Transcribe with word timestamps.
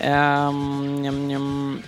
Um, 0.00 1.04
jum, 1.04 1.30
jum. 1.30 1.82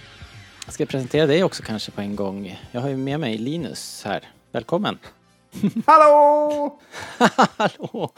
Jag 0.65 0.75
ska 0.75 0.87
presentera 0.87 1.27
dig 1.27 1.45
också 1.45 1.63
kanske 1.63 1.91
på 1.91 2.01
en 2.01 2.17
gång. 2.17 2.61
Jag 2.73 2.81
har 2.81 2.89
ju 2.89 2.97
med 2.97 3.21
mig 3.21 3.39
Linus 3.39 4.03
här. 4.05 4.29
Välkommen! 4.53 4.99
Hallå! 5.87 6.81
Hallå! 7.57 8.13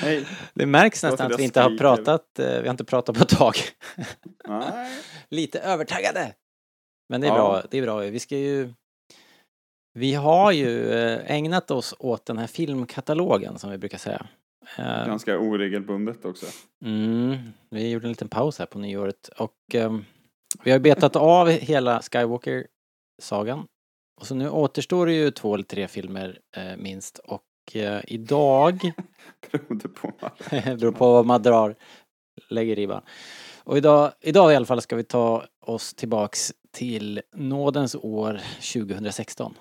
Hej. 0.00 0.26
Det 0.54 0.66
märks 0.66 1.02
nästan 1.02 1.26
att 1.26 1.30
jag 1.30 1.38
vi 1.38 1.44
inte 1.44 1.60
har 1.60 1.78
pratat, 1.78 2.38
eh, 2.38 2.46
vi 2.46 2.62
har 2.68 2.70
inte 2.70 2.84
pratat 2.84 3.16
på 3.16 3.22
ett 3.22 3.28
tag. 3.38 3.54
Lite 5.28 5.58
övertaggade! 5.60 6.32
Men 7.08 7.20
det 7.20 7.26
är 7.26 7.28
Ja. 7.28 7.34
bra, 7.34 7.62
det 7.70 7.78
är 7.78 7.82
bra. 7.82 7.96
Vi 7.98 8.18
ska 8.18 8.36
ju... 8.36 8.72
Vi 9.94 10.14
har 10.14 10.52
ju 10.52 10.92
eh, 10.92 11.30
ägnat 11.30 11.70
oss 11.70 11.94
åt 11.98 12.26
den 12.26 12.38
här 12.38 12.46
filmkatalogen 12.46 13.58
som 13.58 13.70
vi 13.70 13.78
brukar 13.78 13.98
säga. 13.98 14.26
Eh, 14.78 15.06
Ganska 15.06 15.38
oregelbundet 15.38 16.24
också. 16.24 16.46
Mm, 16.84 17.36
vi 17.70 17.90
gjorde 17.90 18.06
en 18.06 18.12
liten 18.12 18.28
paus 18.28 18.58
här 18.58 18.66
på 18.66 18.78
nyåret 18.78 19.28
och 19.38 19.74
ehm, 19.74 20.04
vi 20.64 20.70
har 20.70 20.78
betat 20.78 21.16
av 21.16 21.48
hela 21.48 22.02
Skywalker-sagan. 22.02 23.66
Och 24.20 24.26
så 24.26 24.34
nu 24.34 24.50
återstår 24.50 25.06
det 25.06 25.12
ju 25.12 25.30
två 25.30 25.54
eller 25.54 25.64
tre 25.64 25.88
filmer 25.88 26.38
eh, 26.56 26.76
minst 26.76 27.18
och 27.18 27.42
eh, 27.76 28.00
idag, 28.06 28.92
Beroende 29.52 29.88
på. 29.88 30.12
det 30.50 30.76
beror 30.80 30.92
på 30.92 31.12
vad 31.12 31.26
man 31.26 31.42
drar, 31.42 31.74
lägger 32.48 32.76
ribban. 32.76 33.02
Och 33.64 33.76
idag, 33.76 34.12
idag 34.20 34.52
i 34.52 34.56
alla 34.56 34.66
fall 34.66 34.80
ska 34.80 34.96
vi 34.96 35.04
ta 35.04 35.44
oss 35.60 35.94
tillbaks 35.94 36.52
till 36.72 37.22
nådens 37.36 37.94
år 37.94 38.40
2016. 38.72 39.54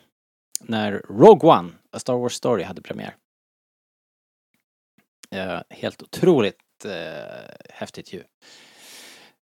När 0.61 0.91
Rogue 1.09 1.49
One, 1.49 1.71
A 1.91 1.99
Star 1.99 2.13
Wars 2.17 2.33
Story, 2.33 2.63
hade 2.63 2.81
premiär. 2.81 3.15
Eh, 5.31 5.61
helt 5.69 6.03
otroligt 6.03 6.85
eh, 6.85 7.55
häftigt 7.69 8.13
ju. 8.13 8.23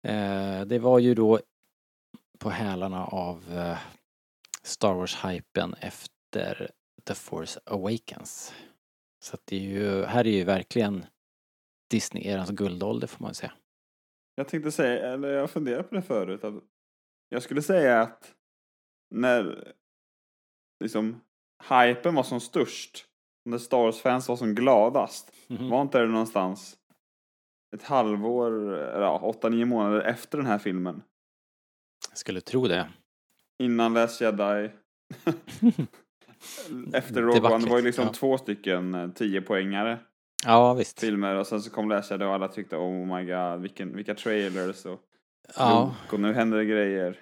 Eh, 0.03 0.65
det 0.65 0.79
var 0.79 0.99
ju 0.99 1.15
då 1.15 1.41
på 2.39 2.51
hälarna 2.51 3.05
av 3.05 3.45
eh, 3.53 3.79
Star 4.63 4.95
Wars-hypen 4.95 5.75
efter 5.81 6.71
The 7.05 7.15
Force 7.15 7.61
Awakens. 7.65 8.55
Så 9.21 9.35
att 9.35 9.43
det 9.45 9.57
är 9.57 9.61
ju, 9.61 10.05
här 10.05 10.27
är 10.27 10.31
ju 10.31 10.45
verkligen 10.45 11.07
Disney-erans 11.91 12.51
guldålder 12.51 13.07
får 13.07 13.25
man 13.25 13.35
säga. 13.35 13.53
Jag 14.35 14.49
tänkte 14.49 14.73
säga, 14.73 15.13
eller 15.13 15.29
jag 15.29 15.51
funderade 15.51 15.83
på 15.83 15.95
det 15.95 16.03
förut. 16.03 16.45
Att 16.45 16.55
jag 17.29 17.43
skulle 17.43 17.63
säga 17.63 18.01
att 18.01 18.35
när 19.11 19.75
liksom 20.85 21.21
hypen 21.69 22.15
var 22.15 22.23
som 22.23 22.41
störst, 22.41 23.08
när 23.49 23.59
Star 23.59 23.79
Wars-fans 23.79 24.29
var 24.29 24.37
som 24.37 24.55
gladast, 24.55 25.33
Mhm. 25.47 25.69
var 25.71 25.83
inte 25.83 25.99
det 25.99 26.07
någonstans 26.07 26.77
ett 27.77 27.83
halvår, 27.83 28.75
ja, 28.79 29.19
åtta, 29.23 29.49
nio 29.49 29.65
månader 29.65 30.01
efter 30.01 30.39
den 30.39 30.47
här 30.47 30.59
filmen? 30.59 31.03
Jag 32.11 32.19
skulle 32.19 32.41
tro 32.41 32.69
det. 32.69 32.89
Innan 33.63 33.95
Last 33.95 34.21
Jedi. 34.21 34.71
Efter 36.93 37.15
Det 37.15 37.21
Rogue 37.23 37.51
One, 37.55 37.65
det 37.65 37.71
var 37.71 37.79
ju 37.79 37.85
liksom 37.85 38.05
ja. 38.05 38.13
två 38.13 38.39
stycken 38.39 38.95
eh, 38.95 39.09
tiopoängare. 39.11 39.99
Ja, 40.45 40.75
visst. 40.75 41.01
filmer 41.01 41.35
och 41.35 41.47
sen 41.47 41.63
så 41.63 41.71
kom 41.71 41.89
Last 41.89 42.11
Jedi 42.11 42.25
och 42.25 42.35
alla 42.35 42.49
tyckte 42.49 42.77
oh 42.77 43.17
my 43.17 43.25
god 43.25 43.61
vilken, 43.63 43.97
vilka 43.97 44.15
trailers 44.15 44.87
och 44.87 45.01
Ja, 45.57 45.95
och 46.13 46.21
nu 46.21 46.33
händer 46.33 46.59
det 46.59 46.65
grejer. 46.65 47.17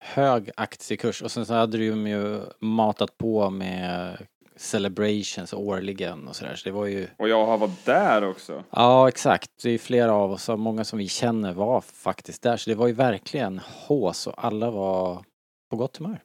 hög 0.00 0.50
aktiekurs 0.56 1.22
och 1.22 1.30
sen 1.30 1.46
så 1.46 1.54
hade 1.54 1.78
de 1.78 2.06
ju 2.06 2.40
matat 2.60 3.18
på 3.18 3.50
med 3.50 4.16
celebrations 4.60 5.52
årligen 5.52 6.28
och 6.28 6.36
sådär 6.36 6.54
så 6.54 6.68
det 6.68 6.72
var 6.72 6.86
ju 6.86 7.08
Och 7.16 7.28
jag 7.28 7.46
har 7.46 7.58
varit 7.58 7.84
där 7.84 8.24
också. 8.24 8.64
Ja, 8.70 9.08
exakt. 9.08 9.50
Det 9.62 9.70
är 9.70 9.78
flera 9.78 10.12
av 10.12 10.30
oss 10.30 10.48
många 10.48 10.84
som 10.84 10.98
vi 10.98 11.08
känner 11.08 11.54
var 11.54 11.80
faktiskt 11.80 12.42
där. 12.42 12.56
Så 12.56 12.70
det 12.70 12.76
var 12.76 12.86
ju 12.86 12.92
verkligen 12.92 13.58
hås 13.58 14.26
och 14.26 14.44
alla 14.44 14.70
var 14.70 15.24
på 15.70 15.76
gott 15.76 15.96
humör. 15.96 16.22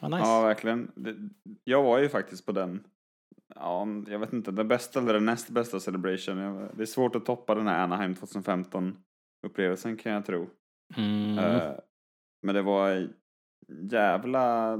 Vad 0.00 0.10
nice. 0.10 0.22
Ja, 0.24 0.42
verkligen. 0.42 0.90
Jag 1.64 1.82
var 1.82 1.98
ju 1.98 2.08
faktiskt 2.08 2.46
på 2.46 2.52
den, 2.52 2.84
ja, 3.54 3.86
jag 4.06 4.18
vet 4.18 4.32
inte, 4.32 4.50
den 4.50 4.68
bästa 4.68 5.00
eller 5.00 5.12
den 5.12 5.24
näst 5.24 5.50
bästa 5.50 5.80
celebration. 5.80 6.68
Det 6.74 6.82
är 6.82 6.86
svårt 6.86 7.16
att 7.16 7.26
toppa 7.26 7.54
den 7.54 7.66
här 7.66 7.84
Anaheim 7.84 8.14
2015 8.14 8.96
upplevelsen 9.46 9.96
kan 9.96 10.12
jag 10.12 10.26
tro. 10.26 10.50
Mm. 10.96 11.38
Eh, 11.38 11.72
men 12.42 12.54
det 12.54 12.62
var 12.62 13.08
jävla 13.90 14.78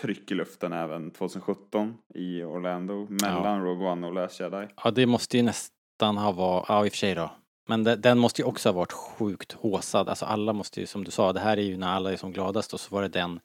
tryck 0.00 0.30
i 0.30 0.34
luften 0.34 0.72
även 0.72 1.10
2017 1.10 1.98
i 2.14 2.42
Orlando 2.42 3.06
mellan 3.10 3.64
Rogue 3.64 3.88
One 3.88 4.06
och 4.06 4.14
Last 4.14 4.40
Jedi. 4.40 4.66
Ja, 4.84 4.90
det 4.90 5.06
måste 5.06 5.36
ju 5.36 5.42
nästan 5.42 6.16
ha 6.16 6.32
varit, 6.32 6.64
ja 6.68 6.86
i 6.86 6.88
och 6.88 6.92
för 6.92 6.98
sig 6.98 7.14
då. 7.14 7.30
Men 7.68 7.84
det, 7.84 7.96
den 7.96 8.18
måste 8.18 8.42
ju 8.42 8.46
också 8.48 8.68
ha 8.68 8.74
varit 8.74 8.92
sjukt 8.92 9.52
håsad. 9.52 10.08
Alltså 10.08 10.24
alla 10.24 10.52
måste 10.52 10.80
ju, 10.80 10.86
som 10.86 11.04
du 11.04 11.10
sa, 11.10 11.32
det 11.32 11.40
här 11.40 11.56
är 11.56 11.62
ju 11.62 11.76
när 11.76 11.88
alla 11.88 12.12
är 12.12 12.16
som 12.16 12.32
gladast 12.32 12.74
och 12.74 12.80
så 12.80 12.94
var 12.94 13.02
det 13.02 13.08
den, 13.08 13.40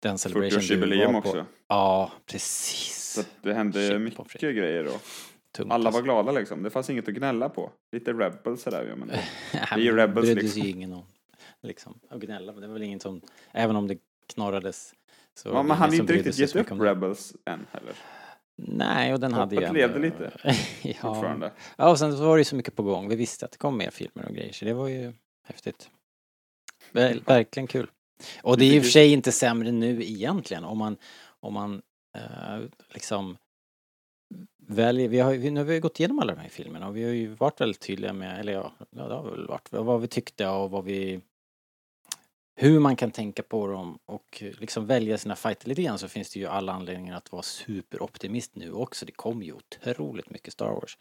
den 0.00 0.18
celebration 0.18 0.50
du 0.50 0.58
40-årsjubileum 0.58 1.12
var 1.12 1.20
på. 1.20 1.28
också. 1.28 1.46
Ja, 1.68 2.12
precis. 2.26 3.12
Så 3.14 3.20
att 3.20 3.28
det 3.42 3.54
hände 3.54 3.88
Shit, 3.88 4.18
mycket 4.18 4.40
grejer 4.40 4.84
då. 4.84 4.90
Tungt, 5.56 5.72
Alla 5.72 5.88
alltså. 5.88 6.00
var 6.00 6.04
glada 6.04 6.32
liksom. 6.32 6.62
Det 6.62 6.70
fanns 6.70 6.90
inget 6.90 7.08
att 7.08 7.14
gnälla 7.14 7.48
på. 7.48 7.70
Lite 7.92 8.12
rebels 8.12 8.62
sådär 8.62 8.86
ja, 8.88 8.96
men 8.96 9.08
det, 9.52 9.58
är 9.70 9.78
ju 9.78 9.96
Rebels, 9.96 10.28
liksom. 10.28 10.62
ju 10.62 10.68
ingen 10.68 10.92
om. 10.92 11.04
Liksom, 11.62 11.98
och 12.10 12.20
gnälla, 12.20 12.52
det 12.52 12.66
var 12.66 12.72
väl 12.72 12.82
ingen 12.82 13.00
som, 13.00 13.20
även 13.52 13.76
om 13.76 13.88
det 13.88 13.98
knorrades. 14.34 14.94
Så 15.34 15.62
hade 15.62 15.92
ju 15.92 15.96
som 15.98 16.02
inte 16.04 16.12
riktigt 16.12 16.38
gett 16.38 16.56
upp 16.56 16.80
rebels 16.80 17.36
än 17.46 17.66
heller. 17.72 17.94
Nej, 18.56 19.12
och 19.14 19.20
den 19.20 19.32
hade 19.32 19.54
ju 19.54 19.60
Hoppet 19.60 19.74
levde 19.74 19.98
lite. 19.98 20.32
ja. 20.82 20.94
Fortfarande. 21.00 21.52
ja, 21.76 21.90
och 21.90 21.98
sen 21.98 22.16
så 22.16 22.24
var 22.24 22.36
det 22.36 22.40
ju 22.40 22.44
så 22.44 22.56
mycket 22.56 22.76
på 22.76 22.82
gång. 22.82 23.08
Vi 23.08 23.16
visste 23.16 23.44
att 23.44 23.52
det 23.52 23.58
kom 23.58 23.78
mer 23.78 23.90
filmer 23.90 24.26
och 24.28 24.34
grejer, 24.34 24.52
så 24.52 24.64
det 24.64 24.74
var 24.74 24.88
ju 24.88 25.12
häftigt. 25.46 25.90
Ver 26.92 27.20
verkligen 27.26 27.66
kul. 27.66 27.90
Och 28.42 28.58
det 28.58 28.64
är 28.64 28.74
i 28.74 28.78
och 28.78 28.82
för 28.82 28.90
sig 28.90 29.12
inte 29.12 29.32
sämre 29.32 29.72
nu 29.72 30.02
egentligen 30.04 30.64
om 30.64 30.78
man, 30.78 30.96
om 31.40 31.54
man 31.54 31.82
eh, 32.16 32.60
liksom 32.88 33.36
väljer, 34.66 35.08
vi 35.08 35.20
har, 35.20 35.32
ju- 35.32 35.50
nu 35.50 35.60
har 35.60 35.64
vi 35.64 35.80
gått 35.80 36.00
igenom 36.00 36.18
alla 36.18 36.34
de 36.34 36.40
här 36.40 36.48
filmerna 36.48 36.88
och 36.88 36.96
vi 36.96 37.04
har 37.04 37.10
ju 37.10 37.28
varit 37.28 37.60
väldigt 37.60 37.80
tydliga 37.80 38.12
med, 38.12 38.40
eller 38.40 38.52
ja, 38.52 38.72
ja 38.90 39.08
det 39.08 39.14
har 39.14 39.30
väl 39.30 39.46
varit, 39.46 39.68
vad 39.72 40.00
vi 40.00 40.08
tyckte 40.08 40.48
och 40.48 40.70
vad 40.70 40.84
vi 40.84 41.20
hur 42.56 42.80
man 42.80 42.96
kan 42.96 43.10
tänka 43.10 43.42
på 43.42 43.66
dem 43.66 43.98
och 44.06 44.42
eh, 44.42 44.52
liksom 44.60 44.86
välja 44.86 45.18
sina 45.18 45.36
fighter 45.36 45.68
lite 45.68 45.82
grann 45.82 45.98
så 45.98 46.08
finns 46.08 46.30
det 46.30 46.40
ju 46.40 46.46
alla 46.46 46.72
anledningar 46.72 47.16
att 47.16 47.32
vara 47.32 47.42
superoptimist 47.42 48.56
nu 48.56 48.72
också. 48.72 49.06
Det 49.06 49.12
kommer 49.12 49.44
ju 49.44 49.52
otroligt 49.52 50.30
mycket 50.30 50.52
Star 50.52 50.72
Wars. 50.72 50.98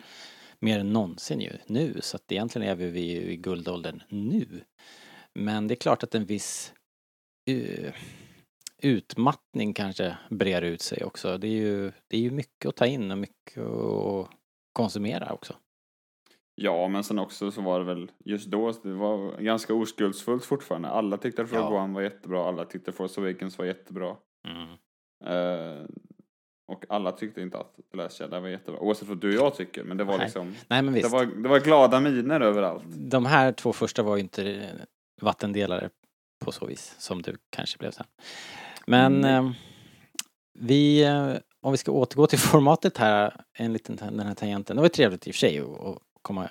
Mer 0.59 0.79
än 0.79 0.93
någonsin 0.93 1.41
ju 1.41 1.51
nu 1.65 1.99
så 2.01 2.15
att 2.15 2.31
egentligen 2.31 2.69
är 2.69 2.75
vi 2.75 3.01
ju 3.01 3.31
i 3.31 3.37
guldåldern 3.37 4.03
nu. 4.09 4.63
Men 5.33 5.67
det 5.67 5.73
är 5.73 5.75
klart 5.75 6.03
att 6.03 6.15
en 6.15 6.25
viss 6.25 6.73
uh, 7.49 7.91
utmattning 8.77 9.73
kanske 9.73 10.17
brer 10.29 10.61
ut 10.61 10.81
sig 10.81 11.03
också. 11.03 11.37
Det 11.37 11.47
är 11.47 11.51
ju, 11.51 11.91
det 12.07 12.17
är 12.17 12.21
ju 12.21 12.31
mycket 12.31 12.69
att 12.69 12.75
ta 12.75 12.85
in 12.85 13.11
och 13.11 13.17
mycket 13.17 13.57
att 13.57 14.29
konsumera 14.73 15.33
också. 15.33 15.55
Ja, 16.55 16.87
men 16.87 17.03
sen 17.03 17.19
också 17.19 17.51
så 17.51 17.61
var 17.61 17.79
det 17.79 17.85
väl 17.85 18.11
just 18.25 18.47
då, 18.47 18.71
det 18.83 18.93
var 18.93 19.37
ganska 19.41 19.73
oskuldsfullt 19.73 20.45
fortfarande. 20.45 20.87
Alla 20.89 21.17
tyckte 21.17 21.41
att 21.41 21.51
Rogue 21.53 21.65
Ja. 21.75 21.83
One 21.83 21.93
var 21.93 22.01
jättebra, 22.01 22.47
alla 22.47 22.65
tyckte 22.65 22.91
Force 22.91 23.21
Awakens 23.21 23.57
var 23.57 23.65
jättebra. 23.65 24.15
Mm. 24.47 24.67
Eh, 25.25 25.85
och 26.67 26.85
alla 26.89 27.11
tyckte 27.11 27.41
inte 27.41 27.57
att 27.57 27.75
The 27.91 27.97
Last 27.97 28.19
Jedi 28.19 28.39
var 28.39 28.47
jättebra. 28.47 28.79
Oavsett 28.81 29.07
vad 29.07 29.17
du 29.17 29.39
och 29.39 29.45
jag 29.45 29.55
tycker, 29.55 29.83
men 29.83 29.97
det 29.97 30.03
var 30.03 30.17
Nej. 30.17 30.25
liksom, 30.25 30.55
Nej 30.67 30.81
men 30.81 30.93
det 30.93 30.99
visst. 30.99 31.11
var, 31.11 31.25
det 31.25 31.49
var 31.49 31.59
glada 31.59 31.99
miner 31.99 32.41
överallt. 32.41 32.83
De 32.87 33.25
här 33.25 33.51
två 33.51 33.73
första 33.73 34.03
var 34.03 34.15
ju 34.15 34.21
inte 34.21 34.51
eh, 34.51 34.69
vattendelare 35.21 35.89
på 36.45 36.51
så 36.51 36.65
vis 36.65 36.95
som 36.99 37.21
det 37.21 37.35
kanske 37.49 37.77
blev 37.77 37.91
sen. 37.91 38.05
Men 38.87 39.15
Mm. 39.25 39.45
eh, 39.45 39.51
vi, 40.59 41.05
om 41.61 41.71
vi 41.71 41.77
ska 41.77 41.91
återgå 41.91 42.27
till 42.27 42.39
formatet 42.51 42.97
här, 42.97 43.41
en 43.57 43.73
liten, 43.73 43.95
den 43.95 44.19
här 44.19 44.35
tangenten. 44.35 44.75
Det 44.75 44.81
var 44.81 44.89
trevligt 44.89 45.27
i 45.27 45.31
och 45.31 45.35
för 45.35 45.39
sig 45.39 45.59
att 45.59 45.65
att 45.87 45.97
komma, 46.23 46.49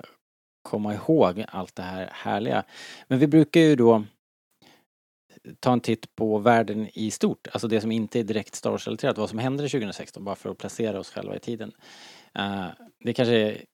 komma 0.63 0.95
ihåg 0.95 1.45
allt 1.49 1.77
det 1.77 1.83
här 1.83 2.11
härliga. 2.13 2.65
Men 3.09 3.19
vi 3.19 3.27
brukar 3.27 3.61
ju 3.61 3.77
då 3.77 4.05
ta 5.61 5.73
en 5.73 5.81
titt 5.81 6.15
på 6.15 6.39
världen 6.39 6.89
i 6.95 7.11
stort, 7.11 7.49
alltså 7.53 7.69
det 7.69 7.81
som 7.81 7.93
inte 7.93 8.21
är 8.21 8.25
direkt 8.25 8.55
Star 8.55 8.71
Wars-relaterat, 8.71 9.19
vad 9.19 9.31
som 9.31 9.39
händer 9.39 9.69
2016, 9.69 10.25
bara 10.25 10.35
för 10.35 10.51
att 10.51 10.59
placera 10.59 11.01
oss 11.01 11.11
själva 11.11 11.37
i 11.37 11.41
tiden. 11.41 11.73
Uh, 12.39 12.67
det 13.05 13.13
kanske 13.13 13.35
är 13.35 13.65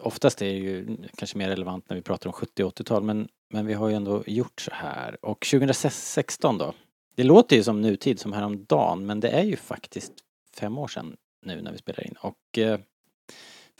oftast 0.00 0.42
är 0.42 0.46
det 0.46 0.52
ju 0.52 0.96
kanske 1.16 1.38
mer 1.38 1.48
relevant 1.48 1.88
när 1.88 1.96
vi 1.96 2.02
pratar 2.02 2.28
om 2.28 2.32
70 2.32 2.64
och 2.64 2.78
80-tal 2.78 3.02
men, 3.02 3.28
men 3.50 3.66
vi 3.66 3.74
har 3.74 3.88
ju 3.88 3.94
ändå 3.94 4.24
gjort 4.26 4.60
så 4.60 4.70
här. 4.74 5.24
Och 5.24 5.46
2016 5.50 6.58
då? 6.58 6.74
Det 7.14 7.24
låter 7.24 7.56
ju 7.56 7.62
som 7.62 7.80
nutid, 7.80 8.20
som 8.20 8.32
häromdagen, 8.32 9.06
men 9.06 9.20
det 9.20 9.28
är 9.28 9.44
ju 9.44 9.56
faktiskt 9.56 10.12
fem 10.56 10.78
år 10.78 10.88
sedan 10.88 11.16
nu 11.46 11.62
när 11.62 11.72
vi 11.72 11.78
spelar 11.78 12.06
in. 12.06 12.14
Och 12.20 12.58
eh, 12.58 12.80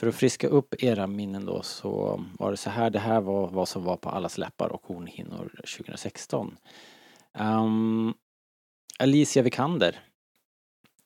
för 0.01 0.07
att 0.07 0.15
friska 0.15 0.49
upp 0.49 0.83
era 0.83 1.07
minnen 1.07 1.45
då 1.45 1.63
så 1.63 2.25
var 2.39 2.51
det 2.51 2.57
så 2.57 2.71
här, 2.71 2.91
det 2.91 2.99
här 2.99 3.21
var 3.21 3.51
vad 3.51 3.69
som 3.69 3.85
var 3.85 3.97
på 3.97 4.09
allas 4.09 4.39
läppar 4.39 4.69
och 4.69 4.87
hornhinnor 4.87 5.61
2016. 5.77 6.57
Um, 7.39 8.15
Alicia 8.99 9.43
Vikander 9.43 10.01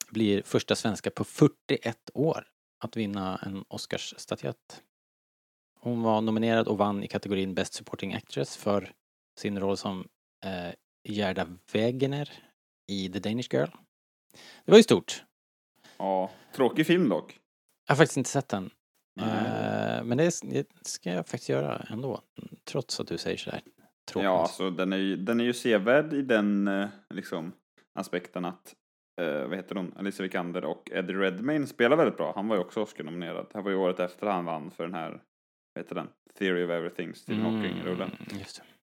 blir 0.09 0.41
första 0.41 0.75
svenska 0.75 1.11
på 1.11 1.23
41 1.23 2.09
år 2.13 2.47
att 2.83 2.97
vinna 2.97 3.39
en 3.45 3.65
Oscarsstatyett. 3.67 4.83
Hon 5.79 6.01
var 6.01 6.21
nominerad 6.21 6.67
och 6.67 6.77
vann 6.77 7.03
i 7.03 7.07
kategorin 7.07 7.53
Best 7.53 7.73
Supporting 7.73 8.13
Actress 8.13 8.57
för 8.57 8.93
sin 9.39 9.59
roll 9.59 9.77
som 9.77 10.07
eh, 10.45 10.73
Gerda 11.03 11.47
Wegener 11.71 12.33
i 12.87 13.09
The 13.09 13.19
Danish 13.19 13.53
Girl. 13.53 13.69
Det 14.65 14.71
var 14.71 14.77
ju 14.77 14.83
stort. 14.83 15.23
Ja, 15.97 16.31
tråkig 16.55 16.87
film 16.87 17.09
dock. 17.09 17.39
Jag 17.87 17.95
har 17.95 17.97
faktiskt 17.97 18.17
inte 18.17 18.29
sett 18.29 18.49
den. 18.49 18.71
Eh, 19.21 20.03
men 20.03 20.17
det, 20.17 20.31
ska 20.81 21.11
jag 21.11 21.27
faktiskt 21.27 21.49
göra 21.49 21.85
ändå, 21.89 22.21
trots 22.63 22.99
att 22.99 23.07
du 23.07 23.17
säger 23.17 23.37
sådär 23.37 23.61
tråkigt. 24.11 24.25
Ja, 24.25 24.41
alltså 24.41 24.69
den 24.69 24.93
är 24.93 24.97
ju, 24.97 25.15
den 25.15 25.39
är 25.39 25.43
ju 25.43 25.53
sevärd 25.53 26.13
i 26.13 26.21
den 26.21 26.67
eh, 26.67 26.87
liksom 27.09 27.51
aspekten 27.99 28.45
att 28.45 28.75
eh, 29.21 29.47
vad 29.47 29.55
heter 29.55 29.75
hon, 29.75 29.93
Alicia 29.97 30.23
Vikander 30.23 30.65
och 30.65 30.89
Eddie 30.91 31.13
Redmayne 31.13 31.67
spelar 31.67 31.97
väldigt 31.97 32.17
bra. 32.17 32.33
Han 32.35 32.47
var 32.47 32.55
ju 32.55 32.61
också 32.61 32.81
Oscar-nominerad. 32.81 33.45
Det 33.51 33.57
här 33.57 33.61
var 33.61 33.71
ju 33.71 33.77
året 33.77 33.99
efter 33.99 34.27
han 34.27 34.45
vann 34.45 34.71
för 34.71 34.83
den 34.83 34.93
här, 34.93 35.09
vad 35.73 35.83
heter 35.83 35.95
den, 35.95 36.07
Theory 36.39 36.65
of 36.65 36.69
Everything, 36.69 37.15
Stephen 37.15 37.45
mm, 37.45 37.55
Hawking-rullen. 37.55 38.11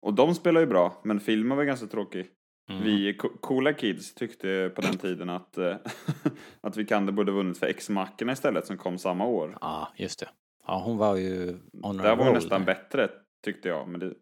Och 0.01 0.13
de 0.13 0.35
spelar 0.35 0.61
ju 0.61 0.67
bra, 0.67 1.01
men 1.03 1.19
filmen 1.19 1.57
var 1.57 1.63
ganska 1.63 1.87
tråkig. 1.87 2.27
Mm. 2.69 2.83
Vi 2.83 3.17
coola 3.41 3.73
kids 3.73 4.13
tyckte 4.13 4.71
på 4.75 4.81
den 4.81 4.97
tiden 4.97 5.29
att, 5.29 5.57
eh, 5.57 5.75
att 6.61 6.77
Vikander 6.77 7.13
borde 7.13 7.31
vunnit 7.31 7.57
för 7.57 7.67
X-Mackorna 7.67 8.31
istället 8.31 8.65
som 8.65 8.77
kom 8.77 8.97
samma 8.97 9.25
år. 9.25 9.57
Ja, 9.61 9.93
just 9.95 10.19
det. 10.19 10.29
Ja, 10.67 10.81
hon 10.85 10.97
var 10.97 11.15
ju 11.15 11.57
on 11.83 11.97
Där 11.97 12.15
var 12.15 12.25
hon 12.25 12.33
nästan 12.33 12.65
bättre 12.65 13.09
tyckte 13.43 13.67
jag, 13.69 13.87
men 13.87 13.99
det, 13.99 14.13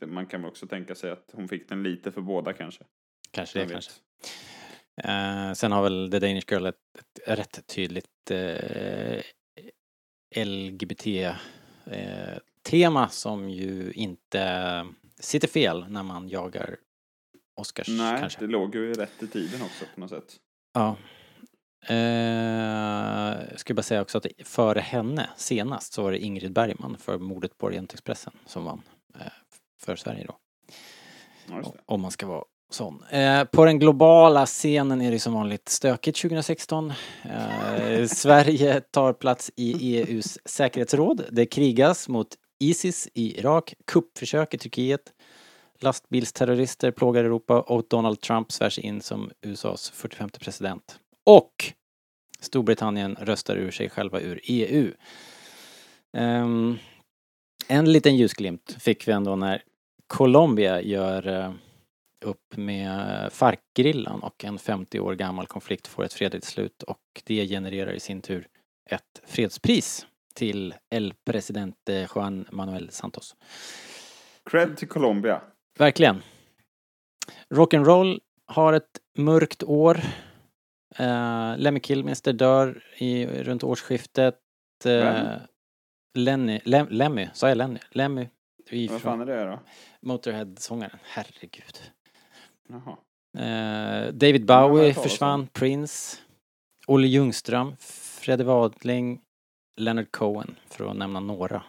det, 0.00 0.06
man 0.06 0.26
kan 0.26 0.42
väl 0.42 0.50
också 0.50 0.66
tänka 0.66 0.94
sig 0.94 1.10
att 1.10 1.30
hon 1.32 1.48
fick 1.48 1.68
den 1.68 1.82
lite 1.82 2.12
för 2.12 2.20
båda 2.20 2.52
kanske. 2.52 2.84
Kanske 3.30 3.58
det, 3.58 3.66
kanske. 3.72 3.92
Uh, 5.08 5.52
sen 5.52 5.72
har 5.72 5.82
väl 5.82 6.10
The 6.10 6.18
Danish 6.18 6.52
Girl 6.52 6.66
ett, 6.66 6.76
ett 6.98 7.38
rätt 7.38 7.66
tydligt 7.66 8.30
eh, 8.30 9.20
LGBT-tema 10.44 11.42
uh, 13.02 13.08
som 13.08 13.50
ju 13.50 13.92
inte 13.92 14.86
sitter 15.20 15.48
fel 15.48 15.86
när 15.88 16.02
man 16.02 16.28
jagar 16.28 16.76
Oscars 17.56 17.88
Nej, 17.88 18.20
kanske. 18.20 18.40
det 18.40 18.46
låg 18.46 18.74
ju 18.74 18.94
rätt 18.94 19.22
i 19.22 19.26
tiden 19.26 19.62
också 19.62 19.84
på 19.94 20.00
något 20.00 20.10
sätt. 20.10 20.36
Ja. 20.74 20.96
Eh, 21.88 21.96
jag 23.50 23.60
skulle 23.60 23.74
bara 23.74 23.82
säga 23.82 24.02
också 24.02 24.18
att 24.18 24.26
före 24.44 24.80
henne 24.80 25.30
senast 25.36 25.92
så 25.92 26.02
var 26.02 26.12
det 26.12 26.18
Ingrid 26.18 26.52
Bergman 26.52 26.96
för 26.98 27.18
mordet 27.18 27.58
på 27.58 27.66
Orientexpressen 27.66 28.32
som 28.46 28.64
vann 28.64 28.82
eh, 29.14 29.26
för 29.80 29.96
Sverige 29.96 30.24
då. 30.26 30.36
Ja, 31.50 31.74
Om 31.86 32.00
man 32.00 32.10
ska 32.10 32.26
vara 32.26 32.44
sån. 32.70 33.04
Eh, 33.10 33.44
på 33.44 33.64
den 33.64 33.78
globala 33.78 34.46
scenen 34.46 35.02
är 35.02 35.10
det 35.10 35.18
som 35.18 35.32
vanligt 35.32 35.68
stökigt 35.68 36.22
2016. 36.22 36.92
Eh, 37.22 38.06
Sverige 38.06 38.80
tar 38.80 39.12
plats 39.12 39.50
i 39.56 39.96
EUs 39.96 40.38
säkerhetsråd. 40.44 41.24
Det 41.30 41.46
krigas 41.46 42.08
mot 42.08 42.28
Isis 42.60 43.08
i 43.14 43.38
Irak, 43.38 43.74
kuppförsök 43.86 44.54
i 44.54 44.58
Turkiet, 44.58 45.12
lastbilsterrorister 45.82 46.90
plågar 46.90 47.24
Europa 47.24 47.60
och 47.60 47.84
Donald 47.88 48.20
Trump 48.20 48.52
svärs 48.52 48.78
in 48.78 49.00
som 49.00 49.30
USAs 49.40 49.90
45 49.90 50.30
president. 50.30 51.00
Och 51.24 51.72
Storbritannien 52.40 53.16
röstar 53.20 53.56
ur 53.56 53.70
sig 53.70 53.90
själva 53.90 54.20
ur 54.20 54.40
EU. 54.42 54.86
Um, 54.86 54.92
ehm, 56.22 56.78
en 57.68 57.92
liten 57.92 58.16
ljusglimt 58.16 58.76
fick 58.80 59.08
vi 59.08 59.12
ändå 59.12 59.36
när 59.36 59.62
Colombia 60.06 60.82
gör 60.82 61.28
uh, 61.28 61.52
upp 62.24 62.56
med 62.56 63.32
Farcgerillan 63.32 64.22
och 64.22 64.44
en 64.44 64.58
50 64.58 65.00
år 65.00 65.14
gammal 65.14 65.46
konflikt 65.46 65.86
får 65.86 66.04
ett 66.04 66.12
fredligt 66.12 66.46
slut 66.46 66.82
och 66.82 67.00
det 67.24 67.46
genererar 67.48 67.92
i 67.92 68.00
sin 68.00 68.20
tur 68.20 68.46
ett 68.90 69.22
fredspris 69.26 70.06
till 70.34 70.74
El 70.90 71.14
Presidente 71.24 72.08
Juan 72.14 72.46
Manuel 72.50 72.90
Santos. 72.90 73.36
Cred 74.50 74.76
till 74.76 74.88
Colombia. 74.88 75.40
Verkligen. 75.78 76.22
Rock'n'roll 77.50 78.20
har 78.46 78.72
ett 78.72 79.00
mörkt 79.18 79.62
år. 79.62 80.00
Uh, 81.00 81.58
Lemmy 81.58 81.80
Kilmister 81.80 82.32
dör 82.32 82.84
i, 82.96 83.26
runt 83.26 83.64
årsskiftet. 83.64 84.40
Uh, 84.86 85.36
Lenny, 86.14 86.60
Lem, 86.64 86.86
Lemmy, 86.90 87.28
sa 87.32 87.48
jag 87.48 87.58
Lenny? 87.58 87.78
Lemmy. 87.90 88.28
Vad 88.90 89.00
fan 89.00 89.20
är 89.20 89.26
det 89.26 89.44
då? 89.44 89.60
Motorhead-sångaren, 90.00 90.98
herregud. 91.02 91.92
Jaha. 92.68 92.96
Uh, 93.36 94.12
David 94.12 94.46
Bowie 94.46 94.94
försvann, 94.94 95.46
Prince, 95.46 96.16
Olle 96.86 97.06
Ljungström, 97.06 97.76
Fredde 98.20 98.44
Wadling, 98.44 99.20
Leonard 99.76 100.10
Cohen, 100.10 100.56
för 100.70 100.90
att 100.90 100.96
nämna 100.96 101.20
några. 101.20 101.62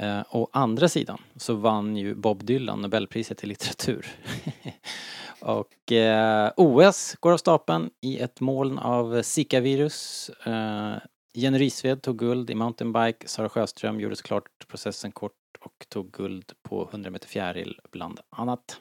Eh, 0.00 0.22
å 0.30 0.48
andra 0.52 0.88
sidan 0.88 1.18
så 1.36 1.54
vann 1.54 1.96
ju 1.96 2.14
Bob 2.14 2.44
Dylan 2.44 2.82
Nobelpriset 2.82 3.44
i 3.44 3.46
litteratur. 3.46 4.06
och 5.40 5.92
eh, 5.92 6.52
OS 6.56 7.16
går 7.20 7.32
av 7.32 7.36
stapeln 7.36 7.90
i 8.00 8.18
ett 8.18 8.40
moln 8.40 8.78
av 8.78 9.22
Zika-virus. 9.22 10.30
Eh, 10.44 10.94
Jenny 11.34 11.58
Rysved 11.58 12.02
tog 12.02 12.18
guld 12.18 12.50
i 12.50 12.54
mountainbike, 12.54 13.28
Sara 13.28 13.48
Sjöström 13.48 14.00
gjorde 14.00 14.16
såklart 14.16 14.68
processen 14.68 15.12
kort 15.12 15.32
och 15.60 15.86
tog 15.88 16.10
guld 16.12 16.52
på 16.62 16.88
100 16.92 17.10
meter 17.10 17.28
fjäril 17.28 17.78
bland 17.92 18.20
annat. 18.30 18.80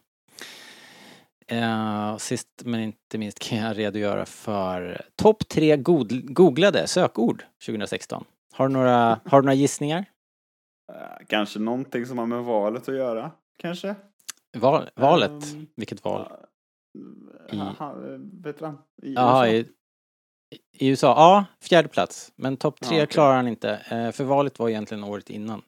Eh, 1.47 2.17
sist 2.17 2.47
men 2.65 2.79
inte 2.79 3.17
minst 3.17 3.39
kan 3.39 3.57
jag 3.57 3.77
redogöra 3.77 4.25
för 4.25 5.01
topp 5.15 5.47
tre 5.49 5.77
googlade 6.23 6.87
sökord 6.87 7.43
2016. 7.65 8.25
Har 8.53 8.67
du 8.67 8.73
några, 8.73 9.19
har 9.25 9.41
du 9.41 9.45
några 9.45 9.53
gissningar? 9.53 10.05
Uh, 10.89 11.25
kanske 11.27 11.59
någonting 11.59 12.05
som 12.05 12.17
har 12.17 12.25
med 12.25 12.43
valet 12.43 12.89
att 12.89 12.95
göra, 12.95 13.31
kanske? 13.57 13.95
Val, 14.57 14.89
valet? 14.95 15.31
Um, 15.31 15.67
Vilket 15.75 16.03
val? 16.03 16.27
I... 17.51 17.57
Vet 18.43 18.59
du 18.59 18.71
I 19.01 19.17
Aha, 19.17 19.47
USA? 19.47 19.47
I, 19.47 19.67
I 20.71 20.89
USA? 20.89 21.07
Ja, 21.07 21.45
fjärde 21.61 21.87
plats. 21.87 22.31
Men 22.35 22.57
topp 22.57 22.79
tre 22.79 22.97
ja, 22.97 23.03
okay. 23.03 23.13
klarar 23.13 23.35
han 23.35 23.47
inte. 23.47 23.81
Uh, 23.91 24.11
för 24.11 24.23
valet 24.23 24.59
var 24.59 24.69
egentligen 24.69 25.03
året 25.03 25.29
innan. 25.29 25.61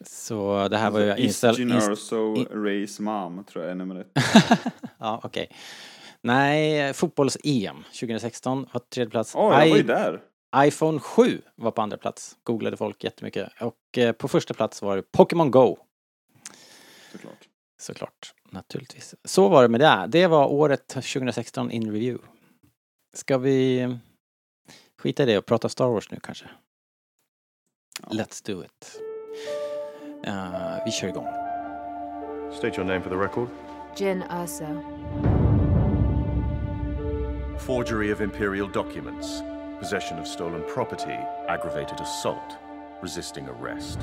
Så 0.00 0.68
det 0.68 0.76
här 0.76 0.90
var 0.90 1.00
ju... 1.00 1.10
Alltså, 1.10 1.46
East 1.46 1.58
Generoso 1.58 2.34
Race 2.44 3.02
Mom, 3.02 3.44
tror 3.44 3.64
jag 3.64 3.70
är 3.70 3.74
nummer 3.74 4.00
ett. 4.00 4.10
ja, 4.98 5.20
okej. 5.24 5.46
Okay. 5.48 5.56
Nej, 6.20 6.92
fotbolls-EM 6.92 7.84
2016 8.00 8.66
var 8.72 8.80
tredje 8.80 9.10
plats. 9.10 9.34
Åh, 9.34 9.50
oh, 9.50 9.60
jag 9.60 9.70
var 9.70 9.76
ju 9.76 9.82
där 9.82 10.20
iPhone 10.56 11.00
7 11.00 11.42
var 11.54 11.70
på 11.70 11.82
andra 11.82 11.96
plats, 11.96 12.36
googlade 12.42 12.76
folk 12.76 13.04
jättemycket. 13.04 13.52
Och 13.60 13.98
eh, 13.98 14.12
på 14.12 14.28
första 14.28 14.54
plats 14.54 14.82
var 14.82 14.96
det 14.96 15.02
Pokémon 15.02 15.50
Go. 15.50 15.76
Såklart. 17.12 17.48
Såklart, 17.80 18.34
naturligtvis. 18.50 19.14
Så 19.24 19.48
var 19.48 19.62
det 19.62 19.68
med 19.68 19.80
det. 19.80 20.06
Det 20.08 20.26
var 20.26 20.46
året 20.46 20.88
2016 20.88 21.70
in 21.70 21.92
review. 21.92 22.26
Ska 23.14 23.38
vi 23.38 23.88
skita 24.98 25.22
i 25.22 25.26
det 25.26 25.38
och 25.38 25.46
prata 25.46 25.68
Star 25.68 25.88
Wars 25.88 26.10
nu 26.10 26.20
kanske? 26.22 26.46
Ja. 28.02 28.08
Let's 28.08 28.46
do 28.46 28.64
it. 28.64 29.00
Uh, 30.26 30.84
vi 30.84 30.92
kör 30.92 31.08
igång. 31.08 31.26
State 32.52 32.80
your 32.80 32.84
name 32.84 33.00
for 33.00 33.10
the 33.10 33.16
record. 33.16 33.48
Jin 33.96 34.22
Urso. 34.22 34.66
Forgery 37.66 38.12
of 38.12 38.20
Imperial 38.20 38.72
documents. 38.72 39.53
Possession 39.78 40.18
of 40.18 40.26
stolen 40.26 40.62
property, 40.66 41.18
aggravated 41.48 42.00
assault, 42.00 42.56
resisting 43.02 43.48
arrest. 43.48 44.00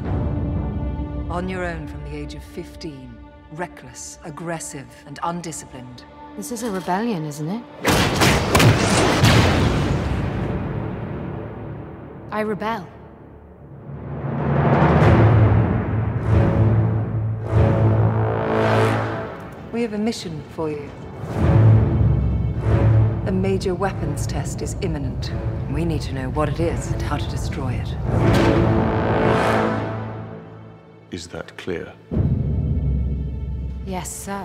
On 1.30 1.48
your 1.48 1.66
own 1.66 1.88
from 1.88 2.04
the 2.04 2.16
age 2.16 2.36
of 2.36 2.44
15, 2.44 3.18
reckless, 3.54 4.20
aggressive, 4.24 4.88
and 5.06 5.20
undisciplined. 5.24 6.04
This 6.38 6.52
is 6.52 6.64
a 6.64 6.72
rebellion, 6.72 7.26
isn't 7.26 7.48
it? 7.48 7.64
I 12.32 12.42
rebel. 12.42 12.88
We 19.74 19.82
have 19.82 19.94
a 19.94 19.98
mission 19.98 20.44
for 20.52 20.70
you. 20.70 20.90
A 23.28 23.32
major 23.32 23.76
weapons 23.76 24.26
test 24.26 24.62
is 24.62 24.76
imminent. 24.82 25.32
We 25.74 25.86
need 25.86 26.02
to 26.02 26.14
know 26.14 26.30
what 26.32 26.50
it 26.50 26.60
is 26.60 26.92
and 26.92 27.02
how 27.02 27.16
to 27.16 27.30
destroy 27.30 27.72
it. 27.74 27.88
Is 31.12 31.28
that 31.30 31.58
clear? 31.58 31.94
Yes, 33.86 34.14
sir. 34.14 34.44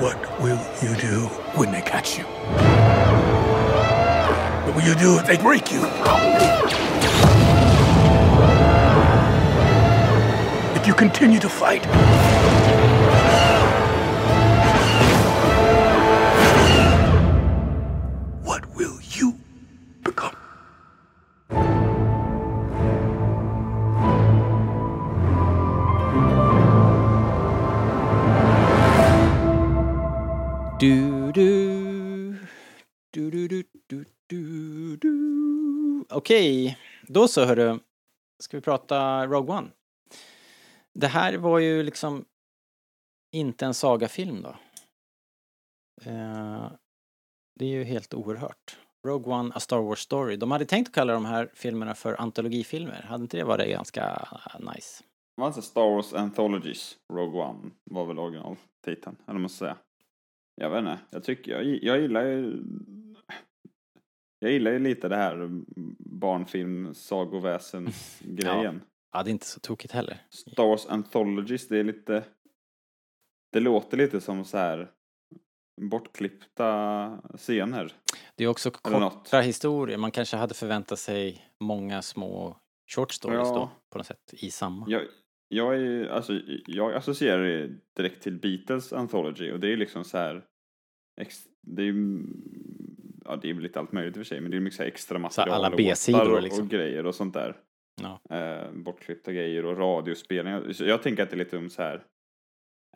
What 0.00 0.40
will 0.40 0.58
you 0.82 0.96
do 0.96 1.26
when 1.56 1.70
they 1.70 1.82
catch 1.82 2.16
you? 2.16 2.24
What 4.64 4.74
will 4.74 4.82
you 4.82 4.94
do 4.94 5.18
if 5.18 5.26
they 5.26 5.36
break 5.36 5.70
you? 5.70 5.82
You 10.94 10.98
continue 10.98 11.40
to 11.40 11.48
fight? 11.48 11.84
What 18.44 18.62
will 18.76 18.98
you 19.18 19.34
become? 20.04 20.36
Du, 30.78 31.32
du, 31.32 32.38
du, 33.10 33.30
du, 33.30 33.48
du, 33.48 33.64
du, 33.88 34.04
du, 34.28 34.96
du. 34.96 36.04
Okej, 36.10 36.78
då 37.06 37.28
så 37.28 37.44
hörru. 37.44 37.78
Ska 38.38 38.56
vi 38.56 38.60
prata 38.60 39.26
Rogue 39.26 39.56
One? 39.56 39.70
Det 40.94 41.06
här 41.06 41.36
var 41.36 41.58
ju 41.58 41.82
liksom 41.82 42.24
inte 43.32 43.66
en 43.66 43.74
sagafilm 43.74 44.42
då. 44.42 44.56
Eh, 46.02 46.72
det 47.58 47.64
är 47.64 47.68
ju 47.68 47.84
helt 47.84 48.14
oerhört. 48.14 48.78
Rogue 49.06 49.34
One, 49.34 49.54
A 49.54 49.60
Star 49.60 49.78
Wars 49.82 49.98
Story. 49.98 50.36
De 50.36 50.50
hade 50.50 50.64
tänkt 50.64 50.88
att 50.88 50.94
kalla 50.94 51.12
de 51.12 51.24
här 51.24 51.50
filmerna 51.54 51.94
för 51.94 52.20
antologifilmer. 52.20 53.02
Hade 53.02 53.22
inte 53.22 53.36
det 53.36 53.44
varit 53.44 53.70
ganska 53.70 54.28
nice? 54.60 55.04
Det 55.36 55.40
var 55.40 55.46
alltså 55.46 55.62
Star 55.62 55.90
Wars 55.94 56.12
Anthologies, 56.12 56.98
Rogue 57.12 57.40
One, 57.42 57.70
var 57.84 58.06
väl 58.06 58.18
originaltiteln, 58.18 59.16
eller 59.26 59.38
man 59.38 59.48
ska 59.48 59.58
säga. 59.64 59.76
Jag 60.54 60.70
vet 60.70 60.78
inte, 60.78 60.98
jag 61.10 61.24
tycker, 61.24 61.52
jag, 61.52 61.64
jag 61.82 62.00
gillar 62.00 62.24
ju... 62.24 62.62
Jag 64.38 64.52
gillar 64.52 64.70
ju 64.70 64.78
lite 64.78 65.08
det 65.08 65.16
här 65.16 65.48
barnfilm, 65.98 66.94
sagoväsen-grejen. 66.94 68.80
Ja, 68.90 68.93
det 69.22 69.30
är 69.30 69.32
inte 69.32 69.46
så 69.46 69.60
tokigt 69.60 69.94
heller. 69.94 70.18
Star 70.30 70.66
Wars 70.66 70.86
Anthologies, 70.86 71.68
det 71.68 71.78
är 71.78 71.84
lite... 71.84 72.24
Det 73.52 73.60
låter 73.60 73.96
lite 73.96 74.20
som 74.20 74.44
så 74.44 74.58
här 74.58 74.90
bortklippta 75.80 77.22
scener. 77.36 77.92
Det 78.36 78.44
är 78.44 78.48
också 78.48 78.70
korta 78.70 79.40
historier. 79.40 79.98
Man 79.98 80.10
kanske 80.10 80.36
hade 80.36 80.54
förväntat 80.54 80.98
sig 80.98 81.48
många 81.60 82.02
små 82.02 82.56
short 82.94 83.12
stories 83.12 83.48
Ja. 83.48 83.54
då, 83.54 83.70
på 83.90 83.98
något 83.98 84.06
sätt, 84.06 84.30
i 84.32 84.50
samma. 84.50 84.86
Jag, 84.88 85.02
jag, 85.48 85.76
är, 85.76 86.06
alltså, 86.06 86.40
jag 86.66 86.94
associerar 86.94 87.42
det 87.44 87.70
direkt 87.96 88.22
till 88.22 88.40
Beatles 88.40 88.92
Anthology 88.92 89.52
och 89.52 89.60
det 89.60 89.72
är 89.72 89.76
liksom 89.76 90.04
så 90.04 90.18
här... 90.18 90.44
Ex, 91.20 91.44
det 91.62 91.82
är. 91.82 91.94
Ja, 93.24 93.36
det 93.36 93.50
är 93.50 93.54
väl 93.54 93.62
lite 93.62 93.80
allt 93.80 93.92
möjligt 93.92 94.16
i 94.16 94.20
och 94.20 94.26
för 94.26 94.28
sig, 94.28 94.40
men 94.40 94.50
det 94.50 94.56
är 94.56 94.60
mycket 94.60 94.76
så 94.76 94.82
här 94.82 94.90
extra 94.90 95.18
material. 95.18 95.64
alla 95.64 95.76
B-sidor 95.76 96.18
låtar 96.18 96.32
och, 96.32 96.42
liksom. 96.42 96.64
och 96.64 96.70
grejer 96.70 97.06
och 97.06 97.14
sånt 97.14 97.34
där. 97.34 97.56
Ja. 98.02 98.36
Eh, 98.36 98.72
bortklippta 98.72 99.32
grejer 99.32 99.64
och 99.64 99.78
radiospelningar. 99.78 100.72
Så 100.72 100.84
jag 100.84 101.02
tänker 101.02 101.22
att 101.22 101.30
det 101.30 101.36
är 101.36 101.38
lite 101.38 101.56
om 101.56 101.70
så 101.70 101.82
här... 101.82 102.04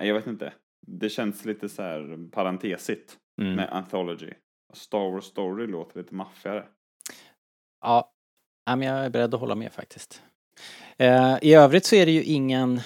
Jag 0.00 0.14
vet 0.14 0.26
inte. 0.26 0.52
Det 0.86 1.08
känns 1.08 1.44
lite 1.44 1.68
så 1.68 1.82
här 1.82 2.30
parentesigt 2.30 3.18
Mm. 3.40 3.54
med 3.56 3.72
Anthology. 3.72 4.32
Star 4.72 5.10
Wars 5.10 5.24
Story 5.24 5.66
låter 5.66 5.98
lite 5.98 6.14
maffigare. 6.14 6.68
Ja, 7.80 8.12
men 8.66 8.82
jag 8.82 9.04
är 9.04 9.10
beredd 9.10 9.34
att 9.34 9.40
hålla 9.40 9.54
med 9.54 9.72
faktiskt. 9.72 10.22
Eh, 10.96 11.38
I 11.42 11.54
övrigt 11.54 11.84
så 11.84 11.96
är 11.96 12.06
det 12.06 12.12
ju 12.12 12.22
ingen, 12.22 12.80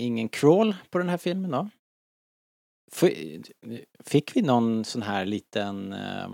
ingen 0.00 0.28
crawl 0.28 0.74
på 0.90 0.98
den 0.98 1.08
här 1.08 1.16
filmen 1.16 1.50
då. 1.50 1.68
Fick 4.04 4.36
vi 4.36 4.42
någon 4.42 4.84
sån 4.84 5.02
här 5.02 5.24
liten 5.24 5.92
eh, 5.92 6.30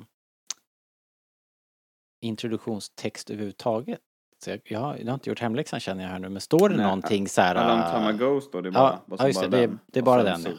introduktionstext 2.25 3.30
överhuvudtaget? 3.30 4.00
Så 4.45 4.50
jag, 4.50 4.61
jag, 4.64 4.80
har, 4.80 5.14
inte 5.14 5.28
gjort 5.30 5.40
hemläxan 5.40 5.80
känner 5.80 6.02
jag 6.02 6.11
här 6.11 6.18
nu, 6.18 6.28
men 6.28 6.40
står 6.40 6.68
det 6.68 6.76
Nej, 6.76 6.85
någonting 6.85 7.28
så 7.28 7.40
här... 7.40 7.54
Alan 7.54 7.78
eh, 7.78 8.16
Tama 8.18 8.40
står 8.40 8.62
det 8.62 8.71
bara. 8.71 9.00
Ja, 9.18 9.26
just 9.26 9.40
bara 9.40 9.50
det, 9.50 9.61
den. 9.61 9.78
det 9.87 9.99
är 9.99 10.02
bara 10.02 10.23
den 10.23 10.42
så. 10.42 10.50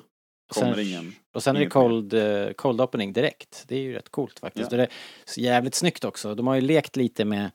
Och 0.50 0.56
sen, 0.56 0.80
ingen... 0.80 1.14
och 1.34 1.44
sen 1.44 1.56
är 1.56 1.60
det 1.60 1.70
cold, 1.70 2.14
eh, 2.14 2.52
cold 2.52 2.82
opening 2.82 3.14
direkt. 3.14 3.64
Det 3.68 3.76
är 3.76 3.80
ju 3.80 3.94
rätt 3.94 4.10
coolt 4.10 4.40
faktiskt. 4.40 4.72
Ja. 4.72 4.78
Det 4.78 4.84
är 4.84 4.90
så 5.26 5.42
jävligt 5.42 5.76
snyggt 5.76 6.06
också. 6.06 6.36
De 6.36 6.48
har 6.48 6.56
ju 6.56 6.62
lekt 6.62 6.96
lite 6.96 7.26
med 7.26 7.52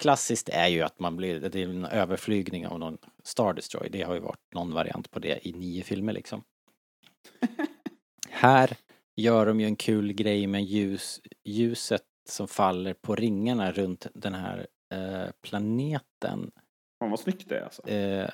Klassiskt 0.00 0.48
är 0.48 0.68
ju 0.68 0.82
att 0.82 1.00
man 1.00 1.16
blir, 1.16 1.40
det 1.40 1.62
är 1.62 1.68
en 1.68 1.84
överflygning 1.84 2.66
av 2.66 2.78
någon 2.78 2.98
Star 3.24 3.52
Destroy. 3.52 3.88
Det 3.88 4.02
har 4.02 4.14
ju 4.14 4.20
varit 4.20 4.54
någon 4.54 4.72
variant 4.72 5.10
på 5.10 5.18
det 5.18 5.48
i 5.48 5.52
nio 5.52 5.82
filmer 5.82 6.12
liksom. 6.12 6.42
Här 8.30 8.76
gör 9.16 9.46
de 9.46 9.60
ju 9.60 9.66
en 9.66 9.76
kul 9.76 10.12
grej 10.12 10.46
med 10.46 10.64
ljus, 10.64 11.20
ljuset 11.44 12.02
som 12.28 12.48
faller 12.48 12.94
på 12.94 13.14
ringarna 13.14 13.72
runt 13.72 14.06
den 14.14 14.34
här 14.34 14.66
eh, 14.92 15.30
planeten. 15.42 16.50
Fan 16.98 17.10
vad 17.10 17.20
snyggt 17.20 17.48
det 17.48 17.58
är 17.58 17.62
alltså. 17.62 17.88
Eh, 17.88 18.30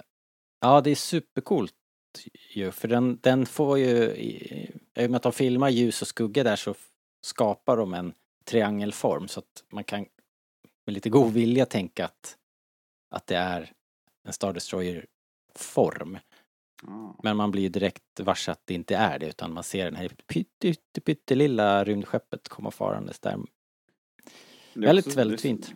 ja, 0.61 0.81
det 0.81 0.91
är 0.91 0.95
supercoolt 0.95 1.75
ju, 2.51 2.71
för 2.73 2.89
den, 2.89 3.19
den 3.23 3.47
får 3.47 3.79
ju, 3.79 4.05
i 4.05 4.71
och 4.95 5.11
med 5.11 5.15
att 5.15 5.23
de 5.23 5.33
filmar 5.33 5.69
ljus 5.69 6.03
och 6.03 6.09
skugga 6.09 6.45
där 6.45 6.57
så 6.57 6.75
skapar 7.27 7.77
de 7.77 7.95
en 7.95 8.15
triangelform 8.45 9.29
så 9.29 9.41
att 9.41 9.65
man 9.73 9.85
kan 9.85 10.07
med 10.87 10.95
lite 10.95 11.11
god 11.11 11.33
vilja 11.33 11.67
tänka 11.67 12.05
att, 12.05 12.37
att 13.11 13.27
det 13.27 13.37
är 13.37 13.73
en 14.25 14.33
Star 14.33 14.53
Destroyer-form. 14.53 16.19
Ja. 16.83 17.21
Men 17.23 17.37
man 17.37 17.51
blir 17.51 17.63
ju 17.63 17.69
direkt 17.69 18.21
varse 18.21 18.53
att 18.53 18.63
det 18.65 18.75
inte 18.75 18.97
är 18.97 19.19
det 19.19 19.27
utan 19.27 19.53
man 19.53 19.65
ser 19.65 19.85
den 19.85 19.97
här 19.97 20.09
pytte, 20.09 20.75
pyttelilla 21.05 21.85
rymdskeppet 21.85 22.49
komma 22.49 22.71
farandes 22.71 23.21
där. 23.21 23.39
Väldigt, 24.77 25.07
också- 25.07 25.19
väldigt 25.19 25.41
fint. 25.41 25.75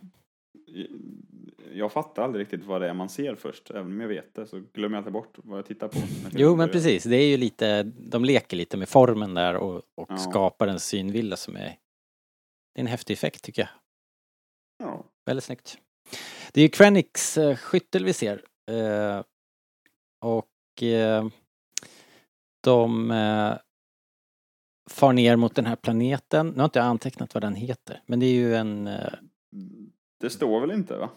Jag 1.72 1.92
fattar 1.92 2.22
aldrig 2.22 2.42
riktigt 2.42 2.64
vad 2.64 2.80
det 2.80 2.88
är 2.88 2.94
man 2.94 3.08
ser 3.08 3.34
först. 3.34 3.70
Även 3.70 3.86
om 3.86 4.00
jag 4.00 4.08
vet 4.08 4.34
det 4.34 4.46
så 4.46 4.62
glömmer 4.72 4.96
jag 4.96 5.00
inte 5.00 5.10
bort 5.10 5.34
vad 5.36 5.58
jag 5.58 5.66
tittar 5.66 5.88
på. 5.88 5.98
Jo 6.32 6.56
men 6.56 6.68
precis, 6.68 7.04
det 7.04 7.16
är 7.16 7.26
ju 7.28 7.36
lite, 7.36 7.82
de 7.82 8.24
leker 8.24 8.56
lite 8.56 8.76
med 8.76 8.88
formen 8.88 9.34
där 9.34 9.54
och, 9.56 9.76
och 9.76 10.06
Ja. 10.08 10.16
skapar 10.18 10.66
en 10.66 10.80
synvilla 10.80 11.36
som 11.36 11.56
är, 11.56 11.60
det 12.74 12.78
är 12.78 12.80
en 12.80 12.86
häftig 12.86 13.14
effekt 13.14 13.44
tycker 13.44 13.62
jag. 13.62 13.68
Ja. 14.88 15.04
Väldigt 15.26 15.44
snyggt. 15.44 15.78
Det 16.52 16.60
är 16.60 16.62
ju 16.62 16.68
Krennics 16.68 17.38
eh, 17.38 17.56
skyttel 17.56 18.04
vi 18.04 18.12
ser. 18.12 18.44
Eh, 18.70 19.22
och 20.24 20.82
eh, 20.82 21.28
de 22.64 23.10
far 24.90 25.12
ner 25.12 25.36
mot 25.36 25.54
den 25.54 25.66
här 25.66 25.76
planeten. 25.76 26.48
Nu 26.48 26.56
har 26.58 26.64
inte 26.64 26.78
jag 26.78 26.86
antecknat 26.86 27.34
vad 27.34 27.42
den 27.42 27.54
heter, 27.54 28.02
men 28.06 28.20
det 28.20 28.26
är 28.26 28.32
ju 28.34 28.54
en... 28.56 28.86
Eh, 28.86 29.12
Det 30.20 30.30
står 30.30 30.60
väl 30.60 30.70
inte 30.70 30.96
va? 30.96 31.10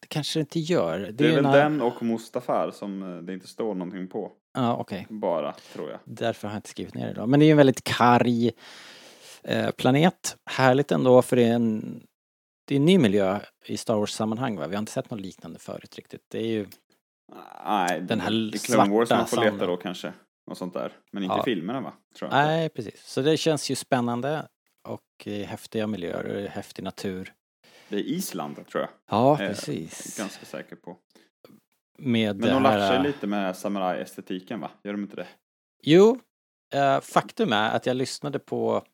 det 0.00 0.06
kanske 0.08 0.38
det 0.38 0.40
inte 0.40 0.60
gör. 0.60 0.98
Det, 0.98 1.12
Det 1.12 1.24
är 1.24 1.28
ju 1.28 1.34
väl 1.34 1.44
en- 1.46 1.52
den 1.52 1.80
och 1.82 2.02
Mustafar 2.02 2.70
som 2.70 3.02
eh, 3.02 3.22
det 3.22 3.34
inte 3.34 3.46
står 3.46 3.74
någonting 3.74 4.08
på. 4.08 4.32
Ja, 4.54 4.76
okej. 4.76 5.06
Bara, 5.10 5.54
tror 5.72 5.90
jag. 5.90 5.98
Därför 6.04 6.48
har 6.48 6.54
jag 6.54 6.58
inte 6.58 6.68
skrivit 6.68 6.94
ner 6.94 7.06
det 7.06 7.12
då. 7.14 7.26
Men 7.26 7.40
det 7.40 7.44
är 7.44 7.46
ju 7.46 7.50
en 7.50 7.56
väldigt 7.56 7.84
karg 7.84 8.50
eh, 9.44 9.70
planet. 9.70 10.36
Härligt 10.50 10.92
ändå 10.92 11.22
för 11.22 11.36
det 11.36 11.44
är 11.44 11.54
en, 11.54 12.02
det 12.66 12.74
är 12.74 12.76
en 12.76 12.84
ny 12.84 12.98
miljö 12.98 13.40
i 13.66 13.76
Star 13.76 13.94
Wars-sammanhang 13.96 14.56
va? 14.56 14.66
Vi 14.66 14.74
har 14.74 14.80
inte 14.80 14.92
sett 14.92 15.10
något 15.10 15.20
liknande 15.20 15.58
förut 15.58 15.94
riktigt. 15.96 16.22
Det 16.30 16.38
är 16.38 16.46
ju, 16.46 16.66
Nej, 17.66 18.00
Den 18.00 18.20
här 18.20 18.30
det 18.30 18.56
är 18.56 18.66
Clone 18.74 18.90
Wars 18.94 19.10
man 19.10 19.26
får 19.26 19.40
leta 19.44 19.66
då 19.66 19.76
kanske. 19.76 20.12
Och 20.46 20.56
sånt 20.56 20.74
där. 20.74 20.92
Men 21.10 21.22
inte 21.22 21.34
Ja. 21.36 21.42
filmerna 21.44 21.80
va? 21.80 21.92
Nej 22.30 22.68
precis. 22.68 23.06
Så 23.06 23.22
det 23.22 23.36
känns 23.36 23.70
ju 23.70 23.74
spännande 23.74 24.48
och 24.82 25.26
eh, 25.26 25.46
häftiga 25.46 25.86
miljöer 25.86 26.44
och 26.44 26.50
häftig 26.50 26.82
natur. 26.82 27.32
Det 27.88 27.96
är 27.96 28.00
Island 28.00 28.66
tror 28.68 28.80
jag. 28.82 28.90
Ja, 29.10 29.36
Jag 29.38 29.40
är 29.40 29.48
precis. 29.54 30.18
ganska 30.18 30.46
säker 30.46 30.76
på. 30.76 30.96
Med 31.98 32.36
Men 32.36 32.48
de 32.48 32.64
här... 32.64 32.78
lattjar 32.78 32.96
ju 33.02 33.06
lite 33.06 33.26
med 33.26 33.56
samuraj-estetiken 33.56 34.60
va? 34.60 34.70
Gör 34.84 34.92
de 34.92 35.02
inte 35.02 35.16
det? 35.16 35.26
Jo, 35.82 36.18
eh, 36.74 37.00
faktum 37.00 37.52
är 37.52 37.70
att 37.76 37.86
jag 37.86 37.96
lyssnade 37.96 38.38
på 38.38 38.84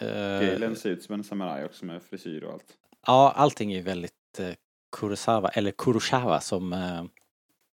eh, 0.00 0.08
Galen 0.40 0.76
ser 0.76 0.90
ut 0.90 1.02
som 1.02 1.14
en 1.14 1.24
samuraj 1.24 1.64
också 1.64 1.84
med 1.84 2.02
frisyr 2.02 2.42
och 2.44 2.52
allt. 2.52 2.76
Ja, 3.06 3.32
allting 3.36 3.72
är 3.72 3.76
ju 3.76 3.82
väldigt 3.82 4.38
eh, 4.38 4.50
Kurosawa, 4.96 5.48
eller 5.48 5.70
Kurosawa 5.70 6.40
som, 6.40 6.72
eh, 6.72 7.04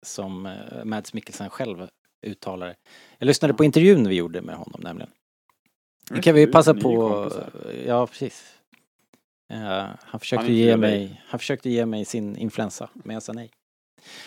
som 0.03 0.47
eh, 0.47 0.85
Mads 0.85 1.15
Mikkelsen 1.15 1.51
själv 1.51 1.89
uttalar 2.23 2.67
det. 2.67 2.77
Jag 3.19 3.27
lyssnade 3.27 3.55
på 3.55 3.65
intervjun 3.65 4.09
vi 4.09 4.15
gjorde 4.15 4.43
med 4.43 4.57
honom 4.57 4.81
nämligen. 4.85 5.11
Det 6.11 6.23
kan 6.23 6.35
vi 6.35 6.47
passa 6.47 6.75
på, 6.75 7.31
ja 7.87 8.07
precis. 8.07 8.55
Eh, 9.53 9.89
han, 10.01 10.21
försökte 10.21 10.47
Han 10.47 10.55
ge 10.55 10.67
dig. 10.67 10.77
mig, 10.77 11.23
han 11.27 11.39
försökte 11.39 11.71
ge 11.71 11.87
mig 11.87 12.05
sin 12.05 12.37
influensa, 12.37 12.91
men 12.95 13.15
jag 13.15 13.23
sa 13.23 13.33
nej. 13.33 13.51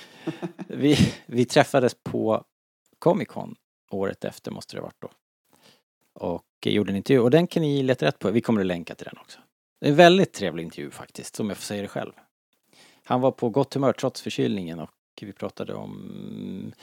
vi, 0.68 0.98
vi 1.26 1.46
träffades 1.46 1.96
på 2.04 2.44
Comic 3.00 3.28
Con 3.28 3.56
året 3.92 4.26
efter 4.26 4.52
måste 4.52 4.76
det 4.76 4.80
ha 4.80 4.86
varit 4.86 5.02
då. 5.02 5.12
Och 6.14 6.46
gjorde 6.62 6.92
en 6.92 6.96
intervju 6.96 7.22
och 7.22 7.32
den 7.32 7.48
kan 7.48 7.64
ni 7.64 7.84
leta 7.84 8.06
rätt 8.06 8.20
på. 8.20 8.32
Vi 8.32 8.42
kommer 8.42 8.62
att 8.62 8.68
länka 8.68 8.96
till 8.96 9.06
den 9.06 9.18
också. 9.18 9.40
Det 9.80 9.88
är 9.88 9.90
en 9.90 9.96
väldigt 9.96 10.34
trevlig 10.34 10.64
intervju 10.64 10.92
faktiskt, 10.92 11.40
om 11.40 11.50
jag 11.50 11.58
får 11.58 11.64
säga 11.64 11.82
det 11.82 11.88
själv. 11.88 12.12
Han 13.04 13.22
var 13.22 13.32
på 13.32 13.50
gott 13.50 13.74
humör 13.74 13.94
trots 13.94 14.22
förkylningen 14.22 14.80
och 14.80 14.92
vi 15.22 15.34
pratade 15.34 15.74
om 15.74 16.74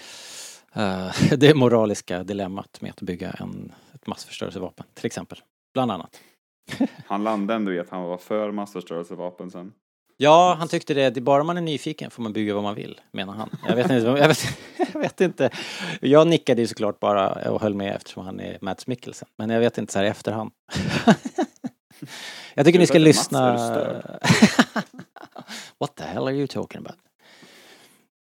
eh, 0.73 1.15
det 1.37 1.55
moraliska 1.55 2.23
dilemmat 2.23 2.81
med 2.81 2.91
att 2.91 3.01
bygga 3.01 3.31
en, 3.31 3.73
ett 3.95 4.07
massförstörelsevapen, 4.07 4.87
till 4.95 5.07
exempel. 5.07 5.39
Bland 5.75 5.93
annat. 5.93 6.21
Han 7.07 7.25
landade 7.25 7.57
ändå 7.57 7.73
i 7.73 7.81
att 7.81 7.91
han 7.91 8.03
var 8.03 8.19
för 8.19 8.51
massförstörelsevapen 8.51 9.51
sen. 9.51 9.73
Ja, 10.17 10.57
han 10.59 10.69
tyckte 10.69 10.95
det. 10.95 11.11
det. 11.11 11.21
Bara 11.21 11.45
man 11.45 11.57
är 11.57 11.61
nyfiken 11.61 12.11
får 12.11 12.23
man 12.23 12.33
bygga 12.33 12.55
vad 12.55 12.63
man 12.63 12.75
vill, 12.75 13.01
menar 13.13 13.33
han. 13.33 13.51
Jag 13.69 13.77
vet 13.77 13.91
inte. 13.91 14.07
Jag 14.07 14.29
vet, 14.29 14.59
jag 14.93 15.01
vet 15.01 15.21
inte. 15.21 15.51
Jag 16.01 16.27
nickade 16.29 16.61
ju 16.61 16.67
såklart 16.67 17.01
bara 17.01 17.51
och 17.51 17.61
höll 17.61 17.75
med 17.75 17.97
eftersom 17.97 18.25
han 18.25 18.41
är 18.41 18.59
Mads 18.61 18.87
Mikkelsen. 18.87 19.29
Men 19.37 19.51
jag 19.51 19.61
vet 19.61 19.79
inte 19.79 19.93
så 19.93 19.99
här 19.99 20.07
i 20.07 20.09
efterhand. 20.09 20.51
jag 22.55 22.67
tycker 22.67 22.79
ni 22.79 22.87
ska 22.87 22.99
lyssna. 22.99 23.53
Mats 23.53 23.97
What 25.79 25.97
the 25.97 26.05
hell 26.05 26.23
are 26.23 26.35
you 26.35 26.47
talking 26.47 26.79
about? 26.79 26.97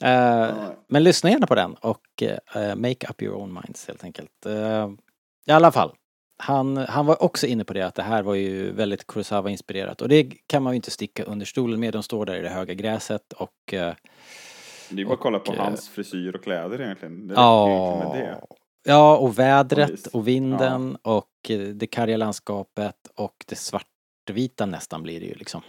Eh, 0.04 0.56
men 0.88 1.04
lyssna 1.04 1.30
gärna 1.30 1.48
på 1.48 1.56
den 1.56 1.74
och 1.74 2.24
eh, 2.56 2.76
make 2.76 3.08
up 3.10 3.22
your 3.22 3.36
own 3.36 3.54
minds 3.54 3.88
helt 3.88 4.04
enkelt. 4.04 4.46
Eh, 4.46 4.90
I 5.48 5.52
alla 5.52 5.72
fall. 5.72 5.96
Han, 6.42 6.78
han 6.78 7.06
var 7.06 7.24
också 7.24 7.48
inne 7.48 7.64
på 7.64 7.74
det 7.74 7.82
att 7.82 7.96
det 7.96 8.04
här 8.04 8.24
var 8.24 8.36
ju 8.36 8.72
väldigt 8.72 9.08
Kurosawa-inspirerat 9.08 10.02
och 10.02 10.10
det 10.10 10.24
kan 10.48 10.64
man 10.64 10.74
ju 10.74 10.76
inte 10.76 10.92
sticka 10.92 11.24
under 11.24 11.46
stolen 11.46 11.80
med. 11.80 11.94
De 11.94 12.04
står 12.04 12.26
där 12.26 12.36
i 12.36 12.42
det 12.42 12.50
höga 12.50 12.74
gräset 12.74 13.34
och 13.34 13.56
Det 13.68 13.78
är 13.78 15.06
bara 15.06 15.14
att 15.14 15.20
kolla 15.20 15.40
på 15.40 15.52
Och, 15.52 15.58
hans 15.58 15.90
frisyr 15.90 16.36
och 16.36 16.44
kläder 16.44 16.82
egentligen. 16.82 17.28
Det 17.28 17.34
inte 17.34 18.08
med 18.08 18.24
det. 18.24 18.40
Ja, 18.40 18.48
ja 18.84 19.18
och 19.18 19.24
Och 19.24 19.40
vädret 19.40 20.08
och 20.08 20.28
vinden 20.28 20.98
och 21.02 21.30
eh, 21.50 21.60
det 21.60 21.88
karga 21.88 22.18
landskapet 22.18 22.96
och 23.16 23.46
det 23.48 23.56
svartvita 23.56 24.66
nästan 24.66 25.04
blir 25.04 25.20
det 25.20 25.26
ju 25.26 25.34
liksom. 25.34 25.62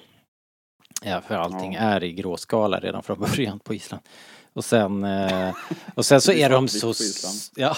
Ja, 1.03 1.21
för 1.21 1.35
allting 1.35 1.73
Ja. 1.73 1.81
är 1.81 2.05
i 2.05 2.13
gråskala 2.13 2.81
redan 2.81 3.03
från 3.03 3.19
början 3.19 3.59
på 3.59 3.75
Island. 3.75 4.03
Och 4.53 4.65
sen, 4.65 5.05
eh, 5.05 5.55
och 5.95 6.05
sen 6.05 6.21
så 6.21 6.33
är 6.43 6.51
de 6.51 6.69
så... 6.69 6.93
Ja, 7.57 7.77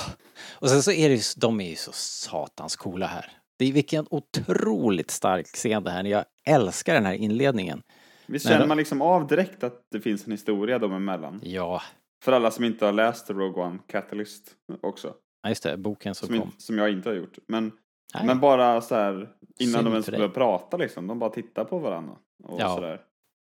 och 0.53 0.69
sen 0.69 0.83
så 0.83 0.93
är 0.93 1.09
det 1.09 1.35
de 1.37 1.61
är 1.61 1.71
ju 1.71 1.77
så 1.77 1.93
satans 1.93 2.77
coola 2.77 3.07
här. 3.07 3.27
Det 3.59 3.65
är 3.69 3.73
vilken 3.73 4.07
otroligt 4.11 5.11
stark 5.11 5.47
scen 5.47 5.83
det 5.85 5.91
här. 5.91 6.05
Jag 6.05 6.25
älskar 6.45 6.95
den 6.95 7.07
här 7.07 7.15
inledningen. 7.15 7.83
Visst 8.27 8.49
känner 8.49 8.67
man 8.67 8.77
liksom 8.77 9.03
av 9.03 9.27
direkt 9.27 9.65
att 9.65 9.87
det 9.91 10.01
finns 10.01 10.27
en 10.27 10.33
historia 10.33 10.79
dem 10.79 10.93
emellan? 10.93 11.41
Ja, 11.45 11.83
För 12.25 12.33
alla 12.33 12.51
som 12.51 12.65
inte 12.65 12.85
har 12.87 12.93
läst 12.93 13.31
Rogue 13.31 13.63
One 13.65 13.79
Catalyst 13.87 14.43
också. 14.81 15.15
ja, 15.43 15.49
just 15.49 15.63
det, 15.63 15.77
boken 15.77 16.15
som 16.15 16.27
Som, 16.29 16.39
kom. 16.39 16.47
in, 16.49 16.55
som 16.59 16.79
jag 16.79 16.91
inte 16.93 17.09
har 17.09 17.17
gjort. 17.17 17.39
Men, 17.49 17.73
Nej. 18.15 18.25
men 18.27 18.41
bara 18.41 18.81
så 18.81 18.95
här 18.95 19.13
innan 19.15 19.29
Synd 19.73 19.85
de 19.87 19.93
ens 19.93 20.11
börjar 20.11 20.29
prata 20.29 20.77
liksom. 20.77 21.07
De 21.07 21.19
bara 21.19 21.31
tittar 21.31 21.65
på 21.65 21.79
varandra. 21.79 22.17
Och 22.45 22.61
Ja. 22.61 22.75
sådär. 22.75 23.01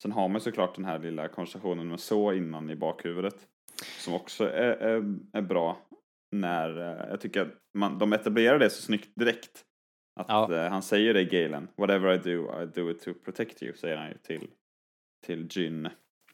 Sen 0.03 0.13
har 0.13 0.29
man 0.29 0.41
såklart 0.41 0.75
den 0.75 0.85
här 0.85 0.99
lilla 0.99 1.29
konversationen 1.29 1.89
med 1.89 2.01
så 2.01 2.33
innan 2.33 2.71
i 2.71 2.77
bakhuvudet. 2.77 3.49
Som 3.99 4.15
också 4.15 4.45
är, 4.45 4.71
är, 4.77 5.19
är 5.33 5.43
bra. 5.43 5.79
När 6.33 6.81
eh, 6.81 7.11
jag 7.11 7.21
tycker 7.21 7.41
att 7.43 7.49
man, 7.75 7.99
de 7.99 8.13
etablerar 8.13 8.59
det 8.59 8.71
så 8.71 8.83
snyggt 8.83 9.11
direkt. 9.15 9.65
Att 10.21 10.27
Ja. 10.29 10.55
eh, 10.55 10.71
han 10.71 10.83
säger 10.83 11.15
det 11.15 11.21
i 11.21 11.25
Galen. 11.25 11.69
Whatever 11.77 12.15
I 12.15 12.19
do, 12.19 12.63
I 12.63 12.67
do 12.67 12.91
it 12.91 13.01
to 13.01 13.15
protect 13.25 13.63
you. 13.63 13.77
Säger 13.77 13.97
han 13.97 14.09
ju 14.09 14.19
till, 14.19 14.49
till 15.27 15.49
Jyn. 15.51 15.89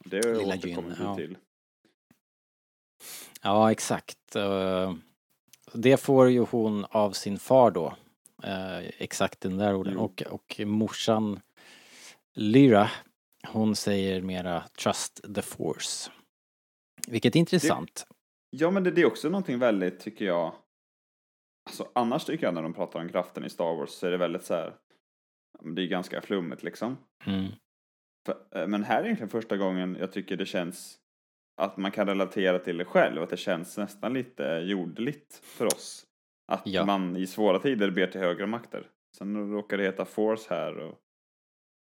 Det 0.04 0.26
Lilla 0.38 0.54
återkommer 0.54 0.96
vi 0.98 1.04
ja. 1.04 1.14
till. 1.16 1.36
Ja, 3.42 3.72
exakt. 3.72 4.36
Eh, 4.36 4.94
Det 5.74 5.96
får 5.96 6.30
ju 6.30 6.40
hon 6.40 6.84
av 6.84 7.10
sin 7.10 7.38
far 7.38 7.70
då. 7.70 7.96
Exakt 8.98 9.40
den 9.40 9.56
där 9.56 9.74
orden. 9.74 9.92
Jo. 9.96 10.00
Och, 10.04 10.22
och 10.30 10.60
morsan 10.66 11.40
Lyra, 12.34 12.90
hon 13.46 13.76
säger 13.76 14.22
mera 14.22 14.60
trust 14.82 15.34
the 15.34 15.42
force. 15.42 16.10
Vilket 17.08 17.36
är 17.36 17.40
intressant. 17.40 18.06
Ja, 18.50 18.70
men 18.70 18.84
det, 18.84 18.90
det 18.90 19.00
är 19.00 19.06
också 19.06 19.28
någonting 19.28 19.58
väldigt, 19.58 20.00
tycker 20.00 20.24
jag. 20.24 20.54
Alltså 21.66 21.88
annars 21.94 22.24
tycker 22.24 22.46
jag 22.46 22.54
när 22.54 22.62
de 22.62 22.74
pratar 22.74 23.00
om 23.00 23.08
kraften 23.08 23.44
i 23.44 23.50
Star 23.50 23.76
Wars 23.76 23.90
så 23.90 24.06
är 24.06 24.10
det 24.10 24.16
väldigt 24.16 24.44
så 24.44 24.54
här. 24.54 24.74
Det 25.74 25.82
är 25.82 25.86
ganska 25.86 26.20
flummigt 26.20 26.62
liksom. 26.62 26.96
Mm. 27.26 27.46
För, 28.26 28.60
eh, 28.60 28.66
men 28.66 28.84
här 28.84 29.00
är 29.00 29.04
egentligen 29.04 29.28
första 29.30 29.56
gången 29.56 29.96
jag 30.00 30.12
tycker 30.12 30.36
det 30.36 30.46
känns 30.46 30.98
att 31.56 31.76
man 31.76 31.90
kan 31.90 32.06
relatera 32.08 32.58
till 32.58 32.76
det 32.76 32.84
själv. 32.84 33.22
Att 33.22 33.30
det 33.30 33.36
känns 33.36 33.78
nästan 33.78 34.14
lite 34.14 34.44
jordligt 34.44 35.40
för 35.42 35.66
oss. 35.66 36.06
Att 36.52 36.62
Ja. 36.64 36.84
man 36.84 37.16
i 37.16 37.26
svåra 37.26 37.58
tider 37.58 37.90
ber 37.90 38.06
till 38.06 38.20
högre 38.20 38.46
makter. 38.46 38.90
Sen 39.16 39.52
råkar 39.52 39.76
det 39.78 39.84
heta 39.84 40.04
Force 40.04 40.54
här 40.54 40.78
och 40.78 40.90
det 40.90 41.03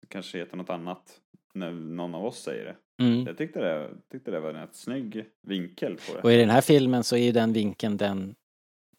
kanske 0.07 0.37
heter 0.37 0.57
något 0.57 0.69
annat 0.69 1.19
när 1.53 1.71
någon 1.71 2.15
av 2.15 2.25
oss 2.25 2.41
säger 2.41 2.65
det. 2.65 3.03
Mm. 3.03 3.25
Jag 3.25 3.37
tyckte 3.37 3.59
det, 3.59 3.89
tyckte 4.11 4.31
det 4.31 4.39
var 4.39 4.49
en 4.49 4.61
rätt 4.61 4.75
snygg 4.75 5.25
vinkel 5.47 5.95
på 5.95 6.13
det. 6.15 6.21
Och 6.21 6.31
i 6.31 6.37
den 6.37 6.49
här 6.49 6.61
filmen 6.61 7.03
så 7.03 7.15
är 7.15 7.23
ju 7.23 7.31
den 7.31 7.53
vinkeln 7.53 7.97
den 7.97 8.35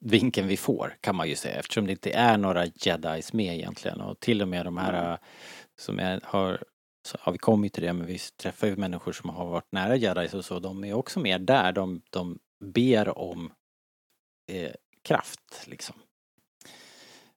vinkeln 0.01 0.49
vi 0.49 0.57
får 0.57 0.97
kan 1.01 1.17
man 1.17 1.29
ju 1.29 1.37
säga 1.37 1.55
eftersom 1.55 1.87
det 1.87 1.93
inte 1.93 2.11
är 2.11 2.39
några 2.39 2.67
jedis 2.67 3.33
med 3.33 3.55
egentligen 3.55 4.01
och 4.01 4.21
till 4.21 4.43
och 4.43 4.49
med 4.49 4.67
de 4.67 4.77
här 4.77 5.13
äh, 5.13 5.19
som 5.81 5.99
är, 5.99 6.21
har 6.25 6.65
så 7.07 7.19
har 7.21 7.33
vi 7.33 7.39
kommit 7.39 7.73
till 7.73 7.83
det 7.83 7.93
men 7.93 8.07
vi 8.07 8.19
träffar 8.19 8.67
ju 8.67 8.77
människor 8.77 9.13
som 9.13 9.31
har 9.31 9.47
varit 9.47 9.73
nära 9.73 9.97
jedis 9.97 10.35
och 10.35 10.45
så 10.45 10.59
de 10.59 10.85
är 10.85 10.93
också 10.93 11.21
mer 11.21 11.39
där 11.39 11.73
de, 11.73 12.03
de 12.11 12.39
ber 12.65 13.19
om 13.19 13.53
eh, 14.53 14.73
kraft 15.03 15.67
liksom. 15.67 15.97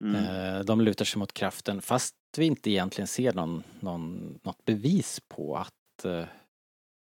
Mm. 0.04 0.16
Eh, 0.16 0.60
de 0.60 0.82
lutar 0.82 1.06
sig 1.06 1.20
mot 1.20 1.34
kraften 1.34 1.82
fast 1.82 2.16
vi 2.38 2.46
inte 2.46 2.70
egentligen 2.72 3.08
ser 3.08 3.34
någon, 3.34 3.64
någon, 3.80 4.40
något 4.44 4.66
bevis 4.66 5.20
på 5.28 5.56
att 5.58 6.06
eh, 6.06 6.24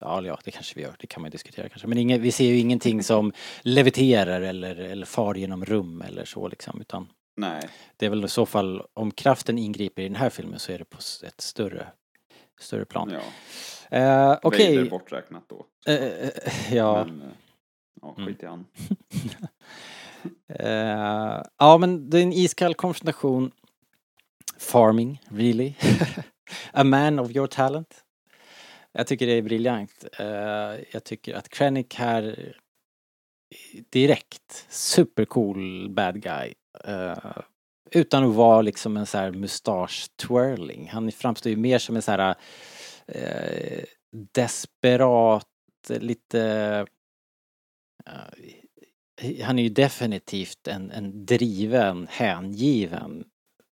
Ja, 0.05 0.23
ja, 0.23 0.39
det 0.45 0.51
kanske 0.51 0.75
vi 0.75 0.83
gör. 0.83 0.95
Det 0.99 1.07
kan 1.07 1.23
man 1.23 1.31
diskutera 1.31 1.69
kanske. 1.69 1.89
Men 1.89 1.99
inge, 1.99 2.19
vi 2.19 2.33
ser 2.33 2.45
ju 2.45 2.59
ingenting 2.59 3.03
som 3.13 3.33
leviterar 3.63 4.41
eller, 4.41 4.77
eller 4.77 5.07
far 5.07 5.35
genom 5.35 5.65
rum 5.65 6.03
eller 6.03 6.25
så 6.25 6.49
liksom. 6.49 6.81
Utan 6.81 7.09
Nej. 7.37 7.69
det 7.97 8.07
är 8.07 8.11
väl 8.11 8.25
i 8.25 8.29
så 8.29 8.47
fall, 8.47 8.83
om 8.95 9.11
kraften 9.11 9.59
ingriper 9.59 10.03
i 10.03 10.09
den 10.09 10.17
här 10.17 10.31
filmen 10.31 10.59
så 10.59 10.73
är 10.73 10.79
det 10.79 10.85
på 10.85 10.99
ett 11.27 11.41
större, 11.41 11.87
större 12.61 12.85
plan. 12.85 13.11
Ja. 13.11 13.21
Eh, 13.99 14.39
Okej. 14.43 14.77
Vader 14.77 14.91
borträknat 14.91 15.45
då. 15.49 15.67
Eh, 15.87 16.03
eh, 16.03 16.75
ja. 16.75 17.05
Men, 17.05 17.23
eh, 17.23 17.29
ja, 18.01 18.15
Mm. 18.17 18.27
skit 18.27 18.43
i 18.43 18.47
han. 18.47 18.67
Eh, 20.49 21.43
ja, 21.59 21.79
men 21.79 22.11
det 22.11 22.19
är 22.19 22.23
en 22.23 22.33
iskall 22.33 22.75
konfrontation. 22.75 23.51
Farming, 24.63 25.21
really? 25.29 25.75
A 26.73 26.85
man 26.85 27.19
of 27.19 27.31
your 27.31 27.47
talent. 27.47 28.05
Jag 28.93 29.07
tycker 29.07 29.27
det 29.27 29.33
är 29.33 29.43
briljant. 29.43 30.05
Eh, 30.19 30.27
jag 30.93 31.05
tycker 31.05 31.35
att 31.35 31.49
Krennic 31.49 31.95
här 31.95 32.55
eh, 33.51 33.83
direkt, 33.91 34.67
supercool 34.69 35.91
bad 35.91 36.23
guy. 36.23 36.55
Eh, 36.85 37.37
utan 37.91 38.25
att 38.25 38.35
vara 38.35 38.63
liksom 38.63 38.97
en 38.97 39.07
så 39.07 39.19
här 39.19 39.31
mustasch 39.31 40.07
twirling. 40.17 40.89
Han 40.89 41.13
framstår 41.13 41.51
ju 41.51 41.57
mer 41.57 41.79
som 41.79 41.97
en 41.97 42.03
så 42.03 42.11
här 42.11 42.35
desperat, 44.33 45.47
lite 45.89 46.87
han 49.43 49.59
är 49.59 49.63
ju 49.63 49.69
definitivt 49.69 50.69
en, 50.69 50.91
en 50.91 51.27
driven, 51.27 52.07
hängiven 52.11 53.25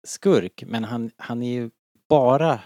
skurk 0.08 0.64
men 0.66 0.84
han, 0.84 1.10
han 1.16 1.42
är 1.42 1.52
ju 1.52 1.70
bara 2.08 2.60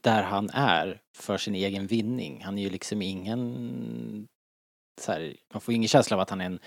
där 0.00 0.22
han 0.22 0.50
är 0.50 1.00
för 1.16 1.38
sin 1.38 1.54
egen 1.54 1.86
vinning. 1.86 2.42
Han 2.44 2.58
är 2.58 2.62
ju 2.62 2.70
liksom 2.70 3.02
ingen 3.02 4.28
så 5.00 5.12
här, 5.12 5.36
man 5.52 5.60
får 5.60 5.74
ingen 5.74 5.88
känsla 5.88 6.16
av 6.16 6.20
att 6.20 6.30
han 6.30 6.40
är 6.40 6.44
en 6.44 6.60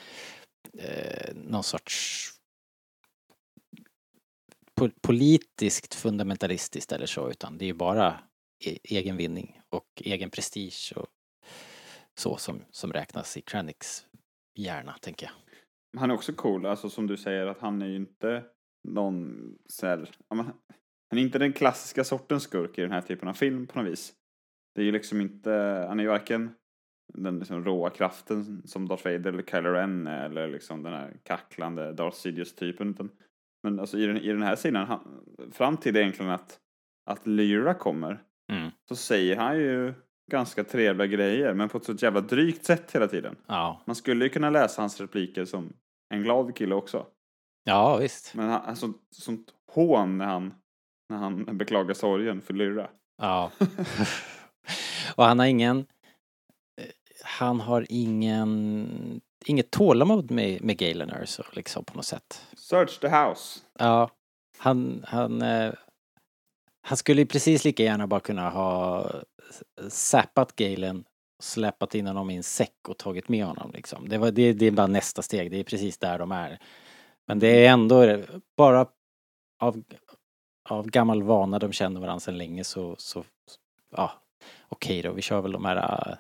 eh, 0.77 1.35
någon 1.35 1.63
sorts 1.63 2.29
po- 4.79 4.99
politiskt 5.01 5.93
fundamentalistiskt 5.93 6.91
eller 6.91 7.05
så 7.05 7.29
utan 7.29 7.57
det 7.57 7.65
är 7.65 7.67
ju 7.67 7.73
bara 7.73 8.19
e- 8.65 8.79
egen 8.83 9.17
vinning 9.17 9.61
och 9.69 9.87
egen 9.95 10.29
prestige 10.29 10.93
och 10.95 11.07
så 12.15 12.37
som, 12.37 12.61
som 12.71 12.93
räknas 12.93 13.37
i 13.37 13.41
Krennics 13.41 14.05
hjärna 14.55 14.95
tänker 15.01 15.25
jag. 15.25 15.33
Han 15.99 16.11
är 16.11 16.15
också 16.15 16.33
cool, 16.33 16.65
alltså 16.65 16.89
som 16.89 17.07
du 17.07 17.17
säger 17.17 17.45
att 17.45 17.59
han 17.59 17.81
är 17.81 17.85
ju 17.87 17.95
inte 17.95 18.43
någon 18.83 19.49
så 19.65 19.87
här, 19.87 20.09
ja, 20.29 20.35
men, 20.35 20.45
han 21.09 21.19
är 21.19 21.23
inte 21.23 21.39
den 21.39 21.53
klassiska 21.53 22.03
sortens 22.03 22.43
skurk 22.43 22.77
i 22.77 22.81
den 22.81 22.91
här 22.91 23.01
typen 23.01 23.27
av 23.27 23.33
film 23.33 23.67
på 23.67 23.79
något 23.79 23.91
vis. 23.91 24.13
Det 24.75 24.81
är 24.81 24.85
ju 24.85 24.91
liksom 24.91 25.21
inte, 25.21 25.51
han 25.87 25.99
är 25.99 26.03
ju 26.03 26.09
varken 26.09 26.51
den 27.13 27.39
liksom 27.39 27.65
råa 27.65 27.89
kraften 27.89 28.61
som 28.65 28.87
Darth 28.87 29.03
Vader 29.05 29.27
eller 29.27 29.43
Kylo 29.43 29.69
Ren 29.69 30.07
är, 30.07 30.25
eller 30.25 30.47
liksom 30.47 30.83
den 30.83 30.93
här 30.93 31.17
kacklande 31.23 31.93
Darth 31.93 32.17
Sidious 32.17 32.55
typen 32.55 32.89
utan 32.89 33.09
men 33.63 33.79
alltså 33.79 33.97
i 33.97 34.05
den, 34.05 34.17
i 34.17 34.27
den 34.27 34.41
här 34.41 34.55
scenen, 34.55 34.87
han, 34.87 35.25
fram 35.51 35.77
till 35.77 35.93
det 35.93 35.99
egentligen 36.01 36.31
att 36.31 36.59
att 37.05 37.27
Lyra 37.27 37.73
kommer 37.73 38.23
Mm. 38.51 38.71
så 38.89 38.95
säger 38.95 39.37
han 39.37 39.59
ju 39.59 39.93
ganska 40.31 40.63
trevliga 40.63 41.07
grejer 41.07 41.53
men 41.53 41.69
på 41.69 41.77
ett 41.77 41.83
så 41.83 41.93
jävla 41.93 42.21
drygt 42.21 42.65
sätt 42.65 42.95
hela 42.95 43.07
tiden. 43.07 43.35
Ja, 43.47 43.81
Man 43.85 43.95
skulle 43.95 44.25
ju 44.25 44.29
kunna 44.29 44.49
läsa 44.49 44.81
hans 44.81 45.01
repliker 45.01 45.45
som 45.45 45.73
en 46.09 46.23
glad 46.23 46.55
kille 46.55 46.75
också. 46.75 47.05
Ja 47.63 47.97
visst. 47.97 48.33
Men 48.33 48.49
han, 48.49 48.61
alltså, 48.61 48.93
sånt 49.15 49.47
hån 49.71 50.17
när 50.17 50.25
han, 50.25 50.53
när 51.09 51.17
han 51.17 51.57
beklagar 51.57 51.93
sorgen 51.93 52.41
för 52.41 52.53
Lyra. 52.53 52.89
Ja. 53.21 53.51
Och 55.15 55.25
han 55.25 55.39
har 55.39 55.45
ingen... 55.45 55.77
eh, 56.81 56.85
Han 57.23 57.59
har 57.59 57.85
ingen... 57.89 59.21
Inget 59.45 59.71
tålamod 59.71 60.31
med, 60.31 60.63
med 60.63 60.77
Galen 60.77 61.09
Erso 61.09 61.43
liksom 61.51 61.83
på 61.85 61.95
något 61.95 62.05
sätt. 62.05 62.47
Search 62.57 62.99
the 62.99 63.07
house. 63.07 63.59
Ja. 63.79 64.09
Han, 64.57 65.05
han... 65.07 65.41
eh, 65.41 65.73
Han 66.87 66.97
skulle 66.97 67.21
ju 67.21 67.27
precis 67.27 67.63
lika 67.65 67.83
gärna 67.83 68.07
bara 68.07 68.19
kunna 68.19 68.49
ha 68.49 69.05
zappat 69.89 70.55
Galen, 70.55 71.03
släpat 71.43 71.95
in 71.95 72.07
honom 72.07 72.29
i 72.29 72.35
en 72.37 72.43
säck 72.43 72.89
och 72.89 72.97
tagit 72.97 73.29
med 73.29 73.45
honom 73.45 73.71
liksom. 73.73 74.09
Det, 74.09 74.17
var, 74.17 74.31
det, 74.31 74.53
det 74.53 74.65
är 74.65 74.71
bara 74.71 74.87
nästa 74.87 75.21
steg, 75.21 75.51
det 75.51 75.57
är 75.59 75.63
precis 75.63 75.97
där 75.97 76.19
de 76.19 76.31
är. 76.31 76.59
Men 77.27 77.39
det 77.39 77.65
är 77.65 77.73
ändå 77.73 78.21
bara 78.57 78.87
av, 79.59 79.83
av 80.69 80.87
gammal 80.89 81.23
vana, 81.23 81.59
de 81.59 81.71
känner 81.71 82.01
varandra 82.01 82.19
sedan 82.19 82.37
länge 82.37 82.63
så, 82.63 82.95
så 82.97 83.23
ja, 83.95 84.11
okej 84.69 85.01
då, 85.01 85.11
vi 85.13 85.21
kör 85.21 85.41
väl 85.41 85.51
de 85.51 85.65
här 85.65 86.09
äh, 86.09 86.17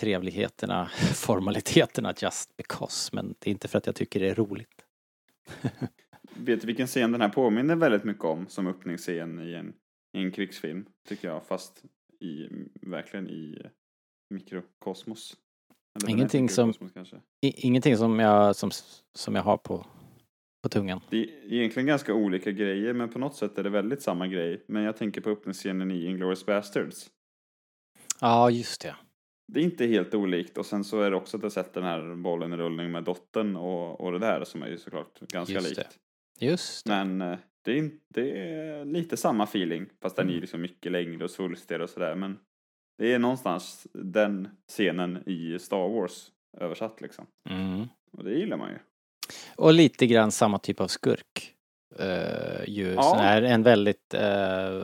trevligheterna, 0.00 0.86
formaliteterna 1.14 2.14
just 2.16 2.56
because, 2.56 3.10
men 3.12 3.34
det 3.38 3.50
är 3.50 3.52
inte 3.52 3.68
för 3.68 3.78
att 3.78 3.86
jag 3.86 3.94
tycker 3.94 4.20
det 4.20 4.28
är 4.28 4.34
roligt. 4.34 4.84
Vet 6.36 6.60
du 6.60 6.66
vilken 6.66 6.86
scen 6.86 7.12
den 7.12 7.20
här 7.20 7.28
påminner 7.28 7.76
väldigt 7.76 8.04
mycket 8.04 8.24
om 8.24 8.46
som 8.48 8.66
öppningsscen 8.66 9.40
i 9.48 9.54
en, 9.54 9.74
i 10.12 10.22
en 10.22 10.32
krigsfilm? 10.32 10.86
Tycker 11.08 11.28
jag, 11.28 11.46
fast 11.46 11.84
i, 12.20 12.48
verkligen 12.82 13.28
i 13.28 13.58
mikrokosmos. 14.30 15.36
Eller 15.98 16.10
Ingenting 16.10 16.48
som- 16.48 16.68
mikrokosmos. 16.68 17.22
I, 17.40 17.66
ingenting 17.66 17.96
som 17.96 18.18
jag, 18.18 18.56
som, 18.56 18.70
som 19.14 19.34
jag 19.34 19.42
har 19.42 19.56
på, 19.56 19.86
på 20.64 20.68
tungan. 20.68 21.00
Det 21.10 21.16
är 21.24 21.52
egentligen 21.52 21.86
ganska 21.86 22.14
olika 22.14 22.50
grejer 22.50 22.92
men 22.92 23.08
på 23.08 23.18
något 23.18 23.36
sätt 23.36 23.58
är 23.58 23.62
det 23.62 23.70
väldigt 23.70 24.02
samma 24.02 24.26
grej. 24.26 24.64
Men 24.68 24.82
jag 24.82 24.96
tänker 24.96 25.20
på 25.20 25.30
öppningsscenen 25.30 25.90
i 25.90 26.04
Inglourious 26.04 26.46
Basterds. 26.46 27.10
Ja, 28.20 28.50
just 28.50 28.80
det. 28.82 28.96
Det 29.52 29.60
är 29.60 29.64
inte 29.64 29.86
helt 29.86 30.14
olikt 30.14 30.58
och 30.58 30.66
sen 30.66 30.84
så 30.84 31.00
är 31.00 31.10
det 31.10 31.16
också 31.16 31.36
att 31.36 31.42
jag 31.42 31.52
sett 31.52 31.72
den 31.74 31.84
här 31.84 32.14
bollen 32.14 32.52
i 32.52 32.56
rullning 32.56 32.90
med 32.92 33.04
dottern 33.04 33.56
och, 33.56 34.00
och 34.00 34.12
det 34.12 34.18
där 34.18 34.44
som 34.44 34.62
är 34.62 34.68
ju 34.68 34.78
såklart 34.78 35.20
ganska 35.20 35.54
Just 35.54 35.68
likt. 35.76 35.98
det. 36.38 36.46
Just 36.46 36.86
det. 36.86 36.90
Men 37.04 37.20
eh, 37.32 37.38
det 37.64 37.72
är, 37.72 37.76
inte, 37.76 38.04
det 38.08 38.38
är 38.40 38.84
lite 38.84 39.16
samma 39.16 39.44
feeling 39.44 39.86
fast 40.02 40.16
den 40.16 40.26
är 40.26 40.30
Mm. 40.30 40.40
liksom 40.40 40.60
mycket 40.60 40.92
längre 40.92 41.24
och 41.24 41.30
svulstigare 41.30 41.82
och 41.82 41.90
sådär 41.90 42.14
men 42.14 42.38
det 42.98 43.12
är 43.12 43.18
någonstans 43.18 43.86
den 43.92 44.48
scenen 44.68 45.22
i 45.26 45.58
Star 45.58 45.88
Wars 45.88 46.30
översatt 46.60 47.00
liksom. 47.00 47.26
Mm. 47.50 47.86
Och 48.12 48.24
det 48.24 48.34
gillar 48.34 48.56
man 48.56 48.70
ju. 48.70 48.78
Och 49.56 49.72
lite 49.74 50.06
grann 50.06 50.32
samma 50.32 50.58
typ 50.58 50.80
av 50.80 50.88
skurk. 50.88 51.50
Uh, 52.00 52.68
ju 52.68 52.94
Ja. 52.94 53.02
sån 53.02 53.18
här, 53.18 53.42
en 53.42 53.62
väldigt, 53.62 54.14
eh, 54.14 54.82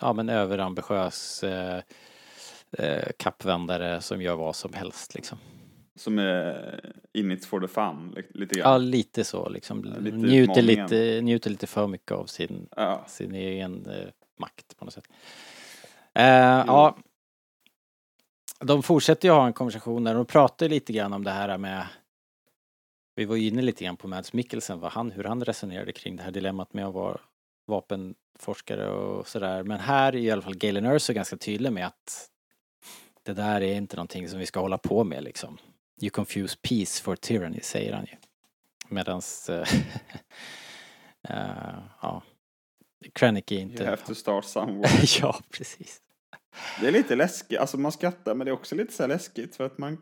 ja 0.00 0.12
men 0.12 0.28
överambitiös 0.28 1.44
uh, 1.44 1.78
kappvändare 3.18 4.00
som 4.00 4.22
gör 4.22 4.36
vad 4.36 4.56
som 4.56 4.72
helst 4.72 5.14
liksom. 5.14 5.38
Som 5.96 6.18
är 6.18 6.80
in 7.12 7.30
it 7.32 7.44
for 7.44 7.60
the 7.60 7.68
fun 7.68 8.12
li- 8.16 8.40
lite 8.40 8.58
Ja, 8.58 8.64
grann. 8.64 8.90
lite 8.90 9.24
så 9.24 9.48
liksom. 9.48 9.92
Ja, 9.94 10.00
lite 10.00 10.16
njuter, 10.16 10.62
lite, 10.62 11.20
njuter 11.22 11.50
lite 11.50 11.66
för 11.66 11.86
mycket 11.86 12.12
av 12.12 12.26
sin, 12.26 12.68
Ja. 12.76 13.04
sin 13.08 13.34
egen 13.34 13.88
makt 14.38 14.76
på 14.78 14.84
något 14.84 14.94
sätt. 14.94 15.04
Ja. 16.14 16.96
De 18.60 18.82
fortsätter 18.82 19.28
ju 19.28 19.34
ha 19.34 19.46
en 19.46 19.52
konversation 19.52 20.04
där 20.04 20.14
de 20.14 20.26
pratar 20.26 20.68
lite 20.68 20.92
grann 20.92 21.12
om 21.12 21.24
det 21.24 21.30
här 21.30 21.58
med 21.58 21.86
vi 23.14 23.24
var 23.24 23.36
ju 23.36 23.48
inne 23.48 23.62
lite 23.62 23.84
grann 23.84 23.96
på 23.96 24.08
Mads 24.08 24.32
Mikkelsen, 24.32 24.80
vad 24.80 24.92
han, 24.92 25.10
hur 25.10 25.24
han 25.24 25.44
resonerade 25.44 25.92
kring 25.92 26.16
det 26.16 26.22
här 26.22 26.30
dilemmat 26.30 26.74
med 26.74 26.86
att 26.86 26.94
vara 26.94 27.20
vapenforskare 27.66 28.90
och 28.90 29.28
sådär. 29.28 29.62
Men 29.62 29.80
här 29.80 30.16
är 30.16 30.16
i 30.16 30.30
alla 30.30 30.42
fall 30.42 30.56
Galen 30.56 30.84
Erso 30.84 31.12
ganska 31.12 31.36
tydlig 31.36 31.72
med 31.72 31.86
att 31.86 32.30
det 33.22 33.32
där 33.32 33.60
är 33.60 33.74
inte 33.74 33.96
någonting 33.96 34.28
som 34.28 34.38
vi 34.38 34.46
ska 34.46 34.60
hålla 34.60 34.78
på 34.78 35.04
med 35.04 35.24
liksom. 35.24 35.58
You 36.02 36.10
confuse 36.10 36.56
peace 36.62 37.02
for 37.02 37.16
tyranny, 37.16 37.60
säger 37.60 37.92
han 37.92 38.04
ju. 38.04 38.16
Medans, 38.88 39.50
eh, 39.50 39.68
ja, 42.02 42.22
Krennic 43.12 43.44
är 43.48 43.54
You 43.54 43.62
inte... 43.62 43.84
have 43.84 44.02
to 44.06 44.14
start 44.14 44.44
somewhere. 44.44 45.04
ja, 45.20 45.40
precis. 45.50 46.00
Det 46.80 46.88
är 46.88 46.92
lite 46.92 47.16
läskigt, 47.16 47.58
alltså 47.58 47.78
man 47.78 47.92
skrattar 47.92 48.34
men 48.34 48.44
det 48.44 48.50
är 48.50 48.52
också 48.52 48.74
lite 48.74 48.92
så 48.92 49.02
här 49.02 49.08
läskigt 49.08 49.56
för 49.56 49.64
att 49.64 49.78
man 49.78 49.98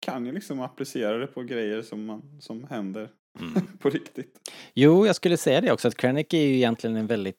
kan 0.00 0.26
ju 0.26 0.32
liksom 0.32 0.60
applicera 0.60 1.18
det 1.18 1.26
på 1.26 1.42
grejer 1.42 1.82
som, 1.82 2.04
man, 2.04 2.22
som 2.40 2.64
händer 2.64 3.08
Mm. 3.40 3.66
på 3.78 3.90
riktigt. 3.90 4.50
Jo, 4.74 5.06
jag 5.06 5.16
skulle 5.16 5.36
säga 5.36 5.60
det 5.60 5.72
också 5.72 5.88
att 5.88 5.96
Krennic 5.96 6.26
är 6.30 6.42
ju 6.42 6.54
egentligen 6.54 6.96
en 6.96 7.06
väldigt 7.06 7.36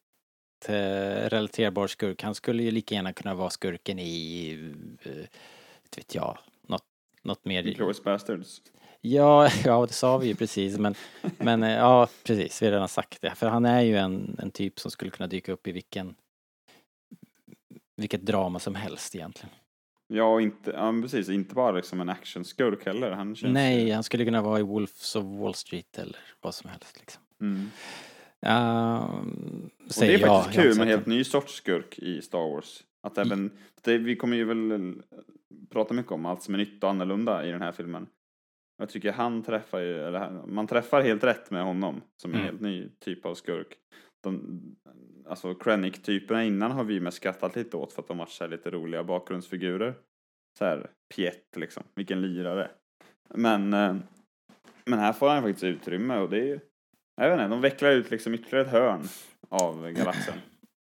eh, 0.68 1.30
relaterbar 1.30 1.88
skurk. 1.88 2.24
Han 2.24 2.36
skulle 2.36 2.64
ju 2.64 2.72
lika 2.72 2.96
gärna 2.96 3.14
kunna 3.14 3.36
vara 3.36 3.50
skurken 3.50 4.00
i, 4.00 4.52
eh, 5.02 5.12
inte 5.84 5.98
vet 5.98 6.16
jag, 6.16 6.38
något, 6.68 6.86
något 7.24 7.46
mer... 7.46 7.68
Inglourious 7.68 8.04
Basterds. 8.04 8.62
Ja, 9.02 9.50
ja, 9.66 9.86
det 9.86 9.94
sa 9.94 10.18
vi 10.18 10.28
ju 10.28 10.36
precis, 10.36 10.78
men, 10.78 10.96
men 11.38 11.64
eh, 11.64 11.72
ja, 11.72 12.08
precis, 12.24 12.62
vi 12.62 12.66
har 12.66 12.74
redan 12.74 12.88
sagt 12.88 13.22
det. 13.22 13.36
För 13.36 13.48
han 13.48 13.66
är 13.66 13.82
ju 13.82 13.98
en, 13.98 14.36
en 14.40 14.52
typ 14.52 14.80
som 14.80 14.92
skulle 14.92 15.12
kunna 15.12 15.28
dyka 15.28 15.52
upp 15.52 15.68
i 15.68 15.72
vilken, 15.72 16.16
vilket 17.96 18.22
drama 18.22 18.60
som 18.60 18.76
helst 18.76 19.16
egentligen. 19.16 19.56
Ja, 20.12 20.42
inte, 20.42 20.72
ja 20.72 20.94
precis, 21.02 21.30
inte 21.30 21.56
bara 21.56 21.72
liksom 21.72 22.02
en 22.02 22.10
actionskurk 22.10 22.86
heller. 22.86 23.12
Han 23.12 23.36
känns 23.36 23.54
Nej, 23.54 23.88
ju, 23.88 23.94
han 23.94 24.04
skulle 24.04 24.26
kunna 24.26 24.42
vara 24.42 24.60
i 24.60 24.64
Wolves 24.64 25.16
of 25.16 25.24
Wall 25.24 25.54
Street 25.54 25.98
eller 25.98 26.18
vad 26.42 26.56
som 26.56 26.70
helst 26.70 27.00
liksom. 27.00 27.24
mm. 27.42 27.70
Ehm, 28.42 29.70
Och 29.86 29.94
det 30.00 30.14
är 30.14 30.20
jag, 30.20 30.44
faktiskt 30.44 30.56
kul 30.62 30.66
inte 30.66 30.78
med 30.78 30.88
en 30.88 30.94
helt 30.94 31.06
ny 31.06 31.24
sorts 31.24 31.54
skurk 31.54 32.00
i 32.00 32.22
Star 32.22 32.54
Wars. 32.54 32.84
Att 33.04 33.18
även, 33.18 33.52
det, 33.82 33.98
vi 33.98 34.16
kommer 34.16 34.38
ju 34.38 34.46
väl 34.46 34.94
prata 35.70 35.94
mycket 35.94 36.12
om 36.12 36.26
allt 36.26 36.44
som 36.44 36.54
är 36.54 36.58
nytt 36.58 36.84
och 36.84 36.90
annorlunda 36.90 37.46
i 37.46 37.52
den 37.52 37.62
här 37.62 37.72
filmen. 37.72 38.08
Jag 38.78 38.90
tycker 38.90 39.12
han 39.12 39.44
träffar 39.44 39.80
ju, 39.80 40.04
eller 40.04 40.30
man 40.48 40.68
träffar 40.68 41.02
helt 41.02 41.24
rätt 41.24 41.52
med 41.52 41.64
honom 41.64 42.02
som 42.18 42.32
en 42.32 42.36
Mm. 42.36 42.46
helt 42.46 42.62
ny 42.62 42.90
typ 43.00 43.26
av 43.26 43.36
skurk. 43.36 43.68
De, 44.24 44.62
alltså 45.26 45.56
Krennic-typerna 45.56 46.46
innan 46.46 46.72
har 46.72 46.84
vi 46.84 47.00
mest 47.00 47.18
skrattat 47.18 47.56
lite 47.56 47.78
åt 47.78 47.94
för 47.94 48.02
att 48.02 48.08
de 48.08 48.18
varit 48.18 48.30
så 48.30 48.44
här 48.44 48.52
lite 48.52 48.72
roliga 48.72 49.04
bakgrundsfigurer. 49.04 49.96
Så 50.60 50.66
här 50.66 50.90
Piet 51.16 51.56
liksom, 51.56 51.84
vilken 51.96 52.22
lirare. 52.22 52.72
Men, 53.34 53.74
eh, 53.74 53.96
men 54.86 55.00
här 55.00 55.14
får 55.14 55.30
han 55.30 55.44
faktiskt 55.44 55.64
utrymme 55.64 56.18
och 56.18 56.30
det 56.30 56.38
är 56.38 56.46
ju, 56.46 56.60
jag 57.16 57.30
vet 57.30 57.40
inte, 57.40 57.48
de 57.48 57.62
vecklar 57.62 57.92
ut 57.92 58.12
liksom 58.12 58.34
ytterligare 58.34 58.66
ett 58.66 58.72
hörn 58.72 59.08
av 59.50 59.92
galaxen. 59.92 60.40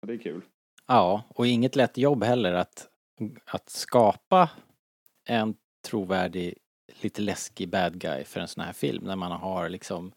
Och 0.02 0.08
det 0.08 0.14
är 0.14 0.18
kul. 0.18 0.42
Ja, 0.88 1.24
och 1.30 1.48
inget 1.48 1.76
lätt 1.76 1.98
jobb 1.98 2.24
heller 2.24 2.54
att, 2.54 2.88
att 3.46 3.70
skapa 3.70 4.50
en 5.30 5.56
trovärdig, 5.88 6.58
lite 7.02 7.22
läskig 7.22 7.70
bad 7.70 8.00
guy 8.00 8.24
för 8.24 8.40
en 8.40 8.48
sån 8.48 8.64
här 8.64 8.74
film 8.74 9.04
när 9.04 9.16
man 9.16 9.32
har 9.32 9.70
liksom 9.70 10.12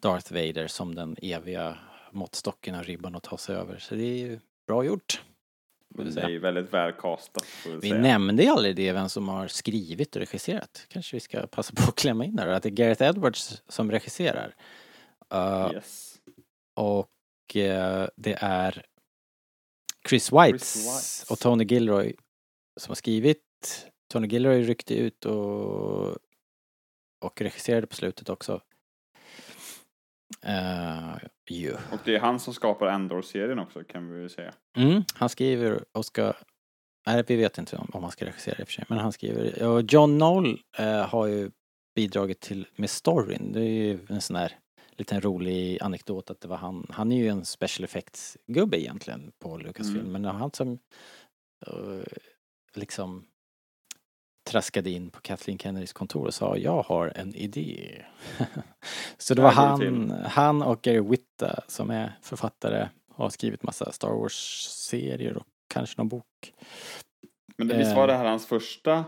Darth 0.00 0.32
Vader 0.32 0.66
som 0.66 0.94
den 0.94 1.16
eviga 1.22 1.78
måttstocken 2.16 2.74
och 2.74 2.84
ribban 2.84 3.14
att 3.16 3.22
ta 3.22 3.36
sig 3.36 3.56
över. 3.56 3.78
Så 3.78 3.94
det 3.94 4.04
är 4.04 4.16
ju 4.16 4.40
bra 4.66 4.84
gjort. 4.84 5.22
Men 5.88 6.14
det 6.14 6.20
är 6.22 6.28
ju 6.28 6.38
väldigt 6.38 6.72
väl 6.74 6.92
castat 6.92 7.46
vi 7.64 7.80
säga. 7.80 8.00
nämnde 8.00 8.42
ju 8.42 8.48
aldrig 8.48 8.76
det, 8.76 8.92
vem 8.92 9.08
som 9.08 9.28
har 9.28 9.48
skrivit 9.48 10.16
och 10.16 10.20
regisserat. 10.20 10.86
Kanske 10.88 11.16
vi 11.16 11.20
ska 11.20 11.46
passa 11.46 11.74
på 11.74 11.82
att 11.82 11.94
klämma 11.94 12.24
in 12.24 12.36
där, 12.36 12.46
att 12.48 12.62
det 12.62 12.68
är 12.68 12.70
Gareth 12.70 13.02
Edwards 13.02 13.62
som 13.68 13.90
regisserar. 13.90 14.54
Uh, 15.34 15.70
Yes. 15.74 16.16
och 16.74 17.56
eh, 17.56 18.08
det 18.16 18.38
är 18.40 18.86
Chris 20.08 20.32
Weitz, 20.32 20.76
Weitz. 20.76 21.30
och 21.30 21.38
Tony 21.38 21.64
Gilroy 21.64 22.14
som 22.80 22.90
har 22.90 22.94
skrivit. 22.94 23.42
Tony 24.12 24.28
Gilroy 24.28 24.62
ryckte 24.62 24.94
ut 24.94 25.24
och, 25.24 26.16
och 27.20 27.40
regisserade 27.40 27.86
på 27.86 27.94
slutet 27.96 28.28
också. 28.28 28.60
Uh, 30.46 31.16
ju. 31.54 31.72
Och 31.72 31.98
det 32.04 32.14
är 32.16 32.20
han 32.20 32.40
som 32.40 32.54
skapar 32.54 32.86
Andor-serien 32.86 33.58
också 33.58 33.84
kan 33.84 34.10
vi 34.14 34.22
ju 34.22 34.28
säga. 34.28 34.54
Mm, 34.76 35.02
han 35.14 35.28
skriver 35.28 35.84
och 35.92 36.04
ska... 36.04 36.32
Nej, 37.06 37.24
vi 37.26 37.36
vet 37.36 37.58
inte 37.58 37.76
om, 37.76 37.90
om 37.92 38.02
han 38.02 38.12
ska 38.12 38.24
regissera 38.26 38.58
i 38.58 38.62
och 38.62 38.66
för 38.68 38.72
sig, 38.72 38.84
men 38.88 38.98
han 38.98 39.12
skriver. 39.12 39.62
Och 39.68 39.82
John 39.92 40.16
Knoll 40.16 40.60
eh, 40.78 41.06
har 41.08 41.26
ju 41.26 41.50
bidragit 41.94 42.40
till 42.40 42.66
med 42.76 42.90
storyn. 42.90 43.52
Det 43.52 43.60
är 43.60 43.64
ju 43.84 43.98
en 44.08 44.20
sån 44.20 44.36
här 44.36 44.52
liten 44.90 45.20
rolig 45.20 45.82
anekdot 45.82 46.30
att 46.30 46.40
det 46.40 46.48
var 46.48 46.56
han. 46.56 46.86
Han 46.90 47.12
är 47.12 47.16
ju 47.16 47.28
en 47.28 47.44
special 47.44 47.84
effects-gubbe 47.84 48.80
egentligen 48.80 49.32
på 49.38 49.56
Lucasfilm, 49.56 50.00
Mm. 50.00 50.12
men 50.12 50.22
det 50.22 50.28
var 50.28 50.34
han 50.34 50.50
som 50.52 50.78
eh, 51.66 52.02
liksom 52.74 53.26
traskade 54.46 54.90
in 54.90 55.10
på 55.10 55.20
Kathleen 55.20 55.58
Kennedys 55.58 55.92
kontor 55.92 56.26
och 56.26 56.34
sa 56.34 56.56
jag 56.56 56.82
har 56.82 57.12
en 57.16 57.34
idé. 57.34 58.02
Så 59.18 59.34
det 59.34 59.42
var 59.42 59.50
han, 59.50 60.10
han 60.10 60.62
och 60.62 60.82
Gary 60.82 61.00
Whitta 61.00 61.60
som 61.68 61.90
är 61.90 62.18
författare 62.22 62.88
har 63.14 63.28
skrivit 63.30 63.62
massa 63.62 63.92
Star 63.92 64.08
Wars-serier 64.08 65.36
och 65.36 65.46
kanske 65.68 66.00
någon 66.00 66.08
bok. 66.08 66.24
Men 67.56 67.68
det, 67.68 67.76
visst 67.76 67.90
Eh. 67.90 67.96
var 67.96 68.06
det 68.06 68.14
här 68.14 68.24
hans 68.24 68.46
första... 68.46 69.04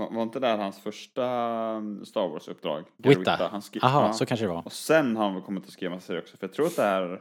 Var, 0.00 0.10
var 0.10 0.22
inte 0.22 0.40
det 0.40 0.46
här 0.46 0.58
hans 0.58 0.78
första 0.80 1.24
um, 1.76 2.04
Star 2.04 2.28
Wars-uppdrag? 2.28 2.84
Witta? 2.96 3.48
Han 3.50 3.62
skri- 3.62 3.80
Aha, 3.82 4.06
ja. 4.06 4.12
så 4.12 4.26
kanske 4.26 4.46
det 4.46 4.52
var. 4.52 4.66
Och 4.66 4.72
sen 4.72 5.16
har 5.16 5.24
han 5.24 5.34
väl 5.34 5.42
kommit 5.42 5.64
att 5.64 5.70
skriva 5.72 6.00
serier 6.00 6.22
också. 6.22 6.36
För 6.36 6.46
jag 6.46 6.52
tror 6.54 6.66
att 6.66 6.76
det 6.76 6.82
här... 6.82 7.20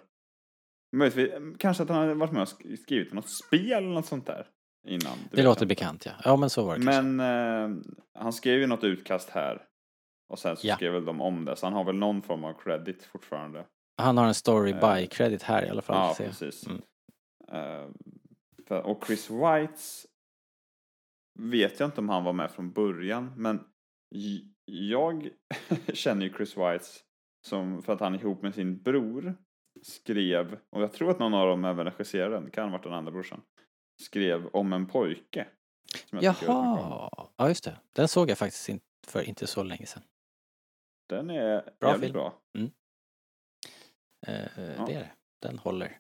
Möjligtvis, 0.96 1.32
kanske 1.60 1.84
att 1.84 1.90
han 1.90 2.08
har 2.08 2.16
varit 2.16 2.32
med 2.32 2.42
och 2.42 2.48
sk- 2.48 2.76
skrivit 2.78 3.14
något 3.14 3.30
spel 3.30 3.72
eller 3.72 3.88
något 3.94 4.06
sånt 4.06 4.26
där. 4.26 4.48
Innan. 4.88 5.18
Det 5.32 5.36
vet 5.36 5.46
låter 5.46 5.62
jag 5.62 5.68
bekant 5.68 6.06
ja. 6.06 6.12
Ja 6.24 6.36
men 6.36 6.50
så 6.50 6.66
var 6.66 6.78
det. 6.78 6.86
Men 6.86 7.20
eh, 7.20 7.78
han 8.20 8.34
skrev 8.34 8.60
ju 8.60 8.68
något 8.68 8.84
utkast 8.84 9.30
här. 9.30 9.64
Och 10.30 10.40
sen 10.40 10.58
så 10.58 10.68
Ja. 10.68 10.76
skrev 10.76 10.94
väl 10.94 11.06
de 11.06 11.22
om 11.22 11.46
det. 11.46 11.56
Så 11.56 11.66
han 11.66 11.74
har 11.74 11.84
väl 11.84 11.96
någon 11.96 12.22
form 12.22 12.44
av 12.44 12.54
credit 12.54 13.04
fortfarande. 13.04 13.66
Han 13.98 14.18
har 14.18 14.28
en 14.28 14.34
story 14.34 14.72
Eh. 14.72 14.96
by 14.96 15.08
credit 15.08 15.44
här 15.44 15.66
i 15.66 15.70
alla 15.70 15.82
fall. 15.82 15.96
Ja, 16.20 16.26
precis. 16.26 16.68
Mm. 16.68 16.82
Eh, 17.52 17.88
för, 18.68 18.82
och 18.82 19.04
Chris 19.08 19.30
Whites 19.30 20.06
vet 21.40 21.80
jag 21.80 21.88
inte 21.88 22.02
om 22.02 22.10
han 22.10 22.24
var 22.24 22.34
med 22.34 22.52
från 22.52 22.72
början, 22.72 23.34
men 23.38 23.64
jag 24.66 25.30
känner 25.94 26.26
ju 26.26 26.34
Chris 26.34 26.58
Whites 26.58 27.00
som, 27.48 27.82
för 27.84 27.94
att 27.94 28.00
han 28.00 28.16
ihop 28.16 28.42
med 28.42 28.56
sin 28.56 28.82
bror 28.82 29.36
skrev, 29.82 30.58
och 30.70 30.82
jag 30.82 30.94
tror 30.94 31.12
att 31.12 31.20
någon 31.20 31.34
av 31.34 31.48
dem 31.48 31.66
även 31.66 31.86
regisserade 31.86 32.36
den, 32.36 32.50
kan 32.52 32.64
ha 32.64 32.72
varit 32.72 32.84
den 32.84 32.94
andra 32.94 33.12
brorsan, 33.12 33.42
skrev 34.02 34.48
om 34.48 34.74
en 34.74 34.88
pojke. 34.88 35.48
Jaha, 36.10 37.10
ja 37.38 37.48
just 37.48 37.64
det. 37.64 37.78
Den 37.94 38.08
såg 38.08 38.30
jag 38.30 38.38
faktiskt 38.38 38.70
inte 38.70 38.86
för 39.08 39.22
inte 39.22 39.48
så 39.48 39.64
länge 39.64 39.86
sedan. 39.86 40.04
Den 41.10 41.30
är 41.30 41.70
Bra 41.80 41.90
jävligt 41.90 42.02
film. 42.08 42.14
bra. 42.14 42.40
Eh, 44.28 44.46
Ja. 44.78 44.86
Det 44.86 44.94
är 44.94 45.00
det. 45.00 45.12
Den 45.42 45.58
håller. 45.60 46.00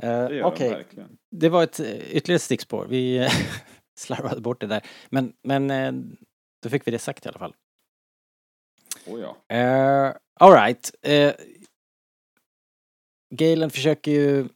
Eh, 0.00 0.46
Okej, 0.46 0.70
verkligen. 0.70 1.18
det 1.30 1.48
var 1.48 1.62
ett 1.62 1.80
eh, 1.80 2.16
ytterligare 2.16 2.38
stickspår. 2.38 2.86
Vi 2.86 3.18
eh, 3.18 3.30
slarvade 3.98 4.40
bort 4.40 4.60
det 4.60 4.66
där. 4.66 4.86
Men, 5.10 5.32
men 5.42 5.70
eh, 5.70 5.92
då 6.62 6.68
fick 6.70 6.86
vi 6.86 6.90
det 6.90 6.98
sagt 6.98 7.26
i 7.26 7.28
alla 7.28 7.38
fall. 7.38 7.54
Oh, 9.06 9.20
ja. 9.20 9.56
Uh, 9.56 10.16
Alright. 10.40 10.94
Uh, 11.08 11.32
Galen 13.34 13.70
försöker 13.70 14.10
ju 14.10 14.48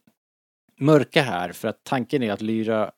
mörka 0.75 1.21
här 1.21 1.51
för 1.51 1.67
att 1.67 1.83
tanken 1.83 2.23
är 2.23 2.31
att 2.31 2.41
Lyra 2.41 2.91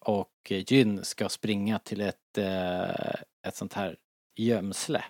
och 0.00 0.30
Gyn 0.48 1.04
ska 1.04 1.28
springa 1.28 1.78
till 1.78 2.00
ett, 2.00 2.38
eh, 2.38 3.14
ett 3.46 3.56
sånt 3.56 3.72
här 3.72 3.96
gömsle. 4.36 5.04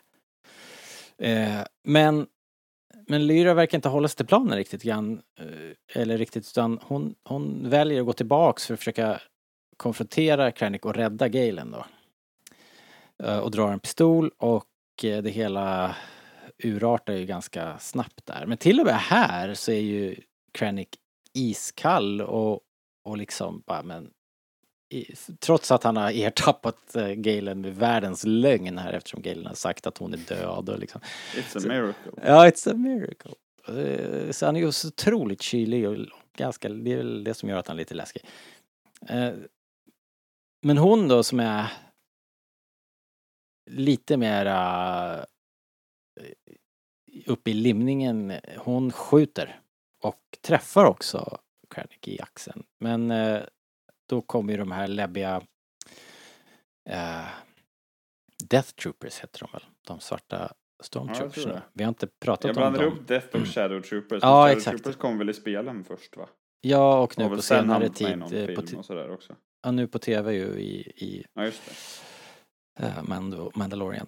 Eh, 1.19 1.61
men, 1.85 2.27
men 3.07 3.27
Lyra 3.27 3.55
verkar 3.55 3.79
inte 3.79 3.89
hålla 3.89 4.09
sig 4.09 4.17
till 4.17 4.27
planen 4.27 4.57
riktigt 4.57 4.83
grann. 4.83 5.23
eh, 5.41 6.01
eller 6.03 6.19
riktigt 6.19 6.49
utan 6.49 6.79
hon, 6.83 7.15
hon 7.25 7.71
väljer 7.71 8.01
att 8.01 8.07
gå 8.07 8.13
tillbaks 8.13 8.67
för 8.67 8.75
att 8.75 8.81
försöka 8.81 9.21
konfrontera 9.77 10.51
Krennic 10.51 10.83
och 10.83 10.95
rädda 10.95 11.29
Galen 11.29 11.71
då. 11.71 11.87
Eh, 13.27 13.39
och 13.39 13.51
drar 13.51 13.73
en 13.73 13.81
pistol 13.81 14.31
och 14.39 14.67
eh, 15.03 15.23
det 15.23 15.31
hela 15.31 15.97
urartar 16.59 17.13
ju 17.13 17.27
ganska 17.27 17.79
snabbt 17.79 18.27
där. 18.27 18.47
Men 18.47 18.59
till 18.59 18.81
och 18.81 18.87
med 18.87 18.95
här 18.95 19.55
så 19.55 19.73
är 19.73 19.81
ju 19.81 20.17
Krennic 20.53 20.89
iskall 21.35 22.21
och, 22.21 22.61
och 23.05 23.17
liksom 23.17 23.63
bara 23.67 23.83
men 23.83 24.11
i, 24.93 25.15
trots 25.41 25.71
att 25.71 25.83
han 25.85 25.97
har 25.97 26.11
ertappat 26.15 26.97
uh, 26.97 27.09
Galen 27.13 27.61
med 27.61 27.77
världens 27.77 28.25
lögn 28.25 28.79
här 28.79 28.93
eftersom 28.93 29.23
Galen 29.23 29.47
har 29.47 29.55
sagt 29.55 29.87
att 29.87 29.99
hon 29.99 30.13
är 30.13 30.19
död 30.19 30.69
och 30.69 30.79
liksom. 30.79 31.01
It's 31.35 31.57
a 31.59 31.69
miracle. 31.69 32.13
Ja, 32.23 32.47
it's 32.49 32.71
a 32.71 32.75
miracle. 32.75 33.33
Eh, 33.69 34.31
Så 34.31 34.47
han 34.47 34.57
är 34.57 34.61
ju 34.61 34.73
så 34.73 34.89
otroligt 34.89 35.43
kylig 35.43 35.89
och 35.89 35.97
ganska, 36.37 36.69
det 36.69 36.93
är 36.93 36.97
väl 36.97 37.25
det 37.25 37.35
som 37.35 37.49
gör 37.49 37.57
att 37.59 37.69
han 37.69 37.77
är 37.77 37.79
lite 37.81 37.95
läskig. 37.95 38.23
Eh, 39.09 39.33
Men 40.63 40.79
hon 40.79 41.09
då 41.09 41.23
som 41.23 41.41
är 41.41 41.73
lite 43.71 44.17
mera 44.17 45.19
eh, 46.21 47.25
uppe 47.27 47.51
i 47.51 47.55
limningen, 47.55 48.33
hon 48.59 48.93
skjuter 48.93 49.60
och 50.03 50.39
träffar 50.43 50.85
också 50.85 51.39
Krennic 51.75 51.99
i 52.07 52.21
axeln. 52.21 52.63
Men 52.79 53.11
eh, 53.11 53.41
då 54.09 54.21
kommer 54.23 54.53
ju 54.53 54.59
de 54.59 54.73
här 54.73 54.89
läbbiga 54.89 55.43
eh, 56.91 57.25
Death 58.45 58.69
Troopers 58.71 59.21
heter 59.21 59.41
de 59.41 59.49
väl? 59.53 59.63
De 59.87 60.01
svarta 60.01 60.53
Stormtroopersarna. 60.83 61.55
det. 61.55 61.63
Vi 61.73 61.85
har 61.85 61.89
inte 61.89 62.07
pratat 62.07 62.45
Jag 62.45 62.51
om 62.57 62.61
blandar 62.61 62.83
dem. 62.85 62.93
ihop 62.97 63.09
Death 63.09 63.37
och 63.37 63.47
Shadow 63.47 63.81
Troopers. 63.81 64.23
Ja, 64.23 64.29
Shadow 64.45 64.57
exakt. 64.59 64.77
Troopers 64.85 64.97
kom 65.01 65.19
väl 65.19 65.31
i 65.31 65.35
spelen 65.35 65.85
först 65.85 66.17
va? 66.17 66.29
Ja, 66.61 67.01
och 67.01 67.19
nu 67.19 67.25
Och 67.25 67.31
väl 67.31 67.39
på 67.39 67.43
sen 67.43 67.63
senare 67.63 67.89
tid. 67.89 68.07
eh, 68.49 68.55
På, 68.55 68.79
och 68.79 69.23
ja, 69.63 69.71
nu 69.71 69.87
på 69.89 69.99
tv 69.99 70.33
ju 70.33 70.45
i, 70.47 70.81
i 70.97 71.25
Ja, 71.35 71.45
just 71.45 71.63
det. 72.79 72.87
uh, 72.87 73.03
Mandalorian. 73.55 74.07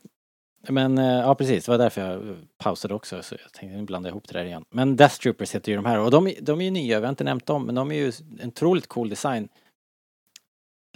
Men 0.69 0.99
eh, 0.99 1.05
ja, 1.05 1.35
precis. 1.35 1.65
Det 1.65 1.71
var 1.71 1.79
därför 1.79 2.01
jag 2.01 2.29
eh, 2.29 2.35
pausade 2.59 2.95
också. 2.95 3.23
Så 3.23 3.35
jag 3.43 3.53
tänkte 3.53 3.77
nu 3.79 3.83
blandar 3.85 4.11
jag 4.11 4.13
ihop 4.13 4.29
det 4.29 4.39
där 4.39 4.45
igen. 4.45 4.65
Men 4.71 4.97
Death 4.97 5.15
Troopers 5.21 5.55
heter 5.55 5.73
ju 5.73 5.77
de 5.77 5.85
här. 5.85 5.99
Och 5.99 6.11
de, 6.11 6.27
är- 6.27 6.41
de 6.41 6.61
är 6.61 6.65
ju 6.65 6.71
nya, 6.71 7.01
vi 7.01 7.05
har 7.07 7.11
inte 7.11 7.25
nämnt 7.25 7.47
dem. 7.47 7.67
Men 7.67 7.75
de 7.75 7.91
är 7.93 7.95
ju 7.97 8.13
en 8.41 8.49
otroligt 8.49 8.87
cool 8.87 9.09
design. 9.09 9.49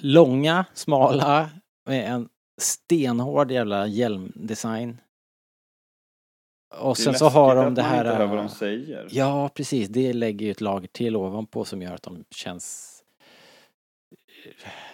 Långa, 0.02 0.64
smala, 0.74 1.50
med 1.88 2.12
en 2.12 2.29
stenhård 2.61 3.50
jävla 3.50 3.87
hjälmdesign. 3.87 5.00
Och 6.79 6.96
Det 6.96 7.00
är 7.02 7.05
sen 7.05 7.14
så 7.14 7.29
har 7.29 7.57
de 7.57 7.74
det 7.74 7.83
här... 7.83 7.98
inte 8.05 8.16
hör 8.16 8.26
vad 8.26 8.37
de 8.38 8.44
eh, 8.46 8.52
säger. 8.52 9.09
Ja, 9.11 9.48
precis. 9.55 9.88
Det 9.88 10.12
lägger 10.12 10.46
ju 10.46 10.52
ett 10.52 10.61
lager 10.61 10.88
till 10.88 11.16
ovanpå 11.16 11.64
som 11.64 11.83
gör 11.83 11.94
att 11.94 12.02
de 12.02 12.24
känns 12.31 12.92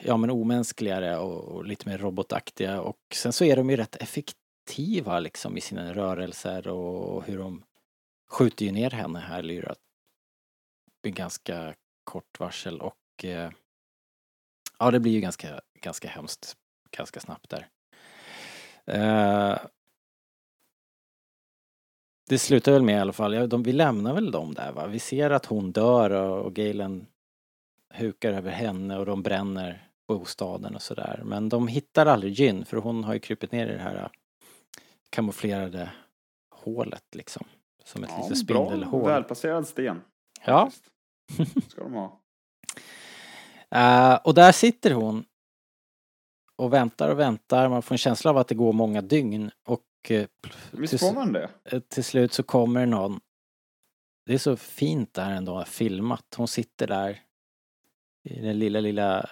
ja 0.05 0.17
men 0.17 0.31
omänskligare 0.31 1.17
och, 1.19 1.45
och 1.45 1.65
lite 1.67 1.89
mer 1.89 1.99
robotaktiga 1.99 2.81
och 2.81 2.97
sen 3.15 3.33
så 3.33 3.45
är 3.45 3.57
de 3.57 3.71
ju 3.71 3.77
rätt 3.77 3.97
effektiva 3.97 4.39
liksom 4.79 5.57
i 5.57 5.61
sina 5.61 5.95
rörelser 5.95 6.69
och 6.69 7.25
hur 7.25 7.39
de 7.39 7.65
skjuter 8.31 8.67
ju 8.67 8.73
ner 8.73 8.91
henne 8.91 9.19
här 9.19 9.43
Lyra 9.43 9.75
med 11.03 11.15
ganska 11.15 11.75
kort 12.05 12.41
varsel 12.41 12.81
och 12.81 13.25
eh, 13.25 13.51
ja 14.79 14.91
det 14.91 15.01
blir 15.01 15.13
ju 15.13 15.21
ganska, 15.21 15.61
ganska 15.81 16.09
hemskt 16.09 16.57
ganska 16.97 17.21
snabbt 17.21 17.51
där. 17.51 17.69
Eh, 18.87 19.59
det 22.29 22.39
slutar 22.39 22.73
väl 22.73 22.83
med 22.83 22.97
i 22.97 23.01
alla 23.01 23.13
fall, 23.13 23.35
ja, 23.35 23.47
de, 23.47 23.63
vi 23.63 23.73
lämnar 23.73 24.15
väl 24.15 24.31
dem 24.31 24.55
där 24.55 24.73
va? 24.73 24.87
Vi 24.87 24.99
ser 24.99 25.31
att 25.31 25.47
hon 25.47 25.73
dör 25.73 26.11
och, 26.11 26.47
och 26.47 26.55
Galen 26.55 27.07
hukar 27.95 28.33
över 28.33 28.51
henne 28.51 28.99
och 28.99 29.07
de 29.07 29.23
bränner 29.23 29.89
bostaden 30.09 30.75
och 30.75 30.83
sådär. 30.83 31.21
Men 31.25 31.49
de 31.49 31.69
hittar 31.69 32.07
aldrig 32.07 32.33
Gyn 32.33 32.65
för 32.65 32.77
hon 32.77 33.05
har 33.05 33.15
ju 33.15 33.21
krupit 33.21 33.53
ner 33.53 33.67
i 33.67 33.73
det 33.73 33.83
här 33.83 34.09
kamouflerade 35.13 35.93
hålet 36.51 37.15
liksom. 37.15 37.47
Som 37.85 38.05
ett 38.05 38.11
Ja, 38.11 38.29
litet 38.29 38.47
bra, 38.47 38.67
spindelhål. 38.67 39.07
välplacerad 39.11 39.67
sten. 39.69 40.03
Ja. 40.47 40.71
Ska 41.69 41.83
de 41.83 41.93
ha. 41.93 42.21
Eh, 43.71 44.15
och 44.25 44.35
där 44.35 44.53
sitter 44.53 44.91
hon 44.91 45.25
och 46.57 46.73
väntar 46.73 47.09
och 47.09 47.19
väntar. 47.19 47.69
Man 47.69 47.83
får 47.83 47.95
en 47.95 47.99
känsla 47.99 48.31
av 48.31 48.37
att 48.39 48.49
det 48.49 48.55
går 48.55 48.73
många 48.73 49.01
dygn 49.03 49.51
och 49.67 49.87
eh, 50.11 50.27
Visst 50.71 50.91
till, 50.91 50.99
får 50.99 51.13
man 51.15 51.33
det? 51.33 51.51
eh, 51.65 51.81
till 51.81 52.05
slut 52.05 52.33
så 52.33 52.43
kommer 52.43 52.87
någon. 52.87 53.21
Det 54.27 54.35
är 54.35 54.39
så 54.39 54.57
fint 54.57 55.15
där 55.15 55.31
ändå 55.31 55.65
filmat. 55.65 56.35
Hon 56.37 56.49
sitter 56.49 56.87
där 56.87 57.21
i 58.25 58.41
den 58.41 58.59
lilla, 58.59 58.81
lilla 58.81 59.31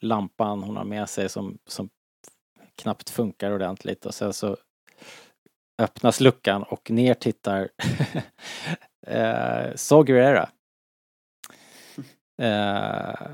lampan 0.00 0.62
hon 0.62 0.76
har 0.76 0.84
med 0.84 1.08
sig 1.08 1.28
som, 1.28 1.58
som 1.66 1.90
knappt 2.74 3.10
funkar 3.10 3.50
ordentligt 3.52 4.06
och 4.06 4.14
sen 4.14 4.32
så 4.32 4.56
öppnas 5.82 6.20
luckan 6.20 6.62
och 6.62 6.90
ner 6.90 7.14
tittar 7.14 7.68
eh, 9.06 9.74
Saw 9.74 10.06
Gerrera. 10.12 10.48
Eh, 12.42 13.30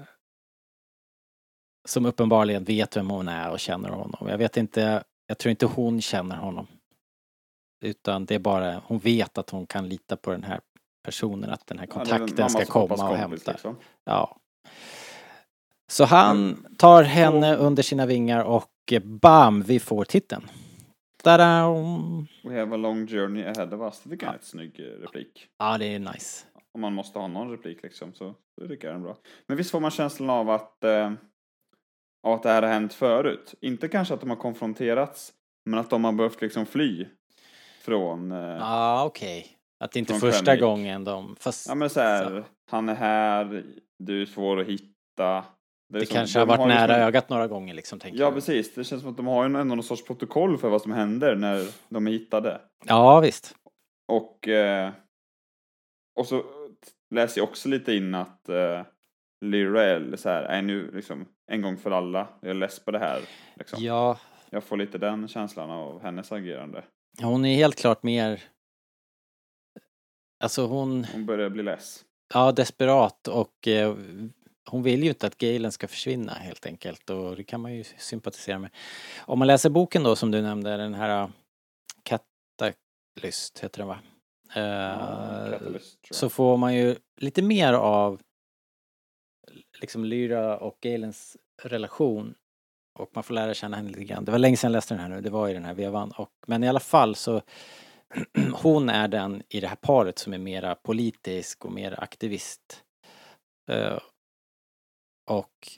som 1.88 2.06
uppenbarligen 2.06 2.64
vet 2.64 2.96
vem 2.96 3.10
hon 3.10 3.28
är 3.28 3.50
och 3.50 3.60
känner 3.60 3.88
honom. 3.88 4.28
Jag 4.28 4.38
vet 4.38 4.56
inte, 4.56 5.04
jag 5.26 5.38
tror 5.38 5.50
inte 5.50 5.66
hon 5.66 6.00
känner 6.00 6.36
honom. 6.36 6.66
Utan 7.84 8.24
det 8.24 8.34
är 8.34 8.38
bara, 8.38 8.82
hon 8.86 8.98
vet 8.98 9.38
att 9.38 9.50
hon 9.50 9.66
kan 9.66 9.88
lita 9.88 10.16
på 10.16 10.30
den 10.30 10.42
här 10.42 10.60
personen, 11.04 11.50
att 11.50 11.66
den 11.66 11.78
här 11.78 11.86
Ja, 11.86 11.92
kontakten 11.94 12.50
ska 12.50 12.58
och 12.62 12.66
pappas 12.68 12.72
komma 12.72 13.10
och 13.10 13.18
kompis, 13.18 13.20
hämta. 13.20 13.52
liksom. 13.52 13.76
Ja. 14.04 14.36
Så 15.90 16.04
han 16.04 16.66
tar 16.78 17.02
henne 17.02 17.56
under 17.56 17.82
sina 17.82 18.06
vingar 18.06 18.44
och 18.44 18.70
eh, 18.92 19.02
bam, 19.02 19.62
vi 19.62 19.80
får 19.80 20.04
titeln. 20.04 20.50
Tada! 21.26 21.68
We 22.44 22.58
have 22.60 22.74
a 22.74 22.76
long 22.76 23.06
journey 23.06 23.42
ahead 23.44 23.74
of 23.74 23.80
us. 23.80 24.00
Det 24.02 24.10
tycker 24.10 24.26
jag 24.26 24.34
är 24.34 24.38
en 24.38 24.44
snygg 24.44 24.80
eh, 24.80 24.84
replik. 24.84 25.48
Ja, 25.58 25.78
det 25.78 25.84
är 25.94 25.98
nice. 25.98 26.46
Om 26.74 26.80
man 26.80 26.94
måste 26.94 27.18
ha 27.18 27.26
någon 27.26 27.50
replik 27.50 27.82
liksom 27.82 28.14
så, 28.14 28.34
så 28.60 28.68
tycker 28.68 28.86
jag 28.88 28.94
den 28.96 29.02
är 29.02 29.04
bra. 29.06 29.16
Men 29.46 29.56
visst 29.56 29.70
får 29.70 29.80
man 29.80 29.90
känslan 29.90 30.30
av 30.30 30.50
att, 30.50 30.84
eh, 30.84 31.12
av 32.26 32.32
att 32.32 32.42
det 32.42 32.48
här 32.48 32.62
har 32.62 32.68
hänt 32.68 32.94
förut. 32.94 33.54
Inte 33.60 33.88
kanske 33.88 34.14
att 34.14 34.20
de 34.20 34.30
har 34.30 34.36
konfronterats, 34.36 35.32
men 35.64 35.78
att 35.80 35.90
de 35.90 36.04
har 36.04 36.12
behövt 36.12 36.40
liksom 36.40 36.66
fly 36.66 37.06
från... 37.80 38.32
Eh, 38.32 38.38
Ja, 38.38 39.04
okej. 39.04 39.46
Att 39.80 39.92
det 39.92 39.98
inte 39.98 40.12
Från 40.12 40.20
första 40.20 40.44
Krennic. 40.44 40.60
gången 40.60 41.04
de... 41.04 41.36
Fast 41.36 41.68
Ja 41.68 41.74
men 41.74 41.90
så 41.90 42.00
här, 42.00 42.24
Så. 42.40 42.44
han 42.70 42.88
är 42.88 42.94
här, 42.94 43.64
du 43.98 44.22
är 44.22 44.26
svår 44.26 44.60
att 44.60 44.66
hitta. 44.66 45.44
Det 45.88 46.06
som- 46.06 46.14
kanske 46.14 46.38
har 46.38 46.46
varit 46.46 46.60
ju 46.60 46.66
nära 46.66 46.92
som- 46.94 47.02
ögat 47.02 47.28
några 47.28 47.46
gånger 47.46 47.74
liksom. 47.74 47.98
Tänker 47.98 48.18
Ja 48.18 48.24
jag. 48.24 48.34
precis, 48.34 48.74
det 48.74 48.84
känns 48.84 49.02
som 49.02 49.10
att 49.10 49.16
de 49.16 49.26
har 49.26 49.44
ändå 49.44 49.64
någon 49.64 49.82
sorts 49.82 50.04
protokoll 50.04 50.58
för 50.58 50.68
vad 50.68 50.82
som 50.82 50.92
händer 50.92 51.34
när 51.36 51.66
de 51.88 52.06
är 52.06 52.10
hittade. 52.10 52.60
Ja, 52.86 53.20
visst. 53.20 53.54
Och, 54.08 54.48
eh, 54.48 54.90
och 56.18 56.26
så 56.26 56.44
läser 57.14 57.40
jag 57.40 57.48
också 57.48 57.68
lite 57.68 57.94
in 57.94 58.14
att 58.14 58.48
eh, 58.48 58.82
Lyrell 59.44 60.18
så 60.18 60.28
här, 60.28 60.42
är 60.42 60.62
nu 60.62 60.90
liksom 60.90 61.28
en 61.52 61.62
gång 61.62 61.76
för 61.76 61.90
alla, 61.90 62.28
jag 62.40 62.50
är 62.50 62.54
less 62.54 62.84
på 62.84 62.90
det 62.90 62.98
här. 62.98 63.20
Liksom. 63.56 63.84
Ja, 63.84 64.18
Jag 64.50 64.64
får 64.64 64.76
lite 64.76 64.98
den 64.98 65.28
känslan 65.28 65.70
av 65.70 66.02
hennes 66.02 66.32
agerande. 66.32 66.84
hon 67.22 67.44
är 67.44 67.54
helt 67.56 67.76
klart 67.78 68.02
mer... 68.02 68.42
Alltså 70.44 70.66
hon... 70.66 71.04
Hon 71.04 71.26
börjar 71.26 71.50
bli 71.50 71.62
less. 71.62 72.04
Ja, 72.34 72.52
desperat 72.52 73.28
och 73.28 73.68
eh, 73.68 73.94
hon 74.66 74.82
vill 74.82 75.02
ju 75.02 75.08
inte 75.08 75.26
att 75.26 75.38
Galen 75.38 75.72
ska 75.72 75.88
försvinna 75.88 76.32
helt 76.32 76.66
enkelt 76.66 77.10
och 77.10 77.36
det 77.36 77.44
kan 77.44 77.60
man 77.60 77.74
ju 77.74 77.84
sympatisera 77.84 78.58
med. 78.58 78.70
Om 79.18 79.38
man 79.38 79.48
läser 79.48 79.70
boken 79.70 80.02
då 80.02 80.16
som 80.16 80.30
du 80.30 80.42
nämnde, 80.42 80.76
den 80.76 80.94
här 80.94 81.22
uh, 81.22 81.30
Katalyst 82.02 83.58
heter 83.58 83.78
den 83.78 83.88
va? 83.88 83.98
Eh, 84.54 85.50
Catalyst, 85.50 86.02
tror 86.02 86.08
jag. 86.08 86.16
så 86.16 86.28
får 86.28 86.56
man 86.56 86.74
ju 86.74 86.96
lite 87.16 87.42
mer 87.42 87.72
av 87.72 88.20
liksom 89.80 90.04
Lyra 90.04 90.58
och 90.58 90.78
Galens 90.80 91.36
relation 91.62 92.34
och 92.98 93.10
man 93.14 93.24
får 93.24 93.34
lära 93.34 93.54
känna 93.54 93.76
henne 93.76 93.88
lite 93.88 94.04
grann. 94.04 94.24
Det 94.24 94.32
var 94.32 94.38
länge 94.38 94.56
sedan 94.56 94.72
jag 94.72 94.76
läste 94.76 94.94
den 94.94 95.00
här 95.00 95.08
nu, 95.08 95.20
det 95.20 95.30
var 95.30 95.48
i 95.48 95.52
den 95.52 95.64
här 95.64 95.74
vevan. 95.74 96.10
Och, 96.10 96.30
men 96.46 96.64
i 96.64 96.68
alla 96.68 96.80
fall 96.80 97.14
så 97.14 97.42
hon 98.52 98.88
är 98.88 99.08
den 99.08 99.42
i 99.48 99.60
det 99.60 99.68
här 99.68 99.76
paret 99.76 100.18
som 100.18 100.32
är 100.32 100.38
mera 100.38 100.74
politisk 100.74 101.64
och 101.64 101.72
mer 101.72 102.00
aktivist. 102.00 102.82
Och 105.26 105.68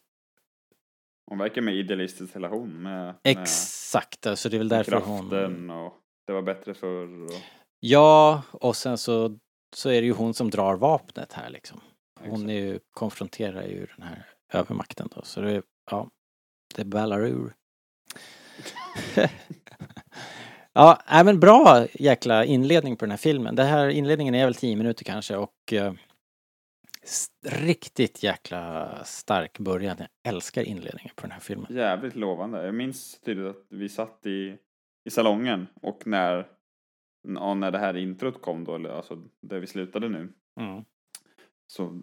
Hon 1.26 1.38
verkar 1.38 1.62
med 1.62 1.74
idealistisk 1.74 2.36
relation 2.36 2.82
med, 2.82 3.04
med, 3.04 3.14
exakt, 3.24 4.38
så 4.38 4.48
det 4.48 4.56
är 4.56 4.58
väl 4.58 4.68
med 4.68 4.78
därför 4.78 5.00
hon... 5.00 5.30
kraften 5.30 5.70
och 5.70 5.94
det 6.26 6.32
var 6.32 6.42
bättre 6.42 6.74
förr. 6.74 7.24
Och, 7.24 7.42
Ja, 7.80 8.42
och 8.52 8.76
sen 8.76 8.98
så, 8.98 9.38
så 9.76 9.90
är 9.90 10.00
det 10.00 10.06
ju 10.06 10.12
hon 10.12 10.34
som 10.34 10.50
drar 10.50 10.76
vapnet 10.76 11.32
här 11.32 11.50
liksom. 11.50 11.80
Hon 12.20 12.50
är 12.50 12.54
ju, 12.54 12.80
konfronterar 12.90 13.62
ju 13.62 13.86
den 13.96 14.06
här 14.06 14.26
övermakten 14.52 15.08
då, 15.14 15.22
så 15.22 15.40
det, 15.40 15.62
ja, 15.90 16.10
det 16.74 16.84
ballar 16.84 17.26
ur. 17.26 17.54
ja, 20.72 21.02
nej 21.10 21.24
men 21.24 21.40
bra 21.40 21.86
jäkla 21.92 22.44
inledning 22.44 22.96
på 22.96 23.04
den 23.04 23.10
här 23.10 23.18
filmen. 23.18 23.54
Den 23.54 23.66
här 23.66 23.88
inledningen 23.88 24.34
är 24.34 24.44
väl 24.44 24.54
tio 24.54 24.76
minuter 24.76 25.04
kanske 25.04 25.36
och 25.36 25.72
eh, 25.72 25.92
riktigt 27.46 28.22
jäkla 28.22 28.94
stark 29.04 29.58
början. 29.58 29.96
Jag 29.98 30.08
älskar 30.34 30.62
inledningen 30.62 31.12
på 31.16 31.22
den 31.22 31.30
här 31.30 31.40
filmen. 31.40 31.66
Jävligt 31.70 32.16
lovande. 32.16 32.64
Jag 32.64 32.74
minns 32.74 33.20
tydligt 33.20 33.46
att 33.46 33.66
vi 33.68 33.88
satt 33.88 34.26
i, 34.26 34.56
i 35.04 35.10
salongen 35.10 35.66
och 35.82 36.06
när, 36.06 36.48
ja, 37.28 37.54
när 37.54 37.70
det 37.70 37.78
här 37.78 37.96
introt 37.96 38.42
kom 38.42 38.64
då, 38.64 38.74
eller 38.74 38.90
alltså 38.90 39.22
där 39.42 39.58
vi 39.58 39.66
slutade 39.66 40.08
nu, 40.08 40.32
Mm. 40.60 40.84
så 41.72 42.02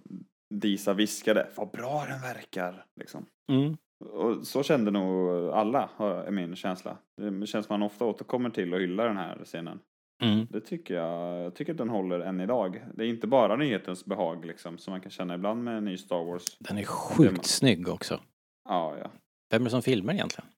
Disa 0.54 0.94
viskade 0.94 1.50
vad 1.56 1.72
bra 1.72 2.06
den 2.06 2.22
verkar. 2.22 2.86
Liksom. 2.96 3.26
Mm. 3.52 3.78
Och 4.06 4.48
så 4.48 4.64
kände 4.64 4.92
nog 4.92 5.30
alla, 5.50 5.90
är 6.00 6.32
min 6.32 6.56
känsla. 6.56 6.98
Det 7.18 7.48
känns 7.48 7.70
man 7.70 7.84
ofta 7.84 8.06
återkommer 8.06 8.50
till 8.50 8.74
och 8.74 8.80
hyllar 8.80 9.08
den 9.08 9.18
här 9.18 9.42
scenen. 9.44 9.80
Mm. 10.24 10.48
Det 10.50 10.62
tycker 10.62 10.94
jag. 10.94 11.44
Jag 11.46 11.56
tycker 11.56 11.72
att 11.72 11.78
den 11.78 11.90
håller 11.90 12.20
än 12.20 12.42
idag. 12.42 12.84
Det 12.96 13.04
är 13.04 13.08
inte 13.08 13.28
bara 13.28 13.56
nyhetens 13.56 14.06
behag 14.06 14.46
liksom, 14.46 14.78
som 14.78 14.92
man 14.92 15.02
kan 15.02 15.12
känna 15.12 15.36
ibland 15.36 15.64
med 15.64 15.78
en 15.78 15.86
ny 15.86 15.98
Star 15.98 16.24
Wars. 16.26 16.58
Den 16.60 16.78
är 16.78 16.84
sjukt 16.84 17.36
man- 17.36 17.44
snygg 17.44 17.88
också. 17.90 18.22
Ja, 18.70 18.98
ja. 18.98 19.12
Vem 19.50 19.62
är 19.62 19.66
det 19.66 19.70
som 19.72 19.82
filmar 19.82 20.14
egentligen? 20.14 20.50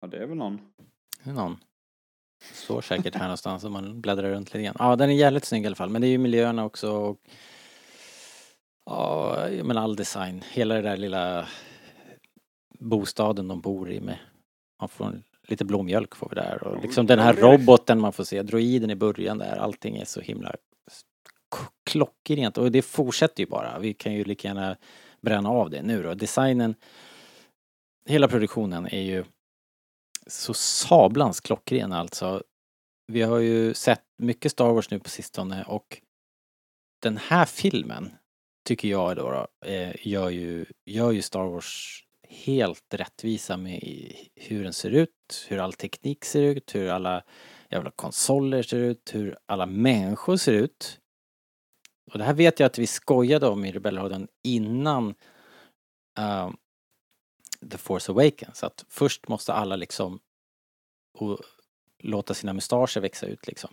Ja, 0.00 0.08
det 0.08 0.16
är 0.16 0.26
väl 0.26 0.36
någon. 0.38 0.60
Det 1.24 1.30
är 1.30 1.34
någon. 1.34 1.56
Står 2.52 2.80
säkert 2.80 3.14
här 3.14 3.22
någonstans 3.24 3.64
om 3.64 3.72
man 3.72 4.00
bläddrar 4.00 4.30
runt 4.30 4.54
lite 4.54 4.62
grann. 4.64 4.76
Ja, 4.78 4.96
den 4.96 5.10
är 5.10 5.14
jävligt 5.14 5.44
snygg 5.44 5.62
i 5.62 5.66
alla 5.66 5.76
fall. 5.76 5.90
Men 5.90 6.00
det 6.02 6.06
är 6.08 6.10
ju 6.10 6.18
miljöerna 6.18 6.64
också 6.64 6.90
och 6.92 7.20
Ja, 8.90 9.48
men 9.64 9.76
all 9.78 9.96
design. 9.96 10.42
Hela 10.52 10.74
det 10.74 10.82
där 10.82 10.96
lilla 10.96 11.48
bostaden 12.78 13.48
de 13.48 13.60
bor 13.60 13.90
i 13.90 14.00
med. 14.00 14.18
Man 14.80 14.88
får 14.88 15.04
en, 15.06 15.22
lite 15.46 15.64
blåmjölk 15.64 16.14
får 16.14 16.28
vi 16.28 16.34
där 16.34 16.62
och 16.62 16.82
liksom 16.82 17.06
den 17.06 17.18
här 17.18 17.34
roboten 17.34 18.00
man 18.00 18.12
får 18.12 18.24
se, 18.24 18.42
droiden 18.42 18.90
i 18.90 18.96
början 18.96 19.38
där. 19.38 19.56
Allting 19.56 19.96
är 19.96 20.04
så 20.04 20.20
himla 20.20 20.56
klockrent 21.90 22.58
och 22.58 22.72
det 22.72 22.82
fortsätter 22.82 23.42
ju 23.42 23.46
bara. 23.46 23.78
Vi 23.78 23.94
kan 23.94 24.14
ju 24.14 24.24
lika 24.24 24.48
gärna 24.48 24.76
bränna 25.20 25.48
av 25.48 25.70
det 25.70 25.82
nu 25.82 26.02
då. 26.02 26.14
Designen, 26.14 26.74
hela 28.08 28.28
produktionen 28.28 28.86
är 28.86 29.02
ju 29.02 29.24
så 30.26 30.54
sablans 30.54 31.40
klockren 31.40 31.92
alltså. 31.92 32.42
Vi 33.12 33.22
har 33.22 33.38
ju 33.38 33.74
sett 33.74 34.04
mycket 34.18 34.52
Star 34.52 34.72
Wars 34.72 34.90
nu 34.90 34.98
på 34.98 35.08
sistone 35.08 35.64
och 35.64 36.00
den 37.02 37.16
här 37.16 37.44
filmen 37.44 38.12
tycker 38.64 38.88
jag 38.88 39.16
då, 39.16 39.30
då 39.30 39.68
eh, 39.68 40.06
gör, 40.06 40.30
ju, 40.30 40.66
gör 40.84 41.10
ju 41.10 41.22
Star 41.22 41.44
Wars 41.44 42.02
helt 42.28 42.94
rättvisa 42.94 43.56
med 43.56 44.12
hur 44.34 44.64
den 44.64 44.72
ser 44.72 44.90
ut, 44.90 45.46
hur 45.48 45.58
all 45.58 45.72
teknik 45.72 46.24
ser 46.24 46.42
ut, 46.42 46.74
hur 46.74 46.88
alla 46.88 47.22
jävla 47.70 47.90
konsoler 47.90 48.62
ser 48.62 48.78
ut, 48.78 49.10
hur 49.14 49.38
alla 49.46 49.66
människor 49.66 50.36
ser 50.36 50.52
ut. 50.52 51.00
Och 52.12 52.18
det 52.18 52.24
här 52.24 52.34
vet 52.34 52.60
jag 52.60 52.66
att 52.66 52.78
vi 52.78 52.86
skojade 52.86 53.46
om 53.46 53.64
i 53.64 53.72
Rebellradion 53.72 54.28
innan 54.42 55.14
uh, 56.18 56.50
The 57.70 57.78
Force 57.78 58.12
Awakens. 58.12 58.64
Att 58.64 58.84
först 58.88 59.28
måste 59.28 59.52
alla 59.52 59.76
liksom 59.76 60.20
och 61.18 61.40
låta 62.02 62.34
sina 62.34 62.52
mustascher 62.52 63.00
växa 63.00 63.26
ut 63.26 63.46
liksom. 63.46 63.70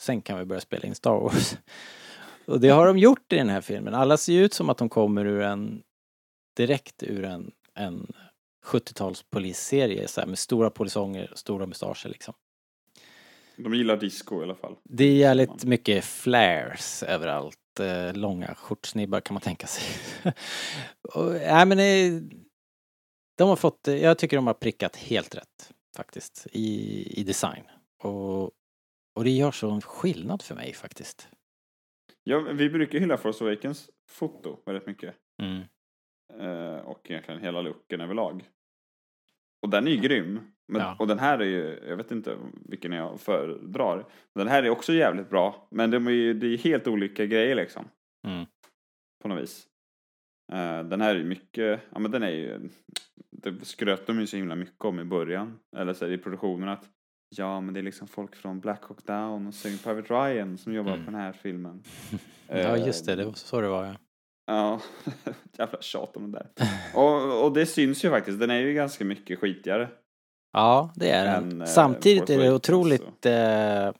Sen 0.00 0.22
kan 0.22 0.38
vi 0.38 0.44
börja 0.44 0.60
spela 0.60 0.86
in 0.86 0.94
Star 0.94 1.20
Wars. 1.20 1.56
Och 2.46 2.60
det 2.60 2.68
har 2.68 2.86
de 2.86 2.98
gjort 2.98 3.32
i 3.32 3.36
den 3.36 3.48
här 3.48 3.60
filmen. 3.60 3.94
Alla 3.94 4.16
ser 4.16 4.32
ut 4.32 4.54
som 4.54 4.70
att 4.70 4.78
de 4.78 4.88
kommer 4.88 5.24
ur 5.24 5.40
en 5.40 5.82
direkt 6.56 7.02
ur 7.02 7.24
en, 7.24 7.52
en 7.74 8.12
70-tals 8.64 9.22
polisserie 9.22 10.08
så 10.08 10.20
här, 10.20 10.28
med 10.28 10.38
stora 10.38 10.70
polisonger 10.70 11.30
och 11.32 11.38
stora 11.38 11.66
mustascher 11.66 12.08
liksom. 12.08 12.34
De 13.56 13.74
gillar 13.74 13.96
disco 13.96 14.40
i 14.40 14.42
alla 14.42 14.54
fall. 14.54 14.76
Det 14.82 15.04
är 15.04 15.16
jävligt 15.16 15.64
mycket 15.64 16.04
flares 16.04 17.02
överallt. 17.02 17.80
Eh, 17.80 18.14
långa 18.14 18.54
skjortsnibbar 18.54 19.20
kan 19.20 19.34
man 19.34 19.40
tänka 19.40 19.66
sig. 19.66 19.84
och, 21.14 21.32
nej, 21.32 21.66
men 21.66 21.78
eh, 21.78 22.22
de 23.38 23.48
har 23.48 23.56
fått, 23.56 23.88
eh, 23.88 23.96
jag 23.96 24.18
tycker 24.18 24.36
de 24.36 24.46
har 24.46 24.54
prickat 24.54 24.96
helt 24.96 25.34
rätt 25.34 25.72
faktiskt 25.96 26.46
i, 26.52 27.20
i 27.20 27.24
design. 27.24 27.64
Och, 28.02 28.42
och 29.14 29.24
det 29.24 29.30
gör 29.30 29.50
sån 29.50 29.80
skillnad 29.80 30.42
för 30.42 30.54
mig 30.54 30.72
faktiskt. 30.72 31.28
Ja, 32.24 32.40
vi 32.40 32.70
brukar 32.70 32.98
hylla 32.98 33.16
Force 33.16 33.44
Awakens 33.44 33.90
foto 34.08 34.58
väldigt 34.66 34.86
mycket. 34.86 35.14
Mm. 35.42 35.62
Eh, 36.40 36.76
och 36.76 37.10
egentligen 37.10 37.40
hela 37.40 37.60
looken 37.60 38.00
överlag. 38.00 38.44
Och 39.62 39.70
den 39.70 39.86
är 39.86 39.90
ju 39.90 39.96
grym. 39.96 40.40
Men, 40.68 40.80
Ja. 40.80 40.96
Och 40.98 41.06
den 41.06 41.18
här 41.18 41.38
är 41.38 41.44
ju, 41.44 41.80
jag 41.88 41.96
vet 41.96 42.10
inte 42.10 42.36
vilken 42.68 42.92
jag 42.92 43.20
föredrar. 43.20 44.04
Den 44.34 44.48
här 44.48 44.62
är 44.62 44.70
också 44.70 44.92
jävligt 44.92 45.30
bra. 45.30 45.68
Men 45.70 45.90
de 45.90 46.06
är 46.06 46.10
ju, 46.10 46.34
det 46.34 46.46
är 46.46 46.58
helt 46.58 46.86
olika 46.86 47.26
grejer 47.26 47.54
liksom. 47.54 47.84
Mm. 48.26 48.46
På 49.22 49.28
något 49.28 49.42
vis. 49.42 49.66
Eh, 50.52 50.82
den 50.82 51.00
här 51.00 51.14
är 51.14 51.18
ju 51.18 51.24
mycket, 51.24 51.80
ja 51.92 51.98
men 51.98 52.10
den 52.10 52.22
är 52.22 52.30
ju, 52.30 52.68
det 53.30 53.64
skröt 53.64 54.06
de 54.06 54.20
ju 54.20 54.26
så 54.26 54.36
himla 54.36 54.54
mycket 54.54 54.84
om 54.84 55.00
i 55.00 55.04
början. 55.04 55.58
Eller 55.76 55.92
så 55.94 56.06
i 56.06 56.18
produktionen 56.18 56.68
att 56.68 56.88
ja 57.36 57.60
men 57.60 57.74
det 57.74 57.80
är 57.80 57.84
liksom 57.84 58.08
folk 58.08 58.36
från 58.36 58.60
Black 58.60 58.84
Hawk 58.84 59.04
Down 59.06 59.46
och 59.46 59.54
Saving 59.54 59.78
Private 59.78 60.14
Ryan 60.14 60.58
som 60.58 60.74
jobbar 60.74 60.92
Mm. 60.92 61.04
på 61.04 61.10
den 61.10 61.20
här 61.20 61.32
filmen. 61.32 61.82
Ja 62.48 62.54
Eh, 62.76 62.86
just 62.86 63.06
det, 63.06 63.14
det 63.16 63.24
var 63.24 63.32
så 63.32 63.60
det 63.60 63.68
var 63.68 63.84
ja. 63.84 63.94
Ja, 64.46 64.80
jävla 65.58 65.82
tjat 65.82 66.16
om 66.16 66.32
det 66.32 66.38
där. 66.38 66.68
Och, 66.94 67.44
och 67.44 67.52
det 67.52 67.66
syns 67.66 68.04
ju 68.04 68.10
faktiskt, 68.10 68.40
den 68.40 68.50
är 68.50 68.58
ju 68.58 68.74
ganska 68.74 69.04
mycket 69.04 69.38
skitigare. 69.38 69.88
Ja, 70.52 70.92
det 70.94 71.10
är 71.10 71.24
den. 71.24 71.48
Men, 71.48 71.60
eh, 71.60 71.66
Samtidigt 71.66 72.30
är 72.30 72.38
det 72.38 72.52
otroligt... 72.52 73.26
Eh, 73.26 73.92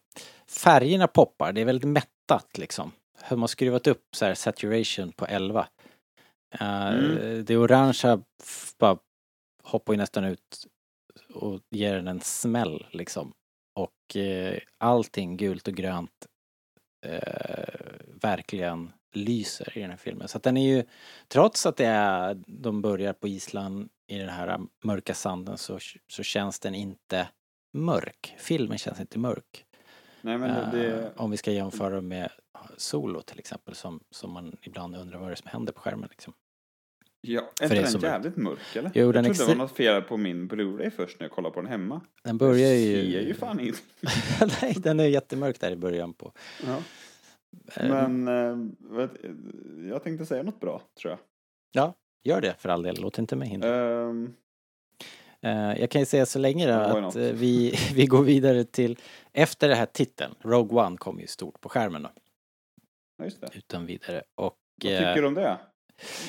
färgerna 0.49 1.07
poppar, 1.07 1.53
det 1.53 1.61
är 1.61 1.65
väldigt 1.65 1.89
mättat 1.89 2.59
liksom. 2.59 2.93
De 3.29 3.41
har 3.41 3.49
skruvat 3.49 3.87
upp 3.87 4.05
så 4.17 4.25
här 4.25 4.35
saturation 4.35 5.13
på 5.13 5.27
11. 5.27 5.67
Eh, 6.61 6.89
Mm. 6.89 7.45
Det 7.45 7.57
orangea 7.57 8.21
bara 8.79 8.99
hoppar 9.63 9.93
ju 9.93 9.97
nästan 9.97 10.25
ut 10.25 10.67
och 11.35 11.61
ger 11.71 11.95
den 11.95 12.09
en 12.09 12.21
smäll 12.21 12.87
liksom. 12.91 13.33
Och 13.81 14.17
eh, 14.17 14.59
allting 14.79 15.37
gult 15.37 15.69
och 15.69 15.75
grönt 15.75 16.27
eh, 17.07 17.75
verkligen 18.23 18.93
lyser 19.17 19.79
i 19.79 19.81
den 19.81 19.91
här 19.91 19.97
filmen. 19.97 20.29
Så 20.29 20.37
att 20.37 20.43
den 20.43 20.57
är 20.57 20.77
ju, 20.77 20.85
trots 21.29 21.67
att 21.67 21.77
det 21.77 21.87
är, 21.87 22.43
de 22.47 22.83
börjar 22.83 23.13
på 23.13 23.29
Island 23.29 23.89
i 24.07 24.19
den 24.19 24.29
här 24.29 24.61
mörka 24.85 25.15
sanden 25.15 25.59
så, 25.59 25.79
så 26.09 26.23
känns 26.23 26.61
den 26.61 26.75
inte 26.75 27.29
mörk. 27.73 28.35
Filmen 28.39 28.79
känns 28.79 29.01
inte 29.01 29.19
mörk. 29.19 29.65
Nej 30.21 30.39
men 30.39 30.71
det, 30.71 31.01
Eh, 31.05 31.11
Om 31.17 31.31
vi 31.31 31.37
ska 31.37 31.53
jämföra 31.53 32.01
med 32.01 32.31
Solo 32.77 33.23
till 33.23 33.39
exempel 33.39 33.75
som, 33.75 34.01
som 34.11 34.31
man 34.33 34.57
ibland 34.63 34.97
undrar 34.97 35.19
vad 35.19 35.29
det 35.29 35.33
är 35.33 35.37
som 35.37 35.49
händer 35.51 35.73
på 35.73 35.81
skärmen 35.81 36.09
liksom. 36.11 36.33
ja, 37.21 37.51
är 37.61 37.65
inte 37.65 37.75
den 37.77 37.87
som- 37.91 38.01
jävligt 38.01 38.37
mörk 38.37 38.77
eller? 38.77 38.91
Jo, 38.95 39.13
jag 39.13 39.25
trodde 39.25 39.39
det 39.39 39.45
var 39.47 39.55
något 39.55 39.77
fel 39.77 40.03
på 40.03 40.17
min 40.17 40.49
Blu-ray 40.49 40.91
först 40.91 41.21
när 41.21 41.25
jag 41.25 41.33
kollade 41.33 41.55
på 41.55 41.61
den 41.61 41.71
hemma. 41.71 42.01
Den 42.23 42.39
börjar 42.39 42.69
Jag 42.69 42.79
ju... 42.79 43.13
ser 43.13 43.21
ju 43.21 43.35
fan 43.35 43.61
inte. 43.61 43.79
Nej, 44.63 44.75
den 44.79 45.01
är 45.01 45.05
jättemörk 45.07 45.61
där 45.61 45.71
i 45.71 45.77
början 45.77 46.15
på. 46.15 46.33
Ja. 46.67 46.77
Eh, 47.77 47.89
Men 47.89 48.29
eh, 48.29 49.09
jag 49.91 50.03
tänkte 50.03 50.27
säga 50.27 50.43
något 50.43 50.61
bra 50.61 50.83
tror 51.01 51.11
jag. 51.11 51.19
Gör 52.27 52.41
det 52.41 52.55
för 52.59 52.69
all 52.69 52.83
del, 52.83 52.97
låt 53.01 53.19
inte 53.19 53.37
mig 53.37 53.49
hindra. 53.49 54.09
Ehm, 54.09 54.35
Eh, 55.45 55.81
jag 55.81 55.91
kan 55.91 56.01
ju 56.01 56.07
säga 56.07 56.27
så 56.27 56.39
länge 56.39 56.67
då 56.67 56.73
Ja, 56.73 57.09
att 57.09 57.17
eh, 57.17 57.23
vi, 57.23 57.75
vi 57.95 58.07
går 58.07 58.23
vidare 58.23 58.65
till, 58.65 58.99
efter 59.33 59.69
det 59.69 59.75
här 59.75 59.87
titeln, 59.87 60.35
Rogue 60.41 60.83
One 60.87 60.97
kom 60.97 61.21
ju 61.21 61.27
stort 61.27 61.61
på 61.61 61.69
skärmen 61.69 62.03
då, 62.03 62.11
ja, 63.19 63.25
just 63.25 63.41
det. 63.41 63.49
utan 63.55 63.87
vidare. 63.87 64.23
Och... 64.35 64.57
Vad 64.85 64.93
eh, 64.93 64.99
tycker 64.99 65.23
du 65.23 65.27
om 65.29 65.35
det? 65.35 65.59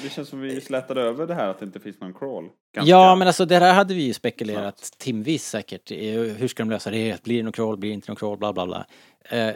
Det 0.03 0.09
känns 0.09 0.29
som 0.29 0.39
vi 0.41 0.61
slätade 0.61 1.01
över 1.01 1.27
det 1.27 1.33
här 1.35 1.47
att 1.47 1.59
det 1.59 1.65
inte 1.65 1.79
finns 1.79 1.99
någon 1.99 2.13
crawl. 2.13 2.43
Ganska- 2.75 2.89
Ja, 2.89 3.15
men 3.15 3.27
alltså 3.27 3.45
det 3.45 3.59
här 3.59 3.73
hade 3.73 3.93
vi 3.93 4.01
ju 4.03 4.13
spekulerat 4.13 4.91
timvis 4.97 5.45
säkert. 5.49 5.91
Eh, 5.91 5.97
Hur 6.21 6.47
ska 6.47 6.63
de 6.63 6.69
lösa 6.69 6.91
det? 6.91 7.23
Blir 7.23 7.37
det 7.37 7.43
någon 7.43 7.51
crawl? 7.51 7.77
Blir 7.77 7.89
det 7.89 7.93
inte 7.93 8.09
någon 8.11 8.15
crawl? 8.15 8.37
Bla, 8.37 8.53
bla, 8.53 8.65
bla. 8.65 8.85
Eh, 9.29 9.53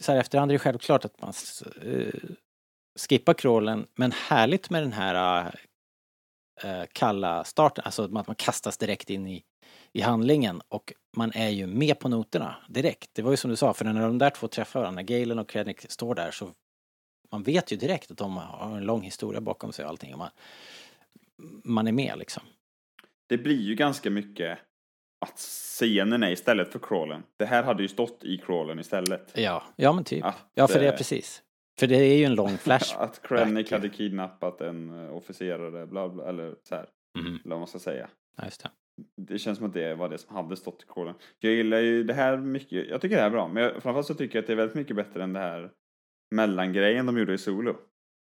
så 0.00 0.12
här 0.12 0.20
efterhand 0.20 0.50
är 0.50 0.54
det 0.54 0.58
självklart 0.58 1.04
att 1.04 1.20
man 1.20 1.32
eh, 1.82 2.14
skippar 3.08 3.34
crawlen, 3.34 3.86
men 3.96 4.12
härligt 4.12 4.70
med 4.70 4.82
den 4.82 4.92
här 4.92 5.54
eh, 6.62 6.82
kalla 6.92 7.44
starten, 7.44 7.82
alltså 7.84 8.02
att 8.04 8.10
man, 8.12 8.20
att 8.20 8.26
man 8.26 8.36
kastas 8.36 8.76
direkt 8.78 9.10
in 9.10 9.26
i, 9.26 9.42
i 9.92 10.00
handlingen 10.00 10.60
och 10.68 10.92
man 11.16 11.32
är 11.34 11.48
ju 11.48 11.66
med 11.66 11.98
på 11.98 12.08
noterna 12.08 12.56
direkt. 12.68 13.10
Det 13.14 13.22
var 13.22 13.30
ju 13.30 13.36
som 13.36 13.50
du 13.50 13.56
sa, 13.56 13.74
för 13.74 13.84
när 13.84 14.02
de 14.02 14.18
där 14.18 14.30
två 14.30 14.48
träffar 14.48 14.80
varandra, 14.80 15.02
Galen 15.02 15.38
och 15.38 15.48
Krennic 15.48 15.76
står 15.88 16.14
där 16.14 16.30
så 16.30 16.50
man 17.34 17.42
vet 17.42 17.72
ju 17.72 17.76
direkt 17.76 18.10
att 18.10 18.18
de 18.18 18.36
har 18.36 18.76
en 18.76 18.84
lång 18.84 19.02
historia 19.02 19.40
bakom 19.40 19.72
sig 19.72 19.84
och 19.84 19.88
allting. 19.90 20.12
Och 20.12 20.18
man, 20.18 20.30
man 21.64 21.86
är 21.86 21.92
med 21.92 22.18
liksom. 22.18 22.42
Det 23.28 23.38
blir 23.38 23.60
ju 23.62 23.74
ganska 23.74 24.10
mycket 24.10 24.58
att 25.26 25.38
scenen 25.38 26.22
är 26.22 26.30
istället 26.30 26.72
för 26.72 26.78
crawlen. 26.78 27.22
Det 27.36 27.44
här 27.46 27.62
hade 27.62 27.82
ju 27.82 27.88
stått 27.88 28.24
i 28.24 28.38
crawlen 28.38 28.78
istället. 28.78 29.32
Ja, 29.34 29.62
ja 29.76 29.92
men 29.92 30.04
typ. 30.04 30.24
Att, 30.24 30.46
Ja, 30.54 30.68
för 30.68 30.78
det 30.80 30.86
är 30.86 30.92
eh, 30.92 30.96
precis. 30.96 31.42
För 31.78 31.86
det 31.86 31.96
är 31.96 32.16
ju 32.16 32.24
en 32.24 32.34
lång 32.34 32.58
flash. 32.58 32.94
Att 32.98 33.22
Krennic 33.22 33.70
hade 33.70 33.88
kidnappat 33.88 34.60
en 34.60 35.04
eh, 35.04 35.16
officerare, 35.16 35.86
bla 35.86 36.08
bla, 36.08 36.28
eller 36.28 36.54
så 36.68 36.74
här, 36.74 36.86
Mm. 37.18 37.34
eller 37.44 37.50
vad 37.50 37.58
man 37.58 37.68
ska 37.68 37.78
säga. 37.78 38.08
Ja, 38.36 38.44
just 38.44 38.62
det. 38.62 38.70
Det 39.16 39.38
känns 39.38 39.58
som 39.58 39.66
att 39.66 39.74
det 39.74 39.94
var 39.94 40.08
det 40.08 40.18
som 40.18 40.36
hade 40.36 40.56
stått 40.56 40.82
i 40.82 40.86
crawlen. 40.92 41.14
Jag 41.38 41.52
gillar 41.52 41.78
ju 41.78 42.04
det 42.04 42.14
här 42.14 42.36
mycket, 42.36 42.88
jag 42.88 43.00
tycker 43.00 43.16
det 43.16 43.20
här 43.22 43.28
är 43.28 43.32
bra, 43.32 43.48
men 43.48 43.62
jag, 43.62 43.72
framförallt 43.72 44.06
så 44.06 44.14
tycker 44.14 44.36
jag 44.38 44.42
att 44.42 44.46
det 44.46 44.52
är 44.52 44.56
väldigt 44.56 44.74
mycket 44.74 44.96
bättre 44.96 45.22
än 45.22 45.32
det 45.32 45.40
här 45.40 45.70
mellangrejen 46.34 47.06
de 47.06 47.18
gjorde 47.18 47.34
i 47.34 47.38
Solo. 47.38 47.76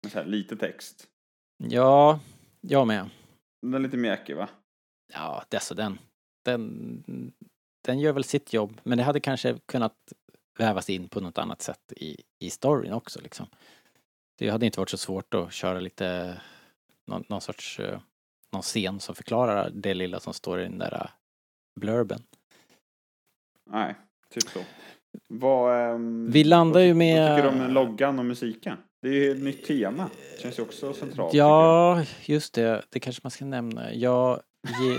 Med 0.02 0.12
så 0.12 0.18
här 0.18 0.26
lite 0.26 0.56
text. 0.56 1.08
Ja, 1.56 2.20
jag 2.60 2.86
med. 2.86 3.10
Den 3.62 3.74
är 3.74 3.78
lite 3.78 3.96
mjäkig 3.96 4.36
va? 4.36 4.48
Ja, 5.12 5.44
så 5.60 5.74
den. 5.74 5.98
Den, 6.44 7.32
den 7.84 7.98
gör 7.98 8.12
väl 8.12 8.24
sitt 8.24 8.52
jobb, 8.52 8.80
men 8.82 8.98
det 8.98 9.04
hade 9.04 9.20
kanske 9.20 9.58
kunnat 9.66 10.12
vävas 10.58 10.90
in 10.90 11.08
på 11.08 11.20
något 11.20 11.38
annat 11.38 11.62
sätt 11.62 11.92
i, 11.96 12.16
i 12.38 12.50
storyn 12.50 12.92
också 12.92 13.20
liksom. 13.20 13.46
Det 14.38 14.48
hade 14.48 14.66
inte 14.66 14.80
varit 14.80 14.90
så 14.90 14.96
svårt 14.96 15.34
att 15.34 15.52
köra 15.52 15.80
lite 15.80 16.40
någon, 17.06 17.24
någon 17.28 17.40
sorts 17.40 17.80
eh, 17.80 18.00
någon 18.52 18.62
scen 18.62 19.00
som 19.00 19.14
förklarar 19.14 19.70
det 19.70 19.94
lilla 19.94 20.20
som 20.20 20.34
står 20.34 20.60
i 20.60 20.62
den 20.62 20.78
där 20.78 20.94
eh, 20.94 21.10
blurben. 21.80 22.22
Nej, 23.70 23.94
typ 24.30 24.42
så. 24.42 24.60
Vad, 25.28 25.90
ehm, 25.94 26.30
Vi 26.30 26.44
landar 26.44 26.80
vad, 26.80 26.86
ju 26.86 26.94
med- 26.94 27.28
Vad 27.30 27.38
tycker 27.42 27.58
du 27.58 27.64
om 27.64 27.70
loggan 27.72 28.18
och 28.18 28.24
musiken? 28.24 28.76
Det 29.02 29.08
är 29.08 29.12
ju 29.12 29.30
ett 29.32 29.42
nytt 29.42 29.64
tema. 29.66 30.10
Känns 30.38 30.58
ju 30.58 30.62
också 30.62 30.92
centralt. 30.92 31.34
Ja, 31.34 32.04
just 32.24 32.54
det. 32.54 32.84
Det 32.90 33.00
kanske 33.00 33.20
man 33.24 33.30
ska 33.30 33.44
nämna. 33.44 33.94
Jag 33.94 34.40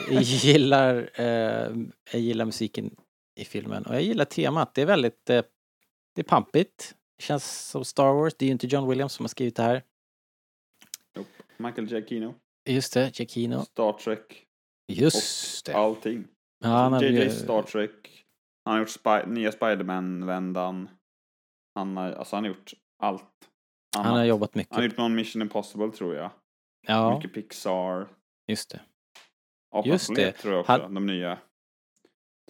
gi- 0.10 0.20
gillar, 0.22 1.10
eh, 1.14 1.26
jag 2.12 2.22
gillar 2.22 2.46
musiken 2.46 2.96
i 3.40 3.46
filmen 3.46 3.84
och 3.86 3.96
jag 3.96 4.02
gillar 4.02 4.26
temat. 4.26 4.74
Det 4.76 4.82
är 4.82 4.86
väldigt, 4.86 5.30
eh, 5.30 5.42
det 6.16 6.22
är 6.22 6.24
pampigt. 6.24 6.96
Känns 7.22 7.70
som 7.70 7.86
Star 7.86 8.14
Wars. 8.14 8.34
Det 8.38 8.46
är 8.46 8.48
ju 8.48 8.52
inte 8.52 8.68
John 8.68 8.90
Williams 8.90 9.14
som 9.14 9.24
har 9.24 9.28
skrivit 9.30 9.56
det 9.56 9.64
här. 9.64 9.84
jag. 11.14 11.26
Michael 11.58 11.88
Giacchino, 11.88 12.36
Just 12.70 12.94
det, 12.94 13.20
Giacchino. 13.20 13.62
Star 13.66 13.94
Trek 13.94 14.44
Just 14.88 15.68
och 15.68 15.72
det. 15.74 15.78
allting. 15.78 16.28
Ja, 16.64 17.02
JJ 17.04 17.30
Star 17.30 17.62
Trek. 17.62 18.25
Han 18.66 18.74
har 18.74 18.80
gjort 18.80 18.90
Spy- 18.90 19.26
nya 19.28 19.52
Spiderman-vändan. 19.52 20.90
Han 21.76 21.98
har, 21.98 22.12
alltså 22.12 22.36
han 22.36 22.44
har 22.44 22.50
gjort 22.50 22.74
allt. 23.00 23.24
han 23.96 24.06
har 24.06 24.12
annat. 24.14 24.28
jobbat 24.28 24.50
Han 24.54 24.64
har 24.70 24.82
mycket. 24.82 24.92
gjort 24.92 24.98
någon 24.98 25.16
Mission 25.16 25.42
Impossible 25.42 25.92
tror 25.92 26.16
jag. 26.16 26.32
Ja, 26.88 27.16
Mycket 27.16 27.34
Pixar. 27.34 28.08
just 28.48 28.70
det. 28.70 28.82
Apans 29.72 29.88
Just 29.88 30.16
det. 30.16 30.32
tror 30.32 30.54
jag 30.54 30.60
också. 30.62 30.72
Han- 30.72 30.94
De 30.94 31.06
nya. 31.06 31.38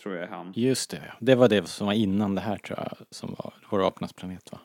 Tror 0.02 0.16
jag 0.16 0.24
är 0.24 0.28
han. 0.28 0.54
Just 0.56 0.90
det. 0.92 1.14
Det 1.20 1.36
var 1.36 1.50
det 1.50 1.68
som 1.68 1.88
var 1.88 1.94
innan 1.94 2.36
det 2.36 2.42
här 2.42 2.58
tror 2.58 2.80
jag, 2.80 2.98
som 3.12 3.36
var 3.38 3.54
Vår 3.70 3.88
apornas 3.88 4.14
planet 4.14 4.52
va? 4.52 4.60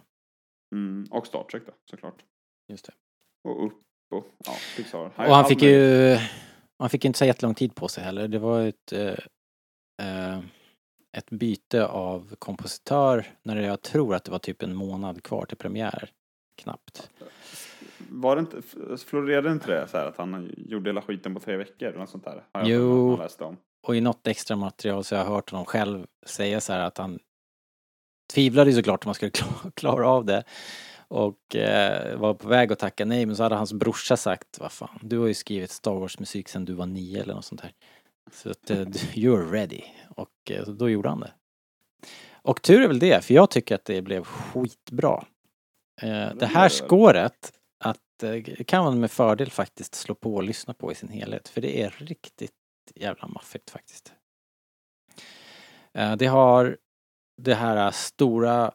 Mm, 0.75 1.07
och 1.11 1.27
Star 1.27 1.45
Trek 1.45 1.63
då, 1.67 1.73
såklart. 1.91 2.23
Just 2.69 2.85
det. 2.87 2.93
Och 3.49 3.67
upp 3.67 3.73
och 4.15 4.27
ja, 4.47 4.53
Pixar. 4.77 4.99
Och 4.99 5.13
gör 5.25 5.35
han 5.35 5.45
fick 5.45 5.63
ju, 5.63 6.17
han 6.79 6.91
fick 6.91 7.05
inte 7.05 7.19
så 7.19 7.25
jättelång 7.25 7.55
tid 7.55 7.75
på 7.75 7.89
sig 7.89 8.05
heller. 8.05 8.29
Det 8.29 8.39
var 8.39 8.61
ett, 8.67 8.93
eh, 8.93 9.15
eh, 10.03 10.41
ett 11.13 11.31
byte 11.31 11.87
av 11.87 12.35
kompositör 12.39 13.27
när 13.43 13.57
jag 13.57 13.83
tror 13.83 14.15
att 14.15 14.25
det 14.25 14.31
var 14.31 14.39
typ 14.39 14.63
en 14.63 14.75
månad 14.75 15.23
kvar 15.23 15.45
till 15.45 15.57
premiär. 15.57 16.11
Knappt. 16.57 17.11
Var 18.09 18.37
det 18.37 18.41
inte, 18.41 18.63
florerade 19.07 19.53
inte 19.53 19.67
det 19.67 19.89
så 19.89 19.97
här 19.97 20.07
att 20.07 20.17
han 20.17 20.55
gjorde 20.57 20.91
hela 20.91 21.03
skiten 21.03 21.35
på 21.35 21.41
tre 21.41 21.57
veckor 21.57 21.89
eller 21.89 21.99
något 21.99 22.11
sånt 22.11 22.25
där? 22.25 22.45
Har 22.53 22.69
Jo. 22.69 23.23
om. 23.39 23.57
Och 23.87 23.97
i 23.97 24.01
något 24.01 24.27
extra 24.27 24.57
material 24.57 25.05
så 25.05 25.17
har 25.17 25.23
jag 25.23 25.31
hört 25.31 25.51
honom 25.51 25.67
själv 25.67 26.07
säga 26.27 26.61
så 26.61 26.73
här 26.73 26.81
att 26.81 26.99
han 26.99 27.19
tvivlade 28.33 28.71
ju 28.71 28.77
såklart 28.77 29.05
om 29.05 29.09
han 29.09 29.15
skulle 29.15 29.33
klara, 29.75 30.09
av 30.09 30.25
det. 30.25 30.45
Och 31.09 31.57
eh, 31.57 32.19
var 32.19 32.35
på 32.35 32.49
väg 32.49 32.73
att 32.73 32.79
tacka 32.79 33.05
nej 33.05 33.27
men 33.27 33.37
så 33.37 33.43
hade 33.43 33.55
hans 33.55 33.73
brorsa 33.73 34.17
sagt 34.17 34.59
vad 34.61 34.73
fan, 34.73 34.99
du 35.03 35.19
har 35.19 35.27
ju 35.27 35.35
skrivit 35.35 35.71
Star 35.71 35.95
Wars 35.95 36.19
musik 36.19 36.49
sedan 36.49 36.65
du 36.65 36.73
var 36.73 36.87
nio 36.87 37.23
eller 37.23 37.35
något 37.35 37.45
sånt 37.45 37.63
där. 37.63 37.73
Så 38.33 38.51
att 38.51 38.71
eh, 38.71 38.77
you're 39.15 39.51
ready. 39.51 39.83
Och 40.21 40.51
eh, 40.51 40.67
då 40.67 40.91
gjorde 40.91 41.09
han 41.09 41.21
det. 41.21 41.33
Och 42.43 42.63
tur 42.63 42.83
är 42.83 42.89
väl 42.89 42.99
det, 42.99 43.25
för 43.25 43.35
jag 43.35 43.51
tycker 43.51 43.75
att 43.75 43.85
det 43.85 44.03
blev 44.03 44.25
skitbra. 44.25 45.25
Eh, 46.03 46.35
det 46.35 46.47
här 46.47 46.69
skåret, 46.69 47.53
att, 47.79 48.23
eh, 48.23 48.65
kan 48.67 48.85
man 48.85 49.01
med 49.01 49.11
fördel 49.11 49.51
faktiskt 49.51 49.95
slå 49.95 50.15
på 50.15 50.35
och 50.35 50.43
lyssna 50.43 50.75
på 50.75 50.93
i 50.93 50.95
sin 50.95 51.09
helhet. 51.09 51.49
För 51.49 51.61
det 51.61 51.83
är 51.83 51.91
riktigt 51.99 52.53
jävla 52.95 53.29
maffigt 53.29 53.71
faktiskt. 53.71 54.13
Det 56.19 56.27
har 56.27 56.77
det 57.43 57.55
här 57.55 57.91
stora 57.91 58.73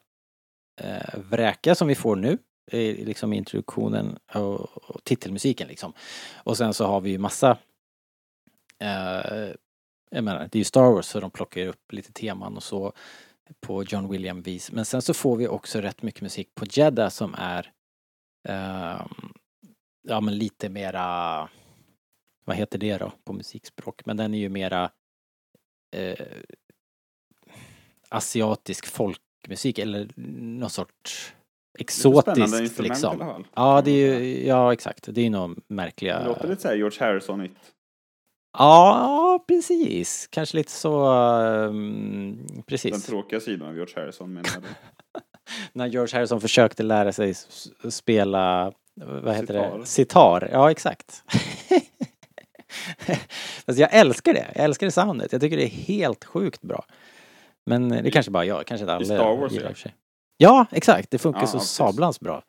eh, 0.81 1.19
vräka 1.29 1.75
som 1.75 1.87
vi 1.87 1.95
får 1.95 2.15
nu, 2.15 2.37
i 2.71 3.05
liksom 3.05 3.33
introduktionen 3.33 4.17
och, 4.33 4.59
och 4.77 5.03
titelmusiken 5.03 5.67
liksom. 5.67 5.93
Och 6.33 6.57
sen 6.57 6.73
så 6.73 6.85
har 6.85 7.01
vi 7.01 7.09
ju 7.09 7.17
massa 7.17 7.57
eh, 8.79 9.51
jag 10.09 10.23
menar, 10.23 10.39
det 10.39 10.55
är 10.55 10.59
ju 10.59 10.63
Star 10.63 10.91
Wars 10.91 11.05
så 11.05 11.19
de 11.19 11.31
plockar 11.31 11.61
ju 11.61 11.67
upp 11.67 11.93
lite 11.93 12.11
teman 12.11 12.55
och 12.55 12.63
så 12.63 12.93
på 13.59 13.83
John 13.83 14.09
William 14.09 14.41
vis. 14.41 14.71
Men 14.71 14.85
sen 14.85 15.01
så 15.01 15.13
får 15.13 15.35
vi 15.35 15.47
också 15.47 15.81
rätt 15.81 16.01
mycket 16.01 16.21
musik 16.21 16.55
på 16.55 16.65
Jeddah 16.69 17.09
som 17.09 17.35
är 17.37 17.71
ehm, 18.47 19.09
ja 20.07 20.21
men 20.21 20.37
lite 20.37 20.69
mera 20.69 21.49
vad 22.45 22.55
heter 22.55 22.79
det 22.79 22.97
då 22.97 23.11
på 23.23 23.33
musikspråk? 23.33 24.05
Men 24.05 24.17
den 24.17 24.33
är 24.33 24.37
ju 24.37 24.49
mera 24.49 24.91
eh, 25.95 26.25
asiatisk 28.09 28.85
folkmusik 28.85 29.79
eller 29.79 30.09
någon 30.15 30.69
sorts 30.69 31.33
exotiskt 31.77 32.79
liksom. 32.79 33.45
Ja, 33.53 33.81
det 33.81 33.91
är 33.91 34.19
ju, 34.19 34.45
ja 34.45 34.73
exakt. 34.73 35.15
Det 35.15 35.21
är 35.21 35.23
ju 35.23 35.29
nog 35.29 35.59
märkliga... 35.67 36.19
Det 36.19 36.25
låter 36.25 36.47
lite 36.47 36.61
såhär 36.61 36.75
George 36.75 36.99
Harrison-igt. 36.99 37.74
Ja, 38.57 39.43
precis. 39.47 40.27
Kanske 40.31 40.57
lite 40.57 40.71
så, 40.71 41.11
um, 41.13 42.47
Den 42.47 42.63
precis. 42.63 43.05
tråkiga 43.05 43.39
sidan 43.39 43.67
av 43.67 43.75
George 43.75 43.93
Harrison 43.95 44.33
menar 44.33 44.49
då. 44.55 44.61
När 45.73 45.85
George 45.87 46.17
Harrison 46.17 46.41
försökte 46.41 46.83
lära 46.83 47.13
sig 47.13 47.33
spela, 47.89 48.71
vad 48.95 49.35
heter 49.35 49.53
Sitar. 49.53 49.77
det? 49.79 49.85
Sitar. 49.85 50.49
Ja, 50.51 50.71
exakt. 50.71 51.23
Fast 53.65 53.79
jag 53.79 53.93
älskar 53.93 54.33
det. 54.33 54.51
Jag 54.55 54.63
älskar 54.63 54.87
det 54.87 54.91
soundet. 54.91 55.31
Jag 55.31 55.41
tycker 55.41 55.57
det 55.57 55.63
är 55.63 55.69
helt 55.69 56.25
sjukt 56.25 56.61
bra. 56.61 56.85
Men 57.65 57.89
det 57.89 57.97
är 57.99 58.11
kanske 58.11 58.31
bara 58.31 58.45
jag, 58.45 58.65
kanske 58.65 58.83
inte 58.83 58.93
alla 58.93 59.05
Star 59.05 59.37
Wars, 59.37 59.51
gillar 59.51 59.75
ja. 59.83 59.89
i. 59.89 59.93
Ja, 60.37 60.65
exakt. 60.71 61.11
Det 61.11 61.17
funkar 61.17 61.41
Ja, 61.41 61.47
så 61.47 61.57
precis. 61.57 61.71
sablans 61.71 62.19
bra. 62.19 62.43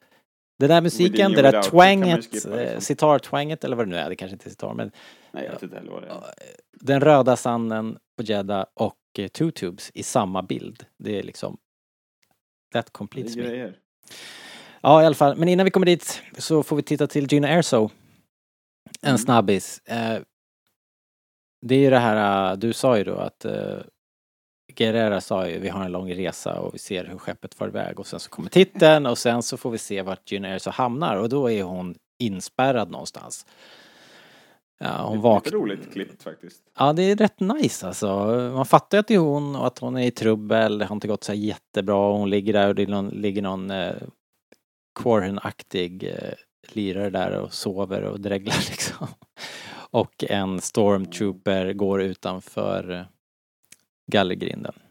Det 0.59 0.67
där 0.67 0.81
musiken, 0.81 1.33
you 1.33 1.43
det 1.43 1.51
där 1.51 1.63
twanget, 1.63 2.27
eh, 2.27 2.33
liksom. 2.33 2.81
sitar-twanget 2.81 3.65
eller 3.65 3.77
vad 3.77 3.87
det 3.87 3.91
nu 3.91 3.97
är, 3.97 4.09
det 4.09 4.17
kanske 4.17 4.33
inte 4.33 4.49
är 4.49 4.51
sitar, 4.51 4.75
men 4.75 4.91
Nej, 5.33 5.45
jag 5.45 5.53
vet 5.53 5.63
inte 5.63 5.77
heller 5.77 5.91
vad 5.93 6.03
det 6.03 6.09
är. 6.09 6.23
den 6.73 7.01
röda 7.01 7.37
sanden 7.37 7.99
på 8.17 8.23
Jeddah 8.23 8.67
och 8.75 8.97
eh, 9.19 9.29
Two 9.29 9.51
Tubes 9.51 9.91
i 9.95 10.03
samma 10.03 10.43
bild. 10.43 10.85
Det 10.99 11.19
är 11.19 11.23
liksom 11.23 11.57
That 12.73 12.87
Det 12.87 12.93
completes 12.93 13.37
me. 13.37 13.73
Ja, 14.81 15.03
i 15.03 15.07
alla 15.07 15.15
fall. 15.15 15.37
Men 15.37 15.49
innan 15.49 15.65
vi 15.65 15.71
kommer 15.71 15.87
dit 15.87 16.23
så 16.39 16.63
får 16.63 16.77
vi 16.77 16.83
titta 16.83 17.07
till 17.07 17.33
Gina 17.33 17.49
Erso. 17.49 17.91
En 19.03 19.09
Mm. 19.09 19.19
snabbis. 19.19 19.79
Eh, 19.85 20.19
det 21.67 21.75
är 21.75 21.79
ju 21.79 21.91
det 21.91 21.99
här, 21.99 22.57
du 22.57 22.73
sa 22.73 22.99
ju 22.99 23.05
då 23.05 23.15
att 23.17 23.45
Guerrera 24.77 25.21
sa 25.21 25.49
ju 25.49 25.59
vi 25.59 25.69
har 25.69 25.85
en 25.85 25.93
lång 25.93 26.15
resa 26.15 26.61
och 26.61 26.75
vi 26.75 26.79
ser 26.79 27.05
hur 27.05 27.19
skeppet 27.19 27.55
far 27.55 27.69
iväg 27.69 28.01
och 28.01 28.07
sen 28.07 28.21
så 28.21 28.31
kommer 28.31 28.49
titeln 28.49 29.07
och 29.07 29.19
sen 29.19 29.43
så 29.43 29.57
får 29.57 29.71
vi 29.71 29.79
se 29.79 30.03
vart 30.03 30.33
Gina 30.33 30.49
Erso 30.49 30.71
hamnar 30.71 31.17
och 31.17 31.29
då 31.29 31.51
är 31.51 31.63
hon 31.63 31.95
inspärrad 32.19 32.91
någonstans. 32.91 33.47
Ja, 34.79 35.07
hon 35.09 35.21
vaknar. 35.21 35.53
roligt 35.53 35.93
klippt 35.93 36.23
faktiskt. 36.23 36.63
Ja, 36.79 36.93
det 36.93 37.03
är 37.03 37.17
rätt 37.17 37.41
nice 37.41 37.87
alltså. 37.87 38.07
Man 38.55 38.67
fattar 38.67 38.99
ju 38.99 39.01
att 39.01 39.09
det 39.09 39.15
är 39.15 39.19
hon 39.19 39.57
och 39.57 39.67
att 39.67 39.79
hon 39.79 39.97
är 39.97 40.07
i 40.07 40.11
trubbel. 40.11 40.79
Det 40.79 40.85
har 40.85 40.95
inte 40.95 41.09
gått 41.09 41.25
så 41.25 41.35
jättebra. 41.35 42.13
Hon 42.13 42.31
ligger 42.31 42.53
där 42.53 42.69
och 42.69 42.75
det 42.75 42.87
någon, 42.87 43.09
ligger 43.09 43.43
någon 43.43 43.71
eh, 43.71 43.95
Quarren-aktig 45.01 46.05
eh, 46.05 46.33
lirare 46.73 47.11
där 47.11 47.41
och 47.41 47.53
sover 47.53 48.03
och 48.03 48.21
dreglar 48.21 48.57
liksom. 48.71 49.07
Och 49.91 50.25
en 50.29 50.61
stormtrooper 50.61 51.73
går 51.73 52.03
utanför 52.03 52.91
eh, 52.91 53.03
gallergrinden. 54.13 54.75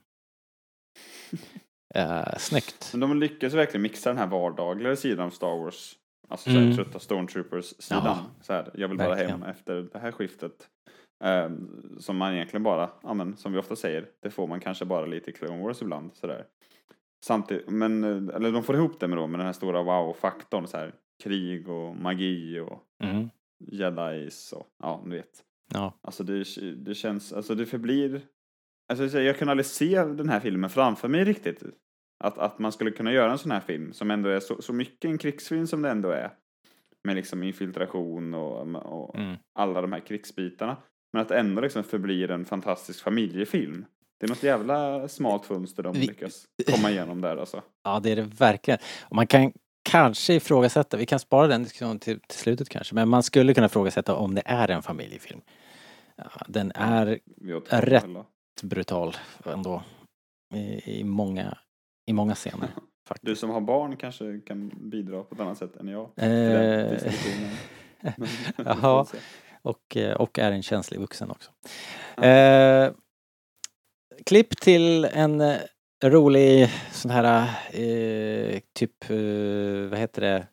Eh, 1.95 2.37
snyggt. 2.37 2.89
Men 2.93 2.99
de 2.99 3.19
lyckas 3.19 3.53
verkligen 3.53 3.81
mixa 3.81 4.09
den 4.09 4.17
här 4.17 4.27
vardagliga 4.27 4.95
sidan 4.95 5.25
av 5.25 5.29
Star 5.29 5.57
Wars. 5.57 5.95
Alltså 6.27 6.49
så 6.49 6.55
Mm. 6.57 6.67
här, 6.69 6.75
trötta 6.75 6.99
Stormtroopers-sidan. 6.99 8.01
Ja, 8.05 8.25
Så 8.41 8.53
här, 8.53 8.71
jag 8.73 8.87
vill 8.87 8.97
bara 8.97 9.15
hem 9.15 9.43
efter 9.43 9.89
det 9.93 9.99
här 9.99 10.11
skiftet. 10.11 10.67
Ehm, 11.23 11.95
som 11.99 12.17
man 12.17 12.33
egentligen 12.33 12.63
bara, 12.63 12.89
ja 13.03 13.13
men 13.13 13.37
som 13.37 13.53
vi 13.53 13.59
ofta 13.59 13.75
säger, 13.75 14.09
det 14.21 14.29
får 14.29 14.47
man 14.47 14.59
kanske 14.59 14.85
bara 14.85 15.05
lite 15.05 15.29
i 15.29 15.33
Clone 15.33 15.63
Wars 15.63 15.81
ibland. 15.81 16.15
Sådär. 16.15 16.45
Samtidigt, 17.25 17.69
men, 17.69 18.03
eh, 18.03 18.35
eller 18.35 18.51
de 18.51 18.63
får 18.63 18.75
ihop 18.75 18.99
det 18.99 19.07
med, 19.07 19.17
då, 19.17 19.27
med 19.27 19.39
den 19.39 19.45
här 19.45 19.53
stora 19.53 19.83
wow-faktorn. 19.83 20.67
Så 20.67 20.77
här, 20.77 20.93
krig 21.23 21.69
och 21.69 21.95
magi 21.95 22.59
och 22.59 22.83
Mm. 23.03 23.29
jedis 23.71 24.53
och 24.53 24.67
ja, 24.83 25.01
du 25.05 25.11
vet. 25.11 25.43
Ja. 25.73 25.93
Alltså 26.01 26.23
det, 26.23 26.43
det 26.75 26.95
känns, 26.95 27.33
alltså 27.33 27.55
det 27.55 27.65
förblir... 27.65 28.21
Alltså 28.93 29.19
jag 29.19 29.37
kan 29.39 29.49
aldrig 29.49 29.65
se 29.65 30.03
den 30.03 30.29
här 30.29 30.39
filmen 30.39 30.69
framför 30.69 31.07
mig 31.07 31.23
riktigt. 31.23 31.63
Att, 32.23 32.37
att 32.37 32.59
man 32.59 32.71
skulle 32.71 32.91
kunna 32.91 33.11
göra 33.11 33.31
en 33.31 33.37
sån 33.37 33.51
här 33.51 33.59
film 33.59 33.93
som 33.93 34.11
ändå 34.11 34.29
är 34.29 34.39
så, 34.39 34.61
så 34.61 34.73
mycket 34.73 35.05
en 35.05 35.17
krigsfilm 35.17 35.67
som 35.67 35.81
det 35.81 35.89
ändå 35.89 36.09
är. 36.09 36.31
Med 37.03 37.15
liksom 37.15 37.43
infiltration 37.43 38.33
och, 38.33 38.61
och 38.75 39.15
Mm. 39.15 39.35
alla 39.59 39.81
de 39.81 39.91
här 39.91 39.99
krigsbitarna. 39.99 40.77
Men 41.13 41.21
att 41.21 41.31
ändå 41.31 41.61
liksom 41.61 41.83
förblir 41.83 42.31
en 42.31 42.45
fantastisk 42.45 43.03
familjefilm. 43.03 43.85
Det 44.19 44.25
är 44.25 44.29
något 44.29 44.43
jävla 44.43 45.07
smalt 45.07 45.45
fönster 45.45 45.83
de 45.83 45.93
Vi- 45.93 46.07
lyckas 46.07 46.45
komma 46.71 46.91
igenom 46.91 47.21
där 47.21 47.37
alltså. 47.37 47.61
Ja, 47.83 47.99
det 47.99 48.11
är 48.11 48.15
det 48.15 48.21
verkligen. 48.39 48.79
Och 49.03 49.15
man 49.15 49.27
kan 49.27 49.51
kanske 49.89 50.33
ifrågasätta, 50.33 50.97
vi 50.97 51.05
kan 51.05 51.19
spara 51.19 51.47
den 51.47 51.63
diskussionen 51.63 51.99
till, 51.99 52.19
till 52.19 52.39
slutet 52.39 52.69
kanske, 52.69 52.95
men 52.95 53.09
man 53.09 53.23
skulle 53.23 53.53
kunna 53.53 53.65
ifrågasätta 53.67 54.15
om 54.15 54.35
det 54.35 54.41
är 54.45 54.71
en 54.71 54.81
familjefilm. 54.81 55.41
Ja, 56.15 56.29
den 56.47 56.71
är 56.75 57.19
Rätt. 57.69 58.05
Brutal 58.63 59.15
ändå. 59.45 59.83
I, 60.53 60.99
i, 60.99 61.03
många, 61.03 61.57
i 62.05 62.13
många 62.13 62.35
scener. 62.35 62.69
Faktiskt. 63.07 63.25
Du 63.25 63.35
som 63.35 63.49
har 63.49 63.61
barn 63.61 63.97
kanske 63.97 64.39
kan 64.39 64.71
bidra 64.89 65.23
på 65.23 65.35
ett 65.35 65.41
annat 65.41 65.57
sätt 65.57 65.75
än 65.75 65.87
jag. 65.87 66.09
den 66.15 66.85
Eh, 66.85 66.91
diskussionen. 66.91 67.49
Men- 68.17 68.27
Jaha. 68.65 69.05
och, 69.61 69.97
eh, 69.97 70.13
och 70.15 70.39
är 70.39 70.51
en 70.51 70.63
känslig 70.63 70.99
vuxen 70.99 71.31
också. 71.31 71.51
Eh, 72.25 72.91
klipp 74.25 74.57
till 74.61 75.05
en 75.05 75.41
eh, 75.41 75.57
rolig 76.03 76.69
sån 76.91 77.11
här 77.11 77.49
eh, 77.71 78.59
typ, 78.73 79.09
eh, 79.09 79.89
vad 79.89 79.99
heter 79.99 80.21
det, 80.21 80.47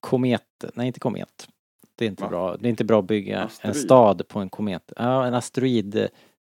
komet, 0.00 0.64
nej 0.74 0.86
inte 0.86 1.00
komet. 1.00 1.48
Det 1.98 2.04
är 2.04 2.08
inte 2.08 2.22
Va? 2.22 2.28
bra, 2.28 2.56
det 2.56 2.68
är 2.68 2.70
inte 2.70 2.84
bra 2.84 2.98
att 2.98 3.06
bygga 3.06 3.38
en 3.38 3.46
Asteroid? 3.46 3.76
stad 3.76 4.28
på 4.28 4.38
en 4.40 4.48
komet. 4.50 4.92
Ja, 4.96 5.26
en 5.26 5.34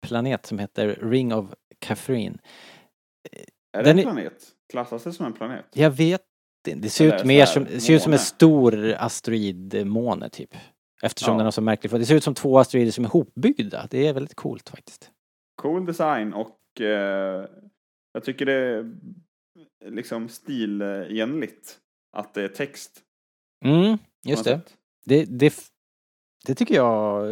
asteroidplanet 0.03 0.45
som 0.45 0.59
heter 0.59 0.99
Ring 1.01 1.33
of 1.33 1.53
Catherine. 1.79 2.37
Är 3.73 3.83
det 3.83 3.89
en 3.89 4.01
planet? 4.01 4.47
Klassas 4.71 5.03
det 5.03 5.13
som 5.13 5.25
en 5.25 5.33
planet? 5.33 5.65
Jag 5.73 5.91
vet 5.91 6.21
inte, 6.67 6.79
det 6.81 6.89
ser 6.89 7.05
Eller 7.05 7.19
ut 7.19 7.25
mer 7.25 7.45
som, 7.45 7.63
det 7.63 7.79
ser 7.79 7.93
ut 7.93 8.01
som 8.01 8.13
en 8.13 8.19
stor 8.19 8.93
asteroidmåne 8.97 10.29
typ. 10.29 10.55
Eftersom 11.01 11.31
Ja. 11.33 11.37
den 11.37 11.45
har 11.45 11.51
så 11.51 11.61
märklig 11.61 11.91
form. 11.91 11.99
Det 11.99 12.05
ser 12.05 12.15
ut 12.15 12.23
som 12.23 12.33
två 12.33 12.59
asteroider 12.59 12.91
som 12.91 13.05
är 13.05 13.09
hopbyggda. 13.09 13.87
Det 13.89 14.07
är 14.07 14.13
väldigt 14.13 14.35
coolt 14.35 14.69
faktiskt. 14.69 15.11
Cool 15.61 15.85
design 15.85 16.33
och 16.33 16.81
eh, 16.81 17.45
jag 18.13 18.23
tycker 18.23 18.45
det 18.45 18.53
är 18.53 18.91
liksom 19.89 20.29
stilenligt 20.29 21.79
att 22.17 22.33
det 22.33 22.43
är 22.43 22.47
text. 22.47 23.01
Mm, 23.65 23.97
just 24.25 24.43
det. 24.43 24.61
det. 25.05 25.25
Det 25.25 25.53
det 26.45 26.55
tycker 26.55 26.75
jag 26.75 27.27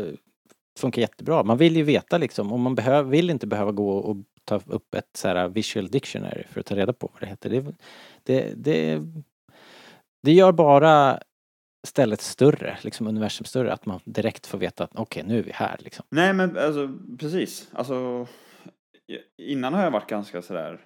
funkar 0.80 1.02
jättebra. 1.02 1.44
Man 1.44 1.58
vill 1.58 1.76
ju 1.76 1.84
veta 1.84 2.18
liksom, 2.18 2.54
om 2.54 2.62
man 2.62 2.76
behöver, 2.76 3.10
vill 3.10 3.30
inte 3.30 3.48
behöva 3.48 3.72
gå 3.72 3.98
och 3.98 4.18
ta 4.44 4.62
upp 4.66 4.96
ett 4.96 5.10
så 5.14 5.28
här 5.28 5.48
visual 5.48 5.88
dictionary 5.88 6.44
för 6.50 6.60
att 6.60 6.66
ta 6.66 6.76
reda 6.76 6.94
på 6.94 7.10
vad 7.14 7.22
det 7.22 7.28
heter. 7.28 7.50
Det, 7.50 7.66
det, 8.24 8.54
det, 8.56 9.02
det 10.24 10.32
gör 10.32 10.52
bara 10.52 11.20
stället 11.88 12.22
större, 12.22 12.78
liksom 12.82 13.08
universum 13.08 13.46
större, 13.46 13.74
att 13.74 13.86
man 13.86 14.00
direkt 14.06 14.48
får 14.48 14.58
veta 14.58 14.84
att 14.84 14.92
okej, 14.96 15.24
nu 15.28 15.40
är 15.40 15.44
vi 15.44 15.52
här 15.52 15.78
liksom. 15.80 16.06
Nej 16.10 16.34
men 16.34 16.58
alltså 16.58 16.90
precis. 17.20 17.70
Alltså 17.74 18.28
innan 19.38 19.74
har 19.74 19.84
jag 19.84 19.92
varit 19.92 20.10
ganska 20.10 20.42
sådär 20.42 20.82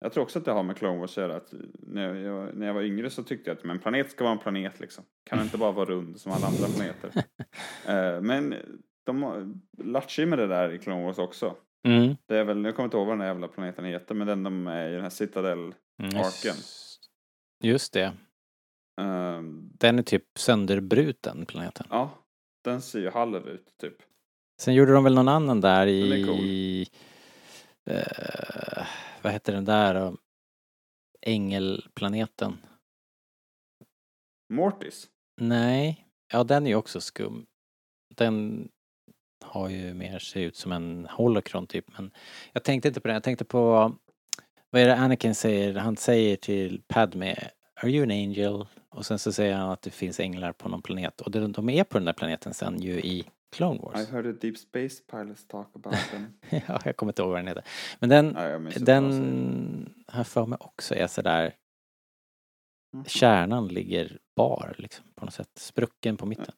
jag 0.00 0.12
tror 0.12 0.24
också 0.24 0.38
att 0.38 0.44
det 0.44 0.52
har 0.52 0.62
med 0.62 0.76
Clone 0.76 0.98
Wars 0.98 1.10
att 1.10 1.22
göra. 1.22 1.36
Att 1.36 1.54
när, 1.78 2.14
jag, 2.14 2.56
när 2.56 2.66
jag 2.66 2.74
var 2.74 2.82
yngre 2.82 3.10
så 3.10 3.22
tyckte 3.22 3.50
jag 3.50 3.56
att 3.56 3.64
men 3.64 3.76
en 3.76 3.82
planet 3.82 4.10
ska 4.10 4.24
vara 4.24 4.32
en 4.32 4.38
planet 4.38 4.80
liksom. 4.80 5.04
Kan 5.24 5.42
inte 5.42 5.58
bara 5.58 5.72
vara 5.72 5.90
rund 5.90 6.20
som 6.20 6.32
alla 6.32 6.46
andra 6.46 6.66
planeter. 6.66 7.10
Eh, 7.86 8.20
men 8.20 8.54
de 9.12 9.62
lattjar 9.78 10.26
med 10.26 10.38
det 10.38 10.46
där 10.46 10.72
i 10.72 10.78
Clone 10.78 11.04
Wars 11.04 11.18
också. 11.18 11.56
Mm. 11.88 12.16
Det 12.26 12.36
är 12.36 12.44
väl, 12.44 12.64
jag 12.64 12.76
kommer 12.76 12.84
inte 12.84 12.96
ihåg 12.96 13.06
vad 13.06 13.12
den 13.12 13.18
där 13.20 13.26
jävla 13.26 13.48
planeten 13.48 13.84
heter, 13.84 14.14
men 14.14 14.26
den 14.26 14.42
de 14.42 14.66
är 14.66 14.88
i 14.88 14.92
den 14.92 15.02
här 15.02 15.10
Citadel. 15.10 15.74
Mm. 16.02 16.22
Just, 17.64 17.92
det. 17.92 18.12
ehm, 19.00 19.70
Den 19.74 19.98
är 19.98 20.02
typ 20.02 20.24
sönderbruten, 20.38 21.46
planeten. 21.46 21.86
ja, 21.90 22.10
den 22.64 22.82
ser 22.82 23.00
ju 23.00 23.10
halv 23.10 23.48
ut 23.48 23.74
typ. 23.80 23.96
Sen 24.60 24.74
gjorde 24.74 24.92
de 24.92 25.04
väl 25.04 25.14
någon 25.14 25.28
annan 25.28 25.60
där 25.60 25.86
i... 25.86 26.86
Eh, 27.90 28.86
vad 29.22 29.32
heter 29.32 29.52
den 29.52 29.64
där? 29.64 30.16
Ängelplaneten? 31.26 32.56
Mortis. 34.52 35.08
Nej, 35.40 36.06
ja 36.32 36.44
den 36.44 36.66
är 36.66 36.70
ju 36.70 36.76
också 36.76 37.00
skum. 37.00 37.46
Den 38.14 38.68
har 39.44 39.68
ju 39.68 39.94
mer, 39.94 40.18
ser 40.18 40.40
ut 40.40 40.56
som 40.56 40.72
en 40.72 41.06
holocron 41.10 41.66
typ. 41.66 41.84
Men 41.96 42.10
jag 42.52 42.64
tänkte 42.64 42.88
inte 42.88 43.00
på 43.00 43.08
det, 43.08 43.14
jag 43.14 43.22
tänkte 43.22 43.44
på 43.44 43.92
vad 44.70 44.82
är 44.82 44.86
det 44.86 44.96
Anakin 44.96 45.34
säger? 45.34 45.74
Han 45.74 45.96
säger 45.96 46.36
till 46.36 46.82
Padme 46.88 47.36
Are 47.82 47.90
you 47.90 48.02
an 48.02 48.10
angel? 48.10 48.66
Och 48.88 49.06
sen 49.06 49.18
så 49.18 49.32
säger 49.32 49.54
han 49.54 49.70
att 49.70 49.82
det 49.82 49.90
finns 49.90 50.20
änglar 50.20 50.52
på 50.52 50.68
någon 50.68 50.82
planet. 50.82 51.20
Och 51.20 51.30
de, 51.30 51.68
är 51.68 51.84
på 51.84 51.98
den 51.98 52.04
där 52.04 52.12
planeten 52.12 52.54
sen 52.54 52.80
ju 52.80 53.00
i 53.00 53.24
Clone 53.56 53.80
Wars. 53.80 54.08
I 54.08 54.12
heard 54.12 54.26
a 54.26 54.32
deep 54.40 54.58
space 54.58 55.02
pilots 55.10 55.46
talk 55.46 55.68
about 55.74 56.10
them. 56.10 56.26
ja, 56.66 56.80
jag 56.84 56.96
kommer 56.96 57.12
inte 57.12 57.22
ihåg 57.22 57.30
vad 57.30 57.38
den 57.38 57.46
heter. 57.46 57.64
Men 57.98 58.10
den, 58.10 58.34
säger. 58.34 58.86
den 58.86 59.94
jag 60.12 60.26
för 60.26 60.46
mig 60.46 60.58
också 60.60 60.94
är 60.94 61.06
sådär 61.06 61.54
Mhm. 62.92 63.04
Kärnan 63.04 63.68
ligger 63.68 64.18
bar 64.36 64.74
liksom 64.78 65.04
på 65.14 65.24
något 65.24 65.34
sätt. 65.34 65.50
Sprucken 65.54 66.16
på 66.16 66.26
mitten. 66.26 66.54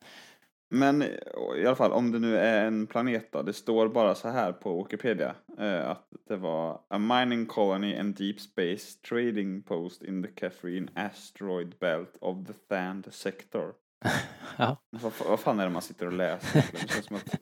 Men 0.73 1.03
eh, 1.03 1.09
i 1.57 1.66
alla 1.66 1.77
fall, 1.77 1.93
om 1.93 2.12
det 2.12 2.18
nu 2.18 2.37
är 2.39 2.66
en 2.66 2.87
planet 2.87 3.33
då. 3.33 3.43
Det 3.43 3.53
står 3.53 3.89
bara 3.89 4.14
så 4.14 4.29
här 4.29 4.53
på 4.53 4.83
Wikipedia. 4.83 5.35
Eh, 5.59 5.91
att 5.91 6.09
det 6.29 6.37
var 6.37 6.81
a 6.89 6.99
mining 6.99 7.47
colony 7.47 7.97
and 7.97 8.16
deep 8.16 8.41
space 8.41 8.99
trading 9.09 9.62
post 9.62 10.03
in 10.03 10.23
the 10.23 10.29
Catherine 10.29 10.89
asteroid 10.95 11.75
belt 11.81 12.16
of 12.21 12.47
the 12.47 12.53
Thand 12.53 13.07
sector. 13.11 13.73
Ja. 14.57 14.77
Vad, 14.91 15.12
vad 15.29 15.41
fan 15.41 15.61
är 15.61 15.64
det 15.64 15.71
man 15.71 15.83
sitter 15.83 16.07
och 16.07 16.12
läser? 16.12 16.64
Det 16.73 16.89
känns 16.89 17.07
som 17.07 17.16
att 17.16 17.39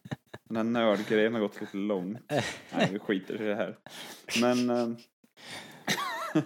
den 0.49 0.57
här 0.57 0.65
nördgrejen 0.65 1.35
har 1.35 1.41
gått 1.41 1.61
lite 1.61 1.77
långt. 1.77 2.19
Nej, 2.73 2.89
vi 2.93 2.99
skiter 2.99 3.43
i 3.43 3.45
det 3.45 3.55
här. 3.55 3.79
Men... 4.41 4.71
ehm, 4.71 4.97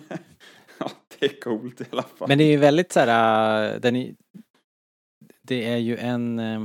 ja, 0.79 0.91
det 1.19 1.27
är 1.27 1.41
coolt 1.41 1.81
i 1.81 1.85
alla 1.91 2.03
fall. 2.03 2.29
Men 2.29 2.39
det 2.39 2.45
är 2.45 2.51
ju 2.51 2.57
väldigt 2.57 2.93
så 2.93 3.01
här, 3.01 3.75
äh, 3.75 3.81
den 3.81 3.97
är, 3.97 4.15
det 5.43 5.69
är 5.69 5.77
ju 5.77 5.97
en 5.97 6.39
äh, 6.39 6.63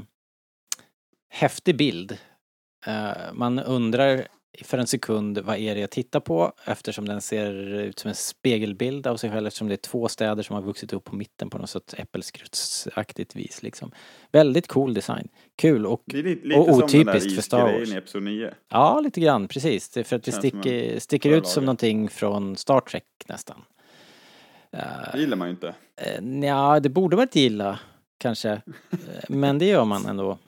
häftig 1.30 1.78
bild. 1.78 2.18
Äh, 2.86 3.34
man 3.34 3.60
undrar 3.60 4.28
för 4.62 4.78
en 4.78 4.88
sekund 4.88 5.38
vad 5.38 5.58
är 5.58 5.76
det 5.76 5.82
jag 5.82 5.90
tittar 5.90 6.20
på 6.20 6.54
eftersom 6.66 7.08
den 7.08 7.22
ser 7.22 7.54
ut 7.74 8.00
som 8.00 8.10
en 8.10 8.16
spegelbild 8.16 9.08
av 9.08 9.18
sig 9.18 9.32
själv 9.32 9.48
eftersom 9.48 9.68
det 9.68 9.74
är 9.74 9.78
två 9.78 10.08
städer 10.08 10.44
som 10.44 10.56
har 10.56 10.64
vuxit 10.64 10.94
upp 10.94 11.04
på 11.04 11.16
mitten 11.16 11.50
på 11.50 11.58
något 11.58 11.70
sorts 11.70 11.94
äppelskrutsaktigt 11.94 13.36
vis 13.36 13.64
liksom. 13.64 13.92
Väldigt 14.32 14.68
cool 14.68 14.94
design. 14.94 15.28
Kul 15.56 15.86
och 15.86 16.04
lite, 16.14 16.48
lite 16.48 16.60
och 16.60 16.66
som 16.66 16.80
den 16.80 17.06
där 17.06 17.14
otypiskt 17.14 17.36
för 17.36 17.42
Star 17.42 17.80
Wars. 17.80 17.90
i 17.90 17.98
Episod 17.98 18.24
9. 18.24 18.54
Ja, 18.70 19.00
lite 19.00 19.22
grann, 19.22 19.48
precis. 19.48 19.90
Det 19.90 20.04
för 20.04 20.16
att 20.16 20.24
det 20.24 20.32
som 20.32 20.40
sticker, 20.40 21.00
sticker 21.00 21.30
ut 21.30 21.48
som 21.48 21.66
någonting 21.66 22.10
från 22.10 22.56
Star 22.56 22.80
Trek 22.80 23.04
nästan. 23.28 23.62
Det 25.14 25.20
gillar 25.20 25.38
man 25.38 25.48
ju 25.48 25.52
inte. 25.52 25.76
Uh, 26.22 26.46
ja, 26.46 26.80
det 26.80 26.90
borde 26.90 27.16
man 27.16 27.24
inte 27.24 27.40
gilla, 27.40 27.80
kanske. 28.18 28.50
Eh, 28.52 28.60
men 29.30 29.60
det 29.60 29.66
gör 29.66 29.86
man 29.86 30.06
ändå. 30.06 30.38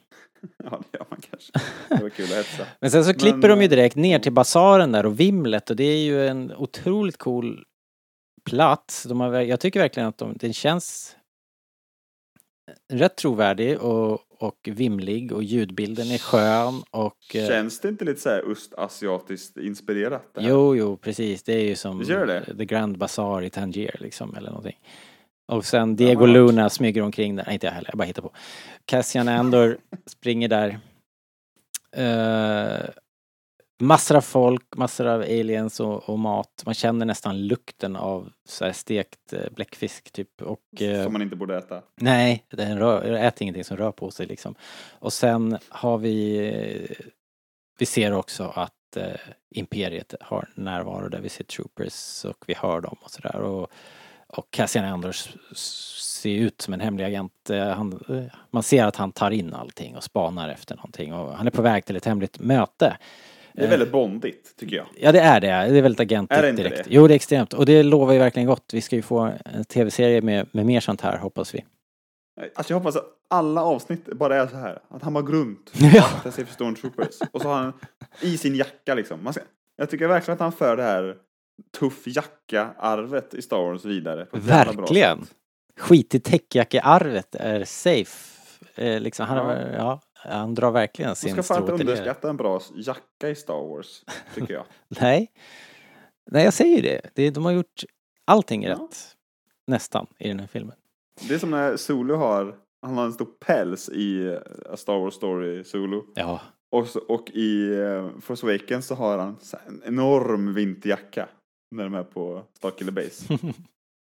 Ja, 0.64 0.82
det 0.92 0.98
gör 0.98 1.06
man 1.10 1.20
kanske. 1.30 1.52
Det 1.90 2.04
var 2.04 2.10
kul 2.10 2.26
att 2.26 2.32
hetsa. 2.38 2.66
Men 2.82 2.92
sen 2.92 3.06
så 3.06 3.14
klipper 3.14 3.38
Men, 3.38 3.50
de 3.50 3.60
ju 3.60 3.66
eh, 3.66 3.70
direkt 3.70 3.96
ner 3.96 4.20
till 4.20 4.32
basaren 4.34 4.92
där 4.92 5.06
och 5.06 5.20
vimlet 5.20 5.70
och 5.70 5.76
det 5.76 5.84
är 5.84 5.98
ju 6.04 6.28
en 6.28 6.54
otroligt 6.56 7.18
cool 7.18 7.64
plats. 8.46 9.04
De 9.04 9.20
har, 9.20 9.34
jag 9.34 9.60
tycker 9.60 9.80
verkligen 9.80 10.10
att 10.10 10.18
de, 10.18 10.34
den 10.38 10.54
känns 10.54 11.16
rätt 12.94 13.16
trovärdig 13.16 13.80
och, 13.80 14.20
och 14.42 14.70
vimlig 14.72 15.32
och 15.32 15.44
ljudbilden 15.44 16.12
är 16.12 16.18
skön 16.18 16.84
och... 16.92 17.36
eh, 17.36 17.48
Känns 17.48 17.80
det 17.80 17.90
inte 17.90 18.06
lite 18.06 18.22
så 18.22 18.30
här 18.30 18.52
östasiatiskt 18.52 19.58
inspirerat? 19.58 20.24
det 20.34 20.42
här? 20.42 20.50
Jo, 20.50 20.76
jo, 20.76 20.98
precis. 20.98 21.44
Det 21.44 21.54
är 21.54 21.64
ju 21.66 21.76
som 21.76 22.00
det? 22.04 22.58
The 22.58 22.66
Grand 22.66 22.98
Bazaar 22.98 23.42
i 23.44 23.50
Tangier 23.50 23.96
liksom, 24.00 24.36
eller 24.36 24.50
någonting. 24.50 24.80
Och 25.50 25.66
sen 25.66 25.96
Diego. 25.96 26.26
Luna 26.26 26.70
smyger 26.70 27.02
omkring 27.02 27.36
där. 27.36 27.44
Nej, 27.46 27.54
inte 27.54 27.68
jag 27.68 27.74
heller, 27.74 27.90
jag 27.90 27.98
bara 27.98 28.04
hittar 28.04 28.22
på. 28.22 28.32
Cassian 28.86 29.28
Andor 29.28 29.78
springer 30.06 30.48
där. 30.48 30.80
Uh, 31.98 32.90
massor 33.80 34.16
av 34.16 34.22
folk, 34.22 34.78
massor 34.78 35.08
av 35.08 35.22
aliens 35.22 35.80
och, 35.80 36.10
och 36.10 36.20
mat. 36.20 36.64
Man 36.66 36.74
känner 36.74 37.06
nästan 37.06 37.48
lukten 37.48 37.96
av 37.96 38.32
så 38.46 38.66
här 38.66 38.72
stekt 38.72 39.34
eh, 39.34 39.52
bläckfisk 39.52 40.12
typ. 40.12 40.42
Och, 40.42 40.82
eh, 40.82 41.04
Som 41.04 41.14
man 41.14 41.22
inte 41.22 41.36
borde 41.36 41.58
äta. 41.58 41.82
Nej, 41.96 42.46
den 42.50 42.80
rör, 42.80 43.12
äter 43.14 43.44
ingenting 43.44 43.64
som 43.64 43.78
rör 43.78 43.92
på 43.92 44.12
sig 44.12 44.26
liksom. 44.26 44.56
Och 45.00 45.14
sen 45.14 45.58
har 45.70 45.98
vi, 45.98 46.98
vi 47.80 47.86
ser 47.86 48.14
också 48.14 48.44
att 48.56 48.74
Imperiet 49.56 50.14
har 50.22 50.50
närvaro 50.56 51.10
där 51.10 51.22
vi 51.22 51.30
ser 51.30 51.44
Troopers 51.44 52.26
och 52.26 52.44
vi 52.48 52.54
hör 52.54 52.82
dem 52.82 52.98
och 53.02 53.12
sådär. 53.12 53.68
Och, 54.34 54.52
Cassian 54.52 54.86
Anders 54.86 55.30
ser 56.22 56.30
ut 56.36 56.62
som 56.62 56.74
en 56.74 56.80
hemlig 56.80 57.06
agent. 57.06 57.50
Eh, 57.50 57.68
Han, 57.68 58.04
eh, 58.10 58.24
man 58.52 58.64
ser 58.64 58.86
att 58.86 58.96
han 58.96 59.12
tar 59.12 59.32
in 59.32 59.54
allting 59.54 59.96
och 59.96 60.04
spanar 60.04 60.50
efter 60.50 60.76
någonting 60.76 61.14
och 61.14 61.34
han 61.34 61.48
är 61.48 61.52
på 61.52 61.62
väg 61.62 61.86
till 61.86 61.96
ett 61.96 62.06
hemligt 62.06 62.40
möte. 62.40 62.98
Det 63.54 63.66
är 63.66 63.70
väldigt 63.70 63.92
bondigt, 63.92 64.56
tycker 64.58 64.76
jag. 64.76 64.86
Ja 64.96 65.12
det 65.12 65.20
är 65.20 65.40
det, 65.42 65.48
det 65.48 65.78
är 65.78 65.82
väldigt 65.82 66.00
agentigt 66.00 66.38
Är 66.38 66.42
det 66.42 66.50
inte 66.50 66.64
direkt. 66.64 66.78
det? 66.78 66.94
Jo 66.94 67.08
det 67.08 67.14
är 67.14 67.16
extremt 67.16 67.54
och 67.54 67.66
det 67.66 67.84
lovar 67.84 68.14
ju 68.14 68.20
verkligen 68.20 68.48
gott. 68.48 68.70
Vi 68.74 68.82
ska 68.82 68.96
ju 68.96 69.02
få 69.02 69.32
en 69.46 69.66
tv-serie 69.66 70.22
med, 70.22 70.48
med 70.52 70.66
mer 70.66 70.80
sånt 70.80 71.02
här 71.02 71.18
hoppas 71.18 71.56
vi. 71.56 71.66
Alltså 72.56 72.74
jag 72.74 72.80
hoppas 72.80 72.96
att 72.96 73.06
alla 73.30 73.64
avsnitt 73.64 74.06
bara 74.06 74.36
är 74.42 74.48
så 74.48 74.56
här. 74.58 74.80
Att 74.90 75.04
han 75.04 75.14
bara 75.14 75.24
går 75.24 75.34
runt. 75.34 75.72
Ja. 75.94 76.04
aktar 76.16 76.32
sig 76.32 76.46
för 76.46 76.54
Stormtroopers. 76.54 77.16
Och 77.32 77.42
så 77.42 77.48
har 77.48 77.56
han 77.56 77.74
i 78.22 78.38
sin 78.38 78.56
jacka 78.56 78.96
liksom. 78.96 79.34
Jag 79.76 79.90
tycker 79.90 80.08
verkligen 80.08 80.34
att 80.34 80.40
han 80.42 80.52
för 80.52 80.78
det 80.78 80.84
här 80.84 81.16
tuff 81.80 82.08
jacka-arvet 82.08 83.34
i 83.34 83.42
Star 83.42 83.58
Wars 83.58 83.86
vidare. 83.86 84.28
Verkligen. 84.32 85.26
Skit 85.78 86.16
i 86.16 86.20
täckjackearvet 86.20 87.36
är 87.36 87.64
safe. 87.64 88.40
Eh, 88.76 89.00
liksom, 89.02 89.26
han, 89.26 89.38
Ja. 89.38 89.68
ja. 89.78 90.02
han 90.14 90.56
drar 90.56 90.72
verkligen 90.72 91.10
Man 91.10 91.16
sin 91.16 91.34
ska 91.34 91.44
fan 91.44 91.58
inte 91.58 91.68
strå 91.68 91.78
till 91.78 91.88
er. 91.88 91.92
underskatta 91.92 92.30
en 92.30 92.38
bra 92.38 92.62
jacka 92.76 93.30
i 93.30 93.36
Star 93.36 93.68
Wars, 93.70 94.04
tycker 94.36 94.54
jag. 94.54 94.66
Nej. 95.02 95.32
Nej, 96.32 96.44
jag 96.44 96.54
säger 96.54 96.82
det. 96.82 97.02
det. 97.16 97.30
De 97.30 97.46
har 97.46 97.52
gjort 97.52 97.84
allting 98.28 98.64
Ja. 98.64 98.72
rätt. 98.72 99.16
Nästan, 99.68 100.08
i 100.20 100.28
den 100.28 100.40
här 100.40 100.48
filmen. 100.48 100.76
Det 101.28 101.34
är 101.34 101.38
som 101.40 101.52
när 101.52 101.78
Solo 101.78 102.16
har, 102.16 102.56
han 102.82 102.98
har 102.98 103.06
en 103.06 103.14
stor 103.14 103.28
päls 103.46 103.90
i 103.90 104.28
eh, 104.28 104.38
A 104.74 104.78
Star 104.78 105.00
Wars 105.00 105.14
Story 105.14 105.64
Solo. 105.64 106.04
Ja. 106.16 106.42
Och, 106.72 106.88
så, 106.88 107.00
och 107.00 107.30
i 107.30 107.66
uh, 107.70 108.20
Force 108.20 108.46
Awakens 108.48 108.88
så 108.88 108.96
har 108.96 109.18
han 109.18 109.38
en 109.68 109.84
enorm 109.86 110.54
vinterjacka. 110.54 111.30
När 111.72 111.84
de 111.84 111.94
är 111.94 112.04
på 112.04 112.44
Starkiller 112.54 112.92
Base. 112.92 113.38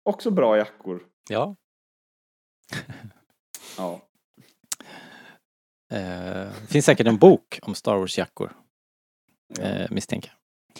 Också 0.04 0.30
bra 0.30 0.56
jackor. 0.56 1.06
ja. 1.28 1.56
Ja. 3.76 4.00
Eh, 5.92 6.50
finns 6.52 6.84
säkert 6.84 7.06
en 7.06 7.16
bok 7.18 7.58
om 7.62 7.74
Star 7.74 7.96
Wars-jackor. 7.96 8.52
Ja. 9.58 9.62
Eh, 9.62 9.86
misstänker 9.90 10.32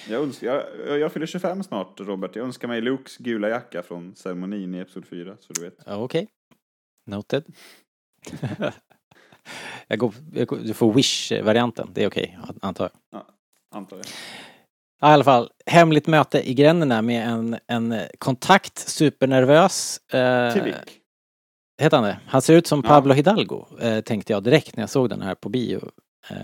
jag. 0.09 0.23
Önskar, 0.23 0.47
jag, 0.47 0.99
jag 0.99 1.13
fyller 1.13 1.27
25 1.27 1.63
snart, 1.63 2.01
Robert. 2.01 2.37
Jag 2.37 2.45
önskar 2.45 2.69
mig 2.69 2.81
Lukes 2.81 3.17
gula 3.17 3.49
jacka 3.49 3.83
från 3.83 4.15
ceremonin 4.17 4.75
i 4.75 4.79
Episod 4.79 5.07
4, 5.07 5.37
så 5.41 5.53
du 5.53 5.61
vet. 5.61 5.75
Ja, 5.87 5.97
Okej. 5.97 6.29
Noted. 7.07 7.45
jag 9.87 9.99
går, 9.99 10.15
jag 10.33 10.49
går, 10.49 10.57
du 10.59 10.75
får 10.75 10.93
Wish-varianten. 10.93 11.91
Det 11.95 12.03
är 12.05 12.09
okej, 12.09 12.39
antar 12.63 12.91
jag. 13.11 13.23
Antar 13.71 13.97
jag. 13.97 14.07
Ja, 15.01 15.11
i 15.11 15.13
alla 15.13 15.25
fall, 15.25 15.51
hemligt 15.67 16.07
möte 16.07 16.51
i 16.51 16.55
gränderna 16.55 17.03
med 17.03 17.29
en, 17.29 17.57
en 17.67 17.95
kontakt, 18.19 18.79
supernervös. 18.79 19.99
Eh, 20.13 20.53
Tivik. 20.55 21.01
heter 21.83 21.97
han 21.97 22.07
det? 22.07 22.21
Han 22.27 22.43
ser 22.43 22.55
ut 22.57 22.67
som 22.67 22.81
Ja. 22.85 22.89
Pablo 22.89 23.15
Hidalgo, 23.15 23.67
eh, 23.81 24.01
tänkte 24.01 24.33
jag 24.33 24.43
direkt 24.43 24.77
när 24.77 24.83
jag 24.83 24.91
såg 24.91 25.09
den 25.09 25.23
här 25.23 25.35
på 25.35 25.49
bio. 25.49 25.91
Eh, 26.31 26.37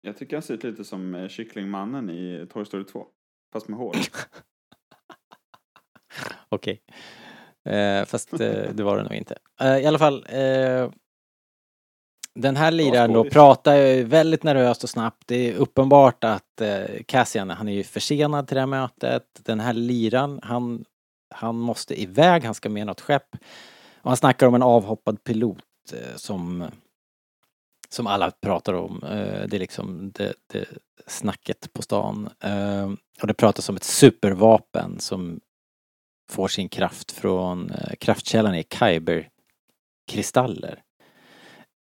Jag 0.00 0.16
tycker 0.18 0.36
han 0.36 0.42
ser 0.42 0.54
ut 0.54 0.64
lite 0.64 0.84
som 0.84 1.14
eh, 1.14 1.28
kycklingmannen 1.28 2.10
i 2.10 2.46
Toy 2.52 2.64
Story 2.64 2.84
2. 2.84 3.06
Fast 3.52 3.68
med 3.68 3.78
hår. 3.78 3.96
Okej. 6.48 6.82
Eh, 7.68 8.04
fast 8.04 8.32
eh, 8.32 8.70
det 8.74 8.82
var 8.82 8.96
det 8.96 9.02
nog 9.02 9.14
inte. 9.14 9.38
Eh, 9.60 9.76
I 9.78 9.86
alla 9.86 9.98
fall, 9.98 10.26
eh, 10.28 10.90
den 12.34 12.56
här 12.56 12.70
liraren 12.70 13.12
då 13.12 13.24
pratar 13.24 13.74
ju 13.74 14.04
väldigt 14.04 14.42
nervöst 14.42 14.84
och 14.84 14.90
snabbt. 14.90 15.22
Det 15.26 15.50
är 15.50 15.54
uppenbart 15.54 16.24
att 16.24 16.60
eh, 16.60 16.84
Cassian, 17.06 17.50
han 17.50 17.68
är 17.68 17.72
ju 17.72 17.84
försenad 17.84 18.48
till 18.48 18.54
det 18.54 18.60
här 18.60 18.66
mötet. 18.66 19.24
Den 19.42 19.60
här 19.60 19.72
liran, 19.72 20.40
han, 20.42 20.84
han 21.34 21.56
måste 21.56 22.02
iväg, 22.02 22.44
han 22.44 22.54
ska 22.54 22.68
med 22.68 22.86
något 22.86 23.00
skepp. 23.00 23.36
Och 24.02 24.10
han 24.10 24.16
snackar 24.16 24.46
om 24.46 24.54
en 24.54 24.62
avhoppad 24.62 25.24
pilot 25.24 25.58
eh, 25.92 26.16
som 26.16 26.64
som 27.88 28.06
alla 28.06 28.30
pratar 28.30 28.72
om. 28.72 29.02
Eh, 29.02 29.48
det 29.48 29.56
är 29.56 29.58
liksom 29.58 30.12
det, 30.14 30.34
det 30.46 30.68
snacket 31.06 31.72
på 31.72 31.82
stan. 31.82 32.28
Och 33.20 33.26
det 33.26 33.34
pratas 33.34 33.68
om 33.68 33.76
ett 33.76 33.84
supervapen 33.84 35.00
som 35.00 35.40
får 36.30 36.48
sin 36.48 36.68
kraft 36.68 37.12
från 37.12 37.72
kraftkällan 37.98 38.54
i 38.54 38.62
Kyber-kristaller. 38.62 40.82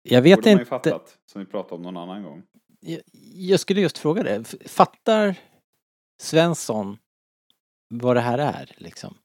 Jag 0.08 0.22
vet 0.22 0.38
Borde 0.38 0.50
man 0.50 0.58
ju 0.58 0.60
inte. 0.60 0.70
fattat, 0.70 1.18
som 1.26 1.42
vi 1.42 1.48
pratade 1.48 1.76
om 1.76 1.82
någon 1.82 1.98
annan 1.98 2.24
gång. 2.24 2.44
Jag, 2.80 3.02
jag 3.36 3.60
skulle 3.60 3.82
just 3.82 3.98
fråga 3.98 4.24
det. 4.24 4.44
Fattar 4.66 5.36
Svensson 6.22 6.98
vad 7.90 8.16
det 8.16 8.22
här 8.22 8.38
är 8.38 8.72
liksom? 8.78 9.18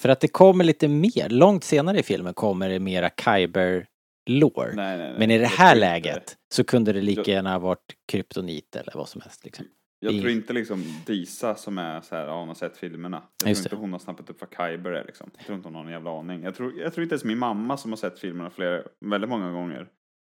För 0.00 0.08
att 0.08 0.20
det 0.20 0.28
kommer 0.28 0.64
lite 0.64 0.88
mer, 0.88 1.28
långt 1.28 1.64
senare 1.64 1.98
i 1.98 2.02
filmen 2.02 2.34
kommer 2.34 2.68
det 2.68 2.78
mera 2.78 3.10
Kyber-lore. 3.24 4.72
Nej, 4.74 4.98
nej, 4.98 4.98
nej. 4.98 5.14
Men 5.18 5.30
i 5.30 5.38
det 5.38 5.46
här 5.46 5.74
tror 5.74 5.76
inte- 5.76 5.80
läget 6.10 6.36
så 6.54 6.64
kunde 6.64 6.92
det 6.92 7.00
lika 7.00 7.30
gärna 7.30 7.52
ha 7.52 7.58
varit 7.58 7.94
kryptonit 8.06 8.76
eller 8.76 8.92
vad 8.94 9.08
som 9.08 9.20
helst 9.20 9.44
liksom. 9.44 9.66
Jag 10.00 10.12
tror 10.20 10.28
inte 10.30 10.52
liksom 10.52 10.84
Disa 11.06 11.54
som 11.54 11.78
är 11.78 12.00
så 12.00 12.14
här, 12.14 12.26
ja, 12.26 12.38
hon 12.38 12.48
har 12.48 12.54
sett 12.54 12.76
filmerna. 12.76 13.22
Jag 13.42 13.48
Just 13.48 13.62
tror 13.62 13.74
inte 13.76 13.82
hon 13.82 13.92
har 13.92 13.98
snappat 13.98 14.30
upp 14.30 14.40
vad 14.40 14.50
Kyber 14.70 14.90
är 14.90 15.04
liksom. 15.04 15.30
Jag 15.36 15.46
tror 15.46 15.56
inte 15.56 15.68
hon 15.68 15.74
har 15.74 15.82
någon 15.82 15.92
jävla 15.92 16.18
aning. 16.18 16.42
Jag 16.42 16.54
tror, 16.54 16.80
jag 16.80 16.92
tror 16.94 17.02
inte 17.02 17.12
ens 17.14 17.24
min 17.24 17.38
mamma 17.38 17.76
som 17.76 17.92
har 17.92 17.96
sett 17.96 18.18
filmerna 18.18 18.50
flera, 18.50 18.82
väldigt 19.00 19.30
många 19.30 19.52
gånger. 19.52 19.88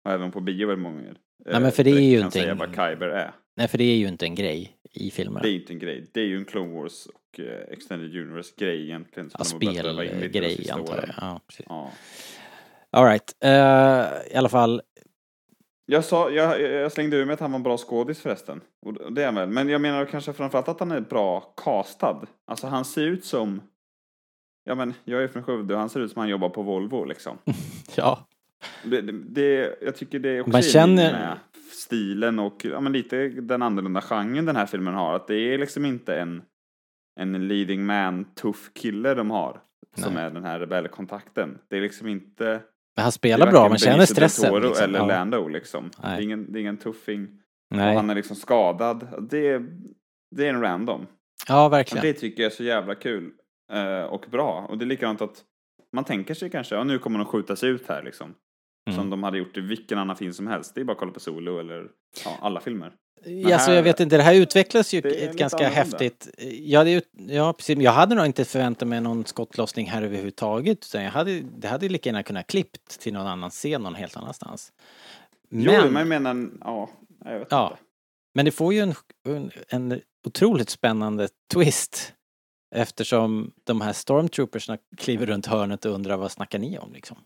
Och 0.05 0.11
även 0.11 0.31
på 0.31 0.39
bio 0.41 0.67
väldigt 0.67 0.83
många 0.83 0.95
gånger. 0.95 1.17
Nej, 1.45 1.53
men 1.53 1.63
eh, 1.65 1.71
för 1.71 1.83
det 1.83 1.89
är 1.91 1.99
ju 1.99 2.19
inte 2.19 2.31
säga 2.31 2.51
en- 2.51 2.57
vad 2.57 2.69
Kyber 2.69 3.07
är. 3.07 3.31
Nej 3.57 3.67
för 3.67 3.77
det 3.77 3.83
är 3.83 3.95
ju 3.97 4.07
inte 4.07 4.25
en 4.25 4.35
grej 4.35 4.77
i 4.91 5.11
filmerna. 5.11 5.41
Det 5.41 5.49
är 5.49 5.55
inte 5.55 5.73
en 5.73 5.79
grej. 5.79 6.05
Det 6.13 6.19
är 6.21 6.25
ju 6.25 6.37
en 6.37 6.45
Clone 6.45 6.73
Wars 6.81 7.05
och 7.05 7.39
eh, 7.39 7.61
Extended 7.71 8.15
Universe-grej 8.15 8.83
egentligen. 8.83 9.29
Ja, 9.37 9.43
som 9.43 9.59
de 9.59 9.65
spelgrej 9.65 10.69
antar 10.71 10.95
jag. 10.95 11.09
Ja, 11.17 11.41
precis. 11.47 11.65
Ja. 11.69 11.91
All 12.89 13.05
right. 13.05 13.35
Eh, 13.43 14.33
I 14.33 14.35
alla 14.35 14.49
fall, 14.49 14.81
Jag, 15.85 16.05
sa, 16.05 16.29
jag, 16.29 16.61
jag 16.61 16.91
slängde 16.91 17.17
ur 17.17 17.25
mig 17.25 17.33
att 17.33 17.39
han 17.39 17.51
var 17.51 17.59
en 17.59 17.63
bra 17.63 17.77
skådis 17.77 18.21
förresten. 18.21 18.61
Och 18.85 19.13
det 19.13 19.21
är 19.21 19.25
han 19.25 19.35
väl. 19.35 19.49
Men 19.49 19.69
jag 19.69 19.81
menar 19.81 20.05
kanske 20.05 20.33
framförallt 20.33 20.67
att 20.67 20.79
han 20.79 20.91
är 20.91 21.01
bra 21.01 21.39
castad. 21.41 22.25
Alltså 22.47 22.67
han 22.67 22.85
ser 22.85 23.03
ut 23.03 23.25
som... 23.25 23.61
Ja 24.63 24.75
men 24.75 24.93
jag 25.03 25.23
är 25.23 25.27
från 25.27 25.43
Skövde 25.43 25.73
och 25.73 25.79
han 25.79 25.89
ser 25.89 25.99
ut 25.99 26.11
som 26.11 26.19
han 26.19 26.29
jobbar 26.29 26.49
på 26.49 26.61
Volvo 26.61 27.05
liksom. 27.05 27.37
ja. 27.95 28.27
Det, 28.83 29.01
det, 29.01 29.11
det, 29.11 29.77
jag 29.81 29.95
tycker 29.95 30.19
det 30.19 30.29
är 30.29 30.41
också 30.41 30.51
Man 30.51 30.59
i 30.59 30.63
linje 30.63 30.73
känner- 30.73 31.11
med 31.11 31.37
stilen 31.71 32.39
och 32.39 32.65
ja, 32.65 32.79
men 32.79 32.93
lite 32.93 33.27
den 33.27 33.61
annorlunda 33.61 34.01
genren 34.01 34.45
den 34.45 34.55
här 34.55 34.65
filmen 34.65 34.93
har. 34.93 35.13
Att 35.13 35.27
det 35.27 35.35
är 35.35 35.57
liksom 35.57 35.85
inte 35.85 36.15
en, 36.19 36.41
en 37.19 37.47
leading 37.47 37.85
man, 37.85 38.25
tuff 38.33 38.71
kille 38.73 39.13
de 39.13 39.31
har. 39.31 39.61
Som 39.97 40.13
Nej. 40.13 40.23
är 40.23 40.29
den 40.29 40.43
här 40.43 40.59
rebellkontakten. 40.59 41.57
Det 41.67 41.77
är 41.77 41.81
liksom 41.81 42.07
inte... 42.07 42.61
Men 42.95 43.03
han 43.03 43.07
det 43.07 43.11
spelar 43.11 43.51
bra, 43.51 43.69
man 43.69 43.77
känner 43.77 44.05
stressen. 44.05 44.49
Toro 44.49 44.67
Liksom. 44.67 44.83
eller 44.83 44.99
ja. 44.99 45.05
Lando 45.05 45.47
liksom. 45.47 45.89
Det 46.01 46.07
är, 46.07 46.21
ingen, 46.21 46.51
det 46.51 46.59
är 46.59 46.61
ingen 46.61 46.77
tuffing. 46.77 47.27
Nej. 47.69 47.95
han 47.95 48.09
är 48.09 48.15
liksom 48.15 48.35
skadad. 48.35 49.27
Det 49.29 49.47
är, 49.47 49.65
det 50.35 50.45
är 50.45 50.49
en 50.49 50.61
random. 50.61 51.07
Ja, 51.47 51.69
verkligen. 51.69 52.05
det 52.05 52.13
tycker 52.13 52.43
jag 52.43 52.51
är 52.51 52.55
så 52.55 52.63
jävla 52.63 52.95
kul. 52.95 53.31
eh, 53.71 54.03
och 54.03 54.25
bra. 54.31 54.65
Och 54.69 54.77
det 54.77 54.85
är 54.85 54.87
likadant 54.87 55.21
att 55.21 55.43
man 55.93 56.03
tänker 56.03 56.33
sig 56.33 56.49
kanske, 56.49 56.75
ja 56.75 56.83
nu 56.83 56.99
kommer 56.99 57.19
de 57.19 57.27
skjutas 57.27 57.63
ut 57.63 57.87
här 57.87 58.03
liksom. 58.03 58.33
Mm. 58.87 58.99
Som 58.99 59.09
de 59.09 59.23
hade 59.23 59.37
gjort 59.37 59.57
i 59.57 59.61
vilken 59.61 59.97
annan 59.97 60.15
film 60.15 60.33
som 60.33 60.47
helst. 60.47 60.75
Det 60.75 60.81
är 60.81 60.85
bara 60.85 60.91
att 60.91 60.97
kolla 60.99 61.11
på 61.11 61.19
Solo 61.19 61.59
eller 61.59 61.87
ja, 62.25 62.37
alla 62.41 62.59
filmer. 62.59 62.93
Ja, 63.25 63.53
alltså, 63.53 63.71
jag 63.71 63.83
vet 63.83 63.99
inte, 63.99 64.17
det 64.17 64.23
här 64.23 64.35
utvecklas 64.35 64.93
ju 64.93 64.99
ett 64.99 65.33
ganska 65.37 65.57
annorlunda. 65.57 65.97
häftigt... 65.97 66.29
Ja, 66.59 66.83
det 66.83 67.05
ja, 67.27 67.53
precis. 67.53 67.77
Jag 67.79 67.91
hade 67.91 68.15
nog 68.15 68.25
inte 68.25 68.45
förväntat 68.45 68.87
mig 68.87 69.01
någon 69.01 69.25
skottlossning 69.25 69.87
här 69.89 70.01
överhuvudtaget. 70.01 70.77
Utan 70.85 71.03
jag 71.03 71.11
hade, 71.11 71.39
det 71.41 71.67
hade 71.67 71.89
lika 71.89 72.09
gärna 72.09 72.23
kunnat 72.23 72.47
klippt 72.47 72.99
till 72.99 73.13
någon 73.13 73.27
annan 73.27 73.49
scen 73.49 73.81
någon 73.81 73.95
helt 73.95 74.17
annanstans. 74.17 74.71
Men, 75.49 75.63
Men, 75.63 75.75
jo, 75.75 75.91
men 75.91 75.95
jag 76.09 76.21
menar, 76.21 76.49
ja, 76.61 76.89
jag 77.25 77.39
vet 77.39 77.47
Ja. 77.51 77.67
inte. 77.71 77.83
men 78.33 78.45
det 78.45 78.51
får 78.51 78.73
ju 78.73 78.79
en, 78.79 78.93
en, 79.27 79.51
en 79.67 80.01
otroligt 80.27 80.69
spännande 80.69 81.27
twist. 81.53 82.13
Eftersom 82.75 83.51
de 83.63 83.81
här 83.81 83.93
stormtroopersna 83.93 84.77
kliver 84.97 85.25
runt 85.25 85.45
hörnet 85.45 85.85
och 85.85 85.91
undrar 85.91 86.17
vad 86.17 86.31
snackar 86.31 86.59
ni 86.59 86.77
om 86.77 86.93
liksom? 86.93 87.17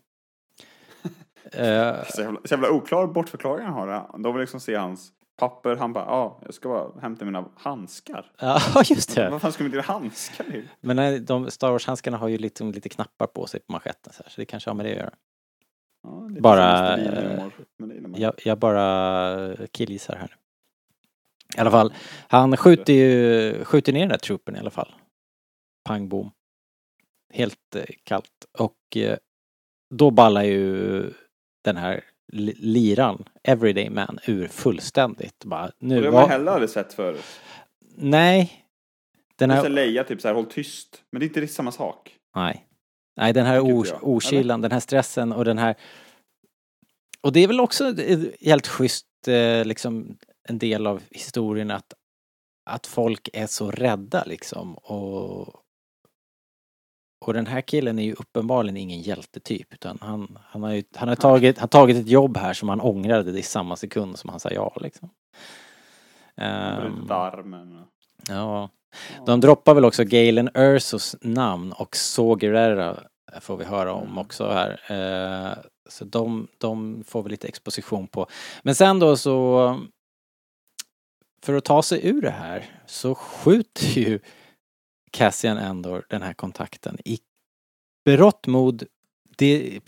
Eh, 1.44 2.04
Så 2.08 2.20
jävla, 2.20 2.40
så 2.44 2.54
jävla 2.54 2.70
oklar 2.70 3.06
bortförklaring 3.06 3.66
han 3.66 3.74
har. 3.74 4.18
De 4.18 4.32
vill 4.34 4.40
liksom 4.40 4.60
se 4.60 4.74
hans 4.74 5.12
papper. 5.36 5.76
Han 5.76 5.92
bara, 5.92 6.04
ja, 6.04 6.40
jag 6.44 6.54
ska 6.54 6.68
bara 6.68 7.00
hämta 7.00 7.24
mina 7.24 7.44
handskar. 7.56 8.32
ja, 8.40 8.82
just 8.84 9.14
det. 9.14 9.30
Vad 9.30 9.40
fan 9.40 9.52
ska 9.52 9.62
man 9.62 9.66
inte 9.66 9.76
göra 9.76 9.86
handskar 9.86 10.44
till? 10.44 10.68
Men 10.80 10.96
nej, 10.96 11.20
de 11.20 11.50
Star 11.50 11.70
Wars-handskarna 11.70 12.16
har 12.16 12.28
ju 12.28 12.38
liksom 12.38 12.72
lite 12.72 12.88
knappar 12.88 13.26
på 13.26 13.46
sig 13.46 13.60
på 13.60 13.72
manschetten 13.72 14.12
så, 14.12 14.22
här, 14.22 14.30
så 14.30 14.40
det 14.40 14.44
kanske 14.44 14.70
har 14.70 14.74
med 14.74 14.86
det 14.86 14.90
att 14.90 14.98
göra. 14.98 15.14
Ja, 16.02 16.26
lite 16.28 16.40
Bara, 16.40 16.98
eh, 16.98 17.50
Humor, 17.78 18.00
man. 18.08 18.20
Jag, 18.20 18.34
jag 18.44 18.58
bara 18.58 19.56
killgissar 19.72 20.16
här. 20.16 20.36
I 21.56 21.60
alla 21.60 21.70
fall, 21.70 21.94
han 22.28 22.56
skjuter 22.56 22.92
ju, 22.92 23.64
skjuter 23.64 23.92
ner 23.92 24.00
den 24.00 24.08
där 24.08 24.16
truppen 24.16 24.56
i 24.56 24.58
alla 24.58 24.70
fall. 24.70 24.94
Pang 25.84 26.08
bom. 26.08 26.30
Helt 27.32 27.76
eh, 27.76 27.84
kallt. 28.04 28.46
Och 28.58 28.96
eh, 28.96 29.16
då 29.94 30.10
ballar 30.10 30.42
ju 30.42 31.12
den 31.62 31.76
här 31.76 32.04
li- 32.32 32.56
liran, 32.58 33.24
Everyday 33.42 33.90
Man, 33.90 34.18
ur 34.26 34.48
fullständigt. 34.48 35.44
Bara, 35.44 35.64
Och 35.66 35.72
nu 35.78 36.00
det 36.00 36.06
har 36.06 36.12
man 36.12 36.30
heller 36.30 36.52
aldrig 36.52 36.70
sett 36.70 36.92
förut. 36.92 37.24
Nej. 37.96 38.64
Den 39.36 39.50
här, 39.50 39.68
Leia 39.68 40.04
typ 40.04 40.20
så 40.20 40.28
här, 40.28 40.34
håll 40.34 40.46
tyst. 40.46 41.02
Men 41.10 41.20
det 41.20 41.24
är 41.24 41.28
inte 41.28 41.40
riktigt 41.40 41.56
samma 41.56 41.72
sak. 41.72 42.16
nej. 42.34 42.66
Nej, 43.16 43.32
den 43.32 43.46
här 43.46 43.54
jag. 43.54 43.98
okylan, 44.02 44.60
den 44.60 44.72
här 44.72 44.80
stressen 44.80 45.32
och 45.32 45.44
den 45.44 45.58
här... 45.58 45.74
Och 47.20 47.32
det 47.32 47.40
är 47.40 47.46
väl 47.46 47.60
också 47.60 47.94
helt 48.40 48.66
schysst, 48.66 49.06
eh, 49.28 49.64
liksom, 49.64 50.16
en 50.48 50.58
del 50.58 50.86
av 50.86 51.02
historien 51.10 51.70
att, 51.70 51.94
att 52.70 52.86
folk 52.86 53.28
är 53.32 53.46
så 53.46 53.70
rädda 53.70 54.24
liksom. 54.26 54.74
Och, 54.74 55.59
och 57.20 57.34
den 57.34 57.46
här 57.46 57.60
killen 57.60 57.98
är 57.98 58.02
ju 58.02 58.12
uppenbarligen 58.12 58.76
ingen 58.76 59.00
hjältetyp 59.00 59.74
utan 59.74 59.98
han, 60.00 60.38
han 60.44 60.62
har 60.62 60.70
ju 60.70 60.82
han 60.94 61.08
har 61.08 61.16
tagit, 61.16 61.58
han 61.58 61.68
tagit 61.68 61.96
ett 61.96 62.08
jobb 62.08 62.36
här 62.36 62.52
som 62.52 62.68
han 62.68 62.80
ångrade 62.80 63.38
i 63.38 63.42
samma 63.42 63.76
sekund 63.76 64.18
som 64.18 64.30
han 64.30 64.40
sa 64.40 64.50
ja 64.50 64.76
liksom. 64.80 65.10
Um, 66.36 67.06
ja. 68.28 68.68
De 69.26 69.40
droppar 69.40 69.74
väl 69.74 69.84
också 69.84 70.04
Galen 70.04 70.50
Ursos 70.54 71.16
namn 71.20 71.72
och 71.72 71.96
Saw 71.96 72.40
Gerrera 72.40 72.96
får 73.40 73.56
vi 73.56 73.64
höra 73.64 73.92
om 73.92 74.18
också 74.18 74.48
här. 74.48 74.80
Eh, 74.88 75.58
så 75.88 76.04
de, 76.04 76.48
de 76.58 77.04
får 77.06 77.22
vi 77.22 77.30
lite 77.30 77.48
exposition 77.48 78.06
på. 78.06 78.26
Men 78.62 78.74
sen 78.74 78.98
då 78.98 79.16
så 79.16 79.80
för 81.42 81.54
att 81.54 81.64
ta 81.64 81.82
sig 81.82 82.08
ur 82.08 82.22
det 82.22 82.30
här 82.30 82.64
så 82.86 83.14
skjuter 83.14 83.86
ju 83.86 84.20
Cassian 85.10 85.58
Endor 85.58 86.04
den 86.08 86.22
här 86.22 86.32
kontakten 86.32 86.98
i 87.04 87.18
berått 88.04 88.46
mod 88.46 88.84
det, 89.36 89.80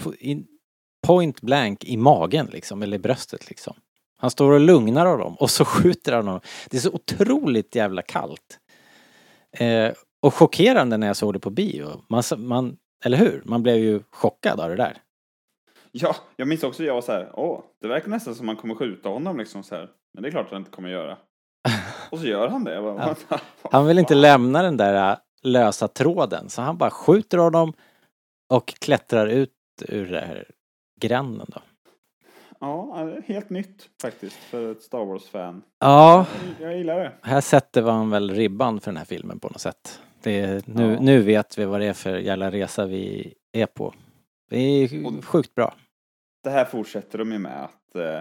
point 1.07 1.41
blank 1.41 1.85
i 1.85 1.97
magen 1.97 2.47
liksom, 2.47 2.83
eller 2.83 2.97
i 2.97 3.01
bröstet 3.01 3.49
liksom. 3.49 3.75
Han 4.19 4.31
står 4.31 4.53
och 4.53 4.61
lugnar 4.61 5.07
honom 5.07 5.35
och 5.35 5.51
så 5.51 5.65
skjuter 5.65 6.13
han 6.13 6.27
honom. 6.27 6.41
Det 6.71 6.77
är 6.77 6.81
så 6.81 6.93
otroligt 6.93 7.75
jävla 7.75 8.03
kallt. 8.03 8.59
Eh, 9.53 9.93
och 10.21 10.35
chockerande 10.35 10.97
när 10.97 11.07
jag 11.07 11.17
såg 11.17 11.33
det 11.33 11.41
på 11.41 11.51
bio. 11.51 12.05
Man, 12.09 12.23
man, 12.37 12.77
eller 13.05 13.19
hur? 13.19 13.43
Man 13.45 13.63
blev 13.63 13.77
ju 13.77 14.03
chockad 14.11 14.61
av 14.61 14.69
det 14.69 14.77
där. 14.77 14.97
Ja, 15.93 16.17
jag 16.37 16.49
minns 16.49 16.63
också 16.63 16.85
jag 16.85 16.95
var 16.95 17.03
så 17.03 17.13
här, 17.13 17.31
åh, 17.33 17.61
det 17.81 17.89
verkar 17.89 18.09
nästan 18.09 18.35
som 18.35 18.47
man 18.47 18.57
kommer 18.57 18.75
skjuta 18.75 19.09
honom 19.09 19.39
liksom 19.39 19.63
så 19.63 19.75
här. 19.75 19.91
Men 20.15 20.23
det 20.23 20.29
är 20.29 20.31
klart 20.31 20.47
att 20.47 20.53
han 20.53 20.61
inte 20.61 20.71
kommer 20.71 20.89
göra. 20.89 21.19
Och 22.13 22.19
så 22.19 22.27
gör 22.27 22.49
han 22.49 22.65
det. 22.65 22.81
Bara, 22.83 23.17
Ja. 23.29 23.39
Han 23.71 23.87
vill 23.87 23.99
inte 23.99 24.15
lämna 24.15 24.63
den 24.63 24.77
där 24.77 25.11
äh, 25.13 25.17
lösa 25.43 25.89
tråden 25.89 26.49
så 26.49 26.63
han 26.63 26.77
bara 26.79 26.91
skjuter 26.91 27.39
honom 27.39 27.73
och 28.49 28.69
klättrar 28.69 29.27
ut 29.27 29.53
ur 29.89 30.07
den 30.13 30.29
här 30.29 30.45
gränden 31.01 31.47
då. 31.51 31.61
Ja, 32.61 33.09
helt 33.27 33.51
nytt 33.51 33.89
faktiskt 34.03 34.37
för 34.37 34.73
ett 34.73 34.83
Star 34.83 35.05
Wars-fan. 35.05 35.63
Ja, 35.81 36.27
Jag, 36.61 36.79
gillar 36.79 36.99
det. 36.99 37.13
här 37.23 37.41
sätter 37.41 37.83
man 37.83 38.11
väl 38.11 38.31
ribban 38.31 38.81
för 38.81 38.91
den 38.91 38.97
här 38.99 39.05
filmen 39.05 39.39
på 39.41 39.49
något 39.49 39.61
sätt. 39.61 40.01
Det 40.23 40.67
nu, 40.69 40.93
Ja. 40.93 41.01
nu 41.01 41.23
vet 41.23 41.59
vi 41.59 41.65
vad 41.65 41.81
det 41.81 41.87
är 41.87 41.93
för 41.93 42.17
jävla 42.19 42.51
resa 42.51 42.87
vi 42.87 43.35
är 43.53 43.67
på. 43.67 43.95
Det 44.51 44.57
är 44.59 45.23
sjukt 45.23 45.55
bra. 45.55 45.75
Det 46.45 46.51
här 46.51 46.65
fortsätter 46.65 47.19
de 47.19 47.33
ju 47.33 47.39
med 47.39 47.65
att 47.65 47.95
eh, 47.95 48.21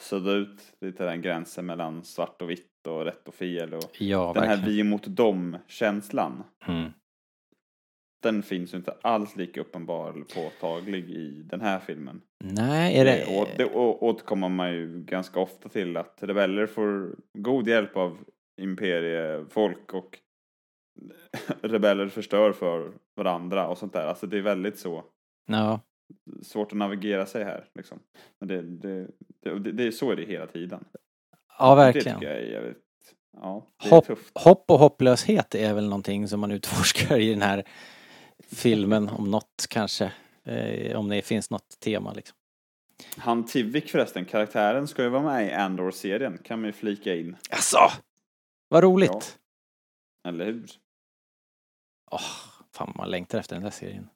sudda 0.00 0.32
ut 0.32 0.74
lite 0.80 1.04
den 1.04 1.22
gränsen 1.22 1.66
mellan 1.66 2.04
svart 2.04 2.42
och 2.42 2.50
vitt 2.50 2.86
och 2.88 3.04
rätt 3.04 3.28
och 3.28 3.34
fel 3.34 3.74
och 3.74 3.96
Ja, 3.98 4.32
den 4.34 4.42
här 4.42 4.56
verkligen. 4.56 4.76
vi 4.76 4.84
mot 4.84 5.06
dem-känslan. 5.06 6.44
Mm. 6.66 6.90
Den 8.22 8.42
finns 8.42 8.72
ju 8.74 8.76
inte 8.78 8.94
alls 9.02 9.36
lika 9.36 9.60
uppenbar 9.60 10.10
eller 10.12 10.24
påtaglig 10.24 11.10
i 11.10 11.42
den 11.42 11.60
här 11.60 11.78
filmen. 11.78 12.20
Nej, 12.44 12.98
är 12.98 13.04
det... 13.04 13.40
Och 13.40 13.48
det 13.56 13.64
återkommer 13.74 14.48
man 14.48 14.72
ju 14.72 15.02
ganska 15.04 15.40
ofta 15.40 15.68
till 15.68 15.96
att 15.96 16.18
rebeller 16.22 16.66
får 16.66 17.16
god 17.38 17.68
hjälp 17.68 17.96
av 17.96 18.18
imperiefolk 18.60 19.94
och 19.94 20.18
rebeller 21.62 22.08
förstör 22.08 22.52
för 22.52 22.92
varandra 23.16 23.68
och 23.68 23.78
sånt 23.78 23.92
där. 23.92 24.06
Alltså 24.06 24.26
det 24.26 24.38
är 24.38 24.42
väldigt 24.42 24.78
så 24.78 25.04
Ja, 25.46 25.80
svårt 26.42 26.72
att 26.72 26.78
navigera 26.78 27.26
sig 27.26 27.44
här 27.44 27.68
liksom. 27.74 27.98
Men 28.38 28.48
det, 28.48 28.62
det, 28.62 29.08
det, 29.42 29.58
det, 29.58 29.72
det 29.72 29.92
så 29.92 30.10
är 30.10 30.16
det 30.16 30.24
hela 30.24 30.46
tiden. 30.46 30.84
ja 31.58 31.70
Det 31.70 31.76
verkligen. 31.76 32.20
tycker 32.20 32.34
jag 32.34 32.42
är 32.42 32.74
ja, 33.32 33.66
det 33.82 33.86
är 33.86 33.90
Hopp, 33.90 34.06
tufft. 34.06 34.38
hopp 34.38 34.70
och 34.70 34.78
hopplöshet 34.78 35.54
är 35.54 35.74
väl 35.74 35.84
någonting 35.88 36.28
som 36.28 36.40
man 36.40 36.50
utforskar 36.50 37.18
i 37.18 37.30
den 37.30 37.42
här 37.42 37.64
filmen 38.50 39.08
om 39.08 39.30
något 39.30 39.66
kanske. 39.70 40.12
Eh, 40.44 40.96
om 40.98 41.08
det 41.08 41.22
finns 41.22 41.50
något 41.50 41.80
tema 41.80 42.12
liksom. 42.12 42.36
Han 43.16 43.46
Tivik 43.46 43.90
förresten, 43.90 44.24
karaktären 44.24 44.88
ska 44.88 45.02
ju 45.02 45.08
vara 45.08 45.22
med 45.22 45.46
i 45.48 45.52
Andor-serien, 45.52 46.38
kan 46.44 46.60
man 46.60 46.66
ju 46.66 46.72
flika 46.72 47.14
in. 47.16 47.36
Alltså! 47.50 47.78
Vad 48.68 48.82
roligt! 48.84 49.38
Eller 50.24 50.44
hur? 50.44 50.66
Åh, 52.10 52.20
fan 52.72 52.92
man 52.96 53.10
längtar 53.10 53.38
efter 53.38 53.54
den 53.56 53.62
där 53.62 53.70
serien. 53.70 54.08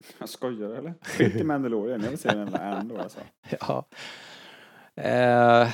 Jag 0.18 0.28
skojar 0.28 0.70
eller? 0.70 0.94
Skit 1.02 1.36
i 1.36 1.44
Mandalorian, 1.44 2.02
jag 2.02 2.10
vill 2.10 2.18
se 2.18 2.28
den 2.28 2.54
Andor 2.54 2.98
alltså. 3.00 3.20
Ja. 3.60 3.86
Eh, 4.96 5.68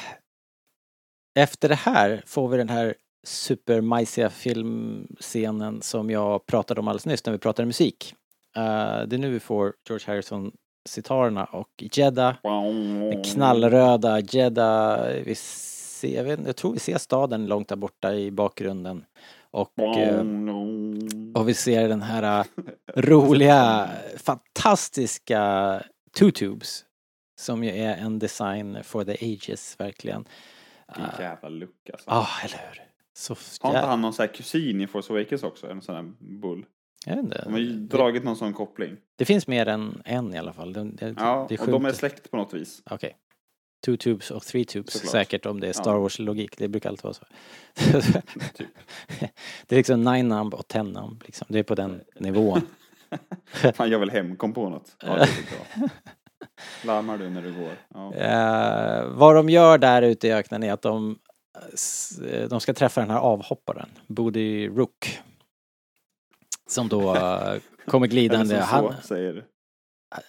efter 1.39 1.69
det 1.69 1.75
här 1.75 2.23
får 2.27 2.49
vi 2.49 2.57
den 2.57 2.69
här 2.69 2.95
supermajsiga 3.27 4.31
filmscenen 4.31 5.83
som 5.83 6.11
jag 6.11 6.47
pratade 6.47 6.81
om 6.81 6.89
alldeles 6.89 7.07
nyss 7.07 7.27
när 7.27 7.33
vi 7.33 7.39
pratade 7.39 7.67
musik. 7.67 8.15
Eh, 8.57 8.63
det 9.07 9.17
är 9.17 9.19
nu 9.19 9.31
vi 9.31 9.41
får 9.41 9.75
George 9.89 10.07
Harrison 10.07 10.53
sitarerna 10.89 11.45
och 11.45 11.85
Jeddah 11.93 12.35
Den 13.11 13.23
knallröda 13.23 14.21
Jeddah, 14.21 15.07
vi 15.25 15.35
ser, 15.35 16.17
jag, 16.17 16.25
vet, 16.25 16.41
jag 16.47 16.57
tror 16.57 16.73
vi 16.73 16.79
ser 16.79 16.99
staden 16.99 17.47
långt 17.47 17.69
där 17.69 17.77
borta 17.77 18.15
i 18.15 18.31
bakgrunden. 18.31 19.05
Och, 19.51 19.79
eh, 19.79 20.25
och 21.37 21.49
vi 21.49 21.55
ser 21.55 21.89
den 21.89 22.03
här 22.03 22.41
eh, 22.41 22.45
roliga, 22.97 23.91
fantastiska 24.17 25.83
Two 26.19 26.31
Tubes. 26.31 26.85
Som 27.39 27.65
ju 27.65 27.71
är 27.71 27.97
en 27.97 28.19
design 28.19 28.79
for 28.85 29.05
the 29.05 29.35
ages, 29.35 29.81
verkligen. 29.81 30.25
Vilken 30.97 31.21
jävla 31.21 31.49
look 31.49 31.91
alltså. 31.93 32.11
Ja, 32.11 32.17
ah, 32.17 32.45
eller 32.45 32.59
hur? 32.59 32.83
Så 33.15 33.37
Har 33.61 33.71
inte 33.71 33.87
han 33.87 34.01
någon 34.01 34.13
sån 34.13 34.23
här 34.23 34.35
kusin 34.35 34.81
i 34.81 34.87
Force 34.87 35.13
Awakens 35.13 35.43
också? 35.43 35.71
En 35.71 35.83
sån 35.83 35.95
här 35.95 36.13
bull? 36.19 36.67
jag 37.07 37.17
vet 37.17 37.25
inte. 37.25 37.43
De 37.45 37.53
har 37.53 37.61
ju 37.61 37.73
dragit 37.73 38.25
någon 38.25 38.37
sån 38.37 38.53
koppling. 38.53 38.97
det 39.17 39.25
finns 39.25 39.47
mer 39.47 39.69
än 39.69 40.03
en 40.05 40.35
i 40.35 40.39
alla 40.39 40.53
fall. 40.53 40.73
Det, 40.73 40.85
det, 40.85 41.15
Ja, 41.19 41.47
det 41.49 41.61
och 41.61 41.67
de 41.67 41.85
är 41.85 41.93
släkt 41.93 42.31
på 42.31 42.37
något 42.37 42.55
vis. 42.55 42.83
Okej. 42.91 43.17
Two 43.85 43.97
tubes 43.97 44.31
och 44.31 44.43
three 44.43 44.65
tubes 44.65 44.93
Såklart. 44.95 45.13
säkert 45.13 45.47
om 45.47 45.61
det 45.61 45.69
är 45.69 45.73
Star 45.73 45.93
Ja. 45.93 45.99
Wars-logik. 45.99 46.59
Det 46.59 46.69
brukar 46.69 46.91
alltid 46.91 47.05
vara 47.05 47.15
så. 47.15 47.25
Typ. 48.55 48.69
det 49.67 49.75
är 49.75 49.77
liksom 49.77 50.03
nine 50.05 50.29
numb 50.29 50.55
och 50.55 50.69
ten 50.69 50.87
numb 50.93 51.23
liksom. 51.27 51.47
Det 51.51 51.59
är 51.59 51.63
på 51.63 51.75
den 51.75 52.01
nivån. 52.21 52.61
Han 53.77 53.91
gör 53.91 53.99
väl 53.99 54.11
hem, 54.11 54.37
kom 54.37 54.53
på 54.53 54.69
något. 54.69 54.97
Ja, 55.01 55.15
det 55.15 55.23
är 55.23 55.27
bra. 55.79 55.89
Larmar 56.85 57.19
du 57.19 57.31
när 57.31 57.43
du 57.43 57.53
går? 57.55 57.73
Ja. 57.95 58.15
Eh, 58.15 59.05
vad 59.09 59.35
de 59.37 59.49
gör 59.49 59.79
där 59.79 60.03
ute 60.03 60.29
i 60.29 60.33
öknen 60.33 60.63
är 60.63 60.73
att 60.73 60.83
de, 60.83 61.19
de 62.51 62.61
ska 62.61 62.75
träffa 62.75 63.01
den 63.01 63.11
här 63.11 63.19
avhopparen, 63.19 63.89
Bodhi 64.07 64.69
Rook. 64.69 65.19
Som 66.69 66.89
då 66.89 67.15
eh, 67.17 67.55
kommer 67.87 68.07
Eller 68.07 68.07
glidande. 68.07 68.55
som 68.61 68.69
så 68.69 68.75
Han, 68.93 68.95
säger 69.03 69.45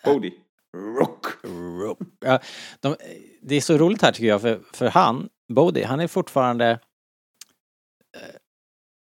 Bodhi. 0.05 0.33
Rock! 0.99 1.25
Ja, 2.19 2.39
de, 2.79 2.95
det 3.41 3.55
är 3.55 3.61
så 3.61 3.77
roligt 3.77 4.01
här 4.01 4.11
tycker 4.11 4.27
jag, 4.27 4.41
för, 4.41 4.59
för 4.73 4.85
han, 4.87 5.29
Bodhi, 5.53 5.83
han 5.83 5.99
är 5.99 6.07
fortfarande... 6.07 6.69
eh, 8.17 8.21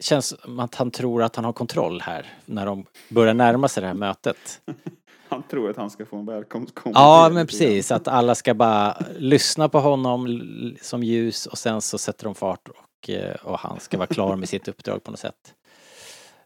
Känns 0.02 0.40
som 0.42 0.60
att 0.60 0.74
han 0.74 0.90
tror 0.90 1.22
att 1.22 1.36
han 1.36 1.44
har 1.44 1.52
kontroll 1.52 2.00
här 2.00 2.26
när 2.46 2.66
de 2.66 2.86
börjar 3.08 3.34
närma 3.34 3.68
sig 3.68 3.80
det 3.80 3.86
här 3.86 3.94
mötet. 3.94 4.60
Han 5.28 5.42
tror 5.42 5.70
att 5.70 5.76
han 5.76 5.90
ska 5.90 6.06
få 6.06 6.16
en 6.16 6.26
välkomstkommentar. 6.26 7.00
Ja, 7.02 7.30
men 7.32 7.46
precis. 7.46 7.90
Att 7.90 8.08
alla 8.08 8.34
ska 8.34 8.54
bara 8.54 8.96
lyssna 9.16 9.68
på 9.68 9.80
honom 9.80 10.40
som 10.80 11.02
ljus 11.02 11.46
och 11.46 11.58
sen 11.58 11.80
så 11.80 11.98
sätter 11.98 12.24
de 12.24 12.34
fart 12.34 12.68
och, 12.68 13.10
eh, 13.10 13.34
och 13.34 13.58
han 13.58 13.80
ska 13.80 13.98
vara 13.98 14.06
klar 14.06 14.36
med 14.36 14.48
sitt 14.48 14.68
uppdrag 14.68 15.04
på 15.04 15.10
något 15.10 15.20
sätt. 15.20 15.54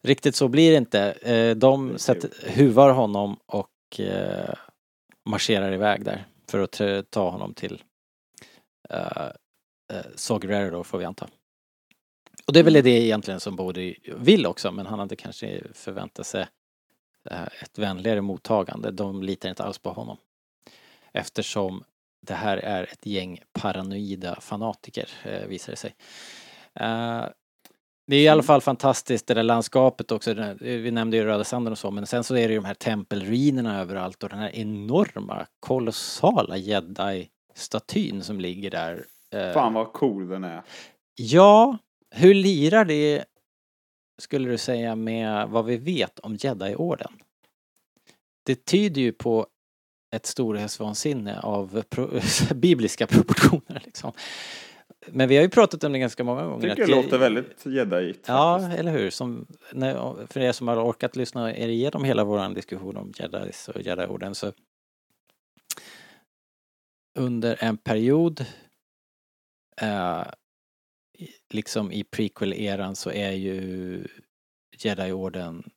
Riktigt 0.02 0.36
så 0.36 0.48
blir 0.48 0.70
det 0.70 0.76
inte. 0.76 1.00
Eh, 1.12 1.56
De 1.56 1.98
sätter, 1.98 2.30
huvar 2.54 2.90
honom 2.92 3.36
och 3.46 4.00
eh, 4.00 4.54
marscherar 5.26 5.72
iväg 5.72 6.04
där 6.04 6.26
för 6.48 6.58
att 6.58 7.10
ta- 7.10 7.30
honom 7.30 7.54
till 7.54 7.82
uh, 8.94 10.40
Gerrero 10.40 10.70
då 10.70 10.84
får 10.84 10.98
vi 10.98 11.04
anta. 11.04 11.28
Och 12.46 12.52
det 12.52 12.58
är 12.58 12.64
väl 12.64 12.72
det 12.72 12.90
egentligen 12.90 13.40
som 13.40 13.56
Bodhi 13.56 13.98
vill 14.16 14.46
också 14.46 14.72
men 14.72 14.86
han 14.86 14.98
hade 14.98 15.16
kanske 15.16 15.62
förväntat 15.72 16.26
sig 16.26 16.46
eh, 17.30 17.46
ett 17.62 17.78
vänligare 17.78 18.20
mottagande. 18.20 18.90
De 18.90 19.22
litar 19.22 19.48
inte 19.48 19.64
alls 19.64 19.78
på 19.78 19.90
honom. 19.90 20.16
Eftersom 21.12 21.84
det 22.26 22.34
här 22.34 22.56
är 22.56 22.82
ett 22.82 23.06
gäng 23.06 23.40
paranoida 23.52 24.40
fanatiker 24.40 25.08
visar 25.46 25.72
det 25.72 25.76
sig. 25.76 25.94
Det 28.06 28.16
är 28.16 28.22
i 28.22 28.28
alla 28.28 28.42
fall 28.42 28.60
fantastiskt 28.60 29.26
det 29.26 29.34
där 29.34 29.42
landskapet 29.42 30.12
också. 30.12 30.54
Vi 30.60 30.90
nämnde 30.90 31.16
ju 31.16 31.24
Röda 31.24 31.44
Sanden 31.44 31.72
och 31.72 31.78
så 31.78 31.90
men 31.90 32.06
sen 32.06 32.24
så 32.24 32.36
är 32.36 32.48
det 32.48 32.54
ju 32.54 32.60
de 32.60 32.64
här 32.64 32.74
tempelruinerna 32.74 33.80
överallt 33.80 34.22
och 34.22 34.28
den 34.28 34.38
här 34.38 34.56
enorma 34.56 35.46
kolossala 35.60 36.56
jedi-statyn 36.56 38.22
som 38.22 38.40
ligger 38.40 38.70
där. 38.70 39.04
Eh, 39.30 39.52
Fan 39.52 39.74
vad 39.74 39.92
cool 39.92 40.28
den 40.28 40.44
är. 40.44 40.62
Ja, 41.14 41.78
hur 42.10 42.34
lirar 42.34 42.84
det 42.84 43.24
skulle 44.18 44.50
du 44.50 44.58
säga 44.58 44.96
med 44.96 45.48
vad 45.48 45.64
vi 45.64 45.76
vet 45.76 46.18
om 46.18 46.36
Jedi-orden? 46.36 47.12
Det 48.42 48.64
tyder 48.64 49.00
ju 49.00 49.12
på 49.12 49.46
ett 50.14 50.26
storhetsvansinne 50.26 51.40
av 51.40 51.82
pro 51.82 52.10
bibliska 52.54 53.06
proportioner 53.06 53.82
liksom. 53.84 54.12
Men 55.12 55.28
vi 55.28 55.36
har 55.36 55.42
ju 55.42 55.48
pratat 55.48 55.84
om 55.84 55.92
det 55.92 55.98
ganska 55.98 56.24
många 56.24 56.44
gånger. 56.46 56.60
Tycker 56.60 56.82
att 56.82 56.88
det 56.88 56.94
låter 56.94 57.18
väldigt 57.18 57.66
jediigt 57.66 58.24
Ja, 58.28 58.58
faktiskt. 58.58 58.80
eller 58.80 58.92
hur? 58.92 59.10
Som, 59.10 59.46
när, 59.72 60.26
för 60.26 60.40
er 60.40 60.52
som 60.52 60.68
har 60.68 60.76
orkat 60.90 61.16
lyssna 61.16 61.56
er 61.56 61.68
igenom 61.68 62.04
hela 62.04 62.24
vår 62.24 62.54
diskussion 62.54 62.96
om 62.96 63.12
Jedis 63.18 63.68
och 63.68 63.80
Jedi-orden 63.80 64.34
så 64.34 64.52
under 67.18 67.64
en 67.64 67.76
period 67.76 68.46
eh, 69.80 70.24
liksom 71.50 71.92
i 71.92 72.04
prequel-eran 72.04 72.94
så 72.96 73.10
är 73.10 73.32
ju 73.32 74.06
Jedi-orden 74.78 75.70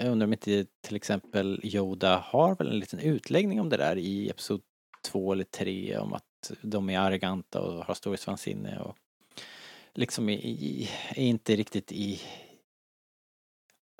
jag 0.00 0.12
undrar 0.12 0.26
om 0.26 0.32
inte 0.32 0.66
till 0.80 0.96
exempel 0.96 1.60
Yoda 1.62 2.16
har 2.16 2.56
väl 2.56 2.68
en 2.68 2.78
liten 2.78 2.98
utläggning 2.98 3.60
om 3.60 3.68
det 3.68 3.76
där 3.76 3.96
i 3.96 4.30
episod 4.30 4.60
två 5.04 5.32
eller 5.32 5.44
tre 5.44 5.98
om 5.98 6.12
att 6.12 6.24
de 6.62 6.90
är 6.90 6.98
arroganta 6.98 7.60
och 7.60 7.84
har 7.84 7.94
storhetsvansinne 7.94 8.78
och 8.78 8.96
liksom 9.94 10.28
i, 10.28 10.90
är 11.10 11.22
inte 11.24 11.56
riktigt 11.56 11.92
i... 11.92 12.20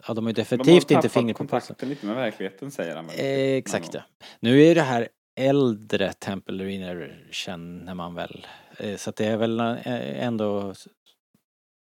Ja, 0.07 0.14
de 0.14 0.24
De 0.24 0.32
definitivt 0.32 0.91
har 0.91 0.97
inte 0.97 1.09
fingret 1.09 1.36
på 1.36 1.45
pulsen. 1.45 1.59
kontakten 1.61 1.89
lite 1.89 2.07
med 2.07 2.16
verkligheten 2.16 2.70
säger 2.70 2.97
han. 2.97 3.11
Eh, 3.11 3.57
Exakt 3.57 3.95
ja. 3.95 4.03
Nu 4.41 4.62
är 4.62 4.74
det 4.74 4.82
här 4.82 5.09
äldre 5.41 6.12
tempelruiner 6.12 7.28
känner 7.30 7.95
man 7.95 8.14
väl. 8.14 8.47
Eh, 8.78 8.97
Så 8.97 9.11
att 9.11 9.16
det 9.16 9.26
är 9.26 9.36
väl 9.36 9.61
eh, 9.61 10.24
ändå... 10.24 10.74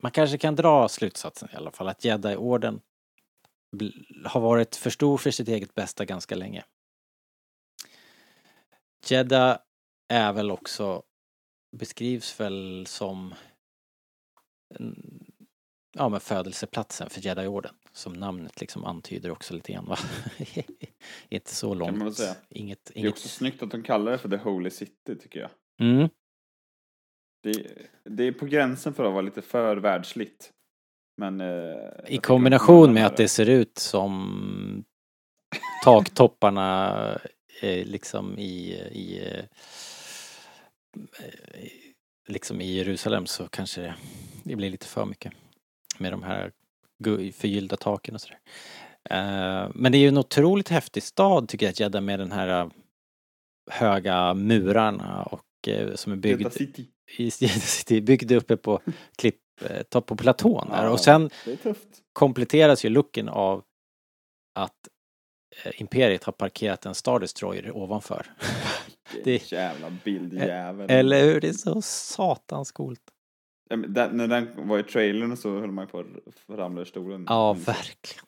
Man 0.02 0.12
kanske 0.12 0.38
kan 0.38 0.56
dra 0.56 0.88
slutsatsen 0.88 1.48
i 1.52 1.56
alla 1.56 1.70
fall 1.70 1.88
att 1.88 2.04
Jedi-orden 2.04 2.80
har 4.24 4.40
varit 4.40 4.76
för 4.76 4.90
stor 4.90 5.18
för 5.18 5.30
sitt 5.30 5.48
eget 5.48 5.74
bästa 5.74 6.04
ganska 6.04 6.34
länge. 6.34 6.64
Jeddah 9.08 9.58
är 10.12 10.32
väl 10.32 10.50
också, 10.50 11.02
beskrivs 11.76 12.40
väl 12.40 12.86
som 12.86 13.34
ja, 15.92 16.08
men 16.08 16.20
födelseplatsen 16.20 17.10
för 17.10 17.20
Jedi-orden. 17.20 17.74
Som 17.92 18.12
namnet 18.12 18.60
liksom 18.60 18.84
antyder 18.84 19.30
också 19.30 19.54
lite 19.54 19.72
grann 19.72 19.86
va? 19.86 19.96
Inte 21.28 21.54
så 21.54 21.74
långt. 21.74 21.96
man 21.96 22.04
väl 22.04 22.14
säga. 22.14 22.34
Inget, 22.48 22.90
Det 22.94 23.00
är 23.00 23.08
också 23.08 23.22
inget... 23.22 23.30
snyggt 23.30 23.62
att 23.62 23.70
de 23.70 23.82
kallar 23.82 24.12
det 24.12 24.18
för 24.18 24.28
The 24.28 24.36
Holy 24.36 24.70
City 24.70 25.16
tycker 25.16 25.40
jag. 25.40 25.50
Mm. 25.80 26.08
Det, 27.42 27.66
det 28.04 28.24
är 28.24 28.32
på 28.32 28.46
gränsen 28.46 28.94
för 28.94 29.04
att 29.04 29.12
vara 29.12 29.22
lite 29.22 29.42
för 29.42 29.76
världsligt. 29.76 30.52
Men... 31.16 31.40
Eh, 31.40 31.90
I 32.06 32.18
kombination 32.18 32.92
med 32.92 33.06
att 33.06 33.16
det 33.16 33.28
ser 33.28 33.48
ut 33.48 33.78
som 33.78 34.84
taktopparna 35.84 36.90
eh, 37.60 37.86
liksom 37.86 38.38
i, 38.38 38.72
i 38.92 39.28
eh, 39.28 39.44
liksom 42.28 42.60
i 42.60 42.72
Jerusalem 42.76 43.26
så 43.26 43.48
kanske 43.48 43.80
det, 43.80 43.94
det 44.44 44.56
blir 44.56 44.70
lite 44.70 44.86
för 44.86 45.04
mycket 45.04 45.32
med 45.98 46.12
de 46.12 46.22
här 46.22 46.52
förgyllda 47.32 47.76
taken 47.76 48.14
och 48.14 48.20
sådär. 48.20 48.38
Eh, 49.10 49.70
Men 49.74 49.92
det 49.92 49.98
är 49.98 50.00
ju 50.00 50.08
en 50.08 50.18
otroligt 50.18 50.68
häftig 50.68 51.02
stad 51.02 51.48
tycker 51.48 51.66
jag, 51.66 51.80
Jeddah 51.80 52.00
med 52.02 52.18
den 52.18 52.32
här 52.32 52.60
eh, 52.62 52.68
höga 53.70 54.34
murarna 54.34 55.22
och 55.22 55.68
eh, 55.68 55.94
som 55.94 56.12
är 56.12 56.16
byggd 56.16 56.40
Jeddah 56.40 56.52
City. 56.52 56.88
i 57.18 57.22
Jeddah 57.40 57.58
City, 57.60 58.00
byggd 58.00 58.32
uppe 58.32 58.56
på 58.56 58.80
klipp, 59.16 59.40
eh, 59.64 60.00
på 60.00 60.16
platån 60.16 60.68
där. 60.68 60.88
Och 60.90 61.00
sen 61.00 61.30
kompletteras 62.12 62.84
ju 62.84 62.88
looken 62.88 63.28
av 63.28 63.64
att 64.54 64.88
eh, 64.88 64.92
Imperiet 65.74 66.24
har 66.24 66.32
parkerat 66.32 66.86
en 66.86 66.94
Star 66.94 67.18
Destroyer 67.20 67.76
ovanför. 67.76 68.26
Det 69.24 69.52
jävla 69.52 69.90
bildjävel. 70.04 70.90
Eller 70.90 71.24
hur? 71.24 71.40
Det 71.40 71.48
är 71.48 71.52
så 71.52 71.82
satans 71.82 72.72
coolt. 72.72 73.00
Ja, 73.70 73.76
den, 73.76 74.16
när 74.16 74.28
den 74.28 74.68
var 74.68 74.78
i 74.78 74.82
trailern 74.82 75.36
så 75.36 75.60
höll 75.60 75.70
man 75.72 75.86
på 75.86 75.98
att 75.98 76.06
ramla 76.58 76.80
ur 76.80 76.84
stolen. 76.84 77.26
Ja, 77.28 77.50
Mm. 77.50 77.62
verkligen. 77.62 78.24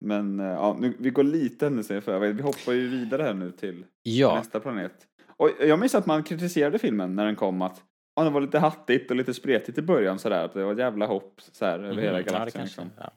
Men 0.00 0.40
eh, 0.40 0.46
ja, 0.46 0.76
nu, 0.80 0.96
vi 0.98 1.10
går 1.10 1.22
lite 1.22 1.64
händelser 1.66 1.96
i 1.96 2.00
förväg. 2.00 2.34
Vi 2.36 2.42
hoppar 2.42 2.72
ju 2.72 2.88
vidare 2.88 3.22
här 3.22 3.34
nu 3.34 3.50
till 3.52 3.84
Ja, 4.02 4.34
nästa 4.34 4.60
planet. 4.60 4.92
Och 5.36 5.50
jag 5.60 5.78
minns 5.78 5.94
att 5.94 6.06
man 6.06 6.22
kritiserade 6.22 6.78
filmen 6.78 7.16
när 7.16 7.24
den 7.26 7.36
kom 7.36 7.62
att 7.62 7.82
ja, 8.16 8.24
det 8.24 8.30
var 8.30 8.40
lite 8.40 8.58
hattigt 8.58 9.10
och 9.10 9.16
lite 9.16 9.34
spretigt 9.34 9.78
i 9.78 9.82
början 9.82 10.18
sådär. 10.18 10.44
Att 10.44 10.54
det 10.54 10.64
var 10.64 10.72
ett 10.72 10.78
jävla 10.78 11.06
hopp 11.06 11.40
så 11.52 11.64
här, 11.64 11.78
över 11.78 12.02
hela 12.02 12.04
ja, 12.04 12.12
det 12.12 12.22
galaxen. 12.30 12.60
kanske. 12.60 12.82
liksom. 12.82 12.90
Ja. 13.04 13.12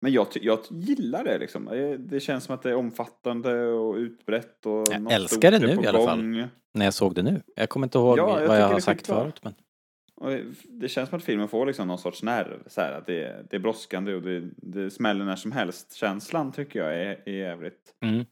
Men 0.00 0.12
jag, 0.12 0.26
jag 0.32 0.58
gillar 0.70 1.24
det 1.24 1.38
liksom. 1.38 1.64
Det- 1.64 1.96
Det 1.96 2.20
känns 2.20 2.44
som 2.44 2.54
att 2.54 2.62
det 2.62 2.70
är 2.70 2.74
omfattande 2.74 3.66
och 3.66 3.94
utbrett 3.96 4.66
och 4.66 4.86
Jag 4.92 5.02
något 5.02 5.12
älskar 5.12 5.50
det 5.50 5.58
nu 5.58 5.82
i 5.82 5.86
alla 5.86 6.06
fall. 6.06 6.18
gång. 6.22 6.48
När 6.74 6.84
jag 6.84 6.94
såg 6.94 7.14
det 7.14 7.22
nu. 7.22 7.42
Jag 7.56 7.68
kommer 7.68 7.86
inte 7.86 7.98
ihåg 7.98 8.18
Ja, 8.18 8.40
jag 8.40 8.48
vad 8.48 8.60
jag 8.60 8.68
har 8.68 8.80
sagt 8.80 9.00
skitbra. 9.00 9.16
förut. 9.22 9.40
Men... 9.42 9.54
Det 10.68 10.88
känns 10.88 11.08
som 11.08 11.18
att 11.18 11.24
filmen 11.24 11.48
får 11.48 11.66
liksom 11.66 11.88
någon 11.88 11.98
sorts 11.98 12.22
nerv. 12.22 12.58
Så 12.66 12.80
här, 12.80 12.92
att 12.92 13.06
det, 13.06 13.24
är, 13.24 13.46
det 13.50 13.56
är 13.56 13.60
brådskande 13.60 14.14
och 14.14 14.22
det, 14.22 14.42
det 14.56 14.90
smäller 14.90 15.24
när 15.24 15.36
som 15.36 15.52
helst. 15.52 15.94
Känslan 15.94 16.52
tycker 16.52 16.78
jag 16.78 16.94
är, 16.94 17.22
är 17.28 17.32
jävligt. 17.32 17.94
Mm. 18.04 18.24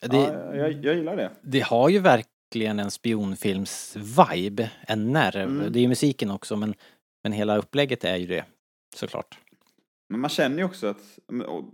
Det, 0.00 0.16
Ja, 0.16 0.54
jag, 0.56 0.72
jag 0.72 0.94
gillar 0.96 1.16
det. 1.16 1.30
det 1.42 1.60
har 1.60 1.88
ju 1.88 1.98
verkligen 1.98 2.78
en 2.78 2.90
spionfilms-vibe. 2.90 4.68
En 4.86 5.12
nerv. 5.12 5.48
Mm. 5.50 5.72
Det 5.72 5.78
är 5.78 5.80
ju 5.82 5.88
musiken 5.88 6.30
också 6.30 6.56
men, 6.56 6.74
men 7.22 7.32
hela 7.32 7.56
upplägget 7.56 8.04
är 8.04 8.16
ju 8.16 8.26
det. 8.26 8.44
Såklart. 8.96 9.38
Men 10.12 10.20
man 10.20 10.30
känner 10.30 10.58
ju 10.58 10.64
också 10.64 10.86
att, 10.86 11.18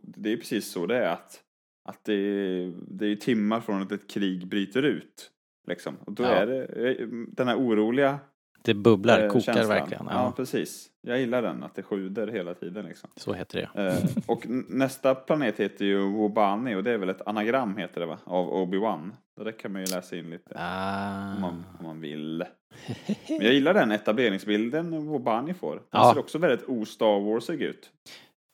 det 0.03 0.33
är 0.33 0.37
precis 0.37 0.71
så 0.71 0.87
det 0.87 0.97
är, 0.97 1.09
att, 1.13 1.41
att 1.89 2.05
det, 2.05 2.15
är, 2.15 2.73
det 2.89 3.07
är 3.07 3.17
timmar 3.17 3.61
från 3.61 3.83
att 3.83 3.93
ett 3.93 4.11
krig 4.11 4.47
bryter 4.49 4.83
ut. 4.83 5.31
Liksom. 5.69 5.97
Och 6.07 6.13
då 6.13 6.23
Ja. 6.23 6.29
är 6.29 6.47
det 6.47 6.97
den 7.33 7.49
här 7.49 7.57
oroliga 7.59 8.19
Det 8.65 8.75
bubblar, 8.75 9.23
eh, 9.23 9.29
kokar 9.29 9.41
känslan. 9.41 9.69
verkligen. 9.69 10.07
Ja. 10.11 10.13
Ja, 10.25 10.33
precis. 10.37 10.89
Jag 11.03 11.21
gillar 11.21 11.43
den, 11.43 11.63
att 11.63 11.75
det 11.75 11.83
sjuder 11.83 12.27
hela 12.27 12.55
tiden 12.55 12.87
liksom. 12.87 13.11
så 13.17 13.33
heter 13.33 13.71
det. 13.75 13.83
Eh, 13.89 14.05
och 14.27 14.47
nästa 14.69 15.15
planet 15.15 15.61
heter 15.61 15.85
ju 15.85 15.99
Wobani 15.99 16.75
och 16.75 16.85
det 16.85 16.91
är 16.91 16.99
väl 16.99 17.09
ett 17.09 17.27
anagram 17.27 17.77
heter 17.77 18.01
det 18.01 18.07
va? 18.07 18.19
Av 18.25 18.49
Obi-Wan. 18.53 19.11
Det 19.45 19.53
kan 19.53 19.73
man 19.73 19.81
ju 19.85 19.87
läsa 19.95 20.17
in 20.17 20.31
lite. 20.31 20.53
Ah. 20.57 21.35
Om, 21.35 21.41
man, 21.41 21.65
om 21.79 21.87
man 21.87 22.01
vill. 22.01 22.45
Men 23.29 23.41
jag 23.41 23.55
gillar 23.55 23.75
den 23.75 23.91
etableringsbilden 23.91 25.07
Wobani 25.07 25.55
får. 25.55 25.75
Den 25.75 25.85
Ja. 25.91 26.11
ser 26.15 26.21
också 26.21 26.39
väldigt 26.39 26.69
o-Star 26.69 27.21
Warsig 27.21 27.63
ut. 27.63 27.91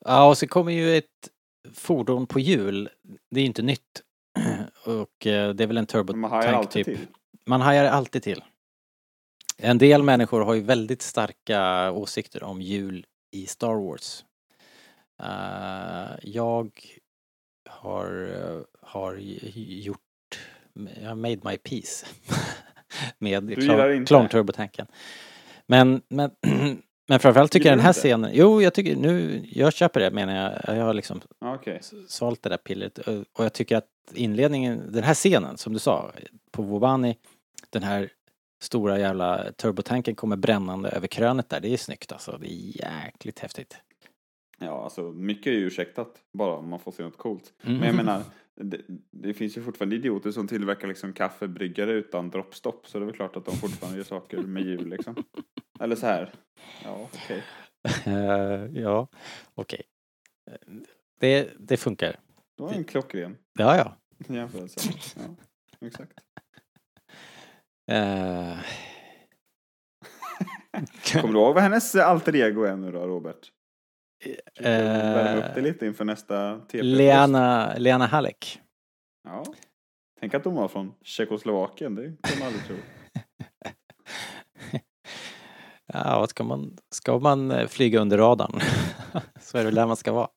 Ja, 0.05 0.29
och 0.29 0.39
så 0.39 0.47
kommer 0.47 0.73
ju 0.73 0.97
ett 0.97 1.29
fordon 1.73 2.27
på 2.27 2.41
hjul. 2.41 2.89
Det 3.31 3.41
är 3.41 3.43
ju 3.43 3.47
inte 3.47 3.63
nytt. 3.63 4.03
Och 4.85 5.27
eh, 5.27 5.55
det 5.55 5.63
är 5.63 5.67
väl 5.67 5.77
en 5.77 5.87
turbotank 5.87 6.45
alltid 6.45 6.87
typ. 6.87 6.99
till. 6.99 7.07
Man 7.47 7.61
hajar 7.61 7.85
alltid 7.85 8.23
till. 8.23 8.45
En 9.59 9.79
del 9.79 10.03
människor 10.03 10.41
har 10.41 10.55
ju 10.55 10.61
väldigt 10.61 11.03
starka 11.03 11.91
åsikter 11.93 12.43
om 12.43 12.63
hjul 12.63 13.07
i 13.31 13.47
Star 13.47 13.75
Wars. 13.75 14.25
Eh, 15.23 16.19
jag 16.23 16.71
har, 17.69 18.29
eh, 18.29 18.61
har 18.83 19.17
gjort, 19.55 20.01
jag 21.03 21.09
har 21.09 21.15
made 21.15 21.41
my 21.45 21.57
peace 21.57 22.07
med? 23.19 23.55
Clone 24.07 24.29
Turbo-tanken. 24.29 24.87
Men, 25.67 26.03
men, 26.09 26.31
men 27.09 27.19
framförallt 27.19 27.53
tycker 27.53 27.69
jag 27.69 27.79
den 27.79 27.85
här 27.85 27.93
scenen, 27.93 28.31
jo 28.35 28.63
jag 28.63 28.75
tycker 28.75 28.97
nu, 28.97 29.45
jag 29.53 29.73
köper 29.73 30.01
det 30.01 30.11
menar 30.11 30.37
jag, 30.37 30.77
jag 30.77 30.85
har 30.85 30.95
liksom 30.95 31.21
Ja, 31.41 31.55
Okej. 31.55 31.81
svalt 32.09 32.43
det 32.43 32.49
där 32.49 32.57
pillret 32.57 32.99
och 32.99 33.15
och 33.33 33.45
jag 33.45 33.53
tycker 33.53 33.77
att 33.77 33.89
inledningen, 34.15 34.93
den 34.93 35.03
här 35.05 35.15
scenen 35.15 35.57
som 35.59 35.73
du 35.73 35.79
sa 35.79 36.13
på 36.51 36.63
Wobani, 36.63 37.17
den 37.71 37.83
här 37.83 38.11
stora 38.63 38.99
jävla 38.99 39.53
turbotanken 39.53 40.15
kommer 40.15 40.37
brännande 40.37 40.89
över 40.89 41.07
krönet 41.07 41.49
där, 41.49 41.61
det 41.61 41.73
är 41.73 41.77
snyggt 41.77 42.13
alltså, 42.13 42.39
det 42.41 42.47
är 42.53 42.83
jäkligt 42.83 43.39
häftigt. 43.39 43.77
Ja, 44.59 44.85
alltså 44.85 45.03
mycket 45.03 45.47
är 45.47 45.51
ju 45.53 45.67
ursäktat 45.67 46.09
bara 46.33 46.57
om 46.57 46.69
man 46.71 46.79
får 46.81 46.93
se 46.93 47.03
något 47.03 47.19
coolt. 47.19 47.53
Mm. 47.63 47.79
Men 47.79 47.87
jag 47.87 47.97
menar, 47.97 48.23
det, 48.57 48.81
det 49.11 49.35
finns 49.35 49.57
ju 49.57 49.63
fortfarande 49.63 49.97
idioter 49.97 50.31
som 50.31 50.49
tillverkar 50.49 50.89
liksom 50.89 51.13
kaffebryggare 51.13 51.93
utan 51.93 52.31
droppstopp. 52.31 52.89
Så 52.89 52.99
det 52.99 53.05
är 53.05 53.07
väl 53.07 53.15
klart 53.15 53.37
att 53.37 53.45
de 53.45 53.57
fortfarande 53.57 53.99
gör 53.99 54.05
saker 54.05 54.39
med 54.43 54.63
hjul 54.63 54.89
liksom. 54.89 55.15
Eller 55.81 55.97
så 55.97 56.07
här. 56.07 56.33
Ja, 56.85 57.09
okej. 57.15 57.43
Eh, 58.07 58.67
ja, 58.83 59.09
okej. 59.55 59.83
Det, 61.21 61.51
det 61.59 61.77
funkar. 61.77 62.17
Det 62.57 62.63
var 62.63 62.73
en 62.73 62.85
klockren 62.85 63.37
Ja, 63.59 63.77
ja. 63.77 63.97
jämförelse. 64.35 64.81
Ja, 65.17 65.37
exakt. 65.87 66.13
Eh, 67.91 68.59
Kommer 71.13 71.33
du 71.35 71.39
ihåg 71.41 71.55
vad 71.55 71.63
hennes 71.63 71.95
alter 71.95 72.37
ego 72.37 72.63
är 72.63 72.77
nu 72.77 72.93
då, 72.93 73.07
Robert? 73.07 73.53
Försöker 74.57 75.15
Värma 75.15 75.39
upp 75.39 75.55
det 75.55 75.61
eh, 75.61 75.65
lite 75.65 75.87
inför 75.87 76.05
nästa 76.05 76.59
TP. 76.59 76.83
Leana, 76.83 77.75
Leana 77.77 78.07
Halleck. 78.07 78.61
Ja. 79.25 79.45
Tänk 80.21 80.35
att 80.35 80.45
hon 80.45 80.55
var 80.55 80.69
från 80.69 80.93
Tjeckoslovakien, 81.03 81.95
det 81.95 82.03
kan 82.03 82.39
man 82.39 82.47
aldrig 82.47 82.67
tro. 82.67 82.77
Ja, 85.93 86.27
ska 86.27 86.45
man, 86.45 86.77
ska 86.91 87.19
man 87.19 87.51
eh, 87.51 87.67
flyga 87.67 88.01
under 88.01 88.19
radarn 88.19 88.61
så 89.41 89.59
är 89.59 89.61
det 89.61 89.65
väl 89.65 89.75
där 89.75 89.87
man 89.87 89.97
ska 89.97 90.13
vara. 90.13 90.29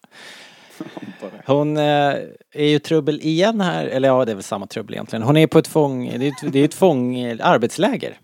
Hon 1.45 1.77
eh, 1.77 2.13
är 2.51 2.65
ju 2.65 2.79
trubbel 2.79 3.21
igen 3.21 3.61
här, 3.61 3.85
eller 3.85 4.07
ja 4.07 4.25
det 4.25 4.31
är 4.31 4.35
väl 4.35 4.43
samma 4.43 4.67
trubbel 4.67 4.93
egentligen. 4.93 5.23
Hon 5.23 5.37
är 5.37 5.47
på 5.47 5.59
ett 5.59 5.67
fång, 5.67 6.05
det 6.19 6.27
är 6.27 6.29
ett, 6.29 6.53
det 6.53 6.59
är 6.59 6.65
ett 6.65 6.73
fång, 6.73 7.17
arbetsläger. 7.41 8.19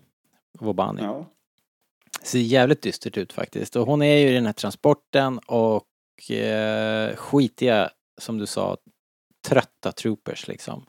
Wobani. 0.60 1.02
Ja. 1.02 1.26
Ser 2.24 2.38
jävligt 2.38 2.82
dystert 2.82 3.16
ut 3.16 3.32
faktiskt. 3.32 3.76
Och 3.76 3.86
hon 3.86 4.02
är 4.02 4.16
ju 4.16 4.28
i 4.28 4.34
den 4.34 4.46
här 4.46 4.52
transporten 4.52 5.38
och 5.38 6.30
eh, 6.30 7.16
skitiga, 7.16 7.90
som 8.20 8.38
du 8.38 8.46
sa, 8.46 8.76
trötta 9.48 9.92
troopers 9.92 10.48
liksom. 10.48 10.86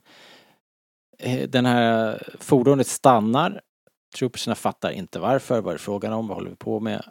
Eh, 1.18 1.48
Den 1.48 1.66
här 1.66 2.22
fordonet 2.40 2.86
stannar. 2.86 3.60
Troopersna 4.16 4.54
fattar 4.54 4.90
inte 4.90 5.18
varför, 5.18 5.60
vad 5.60 5.74
är 5.74 5.78
det 5.78 5.82
frågan 5.82 6.12
om, 6.12 6.28
vad 6.28 6.36
håller 6.36 6.50
vi 6.50 6.56
på 6.56 6.80
med? 6.80 7.04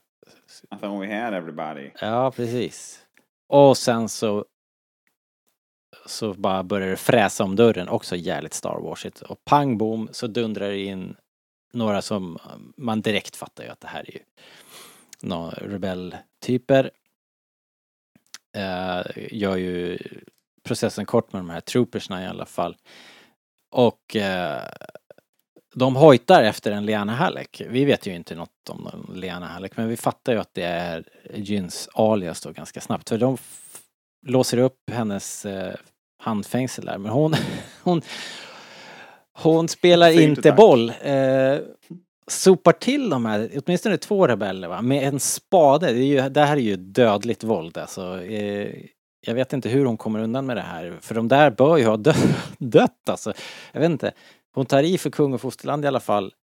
I 0.71 0.79
thought 0.81 1.01
we 1.01 1.21
had 1.21 1.33
everybody. 1.33 1.91
Ja, 2.01 2.31
precis. 2.31 3.05
Och 3.47 3.77
sen 3.77 4.09
så 4.09 4.45
så 6.05 6.33
bara 6.33 6.63
börjar 6.63 6.89
det 6.89 6.97
fräsa 6.97 7.43
om 7.43 7.55
dörren, 7.55 7.89
också 7.89 8.15
jävligt 8.15 8.53
Star 8.53 8.79
Warsigt. 8.79 9.21
Och 9.21 9.45
pang 9.45 9.77
bom 9.77 10.09
så 10.11 10.27
dundrar 10.27 10.69
det 10.69 10.79
in 10.79 11.15
några 11.75 12.01
som 12.01 12.37
man 12.77 13.01
direkt 13.01 13.35
fattar 13.35 13.63
ju 13.63 13.69
att 13.69 13.81
det 13.81 13.87
här 13.87 14.09
är 14.09 14.13
ju 14.13 14.19
några 15.21 15.51
rebelltyper. 15.51 16.91
Eh, 18.57 19.01
gör 19.31 19.55
ju 19.55 19.99
processen 20.63 21.05
kort 21.05 21.33
med 21.33 21.39
de 21.39 21.49
här 21.49 21.61
troopersna 21.61 22.23
i 22.23 22.27
alla 22.27 22.45
fall. 22.45 22.77
Och 23.71 24.15
eh, 24.15 24.63
de 25.75 25.95
hojtar 25.95 26.43
efter 26.43 26.71
en 26.71 26.85
Leana 26.85 27.15
Halleck. 27.15 27.61
Vi 27.69 27.85
vet 27.85 28.07
ju 28.07 28.15
inte 28.15 28.35
något 28.35 28.69
om 28.69 28.81
någon 28.81 29.19
Leanna 29.19 29.47
Halleck 29.47 29.77
men 29.77 29.87
vi 29.87 29.97
fattar 29.97 30.33
ju 30.33 30.39
att 30.39 30.53
det 30.53 30.63
är 30.63 31.03
Jyns 31.33 31.89
alias 31.93 32.41
då 32.41 32.51
ganska 32.51 32.81
snabbt. 32.81 33.09
För 33.09 33.17
de 33.17 33.37
låser 34.27 34.57
upp 34.57 34.89
hennes 34.91 35.45
eh, 35.45 35.75
handfängsel 36.23 36.85
där 36.85 36.97
men 36.97 37.11
hon, 37.11 37.35
hon, 37.83 38.01
hon 39.37 39.67
spelar 39.67 40.19
inte 40.21 40.51
boll. 40.51 40.89
Eh, 41.01 41.59
sopar 42.27 42.71
till 42.71 43.09
de 43.09 43.25
här, 43.25 43.49
åtminstone 43.65 43.97
två 43.97 44.27
rebeller 44.27 44.67
va, 44.67 44.81
med 44.81 45.07
en 45.07 45.19
spade. 45.19 45.91
Det, 45.91 46.03
ju, 46.03 46.29
det 46.29 46.41
här 46.41 46.57
är 46.57 46.61
ju 46.61 46.75
dödligt 46.75 47.43
våld 47.43 47.77
alltså. 47.77 48.21
Eh, 48.23 48.85
jag 49.27 49.35
vet 49.35 49.53
inte 49.53 49.69
hur 49.69 49.85
hon 49.85 49.97
kommer 49.97 50.19
undan 50.19 50.45
med 50.45 50.57
det 50.57 50.61
här. 50.61 50.97
För 51.01 51.15
de 51.15 51.27
där 51.27 51.51
bör 51.51 51.77
ju 51.77 51.85
ha 51.85 51.97
dö 51.97 52.13
dött 52.57 53.09
alltså. 53.09 53.33
Jag 53.71 53.79
vet 53.81 53.91
inte. 53.91 54.13
Hon 54.53 54.65
tar 54.65 54.83
i 54.83 54.97
för 54.97 55.09
kung 55.09 55.33
och 55.33 55.41
fosterland 55.41 55.85
i 55.85 55.87
alla 55.87 55.99
fall. 55.99 56.33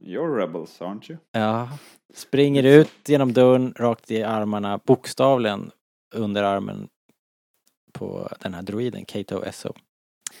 You're 0.00 0.36
rebels, 0.36 0.80
aren't 0.80 1.10
you? 1.10 1.18
Ja. 1.32 1.68
Springer 2.14 2.62
ut 2.62 3.08
genom 3.08 3.32
dörren, 3.32 3.74
rakt 3.76 4.10
i 4.10 4.22
armarna, 4.22 4.80
bokstavligen 4.84 5.70
under 6.14 6.42
armen 6.42 6.88
på 7.92 8.28
den 8.40 8.54
här 8.54 8.62
droiden, 8.62 9.04
Kato 9.04 9.42
SO. 9.52 9.74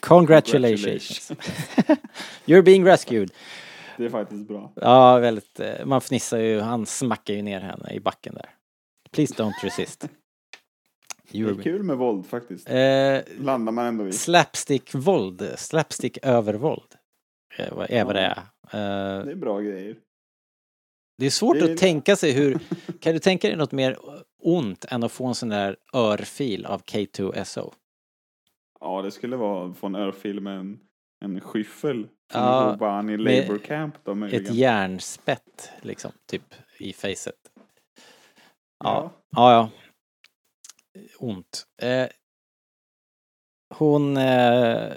Congratulations! 0.00 1.32
You're 2.46 2.62
being 2.62 2.84
rescued. 2.84 3.30
Det 3.96 4.04
är 4.04 4.10
faktiskt 4.10 4.48
bra. 4.48 4.72
Ja, 4.76 5.18
väldigt, 5.18 5.60
eh, 5.60 5.84
man 5.86 6.00
fnissar 6.00 6.38
ju, 6.38 6.60
han 6.60 6.86
smackar 6.86 7.34
ju 7.34 7.42
ner 7.42 7.60
henne 7.60 7.92
i 7.92 8.00
backen 8.00 8.34
där. 8.34 8.50
Please 9.10 9.34
don't 9.34 9.52
resist. 9.62 10.00
Det 11.30 11.38
You're 11.38 11.58
är 11.58 11.62
kul 11.62 11.82
med 11.82 11.96
våld 11.96 12.26
faktiskt. 12.26 12.70
Eh, 12.70 13.18
Landar 13.38 13.72
man 13.72 13.86
ändå 13.86 14.08
i. 14.08 14.12
Slapstick-våld, 14.12 15.52
slapstick-övervåld. 15.56 16.94
eh, 17.58 17.72
vad 17.74 17.90
är 17.90 18.04
vad 18.04 18.14
det 18.14 18.20
är. 18.20 18.38
Eh, 18.38 19.24
Det 19.24 19.30
är 19.32 19.36
bra 19.36 19.60
grejer. 19.60 19.96
det 21.18 21.26
är 21.26 21.30
svårt 21.30 21.58
det 21.58 21.64
är- 21.68 21.72
att 21.72 21.78
tänka 21.80 22.16
sig 22.16 22.32
hur, 22.32 22.58
kan 23.00 23.12
du 23.12 23.18
tänka 23.18 23.48
dig 23.48 23.56
något 23.56 23.72
mer 23.72 23.98
ont 24.42 24.84
än 24.84 25.02
att 25.02 25.12
få 25.12 25.26
en 25.26 25.34
sån 25.34 25.48
där 25.48 25.76
örfil 25.92 26.66
av 26.66 26.82
K2SO? 26.82 27.72
Ja, 28.84 29.02
det 29.02 29.10
skulle 29.10 29.36
vara 29.36 29.74
få 29.74 29.86
en 29.86 29.94
örfil 29.94 30.40
med 30.40 30.58
en, 30.58 30.80
en 31.24 31.40
skyffel. 31.40 32.08
Från 32.32 32.42
Ja, 32.42 32.70
Kobani 32.72 33.16
Labour 33.16 33.58
Camp 33.58 33.94
då 34.04 34.24
Ett 34.24 34.54
järnspett, 34.54 35.70
liksom, 35.82 36.12
typ, 36.30 36.54
i 36.78 36.92
facet. 36.92 37.34
Ja, 38.84 39.10
Ja. 39.30 39.52
ja. 39.52 39.70
Ont. 41.18 41.66
Eh, 41.82 42.08
hon 43.74 44.16
eh, 44.16 44.92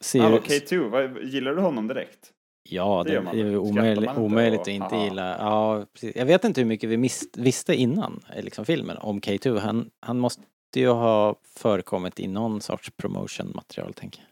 ser 0.00 0.20
Hallå, 0.20 0.36
ut... 0.36 0.44
K2, 0.44 0.88
vad, 0.88 1.22
gillar 1.24 1.54
du 1.54 1.60
honom 1.60 1.88
direkt? 1.88 2.32
Ja, 2.70 3.02
Det 3.06 3.10
det, 3.10 3.20
det 3.20 3.30
är 3.30 3.34
ju 3.34 3.72
Skrattar 3.72 4.18
omöjligt, 4.22 4.60
att 4.60 4.68
inte 4.68 4.86
aha. 4.86 5.04
gilla. 5.04 5.36
Ja, 5.38 5.86
precis. 5.92 6.16
Jag 6.16 6.26
vet 6.26 6.44
inte 6.44 6.60
hur 6.60 6.68
mycket 6.68 6.90
vi 6.90 6.96
mis, 6.96 7.24
visste 7.36 7.74
innan 7.74 8.24
eh, 8.34 8.42
liksom, 8.42 8.64
filmen 8.64 8.96
om 8.96 9.20
K2. 9.20 9.58
Han, 9.58 9.90
han 10.00 10.18
måste 10.18 10.42
ju 10.80 10.88
ha 10.88 11.36
förekommit 11.42 12.20
i 12.20 12.28
någon 12.28 12.60
sorts 12.60 12.90
promotion-material, 12.90 13.92
tänker 13.92 14.20
jag. 14.20 14.28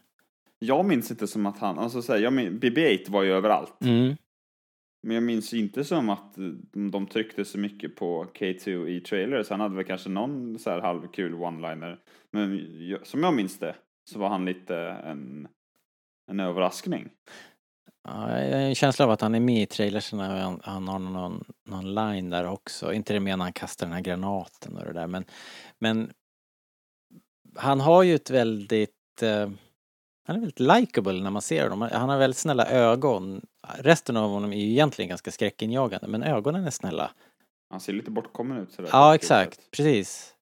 Jag 0.67 0.85
minns 0.85 1.11
inte 1.11 1.27
som 1.27 1.45
att 1.45 1.57
han, 1.57 1.79
alltså 1.79 2.01
så 2.01 2.13
här, 2.13 2.19
jag 2.19 2.33
min, 2.33 2.59
BB-8 2.59 3.11
var 3.11 3.23
ju 3.23 3.31
överallt. 3.31 3.81
Mm. 3.81 4.15
Men 5.03 5.15
jag 5.15 5.23
minns 5.23 5.53
ju 5.53 5.59
inte 5.59 5.83
som 5.83 6.09
att 6.09 6.37
eh, 6.37 6.43
de, 6.91 7.07
tryckte 7.07 7.45
så 7.45 7.57
mycket 7.57 7.95
på 7.95 8.25
K2 8.33 8.87
i 8.87 9.01
trailers. 9.01 9.49
Han 9.49 9.59
hade 9.59 9.75
väl 9.75 9.85
kanske 9.85 10.09
någon 10.09 10.59
så 10.59 10.69
här 10.69 10.81
halvkul 10.81 11.33
one-liner. 11.33 11.97
Men 12.31 12.67
jag, 12.89 13.07
som 13.07 13.23
jag 13.23 13.33
minns 13.33 13.59
det 13.59 13.75
så 14.09 14.19
var 14.19 14.29
han 14.29 14.45
lite 14.45 14.77
en, 14.77 15.47
en 16.31 16.39
överraskning. 16.39 17.09
Ja, 18.03 18.39
jag 18.39 18.57
har 18.57 18.65
en 18.65 18.75
känsla 18.75 19.05
av 19.05 19.11
att 19.11 19.21
han 19.21 19.35
är 19.35 19.39
med 19.39 19.63
i 19.63 19.65
trailersarna 19.65 20.33
och 20.33 20.39
han, 20.39 20.59
han 20.63 20.87
har 20.87 20.99
någon, 20.99 21.43
någon 21.69 21.95
line 21.95 22.29
där 22.29 22.47
också. 22.47 22.93
Inte 22.93 23.13
det 23.13 23.19
med 23.19 23.37
när 23.37 23.45
han 23.45 23.53
kastar 23.53 23.85
den 23.85 23.93
här 23.93 24.01
granaten 24.01 24.77
och 24.77 24.85
det 24.85 24.93
där 24.93 25.07
men, 25.07 25.25
men 25.79 26.11
han 27.55 27.79
har 27.79 28.03
ju 28.03 28.15
ett 28.15 28.29
väldigt 28.29 29.21
eh, 29.21 29.49
han 30.27 30.35
är 30.35 30.39
väldigt 30.39 30.59
likable 30.59 31.13
när 31.23 31.29
man 31.29 31.41
ser 31.41 31.69
honom. 31.69 31.89
Han 31.93 32.09
har 32.09 32.17
väldigt 32.17 32.37
snälla 32.37 32.65
ögon. 32.69 33.41
Resten 33.79 34.17
av 34.17 34.29
honom 34.29 34.53
är 34.53 34.57
ju 34.57 34.69
egentligen 34.71 35.09
ganska 35.09 35.31
skräckinjagande 35.31 36.07
men 36.07 36.23
ögonen 36.23 36.65
är 36.65 36.69
snälla. 36.69 37.11
Han 37.69 37.79
ser 37.79 37.93
lite 37.93 38.11
bortkommen 38.11 38.57
ut 38.57 38.71
sådär. 38.71 38.89
Ja 38.93 39.15
exakt, 39.15 39.55
sätt. 39.55 39.71
precis. 39.71 40.33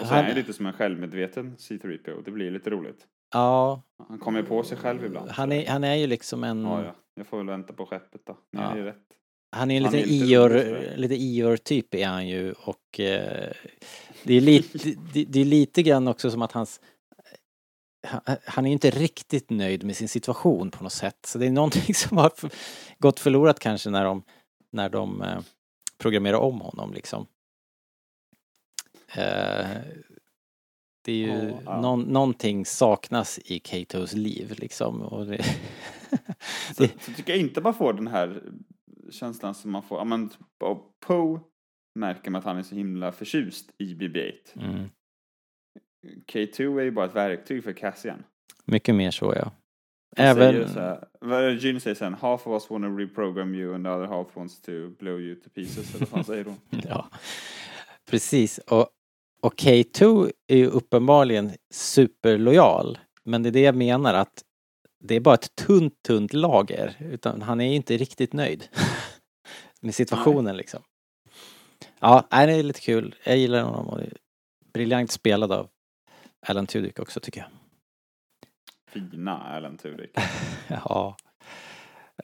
Och 0.00 0.06
så 0.06 0.12
är 0.12 0.16
han 0.16 0.24
Han- 0.24 0.34
ju 0.34 0.40
lite 0.40 0.52
som 0.52 0.66
en 0.66 0.72
självmedveten 0.72 1.56
C3PO. 1.58 2.22
Det 2.24 2.30
blir 2.30 2.50
lite 2.50 2.70
roligt. 2.70 3.06
Ja, 3.32 3.82
Han 4.08 4.18
kommer 4.18 4.42
på 4.42 4.62
sig 4.64 4.78
själv 4.78 5.04
ibland. 5.04 5.30
han 5.30 5.52
är, 5.52 5.66
han 5.68 5.84
är 5.84 5.94
ju 5.94 6.06
liksom 6.06 6.44
en... 6.44 6.62
Ja, 6.64 6.84
ja. 6.84 6.94
Jag 7.14 7.26
får 7.26 7.36
väl 7.36 7.46
vänta 7.46 7.72
på 7.72 7.86
skeppet 7.86 8.20
då. 8.26 8.38
Ni 8.52 8.60
Ja. 8.60 8.76
ju 8.76 8.84
rätt. 8.84 8.96
Han 9.54 9.70
är 9.70 9.76
en 9.76 9.82
liten 9.82 10.10
Ior, 10.10 10.96
lite 10.96 11.14
Ior-typ 11.14 11.94
är 11.94 12.06
han 12.06 12.28
ju 12.28 12.52
och 12.52 13.00
eh, 13.00 13.52
det, 14.22 14.34
är 14.34 14.40
lite, 14.40 14.78
det, 15.12 15.24
det 15.24 15.40
är 15.40 15.44
lite 15.44 15.82
grann 15.82 16.08
också 16.08 16.30
som 16.30 16.42
att 16.42 16.52
hans 16.52 16.80
han, 18.04 18.20
han 18.44 18.64
är 18.64 18.68
ju 18.68 18.72
inte 18.72 18.90
riktigt 18.90 19.50
nöjd 19.50 19.84
med 19.84 19.96
sin 19.96 20.08
situation 20.08 20.70
på 20.70 20.82
något 20.84 20.92
sätt. 20.92 21.26
Så 21.26 21.38
det 21.38 21.46
är 21.46 21.50
någonting 21.50 21.94
som 21.94 22.16
har 22.16 22.32
gått 22.98 23.20
förlorat 23.20 23.58
kanske 23.58 23.90
när 23.90 24.04
de, 24.04 24.22
när 24.72 24.88
de 24.88 25.22
eh, 25.22 25.38
programmerar 25.98 26.38
om 26.38 26.60
honom 26.60 26.92
liksom. 26.94 27.26
Eh, 29.14 29.66
Det 31.04 31.12
är 31.12 31.16
ju, 31.16 31.28
Ja, 31.28 31.60
ja. 31.64 31.80
Någon, 31.80 32.00
någonting 32.00 32.66
saknas 32.66 33.40
i 33.44 33.58
Katos 33.58 34.12
liv 34.12 34.54
liksom. 34.58 35.02
Och 35.02 35.26
det, 35.26 35.44
Så, 36.76 36.82
det, 36.82 36.90
så 37.00 37.12
tycker 37.12 37.32
jag 37.32 37.40
inte 37.40 37.60
man 37.60 37.74
får 37.74 37.92
den 37.92 38.06
här 38.06 38.42
känslan 39.10 39.54
som 39.54 39.70
man 39.70 39.82
får, 39.82 39.98
ja 39.98 40.04
men 40.04 40.30
och 40.64 40.92
Poe 41.06 41.40
märker 41.98 42.30
man 42.30 42.38
att 42.38 42.44
han 42.44 42.56
är 42.56 42.62
så 42.62 42.74
himla 42.74 43.12
förtjust 43.12 43.70
i 43.78 43.94
BB-8. 43.94 44.32
mm, 44.56 44.88
K2 46.32 46.80
är 46.80 46.84
ju 46.84 46.90
bara 46.90 47.06
ett 47.06 47.16
verktyg 47.16 47.64
för 47.64 47.72
Cassian. 47.72 48.24
mycket 48.64 48.94
mer 48.94 49.10
så 49.10 49.32
ja. 49.36 49.52
Han 50.16 50.26
Även, 50.26 50.52
säger 50.54 50.66
så 50.66 50.80
här, 50.80 51.04
vad 51.20 51.54
Jyn 51.54 51.80
säger 51.80 51.94
sen, 51.94 52.14
half 52.14 52.46
of 52.46 52.52
us 52.62 52.70
wanna 52.70 52.88
reprogram 52.88 53.54
you 53.54 53.74
and 53.74 53.84
the 53.84 53.90
other 53.90 54.06
half 54.06 54.36
wants 54.36 54.60
to 54.60 54.72
blow 54.98 55.20
you 55.20 55.34
to 55.40 55.50
pieces, 55.50 55.90
eller 55.94 56.00
vad 56.00 56.08
fan 56.08 56.24
säger 56.24 56.44
hon? 56.44 56.56
ja. 56.88 57.08
Precis. 58.10 58.58
Och, 58.58 58.88
och 59.42 59.54
K2 59.54 60.30
är 60.46 60.56
ju 60.56 60.66
uppenbarligen 60.66 61.52
superlojal. 61.70 62.98
Men 63.24 63.42
det 63.42 63.48
är 63.48 63.52
det 63.52 63.60
jag 63.60 63.74
menar 63.76 64.14
att 64.14 64.42
det 65.00 65.14
är 65.16 65.20
bara 65.20 65.34
ett 65.34 65.54
tunt, 65.66 66.02
tunt 66.02 66.32
lager. 66.32 66.96
Utan 67.00 67.42
han 67.42 67.60
är 67.60 67.74
inte 67.74 67.96
riktigt 67.96 68.32
nöjd 68.32 68.68
med 69.84 69.94
situationen 69.94 70.56
liksom. 70.56 70.82
Ja, 72.00 72.26
nej, 72.32 72.46
det 72.46 72.52
är 72.52 72.62
lite 72.62 72.80
kul. 72.80 73.14
Jag 73.24 73.36
gillar 73.36 73.62
honom 73.62 73.88
och 73.88 74.00
briljant 74.72 75.10
spelad 75.10 75.52
av 75.52 75.68
Alan 76.46 76.66
Tudyk 76.66 76.98
också 76.98 77.20
tycker 77.20 77.40
jag. 77.40 77.48
Fina 78.90 79.38
Alan 79.38 79.76
Tudyk. 79.76 80.10
Ja, 80.68 81.16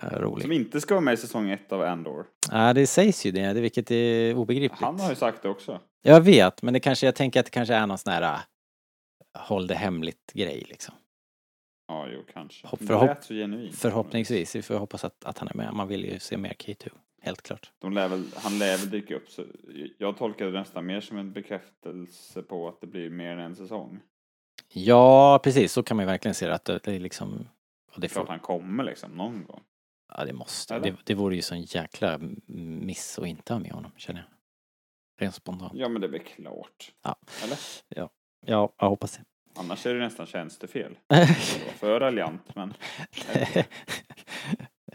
eh, 0.00 0.08
rolig. 0.08 0.42
Som 0.42 0.52
inte 0.52 0.80
ska 0.80 0.94
vara 0.94 1.04
med 1.04 1.14
i 1.14 1.16
säsong 1.16 1.50
ett 1.50 1.72
av 1.72 1.82
Andor. 1.82 2.26
Ja, 2.50 2.72
det 2.72 2.86
sägs 2.86 3.26
ju 3.26 3.30
det, 3.30 3.52
vilket 3.60 3.90
är 3.90 4.34
obegripligt. 4.34 4.80
Han 4.80 5.00
har 5.00 5.10
ju 5.10 5.16
sagt 5.16 5.42
det 5.42 5.48
också. 5.48 5.80
Jag 6.02 6.20
vet, 6.20 6.62
men 6.62 6.74
det 6.74 6.80
kanske, 6.80 7.06
jag 7.06 7.14
tänker 7.14 7.40
att 7.40 7.46
det 7.46 7.50
kanske 7.52 7.74
är 7.74 7.86
någon 7.86 7.98
sån 7.98 8.12
här 8.12 8.22
äh, 8.22 8.38
håll 9.38 9.66
det 9.66 9.74
hemligt 9.74 10.32
grej 10.34 10.64
liksom. 10.68 10.94
Ja, 11.88 12.06
jo, 12.12 12.22
kanske. 12.32 12.66
Hopp- 12.66 12.80
Det 12.80 12.86
förhopp- 12.86 13.06
lät 13.06 13.24
så 13.24 13.34
genuint. 13.34 13.74
Förhoppningsvis, 13.76 14.56
vi 14.56 14.62
får 14.62 14.74
hoppas 14.78 15.04
att, 15.04 15.24
att 15.24 15.38
han 15.38 15.48
är 15.48 15.54
med. 15.54 15.72
Man 15.74 15.88
vill 15.88 16.04
ju 16.04 16.18
se 16.18 16.36
mer 16.36 16.52
K2, 16.52 16.90
helt 17.20 17.42
klart. 17.42 17.72
De 17.78 17.92
lär 17.92 18.08
väl, 18.08 18.24
han 18.36 18.58
lär 18.58 18.78
väl 18.78 18.90
dyka 18.90 19.16
upp. 19.16 19.30
Så 19.30 19.44
jag 19.98 20.16
tolkar 20.16 20.46
det 20.46 20.52
nästan 20.52 20.86
mer 20.86 21.00
som 21.00 21.18
en 21.18 21.32
bekräftelse 21.32 22.42
på 22.42 22.68
att 22.68 22.80
det 22.80 22.86
blir 22.86 23.10
mer 23.10 23.30
än 23.30 23.38
en 23.38 23.56
säsong. 23.56 24.00
Ja, 24.72 25.40
precis, 25.42 25.72
så 25.72 25.82
kan 25.82 25.96
man 25.96 26.04
ju 26.04 26.06
verkligen 26.06 26.34
se 26.34 26.46
det, 26.46 26.54
att 26.54 26.64
det, 26.64 26.78
det 26.84 26.92
är 26.92 27.00
liksom... 27.00 27.48
Det, 27.96 28.08
Klart 28.08 28.26
får, 28.26 28.30
han 28.32 28.40
kommer 28.40 28.84
liksom 28.84 29.10
någon 29.10 29.44
gång. 29.44 29.62
ja, 30.16 30.24
det 30.24 30.32
måste. 30.32 30.74
Eller? 30.74 30.90
Det, 30.90 30.96
det 31.04 31.14
vore 31.14 31.36
ju 31.36 31.42
sån 31.42 31.62
jäkla 31.62 32.18
miss 32.46 33.18
att 33.18 33.26
inte 33.26 33.52
ha 33.52 33.60
med 33.60 33.72
honom, 33.72 33.92
känner 33.96 34.20
jag. 34.20 34.28
Rent 35.24 35.34
spontant. 35.34 35.72
Ja, 35.74 35.88
men 35.88 36.00
det 36.00 36.06
är 36.06 36.10
väl 36.10 36.20
klart. 36.20 36.92
Ja. 37.02 37.16
Eller? 37.44 37.58
Ja, 38.46 38.72
jag 38.78 38.88
hoppas 38.88 39.16
det. 39.16 39.24
Annars 39.54 39.86
är 39.86 39.94
det 39.94 40.00
nästan 40.00 40.26
tjänstefel. 40.26 40.98
Det 41.08 41.16
var 41.66 41.72
för 41.72 42.00
raljant, 42.00 42.54
men 42.54 42.74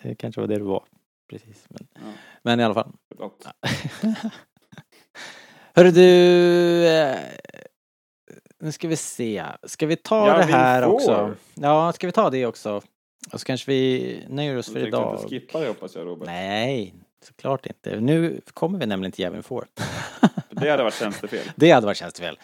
det 0.04 0.16
kanske 0.16 0.42
var 0.42 0.48
det 0.48 0.56
du 0.56 0.64
var. 0.64 0.84
Precis. 1.30 1.66
Men, 1.70 1.88
Ja. 1.94 2.00
men 2.44 2.60
i 2.60 2.64
alla 2.64 2.74
fall. 2.74 2.92
förlåt. 3.12 3.48
Hörru 5.76 5.92
du, 5.92 6.88
eh, 6.88 7.18
nu 8.60 8.72
ska 8.72 8.88
vi 8.88 8.96
se. 8.98 9.44
Ska 9.64 9.86
vi 9.86 9.96
ta 9.96 10.28
Ja, 10.28 10.38
det 10.38 10.44
här 10.44 10.84
får. 10.84 10.94
också? 10.94 11.36
Ja, 11.54 11.92
ska 11.94 12.08
vi 12.08 12.12
ta 12.14 12.30
det 12.30 12.46
också? 12.46 12.82
Och 13.34 13.40
så 13.40 13.46
kanske 13.46 13.72
vi 13.72 14.20
nöjer 14.30 14.58
oss 14.58 14.66
Du 14.66 14.72
för 14.74 14.80
tänkte 14.80 14.98
idag. 14.98 15.16
inte 15.16 15.28
skippa 15.30 15.60
det 15.60 15.68
hoppas 15.68 15.96
jag, 15.96 16.08
Robert. 16.08 16.26
Nej, 16.26 16.94
såklart 17.26 17.66
inte. 17.66 18.00
Nu 18.00 18.42
kommer 18.54 18.80
vi 18.80 18.86
nämligen 18.86 19.12
till 19.12 19.24
Jäveln 19.24 19.44
får. 19.44 19.68
Det 20.50 20.70
hade 20.70 20.84
varit 20.84 20.94
tjänstefel, 20.94 21.40
det 21.56 21.72
hade 21.72 21.86
varit 21.86 21.98
tjänstefel. 21.98 22.40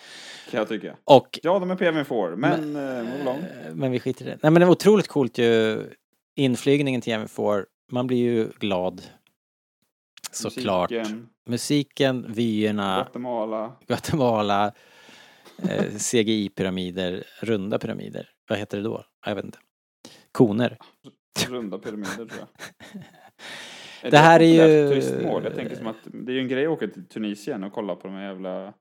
kan 0.52 0.58
jag 0.58 0.70
tycka. 0.70 0.96
Och, 1.04 1.40
Ja, 1.44 1.60
de 1.60 1.72
är 1.72 1.76
PVN 1.76 2.06
får, 2.06 2.36
men... 2.36 2.74
men 2.74 3.08
eh, 3.08 3.74
men 3.74 3.92
vi 3.92 4.00
skiter 4.00 4.26
i 4.26 4.28
det. 4.30 4.38
Nej 4.42 4.52
men 4.52 4.60
det 4.60 4.66
var 4.66 4.72
otroligt 4.72 5.08
coolt 5.08 5.38
ju. 5.38 5.84
Inflygningen 6.36 7.02
till 7.02 7.12
Jäveln 7.12 7.30
får. 7.30 7.66
Man 7.92 8.08
blir 8.08 8.18
ju 8.18 8.50
glad. 8.60 9.02
Såklart. 10.32 10.92
Musiken, 10.92 11.30
Musiken, 11.46 12.34
vyerna. 12.34 12.96
Guatemala. 12.96 13.76
Guatemala, 13.88 14.72
eh, 15.70 15.86
CGI-pyramider, 15.98 17.24
runda 17.42 17.80
pyramider. 17.80 18.30
Vad 18.50 18.60
heter 18.60 18.78
det 18.78 18.84
då? 18.84 19.06
Jag 19.26 19.36
vet 19.36 19.46
inte. 19.46 19.60
Koner. 20.32 20.78
Runda 21.50 21.78
pyramider 21.78 22.16
tror 22.26 22.30
jag. 22.40 24.12
Det 24.12 24.18
här 24.18 24.40
är 24.40 24.46
ju- 24.46 24.90
Turistmål? 24.90 25.44
Jag 25.44 25.56
tänker 25.56 25.76
som 25.76 25.88
att 25.88 25.98
det 26.04 26.32
är 26.32 26.36
ju 26.36 26.42
en 26.42 26.48
grej 26.48 26.66
att 26.66 26.72
åka 26.72 26.88
till 26.88 27.08
Tunisien 27.08 27.64
och 27.64 27.74
kolla 27.74 27.96
på 27.96 28.08
de 28.08 28.14
här 28.14 28.24
jävla... 28.28 28.74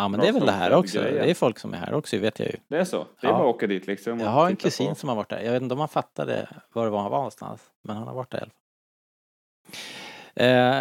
Ja 0.00 0.08
men 0.08 0.20
det 0.20 0.28
är 0.28 0.32
väl 0.32 0.46
det 0.46 0.52
här 0.52 0.72
också. 0.74 0.98
grejer. 1.00 1.22
Det 1.24 1.30
är 1.30 1.34
folk 1.34 1.58
som 1.58 1.74
är 1.74 1.78
här 1.78 1.94
också, 1.94 2.18
vet 2.18 2.38
jag 2.38 2.48
ju. 2.48 2.56
Det 2.68 2.76
är 2.76 2.84
så? 2.84 3.06
Det 3.20 3.26
är 3.26 3.30
Ja. 3.30 3.38
bara 3.38 3.48
att 3.48 3.54
åka 3.54 3.66
dit 3.66 3.86
liksom? 3.86 4.20
Jag 4.20 4.30
har 4.30 4.46
en 4.50 4.56
kusin 4.56 4.88
på. 4.88 4.94
som 4.94 5.08
har 5.08 5.16
varit 5.16 5.28
där. 5.28 5.40
Jag 5.40 5.52
vet 5.52 5.62
inte 5.62 5.72
om 5.74 5.78
han 5.78 5.88
fattade 5.88 6.48
var 6.72 6.84
det 6.84 6.90
var 6.90 7.00
han 7.02 7.10
var 7.10 7.18
någonstans. 7.18 7.62
Men 7.82 7.96
han 7.96 8.06
har 8.08 8.14
varit 8.14 8.30
där 8.30 8.38
i 8.38 8.42
alla 8.42 8.50
fall. 8.50 8.60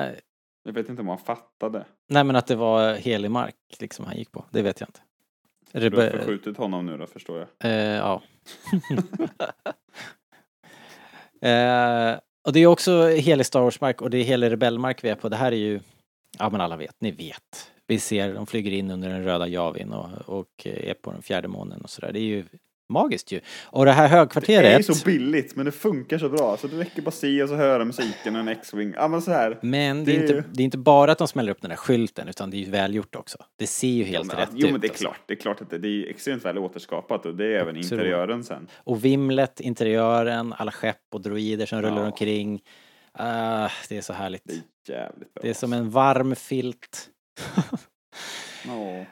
Eh, 0.09 0.15
Jag 0.63 0.73
vet 0.73 0.89
inte 0.89 1.01
om 1.01 1.07
han 1.07 1.17
fattade. 1.17 1.85
nej 2.09 2.23
men 2.23 2.35
att 2.35 2.47
det 2.47 2.55
var 2.55 2.93
helig 2.93 3.31
mark 3.31 3.55
liksom 3.79 4.05
han 4.05 4.17
gick 4.17 4.31
på. 4.31 4.45
Det 4.51 4.61
vet 4.61 4.79
jag 4.79 4.89
inte. 4.89 4.99
Du 5.89 5.97
har 5.97 6.09
förskjutit 6.09 6.57
honom 6.57 6.85
nu 6.85 6.97
då, 6.97 7.07
förstår 7.07 7.39
jag. 7.39 7.47
Eh, 7.71 7.95
ja. 7.97 8.21
eh, 11.47 12.19
och 12.45 12.53
det 12.53 12.59
är 12.59 12.67
också 12.67 13.07
helig 13.07 13.45
Star 13.45 13.61
Wars-mark 13.61 14.01
och 14.01 14.09
det 14.09 14.17
är 14.17 14.23
helig 14.23 14.51
rebellmark 14.51 15.03
vi 15.03 15.09
är 15.09 15.15
på. 15.15 15.29
Det 15.29 15.35
här 15.35 15.51
är 15.51 15.55
ju, 15.55 15.79
ja 16.39 16.49
men 16.49 16.61
alla 16.61 16.75
vet, 16.77 16.95
ni 17.01 17.11
vet. 17.11 17.71
Vi 17.89 17.99
ser, 17.99 18.33
de 18.33 18.47
flyger 18.47 18.71
in 18.71 18.91
under 18.91 19.09
den 19.09 19.23
röda 19.23 19.47
Javin 19.47 19.93
och, 19.93 20.09
och 20.25 20.47
är 20.65 20.93
på 20.93 21.11
den 21.11 21.21
fjärde 21.21 21.47
månen 21.47 21.81
och 21.81 21.89
sådär. 21.89 22.11
Det 22.13 22.19
är 22.19 22.23
ju 22.23 22.45
magiskt 22.93 23.31
ju. 23.31 23.39
Och 23.63 23.85
det 23.85 23.91
här 23.91 24.03
Det 24.09 24.15
är 24.15 24.17
högkvarteret. 24.19 24.85
så 24.85 25.05
billigt, 25.05 25.55
men 25.55 25.65
det 25.65 25.71
funkar 25.71 26.17
så 26.17 26.29
bra. 26.29 26.57
Så 26.57 26.67
det 26.67 26.77
räcker 26.79 27.01
bara 27.01 27.07
att 27.07 27.13
se 27.13 27.43
och 27.43 27.49
så 27.49 27.55
höra 27.55 27.85
musiken 27.85 28.35
och 28.35 28.41
en 28.41 28.47
X-Wing. 28.47 28.93
Ja, 28.95 29.07
men 29.07 29.21
så 29.21 29.31
här. 29.31 29.59
Men 29.61 30.05
det 30.05 30.11
är, 30.11 30.15
Det 30.15 30.19
är 30.19 30.21
inte, 30.21 30.33
ju- 30.33 30.43
det 30.53 30.61
är 30.63 30.65
inte 30.65 30.77
bara 30.77 31.11
att 31.11 31.17
de 31.17 31.27
smäller 31.27 31.51
upp 31.51 31.61
den 31.61 31.69
där 31.69 31.75
skylten 31.75 32.27
utan 32.27 32.49
det 32.49 32.57
är 32.57 32.59
ju 32.59 32.71
välgjort 32.71 33.15
också. 33.15 33.37
Det 33.55 33.67
ser 33.67 33.87
ju 33.87 34.03
helt 34.03 34.25
Ja, 34.31 34.35
men, 34.37 34.45
rätt 34.45 34.49
jo, 34.53 34.65
ut. 34.67 34.71
men 34.71 34.81
det 34.81 34.87
är 34.87 34.89
alltså. 34.89 35.03
klart. 35.03 35.19
Det 35.25 35.33
är 35.33 35.37
klart 35.37 35.61
att 35.61 35.69
det, 35.69 35.77
det 35.77 35.87
är 35.87 36.09
extremt 36.09 36.45
väl 36.45 36.57
återskapat 36.57 37.25
och 37.25 37.35
det 37.35 37.45
är 37.45 37.49
även 37.59 37.77
Absolut. 37.77 37.91
interiören 37.91 38.43
sen. 38.43 38.67
Och 38.75 39.05
vimlet, 39.05 39.59
interiören, 39.59 40.53
alla 40.57 40.71
skepp 40.71 40.97
och 41.13 41.21
droider 41.21 41.65
som 41.65 41.81
rullar 41.81 41.97
Ja. 42.01 42.05
omkring. 42.05 42.61
Ah, 43.11 43.69
det 43.89 43.97
är 43.97 44.01
så 44.01 44.13
härligt. 44.13 44.43
Det 44.85 44.93
är 44.93 44.97
jävligt 45.03 45.33
bra. 45.33 45.41
Det 45.41 45.49
är 45.49 45.53
som 45.53 45.73
en 45.73 45.89
varm 45.89 46.35
filt. 46.35 47.09
Ja. 48.67 49.05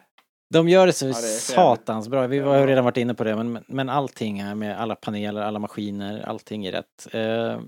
De 0.49 0.69
gör 0.69 0.87
det 0.87 0.93
så 0.93 1.05
det 1.05 1.11
är 1.11 1.13
så 1.13 1.53
satans 1.53 2.09
bra. 2.09 2.27
Vi 2.27 2.39
har 2.39 2.59
ju 2.59 2.67
redan 2.67 2.83
varit 2.83 2.97
inne 2.97 3.13
på 3.13 3.23
det, 3.23 3.35
men, 3.35 3.63
men 3.67 3.89
allting 3.89 4.43
här 4.43 4.55
med 4.55 4.79
alla 4.79 4.95
paneler, 4.95 5.41
alla 5.41 5.59
maskiner, 5.59 6.21
allting 6.21 6.65
är 6.65 6.71
rätt. 6.71 7.07
Eh, 7.13 7.61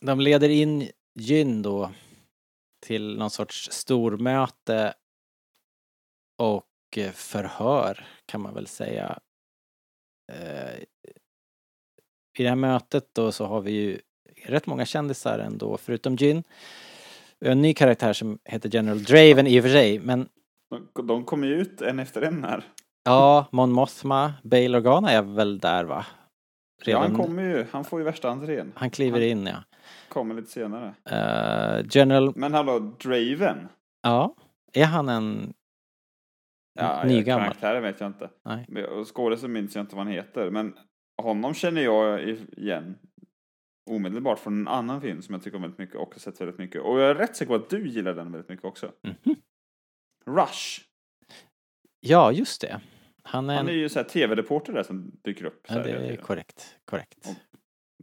de 0.00 0.20
leder 0.20 0.48
in 0.48 0.90
Jyn 1.18 1.62
då 1.62 1.90
till 2.86 3.18
någon 3.18 3.30
sorts 3.30 3.70
stormöte 3.72 4.94
och 6.38 6.98
förhör 7.12 8.06
kan 8.26 8.40
man 8.40 8.54
väl 8.54 8.66
säga. 8.66 9.18
Eh, 10.32 10.78
I 12.38 12.42
det 12.42 12.48
här 12.48 12.56
mötet 12.56 13.08
då 13.12 13.32
så 13.32 13.46
har 13.46 13.60
vi 13.60 13.70
ju 13.70 14.00
rätt 14.44 14.66
många 14.66 14.86
kändisar 14.86 15.38
ändå, 15.38 15.76
förutom 15.76 16.16
Jyn. 16.16 16.44
En 17.44 17.62
ny 17.62 17.74
karaktär 17.74 18.12
som 18.12 18.38
heter 18.44 18.70
General 18.74 19.02
Draven 19.02 19.46
i 19.46 19.60
och 19.60 19.64
för 19.64 19.70
sig, 19.70 19.98
men 19.98 20.28
De, 20.94 21.06
de 21.06 21.24
kommer 21.24 21.46
ju 21.46 21.54
ut 21.54 21.82
en 21.82 21.98
efter 21.98 22.22
en 22.22 22.44
här. 22.44 22.64
Ja, 23.04 23.46
Mon 23.52 23.72
Mothma, 23.72 24.32
Bail 24.44 24.74
Organa 24.76 25.10
är 25.10 25.22
väl 25.22 25.58
där 25.58 25.84
va? 25.84 26.06
Ja, 26.84 26.98
han 26.98 27.16
kommer 27.16 27.42
ju. 27.42 27.66
Han 27.70 27.84
får 27.84 27.98
ju 28.00 28.04
värsta 28.04 28.30
entrén. 28.30 28.72
han 28.74 28.90
kliver 28.90 29.18
han- 29.20 29.28
in 29.28 29.46
ja. 29.46 29.56
Kommer 30.08 30.34
lite 30.34 30.50
senare. 30.50 30.94
Eh, 31.10 31.86
General, 31.90 32.32
Men 32.36 32.54
hallå, 32.54 32.78
Draven? 32.78 33.68
ja, 34.02 34.34
är 34.72 34.84
han 34.84 35.08
en 35.08 35.54
Ja, 36.80 37.02
nygammal? 37.04 37.44
Karaktären 37.46 37.82
vet 37.82 38.00
jag 38.00 38.06
inte. 38.06 38.30
Nej. 38.44 38.66
Skådisen 39.04 39.52
minns 39.52 39.74
jag 39.74 39.82
inte 39.82 39.96
vad 39.96 40.04
han 40.04 40.14
heter. 40.14 40.50
Men 40.50 40.74
honom 41.22 41.54
känner 41.54 41.80
jag 41.82 42.28
igen. 42.56 42.94
Omedelbart 43.88 44.38
från 44.38 44.60
en 44.60 44.68
annan 44.68 45.00
film 45.00 45.22
som 45.22 45.34
jag 45.34 45.42
tycker 45.42 45.56
om 45.56 45.62
väldigt 45.62 45.78
mycket 45.78 45.96
och 45.96 46.12
har 46.14 46.18
sett 46.20 46.40
väldigt 46.40 46.58
mycket. 46.58 46.82
Och 46.82 47.00
jag 47.00 47.10
är 47.10 47.14
rätt 47.14 47.36
säker 47.36 47.48
på 47.48 47.54
att 47.54 47.70
du 47.70 47.88
gillar 47.88 48.14
den 48.14 48.32
väldigt 48.32 48.48
mycket 48.48 48.64
också. 48.64 48.92
Mhm. 49.02 49.36
Rush. 50.26 50.80
Ja, 52.00 52.32
just 52.32 52.60
det. 52.60 52.80
Han 53.22 53.50
är, 53.50 53.56
Han 53.56 53.68
är 53.68 53.72
ju 53.72 53.88
så 53.88 54.04
tv-reporter 54.04 54.72
där 54.72 54.82
som 54.82 55.12
dyker 55.24 55.44
upp. 55.44 55.66
Ja, 55.68 55.78
det 55.78 55.90
är 55.90 56.16
korrekt, 56.16 56.76
korrekt. 56.84 57.26
Och- 57.28 57.34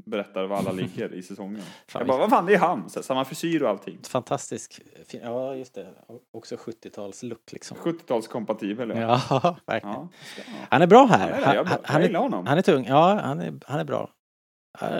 Berättar 0.05 0.45
var 0.45 0.57
alla 0.57 0.71
ligger 0.71 1.13
i 1.13 1.23
säsongen. 1.23 1.61
Fan, 1.87 1.99
jag 1.99 2.07
bara, 2.07 2.17
vad 2.17 2.29
fan 2.29 2.45
det 2.45 2.53
är 2.53 2.57
han? 2.59 2.89
Så 2.89 2.99
här, 2.99 3.03
samma 3.03 3.25
frisyr 3.25 3.63
och 3.63 3.69
allting. 3.69 3.99
Fantastisk. 4.03 4.81
Ja, 5.21 5.55
just 5.55 5.73
det. 5.73 5.87
Också 6.33 6.55
70-talslook 6.55 7.51
liksom. 7.53 7.77
70-talskompatibel 7.77 8.99
ja. 9.01 9.21
Ja, 9.29 9.57
verkligen. 9.65 9.95
ja. 9.95 10.09
han 10.43 10.53
ha. 10.53 10.67
Han 10.69 10.81
är 10.81 10.87
bra 10.87 11.05
här. 11.05 11.29
är 11.29 11.45
Han, 11.45 11.55
jag, 11.55 11.63
han, 11.63 11.79
han, 11.83 12.01
är, 12.01 12.43
han 12.47 12.57
är 12.57 12.61
tung. 12.61 12.85
Ja, 12.85 13.19
han 13.23 13.39
är, 13.39 13.53
han 13.65 13.79
är 13.79 13.83
bra. 13.85 14.09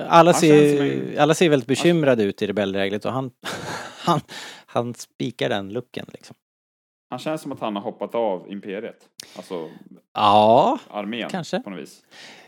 Alla 0.08 0.34
ser, 0.34 1.20
alla 1.20 1.34
ser 1.34 1.50
väldigt 1.50 1.68
bekymrade 1.68 2.24
ut 2.24 2.42
i 2.42 2.48
rebelllägret 2.48 3.06
och 3.06 3.12
han, 3.12 3.32
han, 4.00 4.22
han 4.66 4.94
spikar 4.94 5.50
den 5.50 5.70
looken 5.74 6.06
liksom. 6.14 6.36
Han 7.10 7.20
känns 7.20 7.42
som 7.42 7.52
att 7.52 7.60
han 7.60 7.76
har 7.76 7.84
hoppat 7.84 8.16
av 8.16 8.52
Imperiet. 8.52 9.10
Alltså 9.36 9.70
Ja, 10.14 10.80
armén 10.90 11.30
Kanske. 11.30 11.60
på 11.60 11.70
något 11.70 11.80
vis. 11.80 12.04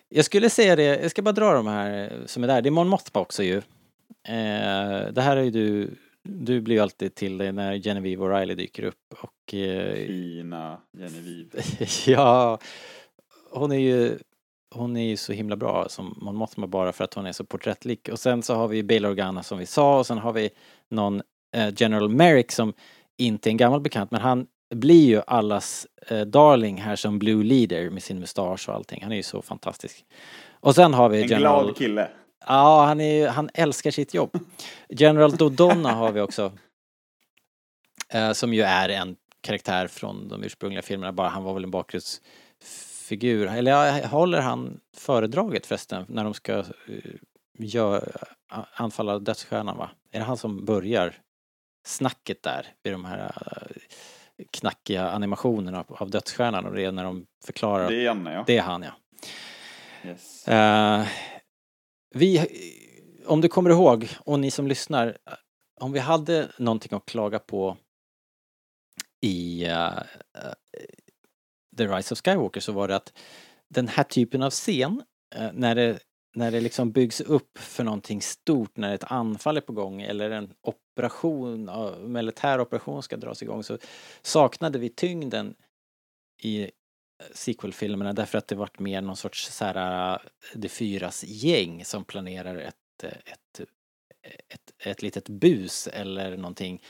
jag 0.10 0.26
skulle 0.26 0.50
säga 0.50 0.76
det, 0.76 0.84
jag 1.02 1.12
ska 1.12 1.22
bara 1.22 1.32
dra 1.32 1.54
de 1.54 1.68
här 1.68 2.14
som 2.26 2.44
är 2.44 2.48
där. 2.48 2.62
Det 2.62 2.70
är 2.70 2.72
Mon 2.72 2.88
Mothma 2.88 3.22
också 3.22 3.44
ju. 3.44 3.58
Eh, 4.28 5.12
det 5.12 5.22
här 5.22 5.38
är 5.38 5.44
ju 5.44 5.52
du, 5.52 5.96
du 6.24 6.62
blir 6.62 6.76
ju 6.76 6.82
alltid 6.82 7.16
till 7.16 7.38
det 7.38 7.52
när 7.52 7.78
Genevieve 7.78 8.24
O'Reilly 8.24 8.56
dyker 8.56 8.84
upp 8.84 9.14
och 9.20 9.54
eh, 9.54 9.94
Fina 10.08 10.78
Genevieve. 10.98 11.62
ja, 12.12 12.60
hon 13.52 13.72
är 13.72 13.80
ju 13.80 14.18
hon 14.76 14.98
är 14.98 15.06
ju 15.06 15.18
så 15.18 15.34
himla 15.34 15.56
bra 15.56 15.90
som 15.90 16.20
Mon 16.22 16.36
Mothma 16.36 16.68
bara 16.68 16.92
för 16.92 17.04
att 17.04 17.14
hon 17.14 17.26
är 17.26 17.32
så 17.32 17.44
porträttlik. 17.44 18.10
Och 18.10 18.20
sen 18.20 18.44
så 18.44 18.56
har 18.56 18.68
vi 18.68 18.84
Bail 18.84 19.06
Organa 19.06 19.44
som 19.44 19.58
vi 19.58 19.66
sa 19.66 20.00
och 20.00 20.08
sen 20.08 20.18
har 20.18 20.34
vi 20.34 20.50
någon 20.90 21.22
eh, 21.56 21.74
General 21.76 22.10
Merrick 22.10 22.52
som 22.52 22.74
inte 23.18 23.50
är 23.50 23.52
en 23.52 23.58
gammal 23.58 23.82
bekant 23.82 24.12
men 24.12 24.22
han 24.22 24.48
blir 24.76 25.06
ju 25.06 25.22
allas 25.28 25.88
eh, 26.08 26.22
darling 26.22 26.82
här 26.82 26.96
som 26.96 27.20
Blue 27.20 27.44
Leader 27.44 27.90
med 27.90 28.04
sin 28.04 28.20
mustasch 28.20 28.70
och 28.70 28.76
allting. 28.76 29.04
Han 29.04 29.12
är 29.12 29.16
ju 29.16 29.24
så 29.24 29.42
fantastisk. 29.42 30.06
Och 30.60 30.76
sen 30.76 30.94
har 30.94 31.10
vi 31.10 31.22
En 31.22 31.28
General... 31.28 31.64
glad 31.64 31.78
kille. 31.78 32.10
Ja, 32.48 32.86
han, 32.86 33.02
är, 33.02 33.28
han 33.28 33.50
älskar 33.54 33.92
sitt 33.92 34.14
jobb. 34.14 34.40
General 34.90 35.32
Dodonna 35.32 35.92
har 35.92 36.12
vi 36.12 36.22
också. 36.22 36.52
Eh, 38.10 38.32
som 38.32 38.54
ju 38.54 38.62
är 38.62 38.90
en 38.90 39.16
karaktär 39.42 39.88
från 39.88 40.28
de 40.28 40.44
ursprungliga 40.44 40.82
filmerna, 40.82 41.12
bara 41.12 41.28
han 41.28 41.44
var 41.44 41.54
väl 41.54 41.64
en 41.64 41.72
bakgrundsfigur. 43.08 43.48
Eller 43.48 44.08
håller 44.08 44.42
han 44.42 44.80
föredraget 44.98 45.66
förresten 45.66 46.06
när 46.10 46.24
de 46.24 46.34
ska 46.34 46.58
uh, 46.58 46.66
gör, 47.60 48.24
anfalla 48.74 49.20
dödsstjärnan 49.20 49.78
va? 49.78 49.90
Är 50.12 50.20
det 50.20 50.26
han 50.26 50.38
som 50.38 50.66
börjar 50.66 51.14
snacket 51.86 52.44
där 52.44 52.68
vid 52.84 52.94
de 52.94 53.06
här 53.06 53.20
eh, 53.20 54.46
knackiga 54.52 55.12
animationerna 55.12 55.86
av- 55.88 56.10
dödsstjärnan 56.10 56.66
och 56.66 56.76
det 56.76 56.86
är 56.86 56.92
när 56.92 57.04
de 57.04 57.26
förklarar 57.46 57.90
Det 57.90 57.96
är 57.96 58.04
Janne 58.04 58.34
ja. 58.34 58.44
det 58.48 58.58
är 58.58 58.62
han 58.62 58.84
ja. 58.84 58.92
Yes. 60.06 60.48
Eh, 60.48 61.06
vi, 62.16 62.48
om 63.26 63.42
du 63.42 63.48
kommer 63.48 63.70
ihåg, 63.70 64.10
och 64.26 64.40
ni 64.40 64.52
som 64.52 64.68
lyssnar, 64.68 65.18
om 65.82 65.92
vi 65.92 66.00
hade 66.00 66.48
någonting 66.58 66.98
att 66.98 67.06
klaga 67.06 67.40
på 67.40 67.78
i 69.22 69.66
eh, 69.66 69.88
eh, 69.88 70.54
The 71.78 71.88
Rise 71.88 72.14
of 72.14 72.22
Skywalker 72.26 72.62
så 72.62 72.72
var 72.72 72.88
det 72.88 72.96
att 72.96 73.14
den 73.70 73.88
här 73.88 74.04
typen 74.04 74.44
av 74.44 74.50
scen, 74.50 75.04
eh, 75.36 75.50
när 75.54 75.76
det, 75.76 76.00
när 76.36 76.52
det 76.52 76.62
liksom 76.62 76.92
byggs 76.92 77.22
upp 77.22 77.58
för 77.58 77.84
någonting 77.84 78.22
stort, 78.22 78.78
när 78.78 78.96
ett 78.96 79.12
anfall 79.12 79.58
är 79.58 79.62
på 79.62 79.74
gång 79.74 80.02
eller 80.02 80.32
en 80.32 80.54
operation, 80.62 81.70
en 81.70 82.12
militär 82.12 82.60
operation 82.62 83.04
ska 83.04 83.18
dras 83.18 83.44
igång 83.44 83.64
så 83.64 83.78
saknade 84.22 84.80
vi 84.80 84.90
tyngden 84.90 85.56
i 86.42 86.62
eh, 86.64 86.70
sequel-filmerna 87.34 88.14
därför 88.14 88.38
att 88.38 88.48
det 88.48 88.56
vart 88.56 88.80
mer 88.80 89.02
någon 89.02 89.16
sorts 89.16 89.52
så 89.52 89.66
här 89.66 90.14
eh, 90.14 90.20
det 90.54 90.70
fyras 90.70 91.24
gäng 91.24 91.86
som 91.86 92.04
planerar 92.04 92.56
ett, 92.56 93.04
ett, 93.04 93.68
ett, 94.50 94.74
ett 94.86 95.02
litet 95.02 95.30
bus 95.30 95.88
eller 95.88 96.38
någonting. 96.38 96.84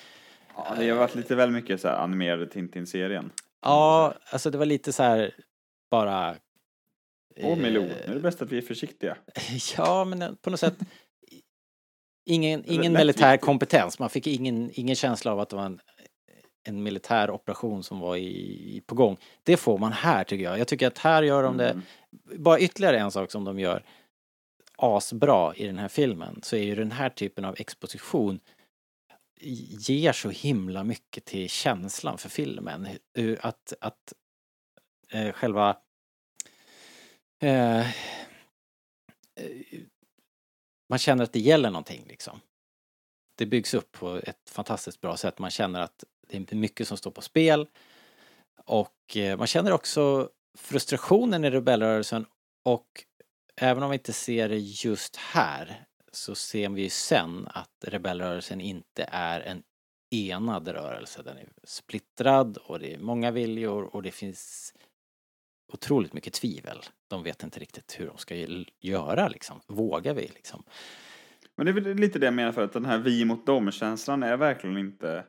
Ja, 0.55 0.76
det 0.80 0.89
har 0.89 0.97
varit 0.97 1.15
lite 1.15 1.35
väl 1.35 1.51
mycket 1.51 1.81
så 1.81 1.88
här 1.88 1.95
animerade 1.95 2.47
Tintin-serien. 2.47 3.31
Ja, 3.61 4.13
alltså 4.29 4.49
det 4.49 4.57
var 4.57 4.65
lite 4.65 4.93
så 4.93 5.03
här 5.03 5.35
bara... 5.91 6.35
Åh 7.43 7.57
Milou, 7.57 7.84
eh, 7.84 7.89
nu 7.89 8.11
är 8.11 8.15
det 8.15 8.19
bäst 8.19 8.41
att 8.41 8.51
vi 8.51 8.57
är 8.57 8.61
försiktiga. 8.61 9.17
Ja, 9.77 10.05
men 10.05 10.35
på 10.35 10.49
något 10.49 10.59
sätt 10.59 10.77
ingen, 12.25 12.63
ingen 12.65 12.93
militär 12.93 13.38
kompetens. 13.38 13.99
Man 13.99 14.09
fick 14.09 14.27
ingen, 14.27 14.71
ingen 14.73 14.95
känsla 14.95 15.31
av 15.31 15.39
att 15.39 15.49
det 15.49 15.55
var 15.55 15.65
en, 15.65 15.79
en 16.63 16.84
militär 16.84 17.29
operation 17.31 17.84
som 17.84 17.99
var 17.99 18.15
i, 18.15 18.81
på 18.85 18.95
gång. 18.95 19.17
Det 19.43 19.57
får 19.57 19.77
man 19.77 19.91
här 19.93 20.23
tycker 20.23 20.43
jag. 20.43 20.59
Jag 20.59 20.67
tycker 20.67 20.88
att 20.88 20.97
här 20.97 21.23
gör 21.23 21.43
de 21.43 21.57
det 21.57 21.69
Mm. 21.69 22.43
bara 22.43 22.59
ytterligare 22.59 22.99
en 22.99 23.11
sak 23.11 23.31
som 23.31 23.43
de 23.43 23.59
gör 23.59 23.84
asbra 24.77 25.55
i 25.55 25.65
den 25.67 25.77
här 25.77 25.88
filmen 25.88 26.39
så 26.43 26.55
är 26.55 26.63
ju 26.63 26.75
den 26.75 26.91
här 26.91 27.09
typen 27.09 27.45
av 27.45 27.55
exposition 27.57 28.39
ger 29.39 30.11
så 30.11 30.30
himla 30.30 30.84
mycket 30.84 31.26
till 31.26 31.49
känslan 31.49 32.18
för 32.18 32.30
filmen. 32.30 32.88
Eh, 33.18 33.38
att, 33.41 33.73
att 33.81 34.14
eh, 35.11 35.31
själva 35.31 35.77
eh, 37.41 37.80
eh, 37.80 37.85
man 40.89 40.99
känner 40.99 41.23
att 41.23 41.34
det 41.34 41.39
gäller 41.39 41.69
någonting 41.69 42.05
liksom. 42.07 42.39
Det 43.35 43.45
byggs 43.45 43.73
upp 43.73 43.91
på 43.91 44.15
ett 44.15 44.49
fantastiskt 44.49 45.01
bra 45.01 45.18
sätt. 45.18 45.39
Man 45.39 45.51
känner 45.51 45.81
att 45.81 46.03
det 46.27 46.51
är 46.51 46.55
mycket 46.55 46.88
som 46.88 46.97
står 46.97 47.11
på 47.11 47.22
spel. 47.22 47.68
Och 48.65 49.18
eh, 49.18 49.38
man 49.38 49.47
känner 49.47 49.72
också 49.72 50.30
frustrationen 50.57 51.45
i 51.45 51.49
rebellrörelsen 51.49 52.26
och 52.64 53.05
även 53.55 53.84
om 53.84 53.89
vi 53.89 53.95
inte 53.95 54.14
ser 54.14 54.49
det 54.49 54.57
just 54.57 55.15
här 55.15 55.88
så 56.18 56.35
ser 56.35 56.69
vi 56.69 56.81
ju 56.81 56.89
sen 56.89 57.48
att 57.48 57.85
rebellrörelsen 57.88 58.61
inte 58.61 59.10
är 59.11 59.41
en 59.41 59.64
enad 60.10 60.68
rörelse. 60.68 61.22
Den 61.23 61.38
är 61.38 61.48
splittrad 61.64 62.57
och 62.57 62.80
det 62.80 62.94
är 62.94 62.99
många 62.99 63.31
viljor 63.31 63.95
och 63.95 64.03
det 64.03 64.11
finns 64.11 64.73
otroligt 65.73 66.14
mycket 66.14 66.34
tvivel. 66.34 66.77
De 67.07 67.23
vet 67.23 67.44
inte 67.44 67.60
riktigt 67.60 67.99
hur 67.99 68.07
de 68.07 68.18
ska 68.18 68.35
göra 68.80 69.27
liksom. 69.27 69.61
Vågar 69.68 70.14
vi 70.14 70.22
liksom? 70.22 70.64
Men 71.56 71.65
det 71.65 71.72
är 71.72 71.73
väl 71.73 71.95
lite 71.95 72.19
det 72.19 72.26
jag 72.26 72.34
menar 72.34 72.52
för 72.52 72.64
att 72.64 72.73
den 72.73 72.85
här 72.85 72.98
vi 72.98 73.26
mot 73.26 73.45
dem-känslan 73.45 74.23
är 74.23 74.38
verkligen 74.38 74.77
inte 74.77 75.26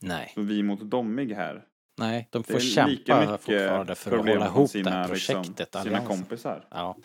Nej, 0.00 0.32
så 0.34 0.40
vi 0.40 0.62
mot 0.62 0.80
domig 0.80 1.32
här. 1.34 1.64
nej, 1.98 2.28
de 2.30 2.42
Det 2.42 2.52
får 2.52 2.60
kämpa 2.60 3.38
fortfarande 3.38 3.94
för 3.94 4.12
att 4.12 4.26
hålla 4.26 4.46
ihop 4.46 4.70
sina, 4.70 4.90
det 4.90 4.96
här 4.96 5.08
liksom, 5.08 5.34
projektet. 5.34 5.68
sina 5.72 5.80
alliansen. 5.80 6.06
kompisar. 6.16 6.68
Ja. 6.70 6.96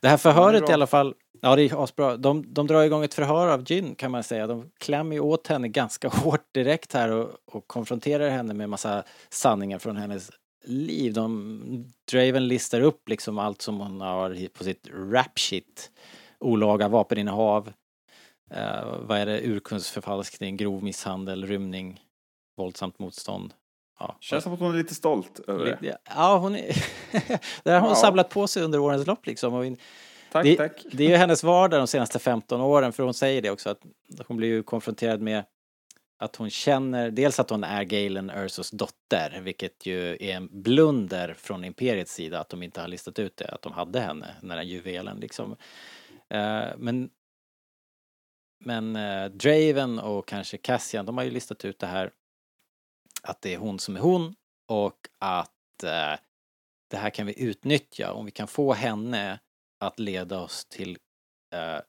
Det 0.00 0.08
här 0.08 0.16
förhöret 0.16 0.60
bra. 0.60 0.70
i 0.70 0.72
alla 0.72 0.86
fall, 0.86 1.14
ja 1.40 1.56
det 1.56 1.62
är 1.62 1.84
asbra. 1.84 2.16
De, 2.16 2.54
de 2.54 2.66
drar 2.66 2.82
igång 2.82 3.04
ett 3.04 3.14
förhör 3.14 3.48
av 3.48 3.64
Jyn 3.72 3.94
kan 3.94 4.10
man 4.10 4.22
säga. 4.22 4.46
De 4.46 4.70
klämmer 4.78 5.14
ju 5.16 5.20
åt 5.20 5.46
henne 5.46 5.68
ganska 5.68 6.08
hårt 6.12 6.54
direkt 6.54 6.92
här 6.92 7.10
och, 7.12 7.30
och 7.44 7.68
konfronterar 7.68 8.28
henne 8.30 8.54
med 8.54 8.68
massa 8.68 9.02
sanningar 9.28 9.78
från 9.78 9.96
hennes 9.96 10.30
liv. 10.64 11.12
De, 11.12 11.92
Draven 12.12 12.48
listar 12.48 12.80
upp 12.80 13.08
liksom 13.08 13.38
allt 13.38 13.62
som 13.62 13.80
hon 13.80 14.00
har 14.00 14.48
på 14.48 14.64
sitt 14.64 14.88
rap 15.12 15.38
shit. 15.38 15.90
Olaga 16.40 16.88
vapeninnehav, 16.88 17.72
eh, 18.50 18.96
vad 19.00 19.18
är 19.18 19.26
det, 19.26 19.40
urkundsförfalskning, 19.40 20.56
grov 20.56 20.82
misshandel, 20.82 21.46
rymning, 21.46 22.00
våldsamt 22.56 22.98
motstånd. 22.98 23.54
Ja, 23.98 24.16
Känns 24.20 24.44
som 24.44 24.52
att 24.54 24.60
hon 24.60 24.74
är 24.74 24.78
lite 24.78 24.94
stolt 24.94 25.40
över 25.46 25.78
det. 25.80 25.98
Ja, 26.16 26.38
hon 26.38 26.56
är... 26.56 26.84
det 27.64 27.70
har 27.70 27.80
hon 27.80 27.88
Ja. 27.88 27.94
samlat 27.94 28.30
på 28.30 28.46
sig 28.46 28.62
under 28.62 28.78
årens 28.78 29.06
lopp 29.06 29.26
liksom. 29.26 29.54
Och 29.54 29.64
Tack, 30.34 30.44
det, 30.44 30.56
tack. 30.56 30.84
det 30.92 31.04
är 31.04 31.08
ju 31.08 31.16
hennes 31.16 31.42
vardag 31.42 31.80
de 31.80 31.86
senaste 31.86 32.18
15 32.18 32.60
åren, 32.60 32.92
för 32.92 33.02
hon 33.02 33.14
säger 33.14 33.42
det 33.42 33.50
också 33.50 33.70
att 33.70 33.82
hon 34.26 34.36
blir 34.36 34.48
ju 34.48 34.62
konfronterad 34.62 35.20
med 35.20 35.44
att 36.18 36.36
hon 36.36 36.50
känner, 36.50 37.10
dels 37.10 37.40
att 37.40 37.50
hon 37.50 37.64
är 37.64 37.84
Galen 37.84 38.30
Ursos 38.30 38.70
dotter, 38.70 39.40
vilket 39.40 39.86
ju 39.86 40.12
är 40.12 40.36
en 40.36 40.62
blunder 40.62 41.34
från 41.34 41.64
Imperiets 41.64 42.14
sida 42.14 42.40
att 42.40 42.48
de 42.48 42.62
inte 42.62 42.80
har 42.80 42.88
listat 42.88 43.18
ut 43.18 43.36
det, 43.36 43.48
att 43.48 43.62
de 43.62 43.72
hade 43.72 44.00
henne, 44.00 44.34
den 44.40 44.50
här 44.50 44.62
juvelen 44.62 45.20
liksom. 45.20 45.56
Eh, 46.28 46.66
men 46.76 47.10
men 48.64 48.96
eh, 48.96 49.24
Draven 49.24 49.98
och 49.98 50.28
kanske 50.28 50.56
Cassian, 50.56 51.06
de 51.06 51.16
har 51.16 51.24
ju 51.24 51.30
listat 51.30 51.64
ut 51.64 51.78
det 51.78 51.86
här 51.86 52.10
att 53.22 53.42
det 53.42 53.54
är 53.54 53.58
hon 53.58 53.78
som 53.78 53.96
är 53.96 54.00
hon 54.00 54.34
och 54.68 55.08
att 55.18 55.82
eh, 55.82 56.18
det 56.90 56.96
här 56.96 57.10
kan 57.10 57.26
vi 57.26 57.42
utnyttja 57.42 58.12
om 58.12 58.24
vi 58.24 58.30
kan 58.30 58.48
få 58.48 58.72
henne 58.72 59.38
att 59.86 59.98
leda 59.98 60.38
oss 60.40 60.64
till 60.64 60.98
eh, 61.54 61.80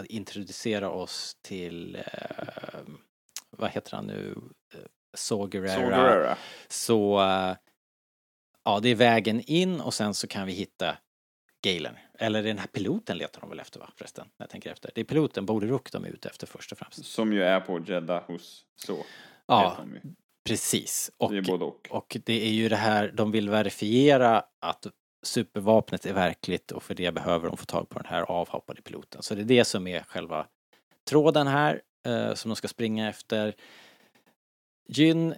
att 0.00 0.06
introducera 0.06 0.90
oss 0.90 1.36
till 1.42 1.96
eh, 1.96 2.80
vad 3.50 3.70
heter 3.70 3.96
han 3.96 4.06
nu? 4.06 4.34
Eh, 4.74 4.80
Saw 5.14 5.58
Gerrera. 5.58 6.36
Så 6.68 7.20
eh, 7.20 7.56
ja, 8.64 8.80
det 8.80 8.88
är 8.88 8.94
vägen 8.94 9.40
in 9.40 9.80
och 9.80 9.94
sen 9.94 10.14
så 10.14 10.26
kan 10.26 10.46
vi 10.46 10.52
hitta 10.52 10.96
Galen. 11.64 11.94
Eller 12.18 12.42
den 12.42 12.58
här 12.58 12.66
piloten 12.66 13.18
letar 13.18 13.40
de 13.40 13.50
väl 13.50 13.60
efter 13.60 13.80
va 13.80 13.90
förresten? 13.96 14.26
När 14.38 14.44
jag 14.44 14.50
tänker 14.50 14.70
efter. 14.72 14.90
Det 14.94 15.00
är 15.00 15.04
piloten, 15.04 15.46
Bode 15.46 15.66
Rook 15.66 15.92
de 15.92 16.04
är 16.04 16.08
ute 16.08 16.28
efter 16.28 16.46
först 16.46 16.72
och 16.72 16.78
främst. 16.78 17.04
Som 17.04 17.32
ju 17.32 17.42
är 17.42 17.60
på 17.60 17.80
Jeddah 17.86 18.24
hos 18.26 18.66
så. 18.76 19.04
Ja, 19.46 19.84
precis. 20.44 21.10
Och, 21.16 21.32
Det 21.32 21.52
och. 21.52 21.88
och 21.90 22.16
det 22.24 22.46
är 22.46 22.52
ju 22.52 22.68
det 22.68 22.76
här, 22.76 23.12
de 23.12 23.32
vill 23.32 23.48
verifiera 23.48 24.44
att 24.60 24.86
supervapnet 25.22 26.06
är 26.06 26.12
verkligt 26.12 26.72
och 26.72 26.82
för 26.82 26.94
det 26.94 27.14
behöver 27.14 27.48
de 27.48 27.56
få 27.56 27.64
tag 27.64 27.88
på 27.88 27.98
den 27.98 28.08
här 28.08 28.22
avhoppade 28.22 28.82
piloten. 28.82 29.22
Så 29.22 29.34
det 29.34 29.40
är 29.40 29.44
det 29.44 29.64
som 29.64 29.86
är 29.86 30.02
själva 30.02 30.46
tråden 31.08 31.46
här 31.46 31.82
eh, 32.06 32.34
som 32.34 32.48
de 32.48 32.56
ska 32.56 32.68
springa 32.68 33.08
efter. 33.08 33.54
Jyn 34.88 35.34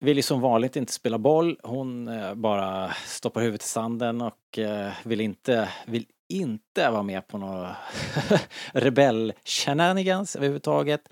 vill 0.00 0.16
ju 0.16 0.22
som 0.22 0.40
vanligt 0.40 0.76
inte 0.76 0.92
spela 0.92 1.18
boll. 1.18 1.60
Hon 1.62 2.08
eh, 2.08 2.34
bara 2.34 2.90
stoppar 3.06 3.40
huvudet 3.40 3.62
i 3.62 3.68
sanden 3.68 4.20
och 4.20 4.58
eh, 4.58 4.92
vill 5.04 5.20
inte, 5.20 5.68
vill 5.86 6.06
inte 6.28 6.90
vara 6.90 7.02
med 7.02 7.26
på 7.26 7.38
några 7.38 7.76
rebell-shenanigans 8.72 10.36
överhuvudtaget. 10.36 11.08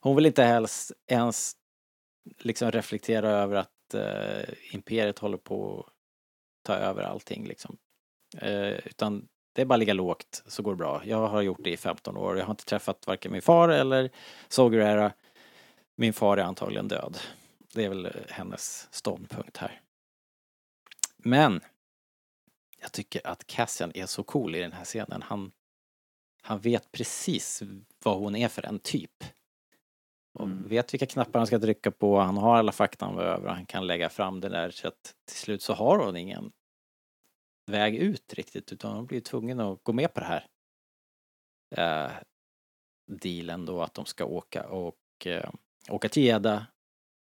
Hon 0.00 0.16
vill 0.16 0.26
inte 0.26 0.42
helst 0.42 0.92
ens 1.06 1.52
liksom 2.38 2.70
reflektera 2.70 3.30
över 3.30 3.56
att 3.56 3.94
eh, 3.94 4.74
imperiet 4.74 5.18
håller 5.18 5.38
på 5.38 5.80
att 5.80 5.95
ta 6.66 6.74
över 6.74 7.02
allting 7.02 7.46
liksom. 7.46 7.76
Eh, 8.38 8.86
utan 8.86 9.28
det 9.52 9.62
är 9.62 9.66
bara 9.66 9.74
att 9.74 9.80
ligga 9.80 9.94
lågt 9.94 10.42
så 10.46 10.62
går 10.62 10.72
det 10.72 10.76
bra. 10.76 11.02
Jag 11.04 11.28
har 11.28 11.42
gjort 11.42 11.64
det 11.64 11.70
i 11.70 11.76
15 11.76 12.16
år. 12.16 12.38
Jag 12.38 12.44
har 12.44 12.50
inte 12.50 12.64
träffat 12.64 13.06
varken 13.06 13.32
min 13.32 13.42
far 13.42 13.68
eller 13.68 14.10
Saw 14.48 15.10
Min 15.96 16.12
far 16.12 16.36
är 16.36 16.42
antagligen 16.42 16.88
död. 16.88 17.18
Det 17.72 17.84
är 17.84 17.88
väl 17.88 18.06
eh, 18.06 18.12
hennes 18.28 18.88
ståndpunkt 18.90 19.56
här. 19.56 19.80
Men 21.16 21.60
jag 22.80 22.92
tycker 22.92 23.26
att 23.26 23.46
Cassian 23.46 23.92
är 23.94 24.06
så 24.06 24.22
cool 24.22 24.54
i 24.54 24.60
den 24.60 24.72
här 24.72 24.84
scenen. 24.84 25.22
Han, 25.22 25.52
han 26.42 26.58
vet 26.58 26.92
precis 26.92 27.62
vad 28.02 28.18
hon 28.18 28.36
är 28.36 28.48
för 28.48 28.66
en 28.66 28.78
typ. 28.78 29.24
Och 30.36 30.44
Mm. 30.46 30.68
vet 30.68 30.94
vilka 30.94 31.06
knappar 31.06 31.38
han 31.40 31.46
ska 31.46 31.58
trycka 31.58 31.90
på, 31.90 32.18
han 32.18 32.36
har 32.36 32.56
alla 32.56 32.72
fakta 32.72 33.04
han 33.06 33.16
behöver, 33.16 33.48
han 33.48 33.66
kan 33.66 33.86
lägga 33.86 34.08
fram 34.08 34.40
det 34.40 34.48
där 34.48 34.70
så 34.70 34.88
att 34.88 35.14
till 35.28 35.36
slut 35.36 35.62
så 35.62 35.72
har 35.72 35.98
hon 35.98 36.16
ingen 36.16 36.52
väg 37.70 37.96
ut 37.96 38.34
riktigt 38.34 38.72
utan 38.72 38.96
hon 38.96 39.06
blir 39.06 39.20
tvungen 39.20 39.60
att 39.60 39.82
gå 39.82 39.92
med 39.92 40.14
på 40.14 40.20
det 40.20 40.26
här 40.26 40.46
eh, 41.76 42.12
dealen 43.06 43.66
då 43.66 43.82
att 43.82 43.94
de 43.94 44.04
ska 44.06 44.24
åka 44.24 44.68
och 44.68 45.26
eh, 45.26 45.50
åka 45.90 46.08
till 46.08 46.22
Jeddah, 46.22 46.62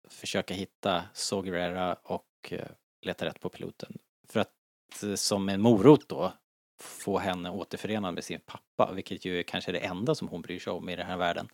försöka 0.09 0.55
hitta 0.55 1.05
Sogerera 1.15 1.95
och 1.95 2.28
eh, 2.51 2.69
leta 3.07 3.27
rätt 3.27 3.41
på 3.41 3.49
piloten. 3.49 3.99
För 4.28 4.41
att 4.41 5.03
eh, 5.03 5.15
som 5.15 5.49
en 5.49 5.61
morot 5.61 6.09
då 6.09 6.32
få 6.81 7.19
henne 7.19 7.51
återförenad 7.51 8.15
med 8.15 8.24
sin 8.24 8.41
pappa, 8.41 8.93
vilket 8.95 9.24
ju 9.24 9.39
är 9.39 9.43
kanske 9.43 9.73
det 9.73 9.78
enda 9.78 10.15
som 10.15 10.28
hon 10.28 10.43
bryr 10.43 10.59
sig 10.59 10.73
om 10.73 10.89
i 10.89 10.97
den 10.97 11.07
här 11.07 11.16
världen. 11.16 11.49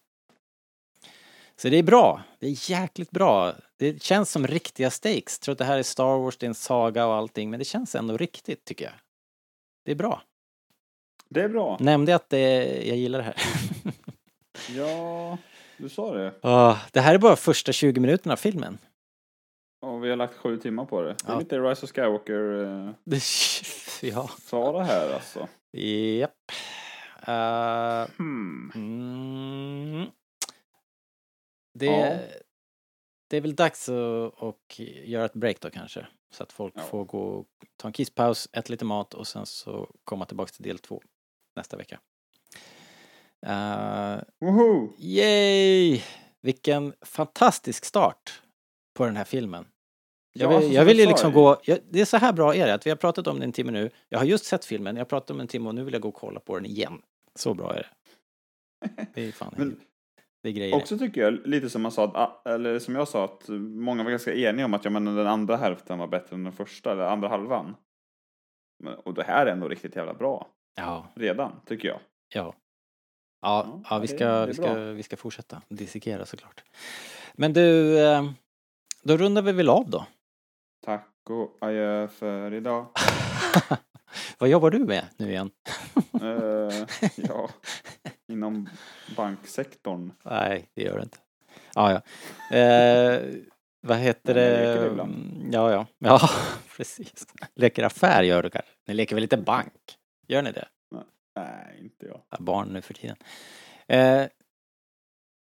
Så 1.63 1.69
det 1.69 1.77
är 1.77 1.83
bra. 1.83 2.23
Det 2.39 2.47
är 2.47 2.71
jäkligt 2.71 3.11
bra. 3.11 3.53
Det 3.77 4.03
känns 4.03 4.31
som 4.31 4.47
riktiga 4.47 4.91
stakes. 4.91 5.37
Jag 5.39 5.41
tror 5.41 5.53
att 5.53 5.59
det 5.59 5.65
här 5.65 5.79
är 5.79 5.83
Star 5.83 6.19
Wars, 6.19 6.37
det 6.37 6.47
är 6.47 6.49
en 6.49 6.55
saga 6.55 7.07
och 7.07 7.15
allting, 7.15 7.51
men 7.51 7.59
det 7.59 7.65
känns 7.65 7.95
ändå 7.95 8.17
riktigt 8.17 8.65
tycker 8.65 8.85
jag. 8.85 8.95
Det 9.85 9.91
är 9.91 9.97
bra. 9.97 10.23
Det 11.29 11.41
är 11.43 11.49
bra. 11.49 11.77
Nämnde 11.81 12.13
jag 12.13 12.17
att 12.17 12.29
det, 12.31 12.65
jag 12.89 12.97
gillar 12.97 13.19
det 13.19 13.25
här? 13.25 13.35
Ja, 14.77 15.39
du 15.77 15.89
sa 15.89 16.15
det. 16.15 16.35
Ah, 16.43 16.77
det 16.93 17.01
här 17.01 17.15
är 17.15 17.19
bara 17.19 17.37
första 17.37 17.73
20 17.73 18.01
minuterna 18.01 18.33
av 18.33 18.37
filmen. 18.37 18.79
Och 19.83 20.05
vi 20.05 20.11
har 20.11 20.17
lagt 20.17 20.37
sju 20.37 20.57
timmar 20.57 20.85
på 20.85 21.03
det. 21.03 21.09
Det 21.09 21.29
är 21.29 21.33
Ja. 21.33 21.39
lite 21.39 21.59
Rise 21.59 21.85
of 21.87 21.93
Skywalker 21.93 22.65
eh, 22.65 23.19
ja. 24.11 24.31
Sara 24.43 24.85
här 24.85 25.15
alltså. 25.15 25.49
Japp. 25.73 26.31
Eh, 27.27 28.07
Hmm. 28.17 28.73
mm. 28.75 29.30
Det, 31.81 31.87
Ja. 31.87 32.19
det 33.29 33.37
är 33.37 33.41
väl 33.41 33.55
dags 33.55 33.89
att, 33.89 34.43
att 34.43 34.79
göra 35.05 35.25
ett 35.25 35.33
break 35.35 35.61
då 35.61 35.71
kanske. 35.71 36.07
Så 36.33 36.43
att 36.43 36.53
folk 36.53 36.75
Ja. 36.77 36.83
får 36.83 37.05
gå 37.05 37.23
och 37.23 37.47
ta 37.77 37.89
en 37.89 37.93
kisspaus, 37.93 38.49
äta 38.53 38.71
lite 38.71 38.85
mat 38.85 39.15
och 39.15 39.27
sen 39.27 39.47
så 39.47 39.91
komma 40.05 40.25
tillbaka 40.27 40.51
till 40.53 40.63
del 40.63 40.79
två 40.79 41.03
nästa 41.57 41.77
vecka. 41.77 42.01
Uh, 43.47 44.23
Woho! 44.41 44.93
yay! 44.99 46.03
Vilken 46.41 46.95
fantastisk 47.01 47.85
start 47.85 48.43
på 48.95 49.05
den 49.05 49.17
här 49.17 49.25
filmen. 49.25 49.67
Jag 50.33 50.43
Ja, 50.45 50.49
vill, 50.49 50.57
alltså, 50.57 50.73
jag 50.73 50.85
vill 50.85 50.99
ju 50.99 51.07
liksom 51.07 51.33
gå, 51.33 51.61
jag, 51.65 51.79
det 51.91 52.01
är 52.01 52.05
så 52.05 52.17
här 52.17 52.33
bra 52.33 52.55
är 52.55 52.67
det 52.67 52.75
att 52.75 52.87
vi 52.87 52.91
har 52.91 52.97
pratat 52.97 53.27
om 53.27 53.35
den 53.37 53.43
en 53.43 53.53
timme 53.53 53.73
nu. 53.73 53.91
Jag 54.09 54.19
har 54.19 54.27
just 54.27 54.45
sett 54.45 54.65
filmen, 54.65 54.97
jag 54.97 55.01
har 55.01 55.09
pratat 55.09 55.31
om 55.31 55.41
en 55.41 55.49
timme 55.49 55.69
och 55.69 55.75
nu 55.75 55.85
vill 55.85 55.93
jag 55.93 56.03
gå 56.03 56.09
och 56.09 56.15
kolla 56.15 56.41
på 56.41 56.57
den 56.57 56.67
igen. 56.67 57.03
Så 57.35 57.55
bra 57.55 57.75
är 57.75 57.77
det. 57.77 59.07
Det 59.15 59.29
är 59.29 59.33
fan, 59.33 59.55
Men 59.57 59.81
det 60.43 60.53
grejer. 60.53 60.77
också 60.77 60.99
tycker 60.99 61.21
jag, 61.21 61.47
lite 61.47 61.71
som 61.71 61.83
man 61.83 61.93
sa, 61.93 62.05
att, 62.05 62.15
ah, 62.15 62.43
eller 62.51 62.79
som 62.79 62.95
jag 62.95 63.09
sa, 63.09 63.25
att 63.25 63.49
många 63.59 64.03
var 64.03 64.11
ganska 64.11 64.35
eniga 64.35 64.65
om 64.65 64.75
att 64.75 64.85
ja, 64.85 64.91
men 64.91 65.05
den 65.05 65.27
andra 65.27 65.57
hälften 65.57 65.99
var 65.99 66.07
bättre 66.07 66.37
än 66.37 66.45
den 66.45 66.53
första, 66.53 66.93
eller 66.93 67.05
andra 67.05 67.29
halvan. 67.29 67.77
Och 69.05 69.15
det 69.15 69.23
här 69.23 69.47
är 69.47 69.53
ändå 69.53 69.69
riktigt 69.69 69.97
jävla 69.97 70.15
bra. 70.15 70.49
Ja, 70.77 71.09
Redan, 71.15 71.61
tycker 71.67 71.89
jag. 71.89 71.99
ja. 72.35 72.43
Ja, 72.43 72.55
Ja, 73.43 73.83
ja 73.91 73.99
vi, 73.99 74.09
ska, 74.09 74.25
det 74.25 74.47
vi, 74.47 74.55
ska, 74.55 74.75
vi 74.75 75.03
ska 75.03 75.17
fortsätta 75.17 75.63
dissekera 75.69 76.27
såklart. 76.27 76.65
Men 77.35 77.53
du, 77.53 77.99
eh, 78.01 78.31
då 79.03 79.17
rundar 79.17 79.43
vi 79.43 79.53
väl 79.53 79.69
av 79.69 79.91
då. 79.91 80.07
Tack 80.85 81.09
och 81.31 81.59
adjö 81.61 82.09
för 82.09 82.55
idag. 82.55 82.87
Vad 84.39 84.49
jobbar 84.49 84.71
du 84.71 84.79
med 84.79 85.05
nu 85.17 85.31
igen? 85.31 85.51
Eh, 86.23 86.87
ja, 87.17 87.51
inom 88.29 88.69
banksektorn. 89.17 90.13
Nej, 90.25 90.69
det 90.75 90.83
gör 90.83 90.97
det 90.97 91.03
inte. 91.03 91.19
Ja, 91.75 91.93
ja. 91.93 92.57
Eh, 92.57 93.21
vad 93.81 93.99
heter 93.99 94.35
det? 94.35 94.87
ibland. 94.87 95.49
Ja, 95.53 95.73
ja. 95.73 95.87
Ja, 95.99 96.31
precis. 96.77 97.27
Leker 97.55 97.83
affär 97.83 98.23
gör 98.23 98.43
du 98.43 98.51
kanske? 98.51 98.71
Ni 98.87 98.95
leker 98.95 99.17
väl 99.17 99.23
inte 99.23 99.37
bank? 99.37 99.99
Gör 100.29 100.43
ni 100.43 100.53
det? 100.53 100.69
Nej, 101.37 101.79
inte 101.81 102.07
jag. 102.07 102.21
Ja, 102.31 102.37
Barn 102.41 102.69
nu 102.69 102.83
för 102.83 102.95
tiden. 102.95 103.17
Eh, 103.89 104.27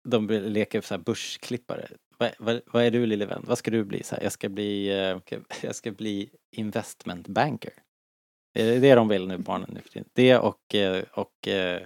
de 0.10 0.28
leker 0.30 0.82
så 0.82 0.94
här 0.94 1.02
börsklippare. 1.02 1.88
Vad, 2.18 2.32
vad, 2.40 2.62
vad 2.66 2.84
är 2.84 2.92
du 2.92 3.06
lille 3.06 3.26
vän? 3.26 3.44
Vad 3.48 3.58
ska 3.58 3.72
du 3.72 3.84
bli? 3.84 4.04
Så 4.04 4.16
här, 4.16 4.24
jag 4.24 4.32
ska 4.32 4.50
bli, 4.50 4.88
jag 5.62 5.76
ska 5.76 5.92
bli 5.92 6.30
investment 6.52 7.28
banker. 7.28 7.74
Är 8.54 8.66
det 8.66 8.80
det 8.80 8.96
de 8.96 9.08
vill 9.08 9.28
nu, 9.28 9.38
barnen 9.38 9.70
nu 9.74 9.82
för 9.82 9.90
tiden? 9.90 10.10
Det 10.14 10.38
och, 10.38 10.76
eh, 10.76 11.04
och 11.12 11.48
eh, 11.48 11.82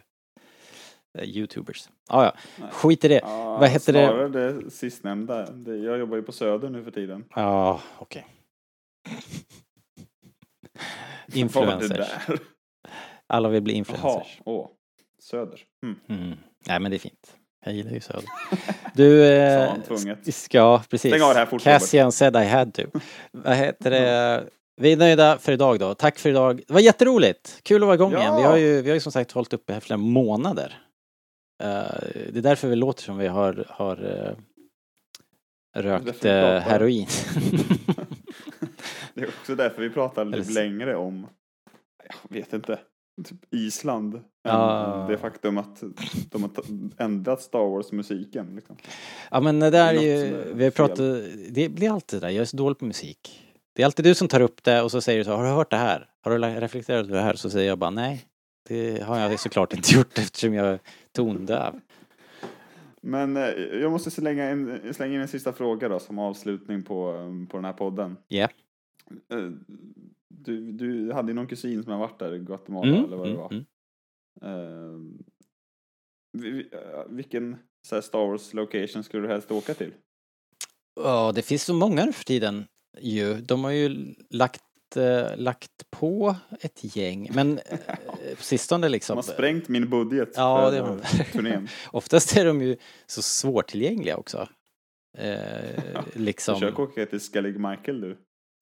Youtubers. 1.23 1.89
Ah, 2.09 2.23
ja, 2.23 2.33
Nej. 2.57 2.69
skit 2.71 3.05
i 3.05 3.07
det. 3.07 3.19
Ja, 3.23 3.57
Vad 3.57 3.69
heter 3.69 3.93
det? 3.93 4.29
det? 4.29 4.71
sistnämnda. 4.71 5.47
Jag 5.65 5.99
jobbar 5.99 6.17
ju 6.17 6.23
på 6.23 6.31
Söder 6.31 6.69
nu 6.69 6.83
för 6.83 6.91
tiden. 6.91 7.25
Ja, 7.35 7.81
okej. 7.99 8.25
Vad 11.25 11.35
var 11.35 11.39
Influencers. 11.41 12.07
Alla 13.27 13.49
vill 13.49 13.61
bli 13.61 13.73
Jaha, 13.73 13.77
influencers. 13.77 14.41
åh. 14.45 14.69
Söder. 15.19 15.61
Mm. 15.83 15.99
Mm. 16.09 16.37
Nej, 16.67 16.79
men 16.79 16.91
det 16.91 16.97
är 16.97 16.99
fint. 16.99 17.35
Jag 17.65 17.73
gillar 17.75 17.91
ju 17.91 17.99
Söder. 17.99 18.23
Du, 18.95 19.25
eh, 19.25 19.73
ska, 20.31 20.81
precis. 20.89 21.11
Stäng 21.11 21.21
av 21.21 21.33
det 21.33 21.39
här 21.39 21.45
fort, 21.45 21.63
Cassian 21.63 22.11
said 22.11 22.35
I 22.35 22.45
had 22.45 22.73
to. 22.73 22.81
Vad 23.31 23.55
heter 23.55 23.91
det? 23.91 24.49
Vi 24.75 24.91
är 24.91 24.97
nöjda 24.97 25.37
för 25.37 25.51
idag 25.51 25.79
då. 25.79 25.93
Tack 25.93 26.19
för 26.19 26.29
idag. 26.29 26.63
Det 26.67 26.73
var 26.73 26.79
jätteroligt. 26.79 27.59
Kul 27.63 27.83
att 27.83 27.87
vara 27.87 27.95
igång 27.95 28.11
Ja. 28.11 28.19
igen. 28.19 28.35
Vi 28.35 28.43
har 28.43 28.57
ju, 28.57 28.81
vi 28.81 28.89
har 28.89 28.95
ju 28.95 28.99
som 28.99 29.11
sagt 29.11 29.31
hållit 29.31 29.53
uppe 29.53 29.73
här 29.73 29.79
flera 29.79 29.97
månader. 29.97 30.81
Eh, 31.63 31.67
det 32.31 32.37
är 32.37 32.41
därför 32.41 32.67
vi 32.67 32.75
låter 32.75 33.03
som 33.03 33.17
vi 33.17 33.27
har, 33.27 33.65
har 33.69 34.03
uh, 34.03 34.35
rökt 35.75 36.25
uh, 36.25 36.31
heroin. 36.31 37.07
Det 39.15 39.21
är 39.21 39.27
också 39.27 39.55
därför 39.55 39.81
vi 39.81 39.89
pratar 39.89 40.25
lite 40.25 40.51
längre 40.51 40.95
om, 40.95 41.27
jag 42.03 42.35
vet 42.37 42.53
inte, 42.53 42.79
typ 43.23 43.53
Island. 43.53 44.21
Ja. 44.43 45.05
Det 45.09 45.17
faktum 45.17 45.57
att 45.57 45.83
de 46.31 46.43
har 46.43 46.51
ändrat 46.97 47.41
Star 47.41 47.69
Wars-musiken. 47.69 48.55
Liksom. 48.55 48.77
Ja 49.31 49.39
men 49.39 49.59
det 49.59 49.69
där 49.69 49.93
är 49.93 50.01
ju, 50.01 50.53
vi 50.53 50.63
har 50.63 50.71
pratat, 50.71 50.97
det 51.49 51.69
blir 51.69 51.93
alltid 51.93 52.21
det 52.21 52.27
där, 52.27 52.33
jag 52.33 52.41
är 52.41 52.45
så 52.45 52.57
dålig 52.57 52.77
på 52.77 52.85
musik. 52.85 53.42
Det 53.75 53.81
är 53.81 53.85
alltid 53.85 54.05
du 54.05 54.15
som 54.15 54.27
tar 54.27 54.41
upp 54.41 54.63
det 54.63 54.81
och 54.81 54.91
så 54.91 55.01
säger 55.01 55.19
du 55.19 55.25
så, 55.25 55.31
har 55.31 55.43
du 55.43 55.49
hört 55.49 55.69
det 55.71 55.77
här? 55.77 56.09
Har 56.21 56.31
du 56.31 56.37
reflekterat 56.37 57.05
över 57.05 57.15
det 57.17 57.21
här? 57.23 57.33
Så 57.35 57.49
säger 57.49 57.67
jag 57.67 57.77
bara 57.79 57.89
nej. 57.89 58.25
Det 58.67 59.03
har 59.03 59.19
jag 59.19 59.39
såklart 59.39 59.73
inte 59.73 59.95
gjort 59.95 60.17
eftersom 60.17 60.53
jag 60.53 60.67
är 60.67 60.79
tondöv. 61.11 61.79
Men 63.01 63.37
eh, 63.37 63.43
jag 63.53 63.91
måste 63.91 64.11
slänga 64.11 64.51
in, 64.51 64.93
slänga 64.93 65.15
in 65.15 65.21
en 65.21 65.27
sista 65.27 65.53
fråga 65.53 65.89
då 65.89 65.99
som 65.99 66.19
avslutning 66.19 66.83
på, 66.83 67.09
eh, 67.15 67.47
på 67.49 67.57
den 67.57 67.65
här 67.65 67.73
podden. 67.73 68.17
Ja. 68.27 68.49
Eh, 69.33 69.49
Du, 70.27 70.71
du 70.71 71.13
hade 71.13 71.27
ju 71.31 71.33
någon 71.33 71.47
kusin 71.47 71.83
som 71.83 71.91
har 71.91 71.99
varit 71.99 72.19
där 72.19 72.35
i 72.35 72.39
Guatemala 72.39 72.91
Mm, 72.91 73.05
eller 73.05 73.17
vad 73.17 73.27
det 73.27 73.31
mm, 73.31 73.41
var. 73.41 73.53
mm. 74.41 75.19
Eh, 76.71 77.05
vilken 77.09 77.57
så 77.87 78.01
Star 78.01 78.27
Wars 78.27 78.53
location 78.53 79.03
skulle 79.03 79.23
du 79.27 79.33
helst 79.33 79.51
åka 79.51 79.73
till? 79.73 79.93
Ja, 80.95 81.31
det 81.35 81.41
finns 81.41 81.63
så 81.63 81.73
många 81.73 82.05
nu 82.05 82.13
för 82.13 82.23
tiden 82.23 82.65
ju. 83.01 83.33
De 83.41 83.63
har 83.63 83.71
ju 83.71 84.15
lagt, 84.29 84.61
eh, 84.95 85.37
lagt 85.37 85.91
på 85.91 86.35
ett 86.59 86.95
gäng, 86.95 87.29
men 87.33 87.57
eh, 87.65 87.77
på 88.37 88.43
sistone 88.43 88.87
De 88.87 88.91
liksom. 88.91 89.17
har 89.17 89.23
sprängt 89.23 89.67
min 89.69 89.89
budget 89.89 90.29
Ja, 90.35 90.57
för 90.65 90.71
det 90.75 90.81
har 90.81 91.01
de. 91.17 91.23
turnén. 91.23 91.67
Oftast 91.91 92.37
är 92.37 92.45
de 92.45 92.61
ju 92.61 92.77
så 93.05 93.21
svårtillgängliga 93.21 94.17
också. 94.17 94.47
Eh, 95.17 96.03
liksom. 96.13 96.55
Försök 96.55 96.79
åka 96.79 97.05
till 97.05 97.19
Skellig 97.19 97.59
Michael 97.59 98.01
du. 98.01 98.17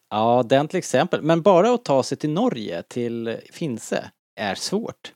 Ja, 0.10 0.44
den 0.50 0.68
till 0.68 0.78
exempel. 0.78 1.22
Men 1.22 1.42
bara 1.42 1.74
att 1.74 1.86
ta 1.86 2.04
sig 2.04 2.18
till 2.18 2.30
Norge, 2.30 2.84
till 2.84 3.38
Finse, 3.52 4.12
är 4.40 4.56
svårt. 4.56 5.14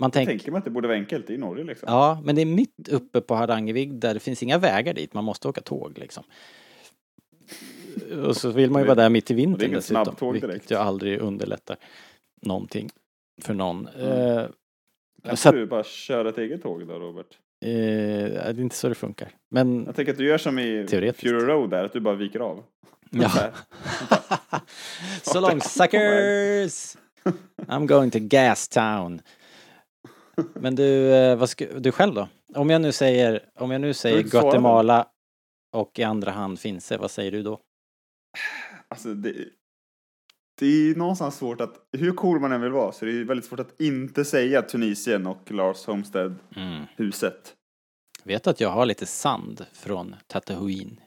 Man 0.00 0.10
Jag 0.14 0.26
tänker, 0.26 0.50
mig 0.50 0.58
att 0.58 0.64
det 0.64 0.70
borde 0.70 0.88
vara 0.88 0.98
enkelt 0.98 1.30
i 1.30 1.36
Norge 1.38 1.64
liksom. 1.64 1.86
ja, 1.92 2.20
men 2.24 2.36
det 2.36 2.42
är 2.42 2.46
mitt 2.46 2.88
uppe 2.88 3.20
på 3.20 3.34
Hardangervidda 3.34 4.08
där 4.08 4.14
det 4.14 4.20
finns 4.20 4.42
inga 4.42 4.58
vägar 4.58 4.94
dit, 4.94 5.14
man 5.14 5.24
måste 5.24 5.48
åka 5.48 5.60
tåg 5.60 5.98
liksom. 5.98 6.24
Och 8.26 8.36
så 8.36 8.50
vill 8.50 8.70
man 8.70 8.82
ju 8.82 8.86
vara 8.86 8.94
där 8.94 9.08
mitt 9.10 9.30
i 9.30 9.34
det 9.34 9.42
är 9.42 9.46
vintern 9.46 9.72
dessutom, 9.72 10.32
vilket 10.32 10.70
ju 10.70 10.76
aldrig 10.76 11.20
underlättar 11.20 11.76
någonting 12.42 12.90
för 13.42 13.54
någon. 13.54 13.88
Mm. 13.88 14.38
Eh, 14.38 14.46
Kan 15.24 15.36
så 15.36 15.48
att- 15.48 15.54
du 15.54 15.66
bara 15.66 15.84
köra 15.84 16.28
ett 16.28 16.38
eget 16.38 16.62
tåg 16.62 16.86
då 16.86 16.94
Robert? 16.94 17.26
Eh, 17.64 17.68
det 17.68 18.40
är 18.40 18.60
inte 18.60 18.76
så 18.76 18.88
det 18.88 18.94
funkar. 18.94 19.28
Men 19.50 19.84
Jag 19.84 19.96
tänker 19.96 20.12
att 20.12 20.18
du 20.18 20.24
gör 20.26 20.38
som 20.38 20.58
i. 20.58 20.86
Fury 20.88 21.30
Road 21.30 21.70
där, 21.70 21.84
att 21.84 21.92
du 21.92 22.00
bara 22.00 22.14
viker 22.14 22.40
av. 22.40 22.62
Ja. 23.10 23.30
So 25.22 25.40
long 25.40 25.60
suckers! 25.60 26.96
I'm 27.56 27.86
going 27.86 28.10
to 28.10 28.18
Gas 28.20 28.68
Town. 28.68 29.20
Men 30.54 30.74
du, 30.74 31.14
eh, 31.14 31.36
vad 31.36 31.48
ska, 31.50 31.66
du 31.78 31.92
själv 31.92 32.14
då? 32.14 32.28
Om 32.54 32.70
jag 32.70 32.80
nu 32.80 32.92
säger, 32.92 33.40
om 33.54 33.70
jag 33.70 33.80
nu 33.80 33.94
säger. 33.94 34.22
Guatemala 34.22 35.06
och 35.72 35.98
i 35.98 36.02
andra 36.02 36.30
hand 36.30 36.60
Finse, 36.60 36.96
vad 36.96 37.10
säger 37.10 37.32
du 37.32 37.42
då? 37.42 37.60
Alltså 38.88 39.14
det, 39.14 39.48
det 40.58 40.66
är 40.66 40.94
någonstans 40.94 41.36
svårt 41.36 41.60
att, 41.60 41.88
hur 41.92 42.12
cool 42.12 42.40
man 42.40 42.52
än 42.52 42.60
vill 42.60 42.72
vara, 42.72 42.92
så 42.92 43.04
det 43.04 43.10
är 43.20 43.24
väldigt 43.24 43.46
svårt 43.46 43.60
att 43.60 43.80
inte 43.80 44.24
säga 44.24 44.62
Tunisien 44.62 45.26
och 45.26 45.50
Lars 45.50 45.86
Homestead-huset. 45.86 47.56
Vet 48.24 48.46
att 48.46 48.60
jag 48.60 48.70
har 48.70 48.86
lite 48.86 49.06
sand 49.06 49.66
från 49.72 50.16
Tatooine 50.26 51.00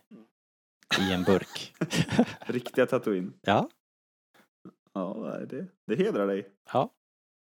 i 0.99 1.13
en 1.13 1.23
burk? 1.23 1.73
Riktiga 2.45 2.85
Tatooine. 2.85 3.33
ja, 3.41 3.69
Ja, 4.93 5.37
det, 5.49 5.67
det 5.87 5.95
hedrar 5.95 6.27
dig. 6.27 6.49
ja, 6.73 6.89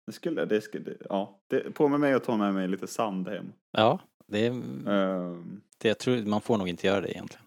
Det 0.05 0.11
skulle, 0.13 0.45
det 0.45 0.61
skulle, 0.61 0.97
ja. 1.09 1.39
Det, 1.47 1.71
på 1.71 1.87
med 1.87 1.99
mig 1.99 2.15
och 2.15 2.23
ta 2.23 2.37
med 2.37 2.53
mig 2.53 2.67
lite 2.67 2.87
sand 2.87 3.27
hem. 3.27 3.53
ja. 3.71 3.99
Det, 4.27 4.49
Um, 4.49 5.61
det, 5.77 5.87
jag 5.87 5.99
tror, 5.99 6.25
man 6.25 6.41
får 6.41 6.57
nog 6.57 6.69
inte 6.69 6.87
göra 6.87 7.01
det 7.01 7.11
egentligen. 7.11 7.45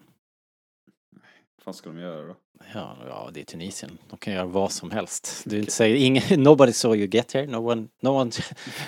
Fan 1.67 1.73
ska 1.73 1.89
de 1.89 1.99
göra 1.99 2.27
då? 2.27 2.35
Ja, 2.73 2.97
ja, 3.07 3.29
det 3.33 3.39
är 3.39 3.43
Tunisien. 3.43 3.97
De 4.09 4.17
kan 4.17 4.33
göra 4.33 4.45
vad 4.45 4.71
som 4.71 4.91
helst. 4.91 5.43
Du 5.45 5.63
säger 5.65 5.95
ingen, 5.95 6.23
nobody 6.43 6.71
saw 6.71 6.99
you 6.99 7.09
get 7.11 7.33
here, 7.33 7.47
no 7.47 7.71
one, 7.71 7.87
no 8.01 8.09
one, 8.09 8.31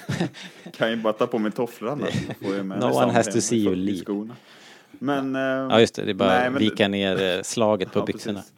Kan 0.78 0.92
ju 0.92 0.98
bara 0.98 1.14
ta 1.14 1.28
på 1.28 1.40
mig 1.40 1.52
tofflor 1.52 1.90
annars. 1.90 2.14
så 2.28 2.46
får 2.46 2.56
jag 2.56 2.66
med 2.66 2.80
No 2.80 2.86
one 2.86 3.12
has 3.12 3.28
to 3.28 3.42
see 3.42 3.58
you 3.58 3.76
leave. 3.76 4.30
Men... 4.92 5.36
ehm, 5.36 5.70
Ja 5.70 5.80
just 5.80 5.96
det, 5.96 6.06
det 6.06 6.12
är 6.12 6.14
bara 6.14 6.50
Nej, 6.50 6.60
vika 6.60 6.88
ner 6.88 7.38
eh, 7.38 7.42
slaget 7.42 7.92
på 7.92 8.00
ja, 8.00 8.06
byxorna. 8.06 8.40
precis. 8.40 8.54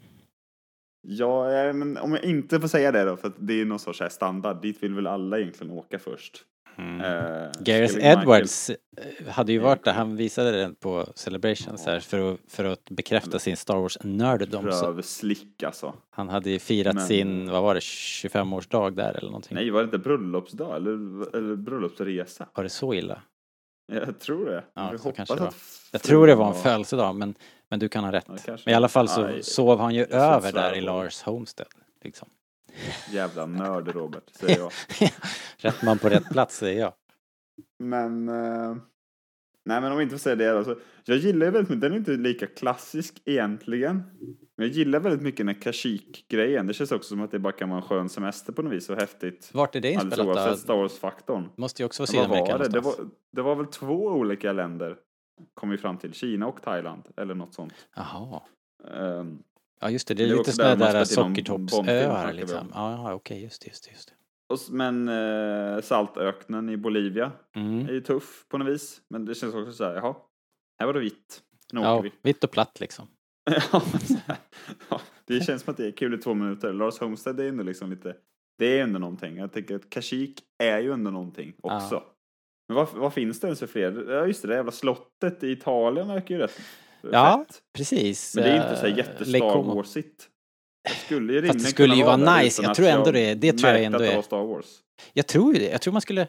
Ja, 1.02 1.52
eh, 1.52 1.74
men 1.74 1.98
om 1.98 2.12
jag 2.12 2.24
inte 2.24 2.60
får 2.60 2.68
säga 2.68 2.92
det 2.92 3.04
då, 3.04 3.18
för 3.18 3.28
att 3.28 3.36
det 3.38 3.62
är 3.62 3.66
någon 3.66 3.80
sorts 3.80 4.00
här 4.00 4.10
standard. 4.10 4.62
Dit 4.62 4.84
vill 4.84 4.94
väl 4.94 5.08
alla 5.08 5.40
egentligen 5.40 5.74
åka 5.74 6.00
först. 6.00 6.44
Mm. 6.78 7.02
Eh, 7.02 7.50
Gareth 7.60 7.96
Edwards 8.06 8.70
eh, 8.70 9.28
hade 9.28 9.52
ju 9.52 9.60
varit 9.60 9.84
där, 9.84 9.94
han 9.94 10.16
visade 10.16 10.52
den 10.52 10.76
på 10.76 11.06
Celebrations 11.16 11.86
här 11.86 12.00
för 12.00 12.34
att, 12.34 12.40
för 12.48 12.66
att 12.66 12.90
bekräfta 12.90 13.40
sin 13.40 13.58
Star 13.58 13.78
Wars-nördom. 13.78 14.66
Rövslick 14.68 15.64
alltså. 15.64 15.94
Han 16.10 16.30
hade 16.30 16.50
ju 16.50 16.60
firat 16.60 16.96
Men- 16.96 17.08
sin, 17.08 17.52
vad 17.52 17.64
var 17.64 17.74
det, 17.74 17.80
25-årsdag 17.80 18.90
där 18.96 19.14
eller 19.18 19.28
någonting. 19.30 19.56
Nej, 19.56 19.70
var 19.70 19.80
det 19.80 19.86
inte 19.86 19.98
bröllopsdag 19.98 20.76
eller, 20.76 20.92
eller 21.38 21.56
bröllopsresa? 21.56 22.48
Var 22.54 22.64
det 22.64 22.70
så 22.70 22.94
illa? 22.94 23.22
Jag 23.94 24.20
tror 24.20 24.46
det. 24.46 24.64
Ja, 24.74 24.90
Vi 24.92 24.98
så 24.98 25.04
hoppas 25.04 25.16
kanske 25.18 25.36
det 25.36 25.42
var. 25.42 25.48
att 25.48 25.56
Jag 25.92 26.02
tror 26.02 26.28
det 26.28 26.36
var 26.36 26.48
en 26.48 26.54
födelsedag 26.54 27.16
men, 27.16 27.34
men 27.70 27.80
du 27.80 27.90
kan 27.90 28.04
ha 28.04 28.12
rätt. 28.12 28.26
Ja, 28.48 28.58
Men 28.66 28.72
i 28.74 28.76
alla 28.76 28.88
fall 28.90 29.08
så 29.08 29.24
Aj, 29.26 29.44
sov 29.44 29.80
han 29.80 29.94
ju 29.96 30.00
jag 30.00 30.12
över 30.36 30.52
där 30.52 30.76
i. 30.76 30.82
Lars 30.82 31.22
Homestead. 31.22 31.68
Liksom. 32.04 32.30
Jävla 33.12 33.46
nörd 33.46 33.88
Robert, 33.88 34.24
säger 34.32 34.60
jag. 34.60 34.72
rätt 35.58 35.82
man 35.84 35.98
på 36.00 36.10
rätt 36.10 36.30
plats 36.30 36.58
säger 36.58 36.80
jag. 36.80 36.94
Men... 37.80 38.30
eh, 38.30 38.76
nej, 39.66 39.82
men 39.82 39.92
om 39.92 39.98
vi 39.98 40.04
inte 40.04 40.16
får 40.16 40.20
säga 40.20 40.36
det 40.36 40.52
då. 40.52 40.64
Så, 40.64 40.76
jag 41.06 41.18
gillar 41.18 41.46
ju 41.46 41.52
väldigt 41.52 41.70
mycket, 41.70 41.82
den 41.82 41.94
är 41.94 41.98
inte 41.98 42.12
lika 42.12 42.48
klassisk 42.48 43.22
egentligen. 43.26 44.04
Men 44.58 44.68
jag 44.68 44.78
gillar 44.78 45.00
väldigt 45.00 45.22
mycket 45.22 45.38
den 45.38 45.48
här 45.48 45.62
Kashyyyk-grejen. 45.62 46.68
Det 46.68 46.74
känns 46.74 46.92
också 46.92 47.10
som 47.10 47.22
att 47.22 47.32
det 47.32 47.40
bara 47.40 47.54
kan 47.54 47.70
vara 47.70 47.82
en 47.82 47.88
skön 47.88 48.10
semester 48.10 48.54
på 48.54 48.62
något 48.62 48.74
vis 48.74 48.90
och 48.90 48.96
häftigt. 48.96 49.50
Vart 49.54 49.76
är 49.76 49.80
det 49.82 49.92
inspelat 49.92 50.20
oavsett 50.20 50.52
då? 50.52 50.58
Star 50.58 50.76
Wars-faktorn. 50.76 51.50
Måste 51.56 51.82
ju 51.82 51.86
också 51.86 52.02
vara 52.02 52.08
Sydamerika 52.08 52.58
var 52.58 52.60
det? 52.60 52.70
Det 52.70 52.80
var, 52.80 52.94
det 53.32 53.42
var 53.42 53.56
väl 53.56 53.66
två 53.66 54.06
olika 54.06 54.54
länder, 54.54 54.98
kom 55.54 55.70
vi 55.70 55.78
fram 55.78 55.98
till. 55.98 56.14
Kina 56.14 56.48
och 56.48 56.62
Thailand, 56.62 57.04
eller 57.18 57.36
något 57.36 57.54
sånt. 57.54 57.74
Jaha. 57.96 58.42
Ehm, 58.96 59.44
Ja 59.82 59.90
just 59.90 60.08
det, 60.08 60.14
det 60.14 60.24
är 60.24 60.28
Det 60.28 60.36
lite 60.36 60.52
sådana 60.52 60.76
där 60.86 60.94
där 60.94 61.04
sockertoppsöar 61.06 62.34
liksom. 62.34 62.72
Ja, 62.74 62.92
ja, 62.92 63.14
okej, 63.14 63.44
just 63.44 63.62
det, 63.62 63.68
just 63.68 63.86
det. 63.86 63.92
Just 63.92 64.68
det. 64.70 64.74
men 64.76 65.08
eh, 65.08 65.82
saltöknen 65.82 66.70
i 66.70 66.78
Bolivia 66.78 67.32
Mm. 67.56 67.88
är 67.88 67.92
ju 67.92 68.02
tuff 68.02 68.46
på 68.50 68.58
något 68.58 68.68
vis. 68.68 69.02
Men 69.10 69.26
det 69.26 69.36
känns 69.36 69.56
också 69.56 69.72
så 69.74 69.84
här, 69.84 69.94
jaha, 69.96 70.16
här 70.80 70.86
var 70.88 70.94
det 70.94 71.00
vitt. 71.00 71.42
Nu 71.74 71.82
Ja, 71.82 72.02
vi. 72.02 72.12
vitt 72.22 72.44
och 72.44 72.52
platt 72.52 72.80
liksom. 72.80 73.08
Ja, 73.72 73.82
ja, 74.90 75.02
det 75.26 75.42
känns 75.42 75.62
som 75.64 75.72
att 75.72 75.78
det 75.78 75.88
är 75.88 75.92
kul 75.92 76.14
i 76.14 76.18
två 76.18 76.34
minuter. 76.34 76.74
Lars 76.74 77.00
Homestead 77.00 77.40
är 77.40 77.48
ändå 77.50 77.64
liksom 77.64 77.90
lite, 77.90 78.16
det 78.58 78.80
är 78.80 78.84
ändå 78.84 79.00
någonting. 79.00 79.38
Jag 79.38 79.52
tänker 79.54 79.76
att 79.76 79.90
Kashyyyk 79.90 80.40
är 80.64 80.80
ju 80.80 80.92
ändå 80.94 81.12
någonting 81.12 81.54
också. 81.64 82.04
Men 82.68 82.76
vad, 82.76 82.88
vad 82.94 83.14
finns 83.14 83.40
det 83.40 83.48
ens 83.48 83.60
för 83.60 83.68
fler? 83.68 84.06
Ja 84.12 84.28
just 84.28 84.42
det, 84.42 84.48
det 84.48 84.56
jävla 84.56 84.72
slottet 84.72 85.44
i 85.44 85.52
Italien 85.52 86.08
verkar 86.08 86.36
ju 86.36 86.42
rätt 86.42 86.60
Ja, 87.12 87.46
fett. 87.48 87.62
Precis. 87.74 88.36
Men 88.36 88.44
det 88.44 88.50
är 88.52 88.70
inte 88.70 88.82
så 88.82 88.86
eh, 88.88 88.98
jätte 88.98 89.26
Lake 89.26 89.38
Star 89.46 89.54
Como. 89.54 89.76
Warsigt. 89.76 90.28
Skulle 91.06 91.34
ju 91.34 91.48
Fast 91.48 91.60
det 91.60 91.66
skulle 91.66 91.96
ju 91.96 92.04
vara 92.04 92.38
nice. 92.42 92.64
Jag 92.64 92.76
tror 92.76 92.88
ändå 92.88 93.12
det- 93.12 93.34
det 93.36 93.54
tror 93.54 93.72
jag 93.72 93.84
ändå 93.84 94.00
är- 94.00 94.16
var 94.16 94.22
Star 94.22 94.44
Wars. 94.44 94.66
Jag 95.14 95.28
tror 95.28 95.54
ju 95.54 95.60
det. 95.60 95.70
Jag 95.72 95.82
tror 95.82 95.92
man 95.94 96.02
skulle 96.02 96.28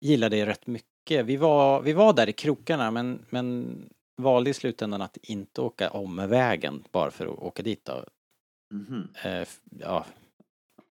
gilla 0.00 0.28
det 0.28 0.46
rätt 0.46 0.66
mycket. 0.66 1.26
Vi 1.26 1.36
var, 1.36 1.80
vi 1.82 1.92
var 1.92 2.12
där 2.12 2.28
i 2.28 2.32
krokarna 2.32 2.90
men, 2.90 3.24
men 3.30 3.76
valde 4.22 4.50
i 4.50 4.54
slutändan 4.54 5.02
att 5.02 5.16
inte 5.22 5.60
åka 5.60 5.90
omvägen 5.90 6.84
bara 6.92 7.10
för 7.10 7.26
att 7.26 7.38
åka 7.38 7.62
dit 7.62 7.84
då. 7.84 8.04
Mhm. 8.74 9.08
Eh, 9.24 9.32
f- 9.40 9.60
ja. 9.80 10.06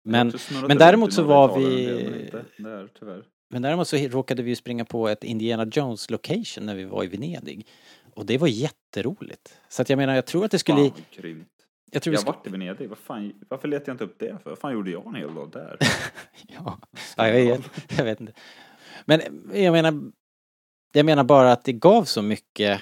Men, 0.05 0.33
men 0.67 0.77
däremot 0.77 1.13
så 1.13 1.23
var 1.23 1.57
vi- 1.59 1.85
del, 1.85 2.43
men 2.57 2.89
Där, 3.01 3.23
men 3.49 3.61
däremot 3.61 3.87
så 3.87 3.97
råkade 3.97 4.43
vi 4.43 4.55
springa 4.55 4.85
på 4.85 5.07
ett 5.09 5.23
Indiana 5.23 5.65
Jones 5.71 6.09
location 6.09 6.65
när 6.65 6.75
vi 6.75 6.83
var 6.83 7.03
i 7.03 7.07
Venedig. 7.07 7.67
Och 8.15 8.25
det 8.25 8.37
var 8.37 8.47
jätteroligt. 8.47 9.59
Så 9.69 9.81
att 9.81 9.89
jag 9.89 9.97
menar, 9.97 10.15
jag 10.15 10.25
tror 10.25 10.45
att 10.45 10.51
det 10.51 10.59
skulle... 10.59 10.89
Fan 10.89 11.05
grymt. 11.11 11.47
Jag 11.91 12.01
tror 12.01 12.13
Jag 12.13 12.21
skulle... 12.21 12.35
varit 12.35 12.47
i 12.47 12.49
Venedig. 12.49 12.89
Vad 12.89 12.97
fan, 12.97 13.33
varför 13.49 13.67
letade 13.67 13.89
jag 13.89 13.93
inte 13.93 14.03
upp 14.03 14.19
det 14.19 14.37
för? 14.43 14.49
Vad 14.49 14.59
fan 14.59 14.73
gjorde 14.73 14.91
jag 14.91 15.07
en 15.07 15.15
hel 15.15 15.35
dag 15.35 15.51
där? 15.51 15.77
Ja, 16.47 16.79
ja 17.17 17.27
jag, 17.27 17.57
vet, 17.57 17.97
jag 17.97 18.05
vet 18.05 18.19
inte. 18.19 18.33
Men 19.05 19.21
jag 19.53 19.71
menar, 19.71 20.11
jag 20.93 21.05
menar 21.05 21.23
bara 21.23 21.51
att 21.51 21.63
det 21.63 21.73
gav 21.73 22.03
så 22.03 22.21
mycket 22.21 22.81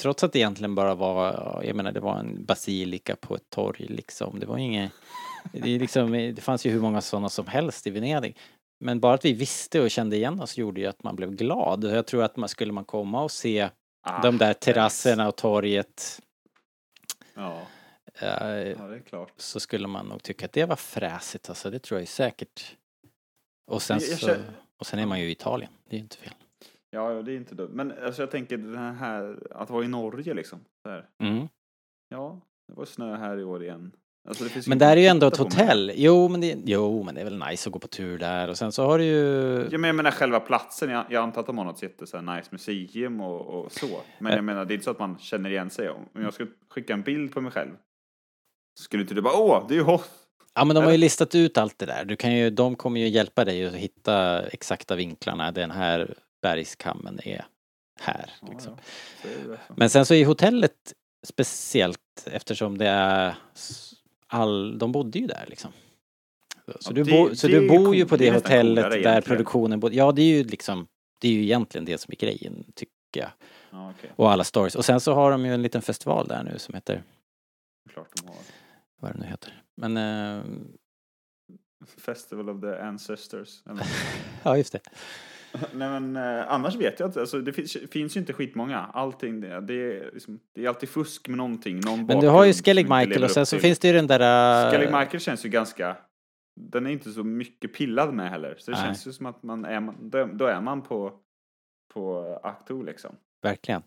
Trots 0.00 0.24
att 0.24 0.32
det 0.32 0.38
egentligen 0.38 0.74
bara 0.74 0.94
var, 0.94 1.62
jag 1.64 1.76
menar 1.76 1.92
det 1.92 2.00
var 2.00 2.18
en 2.18 2.44
basilika 2.44 3.16
på 3.16 3.34
ett 3.34 3.50
torg 3.50 3.86
liksom. 3.88 4.40
Det 4.40 4.46
var 4.46 4.58
inget, 4.58 4.92
det, 5.52 5.78
liksom, 5.78 6.12
det 6.12 6.40
fanns 6.40 6.66
ju 6.66 6.70
hur 6.70 6.80
många 6.80 7.00
sådana 7.00 7.28
som 7.28 7.46
helst 7.46 7.86
i 7.86 7.90
Venedig. 7.90 8.36
Men 8.80 9.00
bara 9.00 9.14
att 9.14 9.24
vi 9.24 9.32
visste 9.32 9.80
och 9.80 9.90
kände 9.90 10.16
igen 10.16 10.40
oss 10.40 10.58
gjorde 10.58 10.80
ju 10.80 10.86
att 10.86 11.02
man 11.02 11.16
blev 11.16 11.30
glad. 11.30 11.84
Jag 11.84 12.06
tror 12.06 12.22
att 12.22 12.36
man 12.36 12.48
skulle 12.48 12.72
man 12.72 12.84
komma 12.84 13.22
och 13.22 13.30
se 13.30 13.68
Ah, 14.04 14.22
de 14.22 14.38
där 14.38 14.54
terrasserna 14.54 15.28
och 15.28 15.36
torget 15.36 16.20
Ja, 17.34 17.66
eh, 18.14 18.28
ja, 18.28 18.86
det 18.86 18.96
är 18.96 19.00
klart. 19.06 19.32
så 19.36 19.60
skulle 19.60 19.88
man 19.88 20.06
nog 20.06 20.22
tycka 20.22 20.46
att 20.46 20.52
det 20.52 20.64
var 20.64 20.76
fräsigt 20.76 21.48
alltså. 21.48 21.70
Det 21.70 21.78
tror 21.78 22.00
jag 22.00 22.08
säkert. 22.08 22.76
Och 23.66 23.82
sen, 23.82 23.98
Jag- 24.00 24.08
jag 24.10 24.18
så, 24.18 24.26
känner- 24.26 24.52
och 24.76 24.86
sen 24.86 24.98
är 24.98 25.06
man 25.06 25.20
ju 25.20 25.26
i 25.28 25.30
Italien. 25.30 25.70
Det 25.84 25.96
är 25.96 25.98
ju 25.98 26.02
inte 26.02 26.16
fel. 26.16 26.34
Ja, 26.90 27.22
det 27.22 27.32
är 27.32 27.36
inte 27.36 27.54
dumt. 27.54 27.70
Men 27.72 28.04
alltså, 28.04 28.22
jag 28.22 28.30
tänker 28.30 28.56
den 28.56 28.94
här, 28.96 29.38
att 29.50 29.70
vara 29.70 29.84
i 29.84 29.88
Norge 29.88 30.34
liksom. 30.34 30.64
Så 30.82 30.90
här. 30.90 31.08
Mm. 31.22 31.48
Ja, 32.08 32.40
det 32.68 32.74
var 32.74 32.84
snö 32.84 33.16
här 33.16 33.38
i 33.38 33.44
år 33.44 33.62
igen. 33.62 33.92
Alltså, 34.28 34.44
Men 34.66 34.78
där 34.78 34.96
är 34.96 35.00
ju 35.00 35.06
ändå 35.06 35.26
ett 35.26 35.36
hotell. 35.36 35.92
Jo 35.94 36.28
men, 36.28 36.40
det, 36.40 36.56
jo, 36.64 37.02
men 37.02 37.14
det 37.14 37.20
är 37.20 37.24
väl 37.24 37.38
nice 37.38 37.68
att 37.68 37.72
gå 37.72 37.78
på 37.78 37.88
tur 37.88 38.18
där. 38.18 38.48
Och 38.48 38.58
sen 38.58 38.72
så 38.72 38.84
har 38.84 38.98
du 38.98 39.04
ju... 39.04 39.68
Ja, 39.70 39.78
men 39.78 39.88
jag 39.88 39.96
menar 39.96 40.10
själva 40.10 40.40
platsen. 40.40 40.90
Jag, 40.90 41.04
jag 41.08 41.22
antar 41.22 41.40
att 41.40 41.46
de 41.46 41.58
har 41.58 41.64
något 41.64 41.82
jätte 41.82 42.06
så 42.06 42.16
här, 42.16 42.36
nice 42.36 42.48
museum 42.52 43.20
och, 43.20 43.40
och 43.40 43.72
så. 43.72 44.00
Men 44.18 44.32
jag 44.32 44.44
menar, 44.44 44.64
det 44.64 44.72
är 44.72 44.74
inte 44.74 44.84
så 44.84 44.90
att 44.90 44.98
man 44.98 45.18
känner 45.18 45.50
igen 45.50 45.70
sig. 45.70 45.90
Om 45.90 46.08
jag 46.14 46.34
skulle 46.34 46.50
skicka 46.70 46.92
en 46.92 47.02
bild 47.02 47.34
på 47.34 47.40
mig 47.40 47.52
själv. 47.52 47.70
Skulle 48.80 49.02
inte 49.02 49.14
du 49.14 49.22
bara, 49.22 49.36
åh, 49.36 49.68
det 49.68 49.74
är 49.74 49.76
ju 49.76 49.82
Hoth. 49.82 50.08
Ja 50.54 50.64
men 50.64 50.76
de 50.76 50.84
har 50.84 50.92
ju 50.92 50.98
listat 50.98 51.34
ut 51.34 51.58
allt 51.58 51.78
det 51.78 51.86
där. 51.86 52.04
Du 52.04 52.16
kan 52.16 52.34
ju, 52.34 52.50
de 52.50 52.76
kommer 52.76 53.00
ju 53.00 53.08
hjälpa 53.08 53.44
dig 53.44 53.66
att 53.66 53.74
hitta 53.74 54.46
exakta 54.46 54.96
vinklarna. 54.96 55.52
Den 55.52 55.70
här 55.70 56.14
bergskammen 56.42 57.20
är 57.24 57.44
här. 58.00 58.30
Liksom. 58.50 58.76
Ja, 59.22 59.56
så. 59.68 59.74
Men 59.76 59.90
sen 59.90 60.06
så 60.06 60.14
är 60.14 60.26
hotellet 60.26 60.92
speciellt 61.26 61.98
eftersom 62.26 62.78
det 62.78 62.88
är 62.88 63.34
all, 64.34 64.78
de 64.78 64.92
bodde 64.92 65.18
ju 65.18 65.26
där 65.26 65.44
liksom. 65.48 65.72
Så, 66.66 66.90
Ja, 66.90 66.94
du, 66.94 67.02
det- 67.04 67.10
bo, 67.10 67.34
så 67.34 67.46
det 67.48 67.60
du 67.60 67.68
bor 67.68 67.94
ju 67.96 68.06
på 68.06 68.16
det 68.16 68.24
det, 68.24 68.30
hotellet 68.36 68.84
där 68.84 68.90
egentligen. 68.96 69.22
produktionen 69.22 69.80
bodde. 69.80 69.94
Ja 69.96 70.12
det 70.12 70.22
är 70.22 70.26
ju 70.36 70.44
liksom, 70.44 70.86
det 71.20 71.28
är 71.28 71.32
ju 71.32 71.42
egentligen 71.42 71.84
det 71.84 71.98
som 71.98 72.12
är 72.12 72.16
grejen 72.16 72.64
tycker 72.74 72.92
jag. 73.12 73.30
Ja, 73.70 73.90
okej. 73.98 74.10
Och 74.16 74.30
alla 74.32 74.44
stories. 74.44 74.74
Och 74.74 74.84
sen 74.84 75.00
så 75.00 75.14
har 75.14 75.30
de 75.30 75.44
ju 75.46 75.54
en 75.54 75.62
liten 75.62 75.82
festival 75.82 76.26
där 76.28 76.42
nu 76.44 76.58
som 76.58 76.74
heter, 76.74 77.02
Klart 77.92 78.08
de 78.22 78.28
har. 78.28 78.36
vad 79.00 79.12
det 79.14 79.18
nu 79.18 79.26
heter. 79.26 79.62
Men, 79.76 79.96
eh, 79.96 80.44
Festival 81.98 82.48
of 82.50 82.60
the 82.60 82.76
Ancestors. 82.78 83.62
ja 84.42 84.56
just 84.56 84.72
det. 84.72 84.80
Nej 85.74 86.00
men 86.00 86.16
eh, 86.16 86.52
annars 86.52 86.76
vet 86.76 87.00
jag 87.00 87.08
inte, 87.08 87.20
alltså, 87.20 87.40
det 87.40 87.52
finns, 87.52 87.76
finns 87.90 88.16
ju 88.16 88.20
inte 88.20 88.32
skitmånga. 88.32 88.78
Allting 88.78 89.40
det, 89.40 89.60
det, 89.60 89.74
är, 89.74 90.10
liksom, 90.12 90.40
det 90.54 90.64
är 90.64 90.68
alltid 90.68 90.88
fusk 90.88 91.28
med 91.28 91.36
någonting. 91.36 91.80
Någon 91.80 92.06
Men 92.06 92.20
du 92.20 92.28
har 92.28 92.44
ju 92.44 92.52
Skellig 92.52 92.84
Michael 92.84 93.24
och 93.24 93.30
sen 93.30 93.46
så 93.46 93.56
till. 93.56 93.62
finns 93.62 93.78
det 93.78 93.88
ju 93.88 93.94
den 93.94 94.06
där... 94.06 94.70
Skellig 94.70 94.86
Michael 94.86 95.20
känns 95.20 95.44
ju 95.44 95.48
ganska, 95.48 95.96
den 96.60 96.86
är 96.86 96.90
inte 96.90 97.10
så 97.10 97.24
mycket 97.24 97.74
pillad 97.74 98.14
med 98.14 98.30
heller. 98.30 98.54
Så 98.58 98.70
det 98.70 98.76
Nej. 98.76 98.86
känns 98.86 99.06
ju 99.06 99.12
som 99.12 99.26
att 99.26 99.42
man 99.42 99.64
är, 99.64 99.94
då, 100.00 100.24
då 100.24 100.46
är 100.46 100.60
man 100.60 100.82
på, 100.82 101.12
på 101.94 102.38
Act 102.42 102.68
2 102.68 102.82
liksom. 102.82 103.16
Verkligen. 103.42 103.82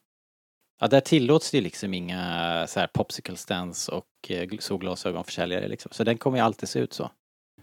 Ja, 0.82 0.88
där 0.88 1.00
tillåts 1.00 1.52
det 1.52 1.58
ju 1.58 1.64
liksom 1.64 1.94
inga 1.94 2.66
så 2.68 2.80
här 2.80 2.88
popsicle 2.88 3.36
stands 3.36 3.90
och 3.90 4.06
eh, 4.30 4.50
solglasögonförsäljare 4.60 5.68
liksom. 5.68 5.92
Så 5.92 6.04
den 6.04 6.18
kommer 6.18 6.38
ju 6.38 6.44
alltid 6.44 6.70
se 6.70 6.80
ut 6.80 6.94
så. 6.94 7.12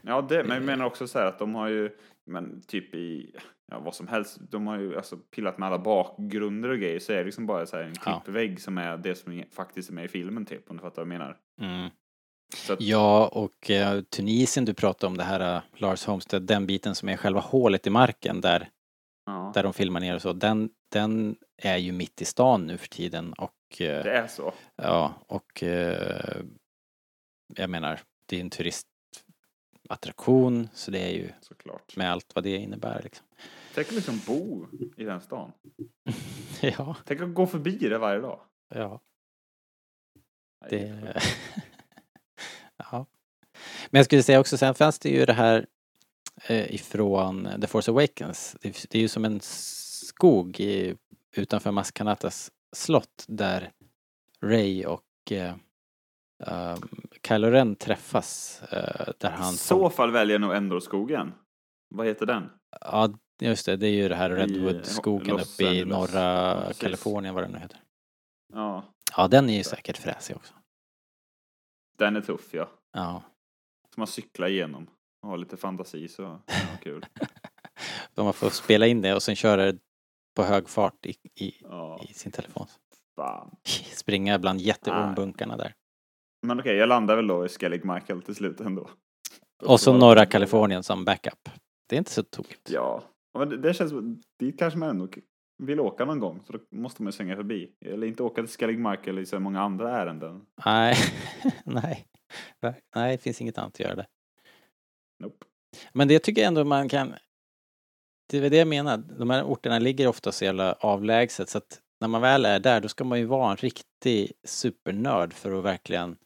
Ja, 0.02 0.22
det, 0.22 0.44
men 0.44 0.56
jag 0.56 0.64
menar 0.64 0.84
också 0.84 1.06
så 1.06 1.18
här 1.18 1.26
att 1.26 1.38
de 1.38 1.54
har 1.54 1.68
ju, 1.68 1.90
men 2.30 2.62
typ 2.66 2.94
i, 2.94 3.36
ja 3.72 3.78
vad 3.80 3.94
som 3.94 4.08
helst, 4.08 4.38
de 4.50 4.66
har 4.66 4.78
ju 4.78 4.96
alltså 4.96 5.16
pillat 5.16 5.58
med 5.58 5.66
alla 5.66 5.78
bakgrunder 5.78 6.68
och 6.68 6.78
grejer 6.78 6.98
så 7.00 7.12
är 7.12 7.16
det 7.16 7.24
liksom 7.24 7.46
bara 7.46 7.66
så 7.66 7.76
här 7.76 7.84
en 7.84 7.94
Ja. 8.06 8.20
klippvägg 8.22 8.60
som 8.60 8.78
är 8.78 8.96
det 8.96 9.14
som 9.14 9.42
faktiskt 9.52 9.90
är 9.90 9.94
med 9.94 10.04
i 10.04 10.08
filmen 10.08 10.46
typ, 10.46 10.70
om 10.70 10.76
du 10.76 10.80
fattar 10.82 11.04
vad 11.04 11.12
jag 11.12 11.18
menar. 11.18 11.36
Mm. 11.60 11.90
Att, 12.70 12.80
Ja, 12.80 13.28
och 13.28 13.70
eh, 13.70 14.00
Tunisien 14.02 14.64
du 14.64 14.74
pratade 14.74 15.06
om 15.10 15.16
det 15.16 15.24
här 15.24 15.56
uh, 15.56 15.62
Lars 15.76 16.04
Homestead, 16.06 16.42
den 16.42 16.66
biten 16.66 16.94
som 16.94 17.08
är 17.08 17.16
själva 17.16 17.40
hålet 17.40 17.86
i 17.86 17.90
marken 17.90 18.40
där, 18.40 18.68
ja, 19.26 19.52
där 19.54 19.62
de 19.62 19.72
filmar 19.72 20.00
ner 20.00 20.14
och 20.14 20.22
så, 20.22 20.32
den, 20.32 20.70
den 20.88 21.36
är 21.56 21.76
ju 21.76 21.92
mitt 21.92 22.22
i 22.22 22.24
stan 22.24 22.66
nu 22.66 22.78
för 22.78 22.88
tiden 22.88 23.32
och 23.32 23.80
eh, 23.80 24.04
det 24.04 24.12
är 24.12 24.26
så. 24.26 24.52
ja, 24.76 25.14
och 25.26 25.62
eh, 25.62 26.36
jag 27.56 27.70
menar, 27.70 28.00
det 28.26 28.36
är 28.36 28.40
en 28.40 28.50
turistattraktion 28.50 30.68
så 30.74 30.90
det 30.90 30.98
är 30.98 31.12
ju 31.12 31.28
Såklart. 31.40 31.96
med 31.96 32.12
allt 32.12 32.34
vad 32.34 32.44
det 32.44 32.56
innebär 32.56 33.00
liksom. 33.04 33.26
Tänk 33.74 33.88
att 33.88 33.94
liksom 33.94 34.20
bo 34.26 34.66
i 34.96 35.04
den 35.04 35.20
stan. 35.20 35.52
Ja, 36.60 36.96
Tänk 37.04 37.20
att 37.20 37.34
gå 37.34 37.46
förbi 37.46 37.76
det 37.78 37.98
varje 37.98 38.20
dag. 38.20 38.40
ja. 38.74 39.00
Det... 40.70 40.78
ja. 42.76 43.06
Men 43.90 43.98
jag 43.98 44.04
skulle 44.04 44.22
säga 44.22 44.40
också, 44.40 44.56
sen 44.58 44.74
fanns 44.74 44.98
det 44.98 45.08
ju 45.08 45.24
det 45.24 45.32
här 45.32 45.66
eh, 46.46 46.74
ifrån 46.74 47.48
The 47.60 47.66
Force 47.66 47.90
Awakens. 47.90 48.56
Det, 48.60 48.86
det 48.90 48.98
är 48.98 49.02
ju 49.02 49.08
som 49.08 49.24
en 49.24 49.40
skog 49.42 50.60
i, 50.60 50.96
utanför 51.36 51.70
Maskanatas 51.70 52.52
slott 52.76 53.24
där 53.28 53.70
Ray 54.42 54.84
och 54.84 55.32
eh, 55.32 55.54
um, 56.46 56.90
Kylo 57.28 57.50
Ren 57.50 57.76
träffas. 57.76 58.62
Eh, 58.62 59.12
där 59.18 59.30
han 59.30 59.54
I 59.54 59.56
så 59.56 59.90
fall 59.90 60.10
väljer 60.10 60.38
nog 60.38 60.54
Endor-skogen. 60.54 61.32
Vad 61.88 62.06
heter 62.06 62.26
den? 62.26 62.50
Ja, 62.80 63.10
just 63.48 63.66
det. 63.66 63.76
Det 63.76 63.86
är 63.86 63.90
ju 63.92 64.08
det 64.08 64.14
här 64.14 64.30
Redwood-skogen 64.30 65.40
uppe 65.40 65.64
i 65.64 65.84
norra 65.84 66.54
precis. 66.60 66.78
Kalifornien, 66.82 67.34
vad 67.34 67.44
det 67.44 67.48
nu 67.48 67.58
heter. 67.58 67.80
Ja, 68.52 68.84
Ja, 69.16 69.28
den 69.28 69.50
är 69.50 69.56
ju 69.56 69.64
säkert 69.64 69.96
fräsig 69.96 70.36
också. 70.36 70.54
den 71.98 72.16
är 72.16 72.20
tuff 72.20 72.48
ja. 72.54 72.68
Ja. 72.92 73.22
Som 73.94 74.00
man 74.00 74.06
cyklar 74.06 74.48
igenom 74.48 74.86
och 75.22 75.28
har 75.28 75.36
lite 75.36 75.56
fantasi 75.56 76.08
så 76.08 76.22
ja, 76.22 76.40
kul. 76.82 77.06
De 78.14 78.24
man 78.24 78.32
får 78.34 78.50
spela 78.50 78.86
in 78.86 79.02
det 79.02 79.14
och 79.14 79.22
sen 79.22 79.36
köra 79.36 79.72
det 79.72 79.78
på 80.36 80.42
hög 80.42 80.68
fart 80.68 81.06
i, 81.06 81.14
i, 81.34 81.54
Ja, 81.62 82.00
i 82.08 82.12
sin 82.14 82.32
telefon. 82.32 82.66
fan. 83.16 83.56
Springa 83.96 84.38
bland 84.38 84.60
jätteormbunkarna 84.60 85.56
där. 85.56 85.74
Men 86.46 86.60
okej, 86.60 86.76
jag 86.76 86.88
landar 86.88 87.16
väl 87.16 87.26
då 87.26 87.46
i 87.46 87.48
Skellig 87.48 87.84
Michael 87.84 88.22
till 88.22 88.34
slut 88.34 88.60
ändå. 88.60 88.90
Och 89.62 89.80
så 89.80 89.92
norra 89.92 90.26
Kalifornien 90.26 90.82
som 90.82 91.04
backup. 91.04 91.48
Det 91.88 91.96
är 91.96 91.98
inte 91.98 92.10
så 92.10 92.22
tokigt. 92.22 92.70
Ja, 92.70 93.02
men 93.38 93.48
det, 93.48 93.56
det 93.56 93.74
känns 93.74 93.92
dit 94.38 94.58
kanske 94.58 94.78
man 94.78 94.88
ändå 94.88 95.08
vill 95.58 95.80
åka 95.80 96.04
någon 96.04 96.18
gång, 96.18 96.42
så 96.46 96.52
då 96.52 96.58
måste 96.70 97.02
man 97.02 97.08
ju 97.08 97.12
svänga 97.12 97.36
förbi. 97.36 97.72
Eller 97.80 98.06
inte 98.06 98.22
åka 98.22 98.42
till 98.42 98.50
Skellig 98.50 98.78
Michael 98.78 99.18
i 99.18 99.26
så 99.26 99.40
många 99.40 99.60
andra 99.60 99.96
ärenden. 99.96 100.46
Nej, 100.64 100.96
nej. 101.64 102.06
Nej, 102.94 103.16
det 103.16 103.22
finns 103.22 103.40
inget 103.40 103.58
annat 103.58 103.72
att 103.72 103.80
göra 103.80 103.94
där. 103.94 104.06
Nope. 105.18 105.46
Men 105.92 106.08
det 106.08 106.18
tycker 106.18 106.42
jag 106.42 106.48
ändå 106.48 106.64
man 106.64 106.88
kan... 106.88 107.14
Det 108.30 108.38
är 108.38 108.50
det 108.50 108.56
jag 108.56 108.68
menar. 108.68 108.96
De 108.96 109.30
här 109.30 109.44
orterna 109.44 109.78
ligger 109.78 110.06
ofta 110.06 110.32
så 110.32 110.44
jävla 110.44 110.72
avlägset 110.72 111.48
så 111.48 111.58
att 111.58 111.80
när 112.00 112.08
man 112.08 112.20
väl 112.20 112.44
är 112.44 112.60
där 112.60 112.80
då 112.80 112.88
ska 112.88 113.04
man 113.04 113.18
ju 113.18 113.24
vara 113.24 113.50
en 113.50 113.56
riktig 113.56 114.32
supernörd 114.44 115.32
för 115.32 115.58
att 115.58 115.64
verkligen 115.64 116.16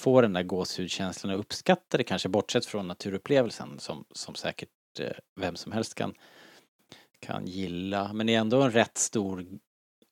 få 0.00 0.20
den 0.20 0.32
där 0.32 0.42
gåshudkänslan 0.42 1.34
och 1.34 1.40
uppskatta 1.40 1.96
det 1.96 2.04
kanske 2.04 2.28
bortsett 2.28 2.66
från 2.66 2.88
naturupplevelsen 2.88 3.78
som, 3.78 4.04
som 4.10 4.34
säkert 4.34 4.68
Eh, 5.00 5.16
vem 5.36 5.56
som 5.56 5.72
helst 5.72 5.94
kan, 5.94 6.14
kan 7.18 7.46
gilla. 7.46 8.12
Men 8.12 8.26
det 8.26 8.34
är 8.34 8.40
ändå 8.40 8.62
en 8.62 8.70
rätt 8.70 8.98
stor 8.98 9.46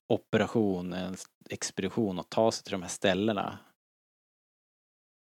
operation, 0.09 0.93
en 0.93 1.17
expedition 1.51 2.19
att 2.19 2.31
ta 2.31 2.53
sig 2.53 2.65
till 2.65 2.73
de 2.73 2.83
här 2.83 2.89
ställena. 2.89 3.59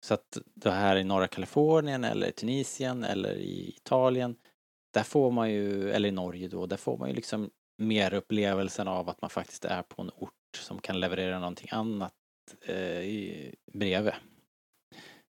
Så 0.05 0.13
att 0.13 0.37
det 0.55 0.71
här 0.71 0.95
i 0.95 1.03
norra 1.03 1.27
Kalifornien 1.27 2.03
eller 2.03 2.27
i 2.27 2.31
Tunisien 2.31 3.03
eller 3.03 3.35
i 3.35 3.73
Italien, 3.77 4.35
där 4.93 5.03
får 5.03 5.31
man 5.31 5.51
ju, 5.51 5.91
eller 5.91 6.09
i 6.09 6.11
Norge 6.11 6.47
då, 6.47 6.65
där 6.65 6.77
får 6.77 6.97
man 6.97 7.09
ju 7.09 7.15
liksom 7.15 7.49
mer 7.77 8.13
upplevelsen 8.13 8.87
av 8.87 9.09
att 9.09 9.21
man 9.21 9.29
faktiskt 9.29 9.65
är 9.65 9.81
på 9.81 10.01
en 10.01 10.11
ort 10.15 10.33
som 10.57 10.79
kan 10.79 10.99
leverera 10.99 11.39
någonting 11.39 11.69
annat 11.71 12.13
eh, 12.61 13.51
bredvid. 13.73 14.13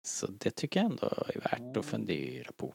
Så 0.04 0.26
det 0.26 0.50
tycker 0.50 0.80
jag 0.80 0.90
ändå 0.90 1.06
är 1.06 1.40
värt 1.40 1.76
att 1.76 1.86
fundera 1.86 2.52
på. 2.56 2.74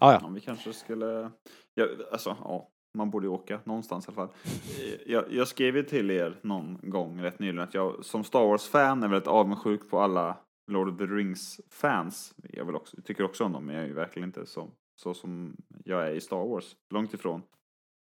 Ja, 0.00 0.12
ja. 0.12 0.18
Ja, 0.22 0.28
vi 0.28 0.40
kanske 0.40 0.72
skulle... 0.72 1.30
Ja, 1.74 1.86
alltså, 2.12 2.36
ja, 2.40 2.68
man 2.94 3.10
borde 3.10 3.26
ju 3.26 3.30
åka 3.32 3.60
någonstans 3.64 4.08
i 4.08 4.08
alla 4.08 4.14
fall. 4.14 4.28
Eh, 4.44 5.12
Jag, 5.12 5.32
jag 5.32 5.48
skrev 5.48 5.76
ju 5.76 5.82
till 5.82 6.10
er 6.10 6.38
någon 6.42 6.78
gång 6.82 7.22
rätt 7.22 7.38
nyligen 7.38 7.60
att 7.68 7.74
jag 7.74 8.04
som 8.04 8.24
Star 8.24 8.46
Wars-fan 8.46 9.02
är 9.02 9.08
väldigt 9.08 9.28
avundsjuk 9.28 9.90
på 9.90 10.00
alla 10.00 10.36
Lord 10.70 10.88
of 10.88 10.98
the 10.98 11.04
Rings-fans. 11.04 12.34
Jag 12.52 12.64
vill 12.64 12.74
också, 12.74 12.96
tycker 13.02 13.24
också 13.24 13.44
om 13.44 13.52
dem, 13.52 13.64
men 13.66 13.74
jag 13.74 13.84
är 13.84 13.88
ju 13.88 13.94
verkligen 13.94 14.28
inte 14.28 14.46
så, 14.46 14.70
så 15.02 15.14
som 15.14 15.56
jag 15.84 16.06
är 16.06 16.10
i 16.14 16.20
Star 16.20 16.46
Wars. 16.48 16.76
Långt 16.94 17.14
ifrån. 17.14 17.42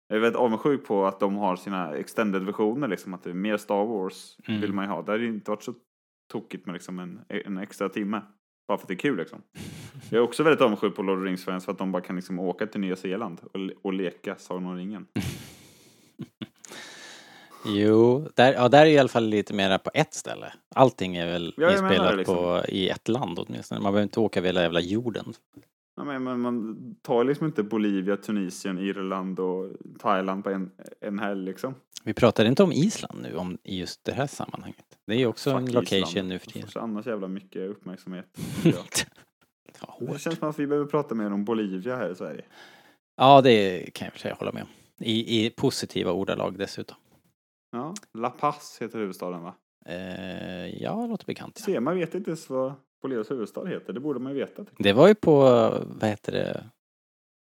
Jag 0.08 0.16
är 0.18 0.22
väldigt 0.22 0.40
avundsjuk 0.40 0.86
på 0.86 1.06
att 1.06 1.20
de 1.20 1.36
har 1.36 1.56
sina 1.56 1.98
extended-versioner, 1.98 2.88
liksom 2.88 3.14
att 3.14 3.24
det 3.24 3.30
är 3.30 3.34
mer 3.34 3.58
Star 3.58 3.86
Wars 3.86 4.38
Mm. 4.48 4.62
vill 4.62 4.74
man 4.74 4.86
ju 4.86 4.92
ha. 4.92 5.02
Det 5.02 5.12
hade 5.12 5.24
ju 5.24 5.30
inte 5.30 5.52
varit 5.52 5.64
så 5.64 5.74
tokigt 6.32 6.66
med 6.66 6.74
liksom 6.74 7.00
en, 7.00 7.22
en 7.30 7.58
extra 7.58 7.90
timme. 7.90 8.22
Bara 8.68 8.78
för 8.78 8.84
att 8.84 8.88
det 8.88 8.94
är 8.94 8.98
kul 8.98 9.18
liksom. 9.18 9.42
Jag 10.10 10.20
är 10.20 10.24
också 10.24 10.44
väldigt 10.44 10.62
avundsjuk 10.62 10.96
på 10.96 11.02
Lord 11.02 11.18
of 11.18 11.24
the 11.24 11.30
Rings-fans 11.30 11.66
för 11.66 11.72
att 11.72 11.78
de 11.78 11.92
bara 11.92 12.02
kan 12.02 12.16
liksom 12.16 12.40
åka 12.40 12.68
till 12.68 12.82
Nya 12.82 12.96
Zeeland 12.96 13.42
och, 13.54 13.86
och 13.86 13.94
leka 13.94 14.36
Sagan 14.36 14.66
om 14.66 14.76
ringen. 14.76 15.06
Jo, 17.66 18.28
där, 18.36 18.54
ja, 18.54 18.70
där 18.70 18.82
är 18.82 18.90
i 18.90 18.98
alla 18.98 19.10
fall 19.10 19.26
lite 19.28 19.54
mer 19.54 19.78
på 19.78 19.92
ett 19.94 20.14
ställe. 20.14 20.54
Allting 20.76 21.16
är 21.16 21.26
väl 21.28 21.54
Ja, 21.58 21.72
inspelat 21.72 22.18
liksom. 22.18 22.36
på, 22.36 22.62
i 22.68 22.90
ett 22.90 23.08
land 23.08 23.40
åtminstone. 23.40 23.82
Man 23.82 23.94
behöver 23.94 24.04
inte 24.04 24.20
åka 24.20 24.40
över 24.40 24.48
hela 24.48 24.62
jävla 24.62 24.80
jorden. 24.80 25.34
Ja, 25.96 26.04
men, 26.04 26.24
men 26.24 26.40
man 26.40 26.78
tar 27.02 27.24
liksom 27.24 27.48
inte 27.48 27.64
Bolivia, 27.64 28.18
Tunisien, 28.18 28.78
Irland 28.78 29.40
och 29.40 29.70
Thailand 30.00 30.44
på 30.44 30.50
en, 30.50 30.72
en 31.02 31.20
helg 31.20 31.46
liksom. 31.46 31.76
Vi 32.04 32.14
pratade 32.14 32.50
inte 32.50 32.64
om 32.64 32.72
Island 32.72 33.22
nu 33.22 33.36
om, 33.36 33.58
i 33.64 33.80
just 33.80 34.04
det 34.04 34.14
här 34.14 34.28
sammanhanget. 34.28 34.86
Det 35.08 35.14
är 35.14 35.18
ju 35.18 35.26
också 35.28 35.52
en 35.52 35.66
Fuck 35.66 35.74
location 35.76 36.04
Island. 36.10 36.28
nu 36.28 36.40
för 36.40 36.48
De 36.48 36.54
tiden. 36.54 36.70
får 36.70 36.80
annars 36.80 37.08
jävla 37.08 37.28
mycket 37.28 37.70
uppmärksamhet. 37.70 38.38
ja, 39.82 39.98
Det 40.00 40.20
känns 40.20 40.40
som 40.40 40.50
att 40.50 40.60
vi 40.60 40.68
behöver 40.68 40.88
prata 40.90 41.16
mer 41.16 41.32
om 41.34 41.46
Bolivia 41.46 41.96
här 41.96 42.10
i 42.12 42.16
Sverige. 42.16 42.46
ja, 43.16 43.42
det 43.42 43.90
kan 43.94 44.06
jag 44.14 44.20
sig 44.20 44.34
hålla 44.34 44.52
med 44.52 44.62
om. 44.64 44.70
I, 45.06 45.46
I 45.46 45.50
positiva 45.50 46.12
ordalag 46.12 46.58
dessutom. 46.58 46.98
Ja, 47.72 47.94
La 48.14 48.30
Paz 48.30 48.78
heter 48.82 49.00
huvudstaden 49.00 49.42
va? 49.44 49.54
Eh, 49.86 50.68
ja, 50.84 51.06
låter 51.08 51.26
bekant. 51.26 51.58
Ja. 51.60 51.66
Se, 51.66 51.80
man 51.80 51.96
vet 51.96 52.16
inte 52.16 52.30
ens 52.30 52.50
vad 52.50 52.74
Bolivias 53.02 53.32
huvudstad 53.32 53.66
heter. 53.66 53.94
Det 53.94 54.00
borde 54.00 54.20
man 54.20 54.32
ju 54.34 54.40
veta. 54.40 54.66
Det 54.78 54.94
var 54.94 55.08
ju 55.08 55.16
på, 55.16 55.40
vad 56.00 56.10
heter 56.10 56.32
det, 56.32 56.70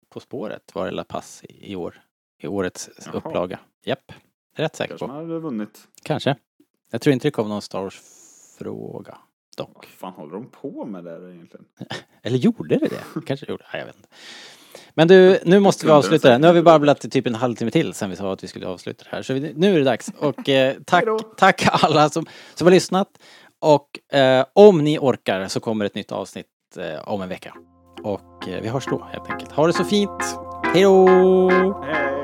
På 0.08 0.20
spåret 0.20 0.74
var 0.74 0.84
det 0.86 0.90
La 0.92 1.04
Paz 1.04 1.44
i, 1.44 1.72
i 1.72 1.76
år. 1.76 2.02
I 2.42 2.46
årets 2.46 2.90
Jaha. 3.06 3.16
upplaga. 3.16 3.58
Japp, 3.84 4.12
rätt 4.56 4.76
säker 4.76 4.88
Kanske 4.88 5.06
på. 5.06 5.12
man 5.12 5.26
hade 5.26 5.38
vunnit. 5.38 5.78
Kanske. 6.02 6.36
Jag 6.90 7.00
tror 7.00 7.12
inte 7.12 7.26
det 7.26 7.32
kom 7.32 7.48
någon 7.48 7.62
Star 7.62 7.80
Wars-fråga. 7.82 9.18
Vad 9.58 9.66
Dock. 9.68 9.86
fan 9.86 10.12
håller 10.12 10.32
de 10.32 10.50
på 10.50 10.84
med 10.84 11.04
där 11.04 11.30
egentligen? 11.34 11.66
Eller 12.22 12.38
gjorde 12.38 12.76
det 12.78 12.88
det? 12.88 13.20
Kanske 13.26 13.46
gjorde. 13.50 13.64
Nej, 13.72 13.80
jag 13.80 13.86
vet 13.86 13.96
inte. 13.96 14.08
Men 14.94 15.08
du, 15.08 15.38
nu 15.44 15.60
måste 15.60 15.86
vi 15.86 15.92
avsluta 15.92 16.28
det 16.28 16.34
det. 16.34 16.38
Nu 16.38 16.46
har 16.46 16.54
vi 16.54 16.62
babblat 16.62 17.04
i 17.04 17.10
typ 17.10 17.26
en 17.26 17.34
halvtimme 17.34 17.70
till 17.70 17.94
sen 17.94 18.10
vi 18.10 18.16
sa 18.16 18.32
att 18.32 18.44
vi 18.44 18.48
skulle 18.48 18.66
avsluta 18.66 19.04
det 19.04 19.16
här. 19.16 19.22
Så 19.22 19.34
vi, 19.34 19.52
nu 19.56 19.74
är 19.74 19.78
det 19.78 19.84
dags. 19.84 20.12
Och 20.18 20.48
eh, 20.48 20.76
tack, 20.86 21.04
tack 21.36 21.68
alla 21.84 22.10
som, 22.10 22.26
som 22.54 22.66
har 22.66 22.72
lyssnat. 22.72 23.08
Och 23.58 24.16
eh, 24.18 24.46
om 24.52 24.84
ni 24.84 24.98
orkar 24.98 25.48
så 25.48 25.60
kommer 25.60 25.84
ett 25.84 25.94
nytt 25.94 26.12
avsnitt 26.12 26.46
eh, 26.78 27.08
om 27.08 27.22
en 27.22 27.28
vecka. 27.28 27.54
Och 28.02 28.48
eh, 28.48 28.62
vi 28.62 28.68
hörs 28.68 28.86
då 28.86 29.04
helt 29.12 29.30
enkelt. 29.30 29.52
Ha 29.52 29.66
det 29.66 29.72
så 29.72 29.84
fint. 29.84 30.22
Hej 30.74 30.82
då! 30.82 31.08
Hej! 31.84 32.15